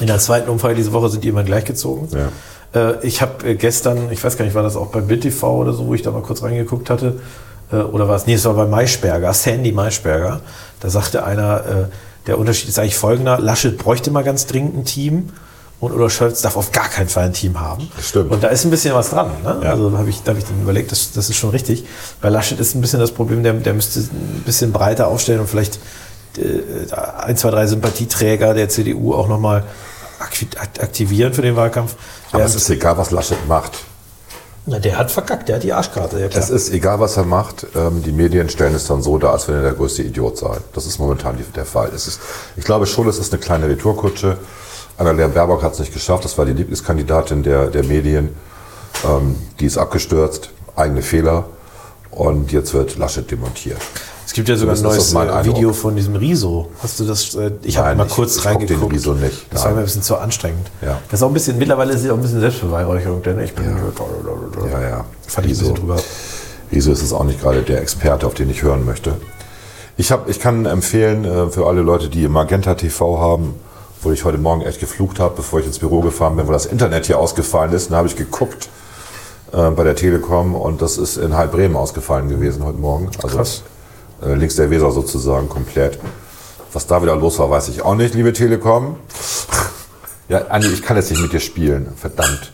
In 0.00 0.06
der 0.06 0.18
zweiten 0.18 0.48
Umfrage 0.50 0.74
diese 0.74 0.92
Woche 0.92 1.08
sind 1.08 1.24
die 1.24 1.28
immer 1.28 1.44
gleichgezogen. 1.44 2.08
Ja. 2.12 2.28
Äh, 2.74 3.06
ich 3.06 3.22
habe 3.22 3.48
äh, 3.48 3.54
gestern, 3.54 4.10
ich 4.10 4.22
weiß 4.22 4.36
gar 4.36 4.44
nicht, 4.44 4.54
war 4.54 4.62
das 4.62 4.76
auch 4.76 4.88
bei 4.88 5.00
Bild 5.00 5.22
TV 5.22 5.56
oder 5.56 5.72
so, 5.72 5.86
wo 5.86 5.94
ich 5.94 6.02
da 6.02 6.10
mal 6.10 6.22
kurz 6.22 6.42
reingeguckt 6.42 6.90
hatte, 6.90 7.20
äh, 7.72 7.76
oder 7.76 8.08
war 8.08 8.16
es, 8.16 8.26
nee, 8.26 8.34
es 8.34 8.44
war 8.44 8.54
bei 8.54 8.66
Maischberger, 8.66 9.32
Sandy 9.32 9.72
Maischberger. 9.72 10.40
Da 10.80 10.88
sagte 10.88 11.24
einer, 11.24 11.88
der 12.26 12.38
Unterschied 12.38 12.70
ist 12.70 12.78
eigentlich 12.78 12.96
folgender, 12.96 13.38
Laschet 13.38 13.76
bräuchte 13.76 14.10
mal 14.10 14.24
ganz 14.24 14.46
dringend 14.46 14.78
ein 14.78 14.84
Team 14.86 15.28
und 15.80 15.92
Olaf 15.92 16.12
Scholz 16.12 16.42
darf 16.42 16.56
auf 16.56 16.72
gar 16.72 16.88
keinen 16.88 17.08
Fall 17.08 17.24
ein 17.24 17.32
Team 17.32 17.58
haben. 17.58 17.90
Stimmt. 18.00 18.30
Und 18.30 18.42
da 18.42 18.48
ist 18.48 18.64
ein 18.64 18.70
bisschen 18.70 18.94
was 18.94 19.10
dran. 19.10 19.30
Ne? 19.42 19.60
Ja. 19.62 19.70
Also 19.70 19.96
habe 19.96 20.10
ich, 20.10 20.22
da 20.22 20.32
hab 20.32 20.38
ich 20.38 20.44
dann 20.44 20.60
überlegt, 20.60 20.92
das, 20.92 21.12
das 21.12 21.30
ist 21.30 21.36
schon 21.36 21.50
richtig. 21.50 21.84
Bei 22.20 22.28
Laschet 22.28 22.60
ist 22.60 22.74
ein 22.74 22.82
bisschen 22.82 23.00
das 23.00 23.12
Problem, 23.12 23.42
der, 23.42 23.54
der 23.54 23.72
müsste 23.72 24.00
ein 24.00 24.42
bisschen 24.44 24.72
breiter 24.72 25.08
aufstellen 25.08 25.40
und 25.40 25.48
vielleicht 25.48 25.78
äh, 26.36 26.92
ein, 27.22 27.36
zwei, 27.36 27.50
drei 27.50 27.66
Sympathieträger 27.66 28.52
der 28.52 28.68
CDU 28.68 29.14
auch 29.14 29.26
nochmal 29.26 29.64
aktivieren 30.78 31.32
für 31.32 31.42
den 31.42 31.56
Wahlkampf. 31.56 31.96
Aber 32.30 32.44
es 32.44 32.54
ist 32.54 32.68
egal, 32.68 32.98
was 32.98 33.10
Laschet 33.10 33.48
macht. 33.48 33.72
Na, 34.66 34.78
der 34.78 34.98
hat 34.98 35.10
verkackt, 35.10 35.48
der 35.48 35.56
hat 35.56 35.62
die 35.62 35.72
Arschkarte. 35.72 36.20
Ja. 36.20 36.26
Es 36.26 36.50
ist 36.50 36.70
egal, 36.70 37.00
was 37.00 37.16
er 37.16 37.24
macht. 37.24 37.66
Ähm, 37.74 38.02
die 38.02 38.12
Medien 38.12 38.50
stellen 38.50 38.74
es 38.74 38.86
dann 38.86 39.02
so 39.02 39.16
dar, 39.16 39.32
als 39.32 39.48
wenn 39.48 39.54
er 39.54 39.62
der 39.62 39.72
größte 39.72 40.02
Idiot 40.02 40.36
sei. 40.36 40.58
Das 40.74 40.84
ist 40.84 40.98
momentan 40.98 41.38
der 41.56 41.64
Fall. 41.64 41.90
Es 41.94 42.06
ist, 42.06 42.20
ich 42.56 42.64
glaube 42.64 42.84
schon, 42.86 43.08
es 43.08 43.18
ist 43.18 43.32
eine 43.32 43.40
kleine 43.40 43.68
Retourkutsche. 43.68 44.36
Annalena 45.00 45.28
Baerbock 45.28 45.62
hat 45.62 45.72
es 45.72 45.78
nicht 45.78 45.94
geschafft. 45.94 46.24
Das 46.24 46.36
war 46.36 46.44
die 46.44 46.52
Lieblingskandidatin 46.52 47.42
der, 47.42 47.68
der 47.68 47.84
Medien. 47.84 48.28
Ähm, 49.04 49.34
die 49.58 49.64
ist 49.66 49.78
abgestürzt. 49.78 50.50
Eigene 50.76 51.00
Fehler. 51.02 51.46
Und 52.10 52.52
jetzt 52.52 52.74
wird 52.74 52.98
Laschet 52.98 53.30
demontiert. 53.30 53.78
es 54.26 54.32
gibt 54.32 54.48
ja 54.48 54.56
sogar 54.56 54.74
ein 54.76 54.82
neues 54.82 55.14
äh. 55.14 55.44
Video 55.44 55.72
von 55.72 55.96
diesem 55.96 56.16
Riso. 56.16 56.68
Hast 56.82 57.00
du 57.00 57.04
das? 57.04 57.34
Äh, 57.34 57.52
ich 57.62 57.78
habe 57.78 57.94
mal 57.96 58.06
ich- 58.06 58.12
kurz 58.12 58.36
ich 58.36 58.42
guck 58.42 58.58
den 58.58 58.58
reingeguckt. 58.60 58.92
Riso 58.92 59.14
nicht. 59.14 59.46
Das 59.50 59.64
war 59.64 59.70
mir 59.72 59.78
ein 59.78 59.84
bisschen 59.84 60.02
zu 60.02 60.16
anstrengend. 60.16 60.70
Ja. 60.82 60.98
Das 61.08 61.20
ist 61.20 61.22
auch 61.22 61.28
ein 61.28 61.34
bisschen, 61.34 61.56
mittlerweile 61.56 61.92
ist 61.94 62.04
es 62.04 62.10
auch 62.10 62.16
ein 62.16 62.22
bisschen 62.22 62.40
Selbstbeweihräucherung, 62.40 63.22
denn 63.22 63.40
ich 63.40 63.54
bin. 63.54 63.64
Ja, 64.70 64.80
ja. 64.80 65.04
Fand 65.26 65.46
ich 65.46 65.52
ein 65.52 65.58
bisschen 65.58 65.74
drüber. 65.76 65.96
Riso 66.72 66.92
ist 66.92 67.02
es 67.02 67.12
auch 67.12 67.24
nicht 67.24 67.40
gerade 67.40 67.62
der 67.62 67.80
Experte, 67.80 68.26
auf 68.26 68.34
den 68.34 68.50
ich 68.50 68.62
hören 68.62 68.84
möchte. 68.84 69.14
Ich, 69.96 70.12
hab, 70.12 70.28
ich 70.28 70.40
kann 70.40 70.66
empfehlen 70.66 71.24
äh, 71.24 71.48
für 71.48 71.66
alle 71.66 71.80
Leute, 71.82 72.08
die 72.08 72.28
Magenta 72.28 72.74
TV 72.74 73.18
haben, 73.18 73.54
wo 74.02 74.10
ich 74.12 74.24
heute 74.24 74.38
Morgen 74.38 74.62
echt 74.62 74.80
geflucht 74.80 75.18
habe, 75.20 75.36
bevor 75.36 75.60
ich 75.60 75.66
ins 75.66 75.78
Büro 75.78 76.00
gefahren 76.00 76.36
bin, 76.36 76.46
wo 76.48 76.52
das 76.52 76.66
Internet 76.66 77.06
hier 77.06 77.18
ausgefallen 77.18 77.72
ist. 77.72 77.90
Dann 77.90 77.98
habe 77.98 78.08
ich 78.08 78.16
geguckt 78.16 78.68
äh, 79.52 79.70
bei 79.70 79.84
der 79.84 79.94
Telekom 79.96 80.54
und 80.54 80.80
das 80.82 80.96
ist 80.98 81.16
in 81.16 81.36
Heilbremen 81.36 81.76
ausgefallen 81.76 82.28
gewesen 82.28 82.64
heute 82.64 82.78
Morgen. 82.78 83.10
Also 83.22 83.36
Krass. 83.36 83.62
Äh, 84.24 84.34
links 84.34 84.56
der 84.56 84.70
Weser 84.70 84.90
sozusagen 84.92 85.48
komplett. 85.48 85.98
Was 86.72 86.86
da 86.86 87.02
wieder 87.02 87.16
los 87.16 87.38
war, 87.38 87.50
weiß 87.50 87.68
ich 87.68 87.82
auch 87.82 87.94
nicht, 87.94 88.14
liebe 88.14 88.32
Telekom. 88.32 88.96
Ja, 90.28 90.46
Andi, 90.48 90.68
ich 90.68 90.82
kann 90.82 90.96
jetzt 90.96 91.10
nicht 91.10 91.20
mit 91.20 91.32
dir 91.32 91.40
spielen. 91.40 91.92
Verdammt. 91.96 92.52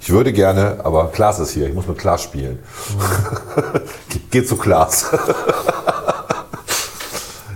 Ich 0.00 0.10
würde 0.10 0.32
gerne, 0.32 0.78
aber 0.84 1.08
Klaas 1.12 1.38
ist 1.38 1.50
hier. 1.52 1.68
Ich 1.68 1.74
muss 1.74 1.86
mit 1.86 1.98
Klaas 1.98 2.22
spielen. 2.22 2.58
Ge- 4.08 4.20
Geht 4.30 4.48
zu 4.48 4.56
Klaas. 4.56 5.06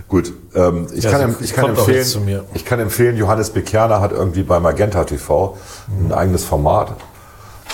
Gut, 0.07 0.31
ähm, 0.55 0.87
ich, 0.93 1.03
Ja, 1.03 1.11
kann, 1.11 1.21
em- 1.21 1.35
ich, 1.39 1.53
kann 1.53 1.69
empfehlen, 1.69 2.41
ich 2.53 2.65
kann 2.65 2.79
empfehlen, 2.79 3.17
Johannes 3.17 3.49
Bekerner 3.49 4.01
hat 4.01 4.11
irgendwie 4.11 4.43
bei 4.43 4.59
Magenta 4.59 5.03
TV 5.03 5.57
ein 5.87 6.11
eigenes 6.13 6.45
Format. 6.45 6.93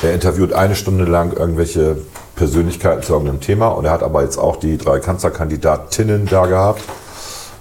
Er 0.01 0.13
interviewt 0.13 0.53
eine 0.53 0.75
Stunde 0.75 1.03
lang 1.03 1.33
irgendwelche 1.33 1.97
Persönlichkeiten 2.35 3.03
zu 3.03 3.13
irgendeinem 3.13 3.41
Thema 3.41 3.67
und 3.67 3.83
er 3.85 3.91
hat 3.91 4.01
aber 4.01 4.23
jetzt 4.23 4.37
auch 4.37 4.55
die 4.55 4.77
drei 4.77 4.99
Kanzlerkandidatinnen 4.99 6.25
da 6.25 6.45
gehabt. 6.45 6.83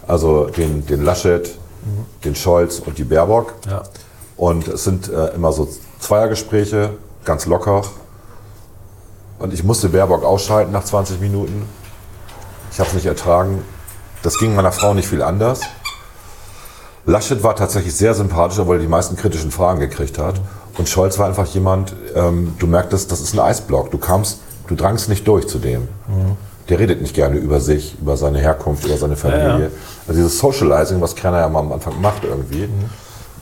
Also 0.06 0.46
den, 0.46 0.86
den 0.86 1.04
Laschet, 1.04 1.50
den 2.24 2.34
Scholz 2.36 2.78
und 2.78 2.96
die 2.96 3.04
Baerbock. 3.04 3.54
Ja. 3.68 3.82
Und 4.36 4.68
es 4.68 4.84
sind 4.84 5.08
äh, 5.12 5.34
immer 5.34 5.52
so 5.52 5.68
Zweiergespräche, 5.98 6.90
ganz 7.24 7.46
locker. 7.46 7.82
Und 9.40 9.52
ich 9.52 9.64
musste 9.64 9.88
Baerbock 9.88 10.24
ausschalten 10.24 10.72
nach 10.72 10.84
20 10.84 11.20
Minuten. 11.20 11.68
Ich 12.72 12.78
habe 12.78 12.88
es 12.88 12.94
nicht 12.94 13.06
ertragen. 13.06 13.62
Das 14.22 14.38
ging 14.38 14.54
meiner 14.54 14.72
Frau 14.72 14.94
nicht 14.94 15.08
viel 15.08 15.22
anders. 15.22 15.60
Laschet 17.06 17.42
war 17.42 17.56
tatsächlich 17.56 17.94
sehr 17.94 18.14
sympathisch, 18.14 18.58
obwohl 18.58 18.76
er 18.76 18.82
die 18.82 18.88
meisten 18.88 19.16
kritischen 19.16 19.50
Fragen 19.50 19.80
gekriegt 19.80 20.18
hat. 20.18 20.40
Und 20.76 20.88
Scholz 20.88 21.18
war 21.18 21.26
einfach 21.26 21.46
jemand, 21.46 21.94
ähm, 22.14 22.54
du 22.58 22.66
merktest, 22.66 23.10
das 23.10 23.20
ist 23.20 23.34
ein 23.34 23.40
Eisblock. 23.40 23.90
Du 23.90 23.98
kamst, 23.98 24.40
du 24.66 24.74
drangst 24.74 25.08
nicht 25.08 25.26
durch 25.26 25.48
zu 25.48 25.58
dem. 25.58 25.88
Der 26.68 26.78
redet 26.78 27.00
nicht 27.00 27.14
gerne 27.14 27.36
über 27.36 27.60
sich, 27.60 27.96
über 28.00 28.16
seine 28.16 28.38
Herkunft, 28.38 28.84
über 28.84 28.96
seine 28.98 29.16
Familie. 29.16 29.46
Ja, 29.46 29.58
ja. 29.58 29.68
Also 30.06 30.20
dieses 30.20 30.38
Socializing, 30.38 31.00
was 31.00 31.16
Kerner 31.16 31.40
ja 31.40 31.48
mal 31.48 31.60
am 31.60 31.72
Anfang 31.72 32.00
macht 32.00 32.24
irgendwie, 32.24 32.68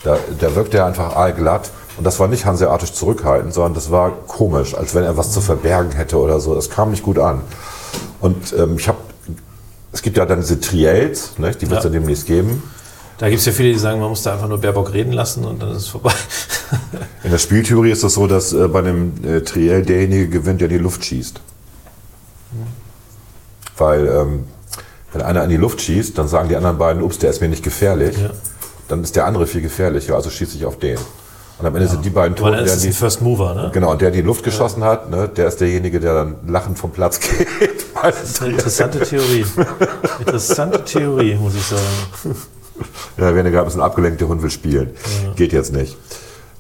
da, 0.05 0.17
da 0.39 0.55
wirkte 0.55 0.79
er 0.79 0.87
einfach 0.87 1.17
allglatt. 1.17 1.71
Und 1.99 2.05
das 2.05 2.21
war 2.21 2.29
nicht 2.29 2.45
hanseatisch 2.45 2.93
zurückhaltend, 2.93 3.53
sondern 3.53 3.75
das 3.75 3.91
war 3.91 4.13
komisch, 4.27 4.75
als 4.75 4.95
wenn 4.95 5.03
er 5.03 5.17
was 5.17 5.33
zu 5.33 5.41
verbergen 5.41 5.93
hätte 5.93 6.19
oder 6.19 6.41
so. 6.41 6.55
Das 6.55 6.71
kam 6.71 6.91
nicht 6.91 7.03
gut 7.03 7.19
an. 7.19 7.41
Und 8.21 8.55
ähm, 8.57 8.77
ich 8.79 8.87
habe, 8.87 8.99
es 9.93 10.03
gibt 10.03 10.17
ja 10.17 10.27
dann 10.27 10.41
diese 10.41 10.61
Triels, 10.61 11.39
ne, 11.39 11.51
die 11.53 11.69
wird 11.71 11.79
es 11.79 11.85
Ja. 11.85 11.91
ja 11.91 11.99
demnächst 11.99 12.27
geben. 12.27 12.63
Da 13.19 13.29
gibt 13.31 13.41
es 13.41 13.47
ja 13.47 13.53
viele, 13.53 13.73
die 13.73 13.79
sagen, 13.79 13.99
man 13.99 14.11
muss 14.11 14.23
da 14.23 14.35
einfach 14.35 14.49
nur 14.49 14.59
Baerbock 14.61 14.93
reden 14.93 15.13
lassen 15.13 15.45
und 15.45 15.63
dann 15.63 15.71
ist 15.71 15.79
es 15.79 15.89
vorbei. 15.89 16.13
In 17.25 17.31
der 17.31 17.39
Spieltheorie 17.39 17.91
ist 17.91 18.03
es 18.03 18.15
so, 18.15 18.27
dass 18.27 18.53
äh, 18.53 18.69
bei 18.69 18.81
einem 18.81 19.13
äh, 19.25 19.41
Triell 19.41 19.83
derjenige 19.83 20.29
gewinnt, 20.29 20.61
der 20.61 20.69
in 20.69 20.75
die 20.77 20.83
Luft 20.83 21.05
schießt. 21.05 21.41
Weil 23.79 24.07
ähm, 24.07 24.45
wenn 25.13 25.23
einer 25.23 25.45
in 25.45 25.51
die 25.51 25.57
Luft 25.57 25.81
schießt, 25.81 26.17
dann 26.19 26.29
sagen 26.29 26.49
die 26.49 26.57
anderen 26.57 26.79
beiden, 26.79 27.03
ups, 27.03 27.19
der 27.19 27.31
ist 27.31 27.41
mir 27.41 27.49
nicht 27.49 27.63
gefährlich. 27.63 28.17
Ja. 28.19 28.31
Dann 28.89 29.03
ist 29.03 29.17
der 29.17 29.27
andere 29.27 29.47
viel 29.47 29.63
gefährlicher, 29.63 30.15
also 30.15 30.29
schieße 30.31 30.57
ich 30.57 30.65
auf 30.67 30.79
den. 30.79 30.99
Und 31.59 31.65
am 31.67 31.75
Ende 31.75 31.89
sind 31.89 32.05
die 32.05 32.11
beiden 32.11 32.37
tot. 32.37 32.53
der 32.53 32.77
die, 32.77 32.93
First 32.93 33.23
Mover, 33.23 33.55
ne? 33.55 33.71
genau, 33.73 33.93
und 33.93 34.03
der, 34.03 34.11
der 34.11 34.21
die 34.21 34.27
Luft 34.27 34.45
geschossen 34.45 34.85
hat, 34.85 35.11
ne, 35.11 35.27
der 35.29 35.49
ist 35.49 35.59
derjenige, 35.59 36.01
der 36.01 36.13
dann 36.13 36.37
lachend 36.47 36.79
vom 36.79 36.91
Platz 36.91 37.19
geht. 37.21 37.49
Das 38.03 38.23
ist 38.23 38.43
eine 38.43 38.53
interessante 38.53 39.01
Theorie. 39.01 39.47
Interessante 40.19 40.85
Theorie, 40.85 41.35
muss 41.37 41.55
ich 41.55 41.63
sagen. 41.63 41.83
ja, 43.17 43.35
wenn 43.35 43.47
er 43.47 43.51
gerade 43.51 43.61
ein 43.61 43.65
bisschen 43.65 43.81
abgelenkt, 43.81 44.21
der 44.21 44.29
Hund 44.29 44.43
will 44.43 44.51
spielen. 44.51 44.91
Geht 45.35 45.55
jetzt 45.55 45.73
nicht. 45.73 45.97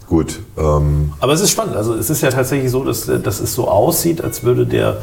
Gut. 0.08 0.38
Ähm, 0.56 1.12
Aber 1.20 1.32
es 1.32 1.40
ist 1.40 1.50
spannend. 1.50 1.76
Also 1.76 1.94
es 1.94 2.08
ist 2.08 2.22
ja 2.22 2.30
tatsächlich 2.30 2.70
so, 2.70 2.84
dass, 2.84 3.06
dass 3.06 3.40
es 3.40 3.54
so 3.54 3.68
aussieht, 3.68 4.22
als 4.22 4.44
würde 4.44 4.64
der, 4.64 4.98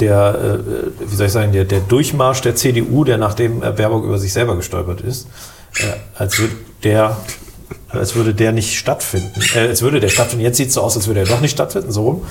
der 0.00 0.60
äh, 0.64 1.10
wie 1.10 1.14
soll 1.14 1.26
ich 1.26 1.32
sagen, 1.32 1.52
der, 1.52 1.64
der 1.64 1.80
Durchmarsch 1.80 2.40
der 2.40 2.54
CDU, 2.54 3.04
der 3.04 3.18
nachdem 3.18 3.62
äh, 3.62 3.72
Baerbock 3.72 4.04
über 4.04 4.18
sich 4.18 4.32
selber 4.32 4.56
gestolpert 4.56 5.00
ist, 5.00 5.26
äh, 5.80 5.86
als 6.16 6.38
würde 6.38 6.54
der 6.84 7.16
als 7.90 8.14
würde 8.14 8.34
der 8.34 8.52
nicht 8.52 8.76
stattfinden. 8.78 9.40
Äh, 9.54 9.68
als 9.68 9.82
würde 9.82 10.00
der 10.00 10.08
stattfinden. 10.08 10.44
Jetzt 10.44 10.56
sieht 10.58 10.68
es 10.68 10.74
so 10.74 10.82
aus, 10.82 10.96
als 10.96 11.06
würde 11.06 11.20
er 11.20 11.26
doch 11.26 11.40
nicht 11.40 11.52
stattfinden, 11.52 11.90
so 11.92 12.02
rum. 12.02 12.22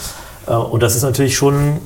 Äh, 0.47 0.51
und 0.53 0.81
das 0.83 0.95
ist 0.95 1.03
natürlich 1.03 1.35
schon 1.35 1.79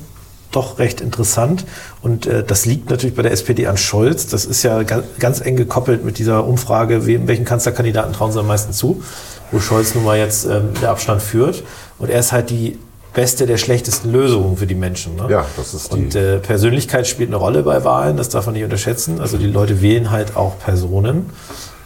doch 0.50 0.78
recht 0.78 1.00
interessant. 1.00 1.64
Und 2.02 2.26
äh, 2.26 2.44
das 2.44 2.66
liegt 2.66 2.90
natürlich 2.90 3.16
bei 3.16 3.22
der 3.22 3.32
SPD 3.32 3.66
an 3.66 3.78
Scholz. 3.78 4.26
Das 4.26 4.44
ist 4.44 4.62
ja 4.62 4.82
ganz, 4.82 5.04
ganz 5.18 5.40
eng 5.40 5.56
gekoppelt 5.56 6.04
mit 6.04 6.18
dieser 6.18 6.44
Umfrage, 6.46 7.06
wem, 7.06 7.26
welchen 7.26 7.44
Kanzlerkandidaten 7.46 8.12
trauen 8.12 8.32
sie 8.32 8.38
am 8.40 8.46
meisten 8.46 8.72
zu, 8.74 9.02
wo 9.50 9.60
Scholz 9.60 9.94
nun 9.94 10.04
mal 10.04 10.18
jetzt 10.18 10.44
ähm, 10.44 10.68
der 10.82 10.90
Abstand 10.90 11.22
führt. 11.22 11.62
Und 11.98 12.10
er 12.10 12.20
ist 12.20 12.32
halt 12.32 12.50
die 12.50 12.78
beste 13.14 13.46
der 13.46 13.56
schlechtesten 13.56 14.10
Lösungen 14.12 14.56
für 14.58 14.66
die 14.66 14.74
Menschen. 14.74 15.16
Ne? 15.16 15.26
Ja, 15.30 15.46
das 15.56 15.72
ist 15.74 15.88
die- 15.92 15.96
Und 15.96 16.14
äh, 16.14 16.38
Persönlichkeit 16.38 17.06
spielt 17.06 17.28
eine 17.30 17.36
Rolle 17.36 17.62
bei 17.62 17.82
Wahlen, 17.84 18.16
das 18.18 18.28
darf 18.28 18.44
man 18.46 18.54
nicht 18.54 18.64
unterschätzen. 18.64 19.20
Also 19.20 19.38
die 19.38 19.46
Leute 19.46 19.80
wählen 19.82 20.10
halt 20.10 20.36
auch 20.36 20.58
Personen. 20.58 21.30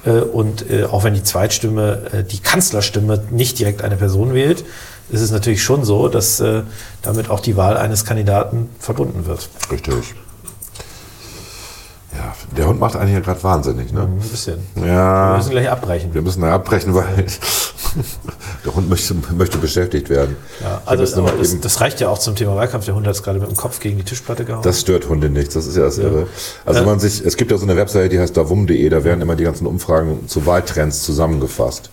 Äh, 0.06 0.20
Und 0.20 0.70
äh, 0.70 0.84
auch 0.84 1.04
wenn 1.04 1.14
die 1.14 1.22
Zweitstimme, 1.24 2.10
äh, 2.12 2.22
die 2.24 2.38
Kanzlerstimme 2.38 3.24
nicht 3.30 3.58
direkt 3.58 3.82
eine 3.82 3.96
Person 3.96 4.32
wählt, 4.32 4.64
ist 5.10 5.20
es 5.20 5.30
natürlich 5.30 5.62
schon 5.62 5.84
so, 5.84 6.08
dass 6.08 6.42
damit 7.02 7.30
auch 7.30 7.38
die 7.38 7.56
Wahl 7.56 7.76
eines 7.76 8.04
Kandidaten 8.04 8.68
verbunden 8.80 9.24
wird. 9.26 9.48
richtig. 9.70 10.14
Ja, 12.12 12.34
der 12.56 12.66
Hund 12.66 12.80
macht 12.80 12.96
einen 12.96 13.10
hier 13.10 13.20
gerade 13.20 13.40
wahnsinnig, 13.44 13.92
ne? 13.92 14.00
Ein 14.00 14.18
bisschen. 14.18 14.66
Wir 14.74 14.86
Ja. 14.86 15.34
müssen 15.36 15.50
gleich 15.50 15.70
abbrechen. 15.70 16.12
Wir 16.14 16.22
müssen 16.22 16.40
da 16.40 16.54
abbrechen, 16.54 16.92
weil 16.94 17.24
Der 18.64 18.74
Hund 18.74 18.88
möchte, 18.90 19.14
möchte 19.36 19.58
beschäftigt 19.58 20.10
werden. 20.10 20.36
Ja, 20.60 20.82
also 20.86 21.04
das, 21.20 21.60
das 21.60 21.80
reicht 21.80 22.00
ja 22.00 22.08
auch 22.08 22.18
zum 22.18 22.34
Thema 22.36 22.56
Wahlkampf. 22.56 22.84
Der 22.84 22.94
Hund 22.94 23.06
hat 23.06 23.14
es 23.14 23.22
gerade 23.22 23.38
mit 23.38 23.48
dem 23.48 23.56
Kopf 23.56 23.80
gegen 23.80 23.96
die 23.98 24.04
Tischplatte 24.04 24.44
gehauen. 24.44 24.62
Das 24.62 24.80
stört 24.80 25.08
Hunde 25.08 25.30
nichts, 25.30 25.54
das 25.54 25.66
ist 25.66 25.76
ja 25.76 25.82
das 25.84 25.98
Irre. 25.98 26.26
Also 26.64 26.78
Ja. 26.80 26.84
wenn 26.86 26.92
man 26.92 27.00
sich, 27.00 27.24
es 27.24 27.36
gibt 27.36 27.50
ja 27.50 27.58
so 27.58 27.64
eine 27.64 27.76
Webseite, 27.76 28.08
die 28.08 28.18
heißt 28.18 28.36
davum.de, 28.36 28.88
da 28.88 29.04
werden 29.04 29.20
immer 29.20 29.36
die 29.36 29.44
ganzen 29.44 29.66
Umfragen 29.66 30.28
zu 30.28 30.46
Wahltrends 30.46 31.02
zusammengefasst. 31.02 31.90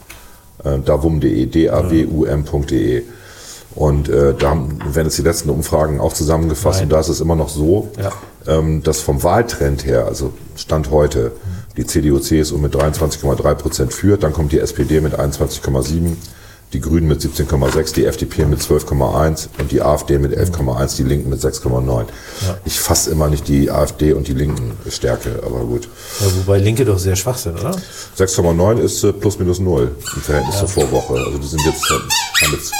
Äh, 0.64 0.80
davum.de, 0.80 1.46
d-a-w-u-m.de. 1.46 3.04
Und 3.76 4.08
äh, 4.08 4.36
da 4.38 4.50
haben, 4.52 4.78
werden 4.94 5.08
jetzt 5.08 5.18
die 5.18 5.24
letzten 5.24 5.50
Umfragen 5.50 6.00
auch 6.00 6.14
zusammengefasst 6.14 6.78
Nein. 6.80 6.86
und 6.86 6.94
da 6.94 7.00
ist 7.00 7.10
es 7.10 7.22
immer 7.22 7.36
noch 7.36 7.50
so, 7.50 7.90
Ja. 8.00 8.12
ähm, 8.48 8.84
dass 8.84 9.02
vom 9.02 9.24
Wahltrend 9.24 9.84
her, 9.86 10.06
also 10.06 10.32
Stand 10.56 10.92
heute, 10.92 11.32
die 11.78 11.86
CDU, 11.86 12.20
CSU 12.20 12.58
mit 12.58 12.76
23,3 12.76 13.56
Prozent 13.56 13.94
führt, 13.94 14.24
dann 14.24 14.34
kommt 14.34 14.52
die 14.52 14.60
SPD 14.60 15.02
mit 15.02 15.20
21,7, 15.20 16.16
die 16.74 16.82
Grünen 16.82 17.08
mit 17.08 17.22
17,6, 17.22 17.94
die 17.94 18.06
FDP 18.06 18.46
mit 18.46 18.60
12,1 18.60 19.48
und 19.60 19.72
die 19.72 19.82
AfD 19.82 20.18
mit 20.18 20.36
11,1, 20.36 20.98
die 20.98 21.04
Linken 21.04 21.30
mit 21.30 21.40
6,9. 21.40 22.06
Ich 22.66 22.80
fasse 22.80 23.12
immer 23.12 23.30
nicht 23.30 23.48
die 23.48 23.70
AfD 23.70 24.14
und 24.14 24.28
die 24.28 24.34
Linken 24.34 24.72
Stärke, 24.90 25.42
aber 25.46 25.60
gut. 25.60 25.88
ja, 26.20 26.26
wobei 26.38 26.58
Linke 26.58 26.84
doch 26.86 26.98
sehr 26.98 27.16
schwach 27.16 27.38
sind, 27.38 27.60
oder? 27.60 27.76
6,9 28.18 28.80
ist 28.80 29.04
äh, 29.04 29.14
plus 29.14 29.38
minus 29.38 29.60
null 29.60 29.96
im 30.16 30.22
Verhältnis 30.22 30.60
zur 30.60 30.68
Vorwoche. 30.68 31.14
Also 31.14 31.38
die 31.38 31.48
sind 31.48 31.62
jetzt, 31.64 31.84
äh, 31.92 32.46
haben 32.46 32.54
jetzt 32.54 32.72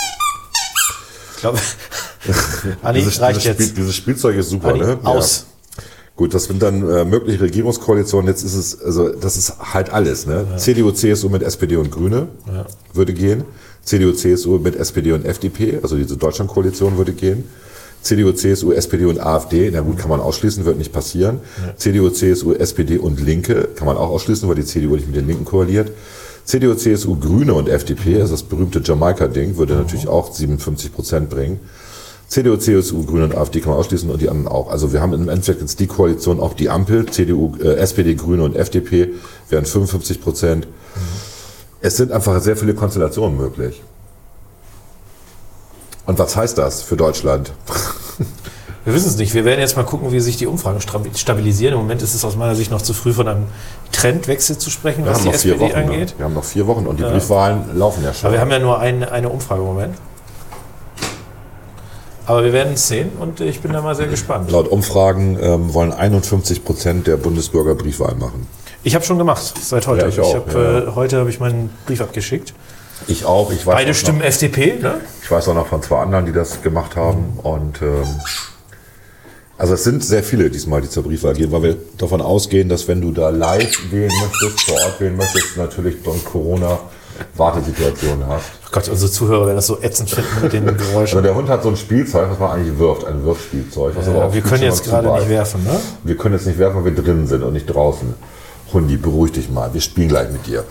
Ich 1.36 1.42
glaube, 1.42 1.60
Anni, 2.82 3.00
dieses, 3.00 3.22
reicht 3.22 3.42
dieses, 3.42 3.54
Spiel, 3.54 3.66
jetzt. 3.68 3.78
dieses 3.78 3.96
Spielzeug 3.96 4.36
ist 4.38 4.50
super, 4.50 4.70
Anni, 4.70 4.80
ne? 4.80 5.00
aus. 5.04 5.46
Gut, 6.16 6.34
das 6.34 6.44
sind 6.44 6.62
dann 6.62 6.88
äh, 6.88 7.06
mögliche 7.06 7.42
Regierungskoalitionen. 7.42 8.28
Jetzt 8.28 8.44
ist 8.44 8.56
es, 8.56 8.82
also 8.82 9.10
das 9.10 9.36
ist 9.36 9.56
halt 9.74 9.92
alles. 9.92 10.28
Ne? 10.28 10.46
CDU, 10.58 10.92
CSU 10.92 11.30
mit 11.30 11.42
SPD 11.42 11.76
und 11.76 11.90
Grüne 11.90 12.28
würde 12.94 13.14
gehen. 13.14 13.44
CDU, 13.84 14.12
CSU 14.12 14.60
mit 14.60 14.76
SPD 14.76 15.12
und 15.12 15.26
FDP, 15.26 15.80
also 15.82 15.98
diese 15.98 16.16
Deutschlandkoalition 16.16 16.98
würde 16.98 17.14
gehen. 17.14 17.46
CDU, 18.04 18.34
CSU, 18.34 18.74
SPD 18.74 19.06
und 19.06 19.20
AfD, 19.20 19.72
na 19.72 19.80
gut, 19.80 19.98
kann 19.98 20.10
man 20.10 20.20
ausschließen, 20.20 20.66
wird 20.66 20.78
nicht 20.78 20.92
passieren. 20.92 21.40
CDU, 21.78 22.10
CSU, 22.10 22.54
SPD 22.54 22.98
und 22.98 23.20
Linke 23.20 23.70
kann 23.76 23.88
man 23.88 23.98
auch 23.98 24.10
ausschließen, 24.10 24.48
weil 24.48 24.56
die 24.56 24.66
CDU 24.66 24.96
nicht 24.96 25.08
mit 25.08 25.16
den 25.16 25.26
Linken 25.26 25.46
koaliert. 25.46 25.90
CDU, 26.46 26.76
CSU, 26.76 27.18
Grüne 27.18 27.54
und 27.54 27.70
FDP, 27.70 28.20
also 28.20 28.34
das 28.34 28.44
berühmte 28.44 28.82
Jamaika-Ding, 28.84 29.58
würde 29.58 29.76
natürlich 29.76 30.10
auch 30.10 30.34
57 30.34 30.94
Prozent 30.94 31.30
bringen. 31.30 31.62
CDU, 32.28 32.58
CSU, 32.58 33.04
Grüne 33.06 33.26
und 33.26 33.36
AfD 33.38 33.60
kann 33.60 33.70
man 33.72 33.80
ausschließen 33.80 34.10
und 34.10 34.22
die 34.22 34.30
anderen 34.30 34.48
auch. 34.48 34.70
Also 34.70 34.92
wir 34.92 35.02
haben 35.02 35.14
im 35.14 35.30
Endeffekt 35.30 35.62
jetzt 35.62 35.80
die 35.80 35.88
Koalition, 35.88 36.40
auch 36.40 36.54
die 36.54 36.70
Ampel, 36.70 37.06
CDU, 37.08 37.56
äh, 37.62 37.76
SPD, 37.76 38.16
Grüne 38.16 38.44
und 38.44 38.56
FDP 38.56 39.10
wären 39.50 39.66
55 39.66 40.22
Prozent. 40.22 40.68
Es 41.82 41.98
sind 41.98 42.12
einfach 42.12 42.40
sehr 42.42 42.58
viele 42.58 42.74
Konstellationen 42.74 43.38
möglich. 43.38 43.82
Und 46.06 46.20
was 46.20 46.36
heißt 46.36 46.58
das 46.58 46.82
für 46.82 46.98
Deutschland? 46.98 47.52
Wir 48.86 48.94
wissen 48.94 49.08
es 49.08 49.16
nicht. 49.18 49.34
Wir 49.34 49.46
werden 49.46 49.62
jetzt 49.62 49.78
mal 49.78 49.84
gucken, 49.86 50.12
wie 50.12 50.20
sich 50.20 50.36
die 50.36 50.48
Umfragen 50.48 50.82
stab- 50.82 51.18
stabilisieren. 51.18 51.74
Im 51.76 51.80
Moment 51.82 52.02
ist 52.02 52.14
es 52.16 52.26
aus 52.26 52.36
meiner 52.36 52.56
Sicht 52.56 52.70
noch 52.72 52.82
zu 52.82 52.94
früh 52.94 53.14
von 53.14 53.28
einem 53.30 53.46
Trendwechsel 53.94 54.58
zu 54.58 54.70
sprechen, 54.70 55.06
Wir 55.06 55.12
was 55.12 55.20
haben 55.20 55.24
die 55.24 55.30
noch 55.32 55.36
vier 55.40 55.54
SPD 55.54 55.74
Wochen. 55.74 55.80
Ne? 55.80 55.94
angeht. 55.94 56.14
Wir 56.18 56.26
haben 56.26 56.34
noch 56.34 56.44
vier 56.44 56.68
Wochen 56.68 56.86
und 56.88 57.00
die 57.00 57.04
Briefwahlen 57.04 57.78
laufen 57.78 58.04
ja 58.04 58.14
schon. 58.14 58.26
Aber 58.28 58.34
wir 58.34 58.42
haben 58.42 58.52
ja 58.52 58.60
nur 58.60 58.80
ein, 58.80 59.04
eine 59.06 59.30
Umfrage 59.30 59.62
im 59.62 59.68
Moment. 59.68 59.96
Aber 62.26 62.44
wir 62.44 62.54
werden 62.54 62.74
es 62.74 62.88
sehen 62.88 63.12
und 63.20 63.42
ich 63.42 63.60
bin 63.60 63.74
da 63.74 63.82
mal 63.82 63.96
sehr 63.96 64.08
gespannt. 64.08 64.50
Laut 64.50 64.70
Umfragen 64.70 65.38
ähm, 65.42 65.74
wollen 65.74 65.92
51 65.92 66.64
Prozent 66.64 67.08
der 67.08 67.18
Bundesbürger 67.18 67.76
Briefwahl 67.76 68.16
machen. 68.16 68.48
Ich 68.84 68.96
habe 68.96 69.04
schon 69.04 69.18
gemacht, 69.18 69.54
seit 69.62 69.88
heute. 69.88 70.04
Ja, 70.04 70.08
ich 70.08 70.20
auch, 70.20 70.36
hab, 70.36 70.54
ja. 70.54 70.80
äh, 70.80 70.92
heute 70.96 71.20
habe 71.20 71.30
ich 71.30 71.40
meinen 71.40 71.70
Brief 71.86 72.02
abgeschickt. 72.02 72.54
Ich 73.08 73.26
auch. 73.26 73.52
Ich 73.52 73.66
weiß 73.66 73.76
Beide 73.76 73.92
auch 73.92 73.96
stimmen 73.96 74.20
Noch, 74.20 74.26
FDP, 74.26 74.80
ne? 74.82 75.02
ich 75.22 75.30
weiß 75.30 75.50
auch 75.50 75.54
noch 75.54 75.68
von 75.68 75.82
zwei 75.82 76.02
anderen, 76.02 76.26
die 76.26 76.32
das 76.32 76.62
gemacht 76.62 76.96
haben. 76.96 77.40
Und 77.44 77.82
ähm, 77.82 78.06
also 79.58 79.74
es 79.74 79.84
sind 79.84 80.04
sehr 80.04 80.24
viele 80.24 80.50
diesmal, 80.50 80.82
die 80.82 80.90
zur 80.90 81.04
Briefwahl 81.04 81.34
gehen, 81.34 81.52
weil 81.52 81.64
wir 81.64 81.78
davon 81.98 82.22
ausgehen, 82.22 82.70
dass 82.70 82.88
wenn 82.88 83.02
du 83.02 83.12
da 83.12 83.30
live 83.30 83.92
wählen 83.92 84.12
möchtest, 84.22 84.62
vor 84.62 84.76
Ort 84.76 85.00
wählen 85.00 85.18
möchtest, 85.18 85.58
natürlich 85.58 86.02
durch 86.04 86.24
Corona 86.26 86.80
Wartesituationen 87.36 88.28
hast. 88.28 88.46
Oh 88.66 88.70
Gott, 88.72 88.90
unsere 88.90 89.12
Zuhörer 89.12 89.46
werden 89.48 89.56
das 89.58 89.68
so 89.68 89.80
ätzend 89.82 90.10
finden 90.10 90.30
mit 90.42 90.54
den 90.54 90.68
Also 90.70 90.86
Geräuschen. 90.92 91.24
der 91.24 91.36
Hund 91.36 91.50
hat 91.50 91.64
so 91.64 91.70
ein 91.70 91.78
Spielzeug, 91.78 92.30
was 92.30 92.40
man 92.40 92.52
eigentlich 92.52 92.78
wirft, 92.80 93.06
ein 93.06 93.24
Wirfspielzeug. 93.24 93.96
Was 93.96 94.08
aber 94.08 94.18
Ja, 94.20 94.26
auf 94.26 94.34
wir 94.34 94.42
können 94.42 94.64
jetzt 94.64 94.84
gerade 94.84 95.12
nicht 95.12 95.30
werfen, 95.30 95.64
ne? 95.64 95.80
Wir 96.04 96.18
können 96.18 96.36
jetzt 96.36 96.48
nicht 96.48 96.58
werfen, 96.60 96.78
weil 96.84 96.96
wir 96.96 97.04
drinnen 97.04 97.28
sind 97.28 97.44
und 97.44 97.54
nicht 97.54 97.66
draußen. 97.68 98.14
Hundi, 98.74 98.98
beruhig 98.98 99.32
dich 99.34 99.50
mal. 99.50 99.74
Wir 99.74 99.82
spielen 99.82 100.10
gleich 100.10 100.32
mit 100.32 100.46
dir. 100.48 100.64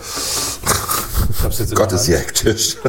Gott 1.75 1.91
ist 1.93 2.05
hier 2.05 2.17
hektisch. 2.17 2.77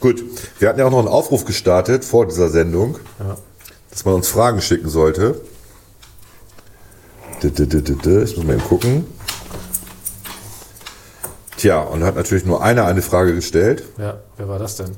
Gut, 0.00 0.22
wir 0.58 0.68
hatten 0.68 0.78
ja 0.78 0.86
auch 0.86 0.90
noch 0.90 0.98
einen 0.98 1.08
Aufruf 1.08 1.44
gestartet 1.44 2.04
vor 2.04 2.26
dieser 2.26 2.48
Sendung, 2.48 2.98
dass 3.90 4.04
man 4.04 4.14
uns 4.14 4.28
Fragen 4.28 4.60
schicken 4.62 4.88
sollte. 4.88 5.40
Ich 7.42 8.36
muss 8.36 8.44
mal 8.46 8.52
eben 8.54 8.64
gucken. 8.64 9.06
Tja, 11.60 11.82
und 11.82 12.02
hat 12.04 12.16
natürlich 12.16 12.46
nur 12.46 12.62
einer 12.62 12.86
eine 12.86 13.02
Frage 13.02 13.34
gestellt. 13.34 13.82
Ja, 13.98 14.20
wer 14.38 14.48
war 14.48 14.58
das 14.58 14.76
denn? 14.76 14.92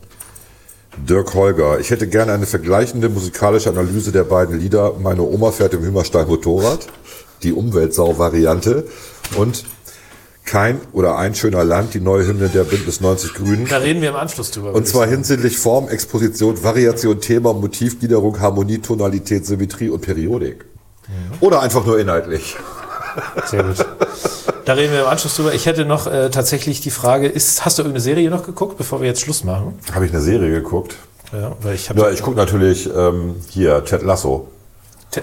Dirk 0.96 1.34
Holger, 1.34 1.80
ich 1.80 1.90
hätte 1.90 2.06
gerne 2.06 2.30
eine 2.30 2.46
vergleichende 2.46 3.08
musikalische 3.08 3.68
Analyse 3.68 4.12
der 4.12 4.22
beiden 4.22 4.60
Lieder 4.60 4.92
Meine 5.00 5.22
Oma 5.22 5.50
fährt 5.50 5.74
im 5.74 5.82
Hümerstein 5.82 6.28
Motorrad, 6.28 6.86
die 7.42 7.52
Umweltsau-Variante 7.52 8.86
und 9.36 9.64
Kein 10.44 10.80
oder 10.92 11.16
ein 11.16 11.34
schöner 11.34 11.64
Land, 11.64 11.94
die 11.94 12.00
neue 12.00 12.28
Hymne 12.28 12.48
der 12.48 12.62
Bündnis 12.62 13.00
90 13.00 13.34
Grünen. 13.34 13.66
Da 13.68 13.78
reden 13.78 14.00
wir 14.00 14.10
im 14.10 14.16
Anschluss 14.16 14.52
drüber. 14.52 14.72
Und 14.72 14.86
zwar 14.86 15.08
hinsichtlich 15.08 15.58
Form, 15.58 15.88
Exposition, 15.88 16.62
Variation, 16.62 17.20
Thema, 17.20 17.54
Motiv, 17.54 17.98
Gliederung, 17.98 18.38
Harmonie, 18.38 18.78
Tonalität, 18.78 19.46
Symmetrie 19.46 19.88
und 19.88 20.02
Periodik. 20.02 20.64
Oder 21.40 21.60
einfach 21.60 21.84
nur 21.84 21.98
inhaltlich. 21.98 22.56
Sehr 23.46 23.64
gut. 23.64 23.84
Da 24.64 24.74
reden 24.74 24.92
wir 24.92 25.00
im 25.02 25.06
Anschluss 25.06 25.36
drüber. 25.36 25.54
Ich 25.54 25.66
hätte 25.66 25.84
noch 25.84 26.06
äh, 26.06 26.30
tatsächlich 26.30 26.80
die 26.80 26.90
Frage, 26.90 27.28
ist, 27.28 27.64
hast 27.64 27.78
du 27.78 27.82
irgendeine 27.82 28.02
Serie 28.02 28.30
noch 28.30 28.44
geguckt, 28.44 28.76
bevor 28.78 29.00
wir 29.00 29.08
jetzt 29.08 29.20
Schluss 29.20 29.44
machen? 29.44 29.78
Habe 29.92 30.06
ich 30.06 30.12
eine 30.12 30.20
Serie 30.20 30.50
geguckt? 30.50 30.96
Ja, 31.32 31.56
weil 31.62 31.74
ich 31.74 31.88
habe 31.88 32.00
Ja, 32.00 32.10
ich 32.10 32.22
gucke 32.22 32.36
natürlich 32.36 32.88
ähm, 32.94 33.36
hier, 33.48 33.84
Ted 33.84 34.02
Lasso. 34.02 34.48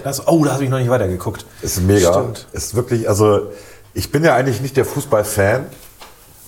also, 0.04 0.22
Oh, 0.26 0.44
da 0.44 0.52
habe 0.54 0.64
ich 0.64 0.70
noch 0.70 0.78
nicht 0.78 0.90
weitergeguckt. 0.90 1.46
Ist 1.62 1.80
mega. 1.82 2.12
Stimmt. 2.12 2.46
Ist 2.52 2.74
wirklich, 2.74 3.08
also 3.08 3.50
ich 3.94 4.12
bin 4.12 4.24
ja 4.24 4.34
eigentlich 4.34 4.60
nicht 4.60 4.76
der 4.76 4.84
Fußballfan, 4.84 5.66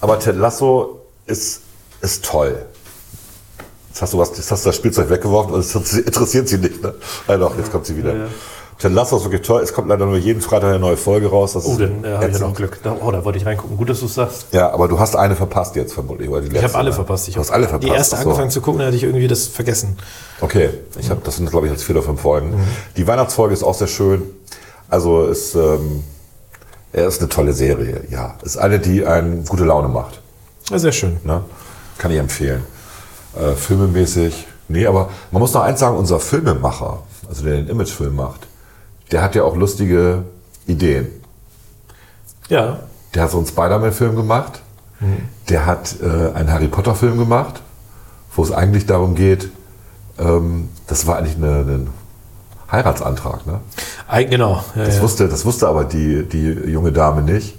aber 0.01 0.19
Ted 0.19 0.37
Lasso 0.37 1.01
ist, 1.27 1.63
ist 2.01 2.25
toll. 2.25 2.67
Jetzt 3.89 4.03
hast 4.03 4.13
du 4.15 4.19
was, 4.19 4.31
jetzt 4.37 4.51
hast 4.51 4.65
du 4.65 4.69
das 4.71 4.77
Spielzeug 4.77 5.11
weggeworfen 5.11 5.55
und 5.55 5.61
es 5.61 5.75
interessiert 5.95 6.49
sie 6.49 6.59
nicht, 6.59 6.83
ne? 6.83 6.95
Ah, 7.27 7.37
doch, 7.37 7.57
jetzt 7.57 7.71
kommt 7.71 7.87
sie 7.87 7.97
wieder. 7.97 8.13
Ja, 8.15 8.25
ja. 8.25 8.29
Ted 8.83 8.93
Lasso 8.93 9.17
ist 9.17 9.23
wirklich 9.23 9.43
toll. 9.43 9.63
Es 9.63 9.73
kommt 9.73 9.89
leider 9.89 10.07
nur 10.07 10.17
jeden 10.17 10.41
Freitag 10.43 10.71
eine 10.71 10.81
neue 10.81 10.97
Folge 10.97 11.29
raus. 11.31 11.53
Das 11.53 11.65
Oh, 11.67 11.77
dann 11.79 12.03
äh, 12.05 12.15
habe 12.15 12.27
ich 12.27 12.33
ja 12.33 12.41
noch 12.41 12.53
Glück. 12.53 12.81
Da, 12.83 12.97
oh, 13.01 13.13
da 13.13 13.25
wollte 13.25 13.39
ich 13.39 13.47
reingucken. 13.47 13.77
Gut, 13.77 13.89
dass 13.89 14.01
du 14.01 14.07
es 14.07 14.15
sagst. 14.15 14.47
Ja, 14.51 14.73
aber 14.73 14.89
du 14.89 14.99
hast 14.99 15.15
eine 15.15 15.37
verpasst 15.37 15.77
jetzt 15.77 15.95
vermutlich. 15.95 16.29
Oder 16.29 16.41
die 16.41 16.49
Ich 16.49 16.53
letzte, 16.53 16.69
habe 16.71 16.79
alle 16.79 16.91
ne? 16.91 16.97
verpasst. 16.97 17.29
Ich 17.29 17.35
du 17.35 17.41
hast 17.41 17.51
hab 17.51 17.55
alle 17.59 17.69
verpasst. 17.69 17.89
Die 17.89 17.95
erste 17.95 18.17
ach 18.17 18.23
so. 18.23 18.29
angefangen 18.31 18.51
zu 18.51 18.61
gucken, 18.61 18.81
da 18.81 18.87
hatte 18.87 18.97
ich 18.97 19.05
irgendwie 19.05 19.29
das 19.29 19.47
vergessen. 19.47 19.97
Okay, 20.41 20.71
ich 20.99 21.11
habe 21.11 21.21
das 21.23 21.37
sind 21.37 21.49
glaube 21.49 21.67
ich 21.69 21.73
jetzt 21.73 21.85
vier 21.85 21.95
oder 21.95 22.05
fünf 22.05 22.21
Folgen. 22.21 22.55
Die 22.97 23.07
Weihnachtsfolge 23.07 23.55
ist 23.55 23.63
auch 23.63 23.75
sehr 23.75 23.87
schön. 23.87 24.23
Also 24.91 25.27
ist 25.27 25.55
ähm, 25.55 26.03
er 26.93 27.07
ist 27.07 27.21
eine 27.21 27.29
tolle 27.29 27.53
Serie. 27.53 28.03
Ja, 28.11 28.35
ist 28.43 28.57
eine, 28.57 28.81
die 28.81 29.07
einen 29.07 29.45
gute 29.45 29.63
Laune 29.65 29.87
macht. 29.87 30.21
Ja, 30.71 30.79
sehr 30.81 30.93
schön. 30.93 31.19
Ne? 31.23 31.45
Kann 31.99 32.11
ich 32.11 32.19
empfehlen. 32.19 32.65
Äh, 33.37 33.53
filmemäßig. 33.53 34.49
Nee, 34.67 34.87
aber 34.87 35.09
man 35.31 35.39
muss 35.41 35.53
noch 35.55 35.63
eins 35.63 35.79
sagen, 35.79 35.97
unser 35.97 36.19
Filmemacher, 36.19 36.99
also 37.29 37.45
der 37.45 37.55
den 37.59 37.69
Imagefilm 37.69 38.17
macht, 38.17 38.49
der 39.13 39.23
hat 39.23 39.35
ja 39.35 39.45
auch 39.45 39.57
lustige 39.57 40.25
Ideen. 40.67 41.09
Ja, 42.49 42.81
Der 43.15 43.23
hat 43.25 43.31
so 43.31 43.39
einen 43.39 43.47
Spider-Man-Film 43.47 44.17
gemacht. 44.17 44.61
Der 45.49 45.67
hat 45.67 45.97
äh, 46.01 46.33
einen 46.35 46.51
Harry 46.53 46.69
Potter-Film 46.69 47.19
gemacht, 47.19 47.61
wo 48.37 48.43
es 48.45 48.53
eigentlich 48.53 48.87
darum 48.87 49.15
geht, 49.17 49.51
ähm, 50.19 50.69
das 50.87 51.07
war 51.09 51.17
eigentlich 51.19 51.37
ein 51.37 51.89
Heiratsantrag. 52.71 53.47
Ne? 53.47 53.61
Eig- 54.11 54.29
genau. 54.31 54.63
Ja, 54.77 54.85
Das, 54.85 54.97
ja. 54.97 55.03
wusste, 55.03 55.29
das 55.29 55.45
wusste 55.45 55.67
aber 55.69 55.85
die, 55.85 56.23
die 56.29 56.47
junge 56.71 56.93
Dame 56.93 57.23
nicht. 57.23 57.57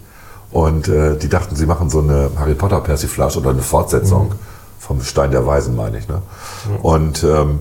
Und 0.51 0.87
äh, 0.87 1.17
die 1.17 1.27
dachten, 1.29 1.55
sie 1.55 1.65
machen 1.65 1.89
so 1.89 1.99
eine 1.99 2.29
Harry 2.37 2.53
Potter 2.53 2.79
Persiflage 2.79 3.37
oder 3.39 3.49
eine 3.49 3.61
Fortsetzung 3.63 4.33
vom 4.79 5.01
Stein 5.01 5.31
der 5.31 5.45
Weisen, 5.45 5.75
meine 5.75 5.97
ich. 5.97 6.07
Ne? 6.07 6.21
Und 6.81 7.23
ähm, 7.23 7.59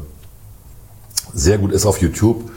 sehr 1.34 1.58
gut 1.58 1.72
ist 1.72 1.86
auf 1.86 2.00
YouTube. 2.00 2.50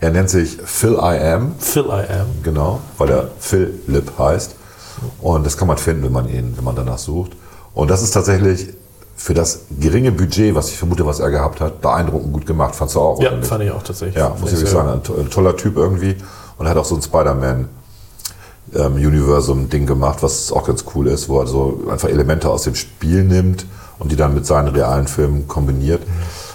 Er 0.00 0.10
nennt 0.10 0.30
sich 0.30 0.58
Phil 0.64 0.94
I 0.94 1.18
Am. 1.18 1.54
Phil 1.58 1.86
I 1.86 2.10
Am. 2.20 2.26
Genau, 2.42 2.80
weil 2.98 3.10
er 3.10 3.28
Philip 3.40 4.12
heißt. 4.18 4.54
Und 5.20 5.44
das 5.46 5.56
kann 5.56 5.68
man 5.68 5.78
finden, 5.78 6.04
wenn 6.04 6.12
man 6.12 6.28
ihn, 6.28 6.54
wenn 6.56 6.64
man 6.64 6.76
danach 6.76 6.98
sucht. 6.98 7.32
Und 7.74 7.90
das 7.90 8.02
ist 8.02 8.12
tatsächlich 8.12 8.68
für 9.16 9.34
das 9.34 9.60
geringe 9.80 10.12
Budget, 10.12 10.54
was 10.54 10.68
ich 10.70 10.76
vermute, 10.78 11.04
was 11.04 11.18
er 11.20 11.30
gehabt 11.30 11.60
hat, 11.60 11.80
beeindruckend 11.80 12.32
gut 12.32 12.46
gemacht. 12.46 12.74
Fandst 12.76 12.94
du 12.96 13.00
auch? 13.00 13.20
Ja, 13.20 13.28
oder 13.28 13.38
nicht? 13.38 13.48
fand 13.48 13.64
ich 13.64 13.70
auch 13.72 13.82
tatsächlich. 13.82 14.16
Ja, 14.16 14.30
muss 14.40 14.50
ich 14.52 14.56
wirklich 14.58 14.70
sagen, 14.70 14.88
ein, 14.90 15.02
to- 15.02 15.16
ein 15.16 15.30
toller 15.30 15.56
Typ 15.56 15.76
irgendwie. 15.76 16.16
Und 16.56 16.66
er 16.66 16.70
hat 16.70 16.76
auch 16.78 16.84
so 16.84 16.94
einen 16.94 17.02
Spider-Man 17.02 17.68
ähm, 18.74 18.94
Universum-Ding 18.94 19.86
gemacht, 19.86 20.18
was 20.22 20.52
auch 20.52 20.66
ganz 20.66 20.84
cool 20.94 21.08
ist, 21.08 21.28
wo 21.28 21.40
er 21.40 21.46
so 21.46 21.82
einfach 21.90 22.08
Elemente 22.08 22.48
aus 22.50 22.62
dem 22.62 22.74
Spiel 22.74 23.24
nimmt 23.24 23.66
und 23.98 24.12
die 24.12 24.16
dann 24.16 24.34
mit 24.34 24.46
seinen 24.46 24.68
realen 24.68 25.08
Filmen 25.08 25.48
kombiniert. 25.48 26.02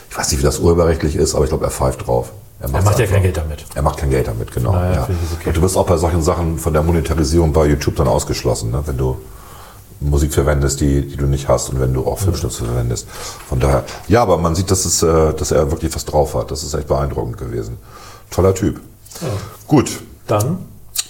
Ich 0.09 0.17
weiß 0.17 0.31
nicht, 0.31 0.39
wie 0.39 0.45
das 0.45 0.59
urheberrechtlich 0.59 1.15
ist, 1.15 1.35
aber 1.35 1.43
ich 1.45 1.49
glaube, 1.49 1.65
er 1.65 1.71
pfeift 1.71 2.07
drauf. 2.07 2.31
Er 2.63 2.81
macht 2.81 2.97
ja 2.97 3.05
kein 3.05 3.21
Geld 3.21 3.35
damit. 3.37 3.65
Er 3.75 3.81
macht 3.81 3.97
kein 3.99 4.09
Geld 4.09 4.27
damit, 4.27 4.51
genau. 4.51 4.71
Naja, 4.71 4.93
ja. 4.93 5.03
okay. 5.03 5.47
Und 5.47 5.57
du 5.57 5.61
bist 5.61 5.75
auch 5.75 5.85
bei 5.85 5.97
solchen 5.97 6.21
Sachen 6.21 6.57
von 6.57 6.71
der 6.71 6.81
Monetarisierung 6.81 7.51
bei 7.51 7.65
YouTube 7.65 7.97
dann 7.97 8.07
ausgeschlossen, 8.07 8.71
ne? 8.71 8.81
wenn 8.85 8.97
du 8.97 9.17
Musik 9.99 10.33
verwendest, 10.33 10.79
die, 10.81 11.07
die 11.07 11.17
du 11.17 11.25
nicht 11.25 11.47
hast 11.47 11.69
und 11.69 11.79
wenn 11.79 11.93
du 11.93 12.05
auch 12.05 12.19
Filmschnipsel 12.19 12.65
verwendest. 12.67 13.07
Von 13.09 13.59
daher, 13.59 13.83
ja, 14.07 14.21
aber 14.21 14.37
man 14.37 14.55
sieht, 14.55 14.71
dass, 14.71 14.85
es, 14.85 15.03
äh, 15.03 15.33
dass 15.33 15.51
er 15.51 15.71
wirklich 15.71 15.93
was 15.93 16.05
drauf 16.05 16.35
hat. 16.35 16.51
Das 16.51 16.63
ist 16.63 16.73
echt 16.73 16.87
beeindruckend 16.87 17.37
gewesen. 17.37 17.77
Toller 18.29 18.55
Typ. 18.55 18.79
Gut, 19.67 20.01
Dann 20.27 20.57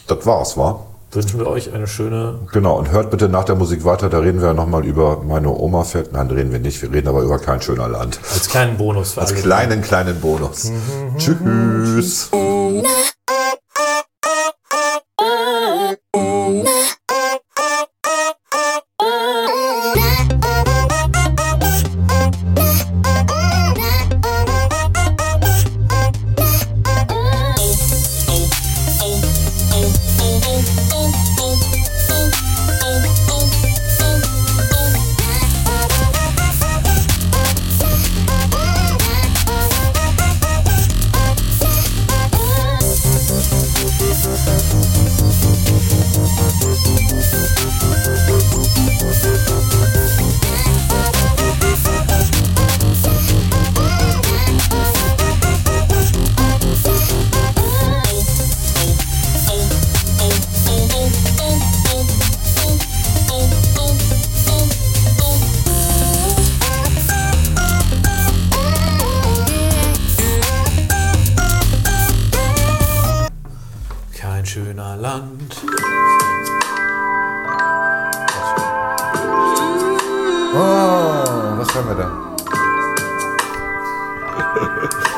das 0.08 0.26
war's, 0.26 0.58
war. 0.58 0.86
Wünschen 1.16 1.40
wir 1.40 1.48
euch 1.48 1.74
eine 1.74 1.88
schöne. 1.88 2.40
Genau, 2.52 2.78
und 2.78 2.92
hört 2.92 3.12
bitte 3.12 3.30
nach 3.30 3.44
der 3.44 3.56
Musik 3.56 3.86
weiter, 3.86 4.10
da 4.10 4.20
reden 4.20 4.42
wir 4.42 4.54
nochmal 4.54 4.86
über 4.86 5.22
meine 5.24 5.50
Oma 5.50 5.84
fährt. 5.84 6.14
Nein, 6.14 6.30
reden 6.30 6.52
wir 6.52 6.60
nicht, 6.60 6.82
wir 6.82 6.92
reden 6.92 7.08
aber 7.08 7.22
über 7.22 7.40
kein 7.40 7.62
schöner 7.62 7.88
Land. 7.88 8.20
Als 8.34 8.48
kleinen 8.50 8.78
Bonus 8.78 9.18
Als 9.18 9.34
kleinen, 9.34 9.82
kleinen 9.82 10.20
Bonus. 10.20 10.72
Tschüss. 11.18 12.30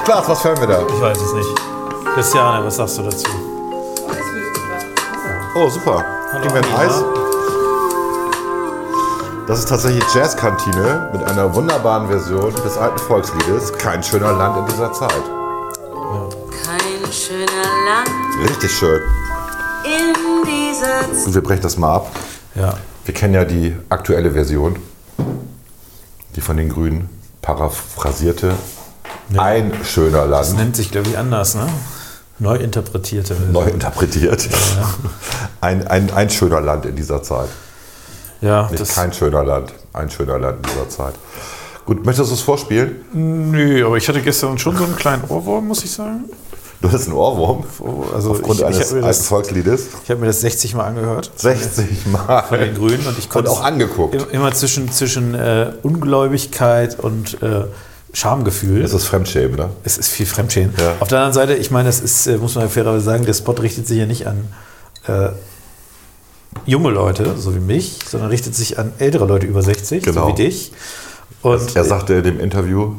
Klaas, 0.04 0.28
was 0.28 0.44
hören 0.44 0.60
wir 0.60 0.68
da? 0.68 0.82
Ich 0.88 1.02
weiß 1.02 1.18
es 1.22 1.34
nicht. 1.34 1.50
Christiane, 2.14 2.66
was 2.66 2.76
sagst 2.76 2.98
du 2.98 3.04
dazu? 3.04 3.28
Oh, 5.56 5.70
super. 5.70 6.04
Gib 6.42 6.52
mir 6.52 6.60
ein. 6.60 6.76
Eis. 6.76 7.04
Das 9.48 9.60
ist 9.60 9.70
tatsächlich 9.70 10.04
Jazzkantine 10.14 11.10
mit 11.14 11.24
einer 11.24 11.54
wunderbaren 11.54 12.08
Version 12.08 12.54
des 12.66 12.78
alten 12.78 12.98
Volksliedes 12.98 13.72
Kein 13.78 14.02
schöner 14.02 14.34
Land 14.34 14.58
in 14.58 14.66
dieser 14.74 14.92
Zeit. 14.92 15.12
Kein 16.66 17.12
schöner 17.12 17.46
Land 17.86 18.50
Richtig 18.50 18.72
schön. 18.72 19.00
in 19.84 20.14
dieser 20.46 21.02
Zeit. 21.02 21.26
Und 21.28 21.36
wir 21.36 21.44
brechen 21.44 21.62
das 21.62 21.78
mal 21.78 21.96
ab. 21.96 22.12
Ja. 22.56 22.74
Wir 23.06 23.14
kennen 23.14 23.36
ja 23.36 23.46
die 23.46 23.76
aktuelle 23.90 24.32
Version, 24.32 24.78
die 26.36 26.42
von 26.42 26.58
den 26.58 26.70
Grünen 26.70 27.08
paraphrasierte 27.44 28.56
Ein 29.38 29.72
schöner 29.84 30.28
Das 30.28 30.50
Land, 30.50 30.60
nennt 30.60 30.76
sich, 30.76 30.92
glaube 30.92 31.10
ich, 31.10 31.18
anders, 31.18 31.56
ne? 31.56 31.68
Neu 32.38 32.56
interpretierte. 32.58 33.36
neu 33.52 33.66
interpretiert. 33.66 34.48
Ein, 35.62 35.88
ein, 35.88 36.12
ein 36.12 36.30
schöner 36.30 36.62
Land 36.62 36.86
in 36.86 36.96
dieser 36.96 37.24
Zeit. 37.24 37.48
Ja, 38.42 38.68
Nicht 38.70 38.82
das. 38.82 38.94
kein 38.94 39.14
schöner 39.14 39.44
Land, 39.44 39.74
ein 39.94 40.10
schöner 40.10 40.38
Land 40.38 40.58
in 40.58 40.74
dieser 40.74 40.90
Zeit. 40.90 41.16
Gut, 41.86 42.06
möchtest 42.06 42.30
du 42.32 42.36
es 42.36 42.42
vorspielen? 42.42 42.98
Nö, 43.14 43.86
aber 43.86 43.96
ich 43.98 44.08
hatte 44.10 44.22
gestern 44.22 44.58
schon 44.58 44.76
so 44.78 44.84
einen 44.84 44.96
kleinen 44.96 45.24
Ohrwurm, 45.30 45.68
muss 45.68 45.84
ich 45.84 45.92
sagen. 45.92 46.26
Du 46.82 46.92
hast 46.92 47.06
einen 47.06 47.14
Ohrwurm 47.14 47.64
Also 48.14 48.32
aufgrund 48.32 48.56
ich, 48.56 48.60
ich 48.62 48.66
eines 48.66 48.80
habe 48.90 49.00
mir, 49.00 49.06
alten 49.06 49.18
das- 49.20 49.28
Volksliedes. 49.28 49.88
ich 50.04 50.12
hab 50.12 50.20
mir 50.20 50.28
das 50.28 50.42
60 50.42 50.76
Mal 50.76 50.84
angehört. 50.88 51.32
60 51.38 52.06
Mal. 52.08 52.44
Von 52.44 52.60
den 52.60 52.76
Grünen 52.76 53.08
und 53.08 53.18
ich 53.18 53.30
konnte 53.30 53.50
auch 53.50 53.60
es 53.60 53.66
angeguckt. 53.66 54.14
im- 54.16 54.30
Immer 54.30 54.52
zwischen, 54.54 54.92
zwischen 54.92 55.34
äh, 55.36 55.72
Ungläubigkeit 55.84 57.00
und 57.00 57.42
äh, 57.42 57.64
Schamgefühl. 58.16 58.82
Das 58.82 58.94
ist 58.94 59.06
Fremdschämen, 59.06 59.56
ne? 59.58 59.70
Es 59.84 59.98
ist 59.98 60.08
viel 60.10 60.26
Fremdschämen. 60.26 60.74
Ja. 60.80 60.96
Auf 61.02 61.10
der 61.10 61.20
anderen 61.20 61.34
Seite, 61.34 61.54
ich 61.56 61.70
meine, 61.70 61.90
das 61.90 62.00
ist, 62.00 62.28
äh, 62.28 62.38
muss 62.38 62.56
man 62.56 62.64
ja 62.64 62.70
fairerweise 62.70 63.04
sagen, 63.04 63.26
der 63.26 63.34
Spot 63.34 63.52
richtet 63.54 63.88
sich 63.88 63.98
ja 63.98 64.06
nicht 64.06 64.26
an 64.26 64.48
äh, 65.08 65.30
junge 66.66 66.90
Leute, 66.92 67.36
so 67.38 67.54
wie 67.54 67.60
mich, 67.60 68.00
sondern 68.08 68.30
richtet 68.30 68.56
sich 68.56 68.80
an 68.80 68.94
ältere 69.00 69.26
Leute 69.26 69.46
über 69.46 69.62
60, 69.62 70.04
Genau. 70.04 70.22
so 70.22 70.28
wie 70.30 70.34
dich. 70.44 70.72
Und 71.42 71.76
Er 71.76 71.84
sagte 71.84 72.14
in 72.16 72.24
dem 72.24 72.40
Interview, 72.40 72.96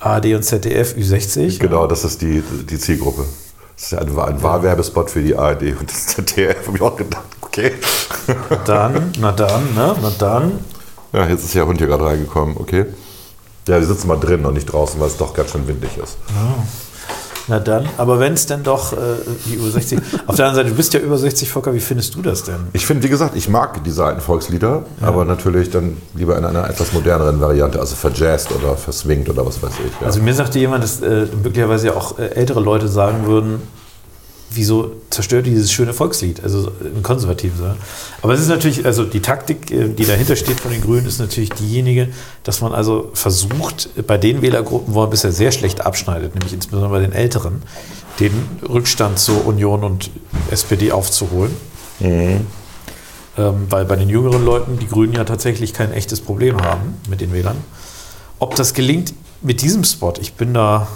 AD 0.00 0.34
und 0.34 0.42
ZDF 0.42 0.94
Ü60. 0.96 1.58
genau, 1.58 1.86
das 1.86 2.04
ist 2.04 2.20
die, 2.22 2.42
die 2.68 2.78
Zielgruppe. 2.78 3.24
Das 3.76 3.84
ist 3.84 3.92
ja 3.92 3.98
ein, 3.98 4.08
ein 4.18 4.42
Wahlwerbespot 4.42 5.10
für 5.10 5.22
die 5.22 5.36
ARD 5.36 5.62
und 5.78 5.88
das 5.90 6.06
ZDF. 6.08 6.56
Habe 6.66 6.76
ich 6.76 6.82
auch 6.82 6.96
gedacht, 6.96 7.24
okay. 7.42 7.72
Dann, 8.64 9.12
na 9.20 9.32
dann, 9.32 9.74
ne? 9.74 9.94
Na 10.02 10.12
dann. 10.18 10.58
Ja, 11.12 11.28
jetzt 11.28 11.44
ist 11.44 11.54
der 11.54 11.66
Hund 11.66 11.78
hier 11.78 11.86
gerade 11.86 12.04
reingekommen, 12.04 12.56
okay. 12.58 12.86
Ja, 13.68 13.80
die 13.80 13.84
sitzen 13.84 14.06
mal 14.08 14.16
drin 14.16 14.44
und 14.44 14.54
nicht 14.54 14.72
draußen, 14.72 15.00
weil 15.00 15.08
es 15.08 15.16
doch 15.16 15.34
ganz 15.34 15.50
schön 15.50 15.66
windig 15.66 15.90
ist. 16.02 16.18
Na 17.48 17.60
dann, 17.60 17.88
aber 17.96 18.18
wenn 18.18 18.32
es 18.32 18.46
denn 18.46 18.64
doch 18.64 18.92
äh, 18.92 18.96
die 19.44 19.54
über 19.54 19.70
60. 19.70 20.00
Auf 20.26 20.34
der 20.34 20.46
anderen 20.46 20.54
Seite, 20.54 20.70
du 20.70 20.74
bist 20.74 20.94
ja 20.94 21.00
über 21.00 21.16
60, 21.16 21.48
Volker, 21.48 21.74
wie 21.74 21.80
findest 21.80 22.14
du 22.16 22.22
das 22.22 22.42
denn? 22.42 22.56
Ich 22.72 22.86
finde, 22.86 23.04
wie 23.04 23.08
gesagt, 23.08 23.36
ich 23.36 23.48
mag 23.48 23.84
diese 23.84 24.04
alten 24.04 24.20
Volkslieder, 24.20 24.84
aber 25.00 25.24
natürlich 25.24 25.70
dann 25.70 25.96
lieber 26.14 26.36
in 26.36 26.44
einer 26.44 26.68
etwas 26.68 26.92
moderneren 26.92 27.40
Variante, 27.40 27.78
also 27.78 27.94
verjazzt 27.94 28.50
oder 28.50 28.76
verswingt 28.76 29.28
oder 29.28 29.46
was 29.46 29.62
weiß 29.62 29.74
ich. 29.84 30.00
Ja. 30.00 30.06
Also 30.06 30.20
mir 30.22 30.34
sagte 30.34 30.58
jemand, 30.58 30.82
dass 30.82 31.00
äh, 31.02 31.26
möglicherweise 31.40 31.88
ja 31.88 31.94
auch 31.94 32.18
äh, 32.18 32.26
ältere 32.34 32.58
Leute 32.60 32.88
sagen 32.88 33.26
würden, 33.26 33.62
wieso 34.50 34.92
zerstört 35.10 35.46
ihr 35.46 35.54
dieses 35.54 35.72
schöne 35.72 35.92
Volkslied? 35.92 36.42
Also 36.42 36.70
im 36.80 37.02
konservativen 37.02 37.56
Sinne. 37.56 37.76
Aber 38.22 38.34
es 38.34 38.40
ist 38.40 38.48
natürlich, 38.48 38.84
also 38.84 39.04
die 39.04 39.20
Taktik, 39.20 39.70
äh, 39.70 39.88
die 39.88 40.04
dahinter 40.04 40.36
steht 40.36 40.60
von 40.60 40.70
den 40.70 40.80
Grünen, 40.80 41.06
ist 41.06 41.18
natürlich 41.18 41.50
diejenige, 41.50 42.08
dass 42.42 42.60
man 42.60 42.72
also 42.72 43.10
versucht, 43.14 43.88
bei 44.06 44.18
den 44.18 44.42
Wählergruppen, 44.42 44.94
wo 44.94 45.00
man 45.00 45.10
bisher 45.10 45.32
sehr 45.32 45.52
schlecht 45.52 45.80
abschneidet, 45.80 46.34
nämlich 46.34 46.52
insbesondere 46.52 46.90
bei 46.90 47.00
den 47.00 47.12
Älteren, 47.12 47.62
den 48.20 48.32
Rückstand 48.68 49.18
zur 49.18 49.46
Union 49.46 49.84
und 49.84 50.10
SPD 50.50 50.92
aufzuholen. 50.92 51.54
Ähm, 53.38 53.66
weil 53.68 53.84
bei 53.84 53.96
den 53.96 54.08
jüngeren 54.08 54.44
Leuten 54.44 54.78
die 54.78 54.88
Grünen 54.88 55.12
ja 55.12 55.24
tatsächlich 55.24 55.74
kein 55.74 55.92
echtes 55.92 56.20
Problem 56.22 56.62
haben 56.62 56.94
mit 57.08 57.20
den 57.20 57.32
Wählern. 57.34 57.56
Ob 58.38 58.54
das 58.54 58.72
gelingt 58.72 59.12
mit 59.42 59.60
diesem 59.60 59.84
Spot, 59.84 60.14
ich 60.20 60.34
bin 60.34 60.54
da, 60.54 60.88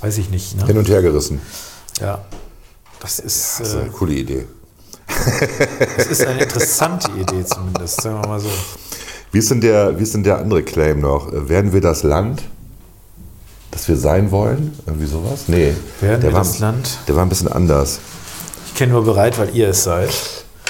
weiß 0.00 0.18
ich 0.18 0.30
nicht. 0.30 0.56
Ne? 0.56 0.66
Hin 0.66 0.78
und 0.78 0.88
her 0.88 1.02
gerissen. 1.02 1.40
Ja, 2.00 2.20
das 3.00 3.18
ist, 3.18 3.60
Das 3.60 3.68
ist 3.68 3.76
eine 3.76 3.86
äh, 3.86 3.90
coole 3.90 4.12
Idee. 4.14 4.46
das 5.96 6.06
ist 6.06 6.26
eine 6.26 6.42
interessante 6.42 7.10
Idee 7.12 7.44
zumindest, 7.44 8.00
sagen 8.00 8.22
wir 8.22 8.28
mal 8.28 8.40
so. 8.40 8.48
Wie 9.32 9.38
ist, 9.38 9.50
denn 9.50 9.60
der, 9.60 9.98
wie 9.98 10.02
ist 10.02 10.14
denn 10.14 10.22
der 10.22 10.38
andere 10.38 10.62
Claim 10.62 11.00
noch? 11.00 11.32
Äh, 11.32 11.48
Werden 11.48 11.72
wir 11.72 11.80
das 11.80 12.02
Land, 12.02 12.42
das 13.70 13.86
wir 13.88 13.96
sein 13.96 14.30
wollen? 14.30 14.78
Irgendwie 14.86 15.06
sowas? 15.06 15.44
Nee. 15.46 15.74
Werden 16.00 16.20
der 16.20 16.30
wir 16.30 16.32
war, 16.34 16.40
das 16.40 16.58
Land? 16.58 16.98
Der 17.06 17.16
war 17.16 17.22
ein 17.24 17.28
bisschen 17.28 17.48
anders. 17.48 18.00
Ich 18.66 18.74
kenne 18.74 18.92
nur 18.92 19.04
bereit, 19.04 19.38
weil 19.38 19.54
ihr 19.54 19.68
es 19.68 19.84
seid. 19.84 20.10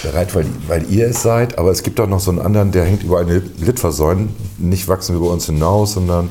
Bereit, 0.03 0.35
weil, 0.35 0.47
weil 0.66 0.91
ihr 0.91 1.09
es 1.09 1.22
seid, 1.22 1.59
aber 1.59 1.70
es 1.70 1.83
gibt 1.83 2.01
auch 2.01 2.07
noch 2.07 2.20
so 2.20 2.31
einen 2.31 2.41
anderen, 2.41 2.72
der 2.72 2.85
hängt 2.85 3.03
über 3.03 3.20
eine 3.20 3.43
Litfaßsäulen. 3.59 4.31
Nicht 4.59 4.89
wachsen 4.89 5.14
wir 5.14 5.20
über 5.20 5.31
uns 5.31 5.47
hinaus, 5.47 5.93
sondern. 5.95 6.31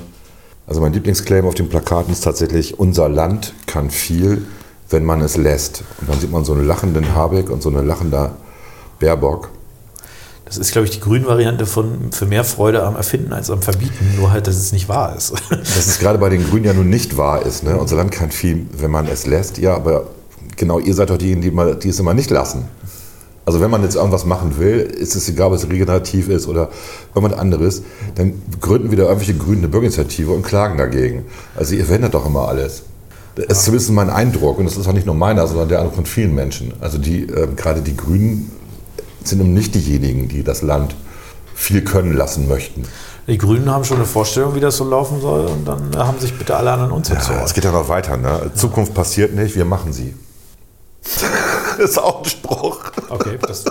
Also 0.66 0.82
mein 0.82 0.94
Lieblingsclaim 0.94 1.48
auf 1.48 1.56
den 1.56 1.68
Plakaten 1.68 2.14
ist 2.14 2.24
tatsächlich, 2.24 2.78
unser 2.78 3.10
Land 3.10 3.54
kann 3.66 3.90
viel, 3.90 4.46
wenn 4.90 5.06
man 5.06 5.22
es 5.22 5.38
lässt. 5.38 5.84
Und 6.02 6.10
dann 6.10 6.20
sieht 6.20 6.32
man 6.32 6.46
so 6.46 6.54
einen 6.54 6.66
lachenden 6.66 7.16
Habeck 7.16 7.50
und 7.50 7.62
so 7.62 7.70
eine 7.70 7.82
lachende 7.82 8.32
Baerbock. 9.00 9.50
Das 10.46 10.58
ist, 10.58 10.72
glaube 10.72 10.86
ich, 10.86 10.92
die 10.92 11.00
Grün-Variante 11.00 11.68
von 11.68 12.12
für 12.12 12.26
mehr 12.26 12.44
Freude 12.44 12.84
am 12.84 12.96
Erfinden 12.96 13.34
als 13.34 13.52
am 13.52 13.62
Verbieten, 13.62 14.16
nur 14.18 14.32
halt, 14.32 14.48
dass 14.48 14.56
es 14.56 14.72
nicht 14.72 14.90
wahr 14.90 15.16
ist. 15.16 15.32
Dass 15.50 15.88
es 15.88 16.00
gerade 16.00 16.18
bei 16.18 16.30
den 16.30 16.44
Grünen 16.44 16.66
ja 16.66 16.74
nun 16.74 16.90
nicht 16.90 17.18
wahr 17.18 17.46
ist. 17.46 17.64
Ne? 17.64 17.78
Unser 17.78 17.98
Land 17.98 18.12
kann 18.12 18.32
viel, 18.32 18.66
wenn 18.76 18.90
man 18.90 19.08
es 19.08 19.28
lässt. 19.28 19.60
Ja, 19.60 19.76
aber 19.76 20.08
genau, 20.58 20.80
ihr 20.80 20.96
seid 20.96 21.12
doch 21.12 21.20
diejenigen, 21.20 21.42
die, 21.44 21.52
mal, 21.52 21.76
die 21.76 21.90
es 21.90 22.00
immer 22.00 22.16
nicht 22.16 22.32
lassen. 22.32 22.66
Also 23.46 23.62
wenn 23.62 23.70
man 23.70 23.84
jetzt 23.84 23.96
irgendwas 23.96 24.26
machen 24.26 24.58
will, 24.58 24.80
ist 24.80 25.16
es 25.16 25.30
egal, 25.30 25.48
ob 25.48 25.54
es 25.54 25.70
regenerativ 25.70 26.30
ist 26.30 26.48
oder 26.48 26.70
irgendwas 27.14 27.38
anderes, 27.40 27.84
dann 28.16 28.42
gründen 28.60 28.92
wieder 28.92 29.06
irgendwelche 29.06 29.36
Grünen 29.36 29.60
eine 29.60 29.68
Bürgerinitiative 29.68 30.32
und 30.32 30.44
klagen 30.44 30.80
dagegen. 30.80 31.26
Also 31.56 31.76
ihr 31.76 31.86
verhindert 31.86 32.16
doch 32.16 32.26
immer 32.26 32.48
alles. 32.48 32.84
Das 33.36 33.60
ist 33.60 33.66
zumindest 33.66 33.92
mein 33.92 34.10
Eindruck 34.10 34.58
und 34.60 34.66
das 34.66 34.76
ist 34.76 34.88
auch 34.88 34.94
nicht 34.94 35.06
nur 35.06 35.16
meiner, 35.16 35.48
sondern 35.48 35.70
der 35.70 35.90
von 35.92 36.06
vielen 36.06 36.36
Menschen. 36.36 36.74
Also 36.82 36.98
die, 36.98 37.24
äh, 37.24 37.48
gerade 37.56 37.82
die 37.82 37.96
Grünen 37.96 38.52
sind 39.24 39.40
eben 39.40 39.54
nicht 39.54 39.76
diejenigen, 39.76 40.28
die 40.28 40.44
das 40.44 40.62
Land 40.62 40.96
viel 41.56 41.84
können 41.84 42.14
lassen 42.14 42.48
möchten. 42.48 42.84
Die 43.28 43.38
Grünen 43.38 43.70
haben 43.70 43.84
schon 43.84 43.98
eine 43.98 44.06
Vorstellung, 44.06 44.56
wie 44.56 44.60
das 44.60 44.78
so 44.78 44.90
laufen 44.90 45.22
soll 45.22 45.46
und 45.46 45.66
dann 45.68 45.94
äh, 45.94 45.98
haben 45.98 46.20
sich 46.20 46.36
bitte 46.38 46.56
alle 46.56 46.72
anderen 46.72 46.92
uns 46.92 47.10
jetzt 47.10 47.30
Ja, 47.30 47.44
es 47.44 47.54
geht 47.54 47.64
ja 47.64 47.72
noch 47.72 47.88
weiter. 47.88 48.18
Ne? 48.18 48.52
Zukunft 48.56 48.94
passiert 48.94 49.36
nicht, 49.36 49.56
wir 49.56 49.66
machen 49.66 49.94
sie. 49.94 50.16
das 51.78 51.92
ist 51.92 51.98
auch 51.98 52.24
ein 52.24 52.30
Spruch. 52.30 52.80
Okay, 53.10 53.38
das, 53.42 53.66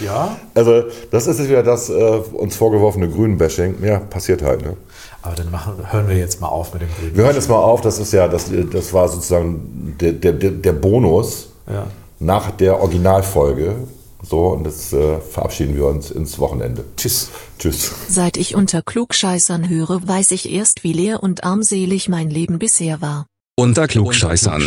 ja, 0.00 0.36
Also 0.54 0.84
das 1.10 1.26
ist 1.26 1.38
jetzt 1.38 1.48
wieder 1.48 1.62
das 1.62 1.88
äh, 1.88 1.92
uns 1.92 2.56
vorgeworfene 2.56 3.08
Grünen-Bashing. 3.08 3.82
Ja, 3.82 3.98
passiert 3.98 4.42
halt. 4.42 4.62
Ne? 4.62 4.76
Aber 5.24 5.34
dann 5.36 5.50
machen, 5.50 5.74
hören 5.90 6.06
wir 6.08 6.16
jetzt 6.16 6.40
mal 6.40 6.48
auf 6.48 6.72
mit 6.74 6.82
dem 6.82 6.88
Grünen. 6.98 7.16
Wir 7.16 7.24
hören 7.24 7.34
jetzt 7.34 7.48
mal 7.48 7.56
auf, 7.56 7.80
das 7.80 7.98
ist 7.98 8.12
ja, 8.12 8.28
das, 8.28 8.50
das 8.72 8.92
war 8.92 9.08
sozusagen 9.08 9.96
der, 10.00 10.12
der, 10.12 10.32
der 10.32 10.72
Bonus 10.74 11.48
Ja. 11.66 11.86
nach 12.20 12.50
der 12.50 12.80
Originalfolge. 12.80 13.74
So, 14.22 14.48
und 14.48 14.64
jetzt 14.66 14.92
äh, 14.92 15.20
verabschieden 15.20 15.76
wir 15.76 15.86
uns 15.86 16.10
ins 16.10 16.38
Wochenende. 16.38 16.84
Tschüss. 16.96 17.30
Tschüss. 17.58 17.92
Seit 18.08 18.36
ich 18.36 18.54
unter 18.54 18.82
Klugscheißern 18.82 19.68
höre, 19.68 20.06
weiß 20.06 20.30
ich 20.32 20.50
erst, 20.50 20.84
wie 20.84 20.92
leer 20.92 21.22
und 21.22 21.44
armselig 21.44 22.08
mein 22.08 22.30
Leben 22.30 22.58
bisher 22.58 23.00
war. 23.00 23.26
Unter 23.56 23.86
Klugscheißern. 23.86 24.62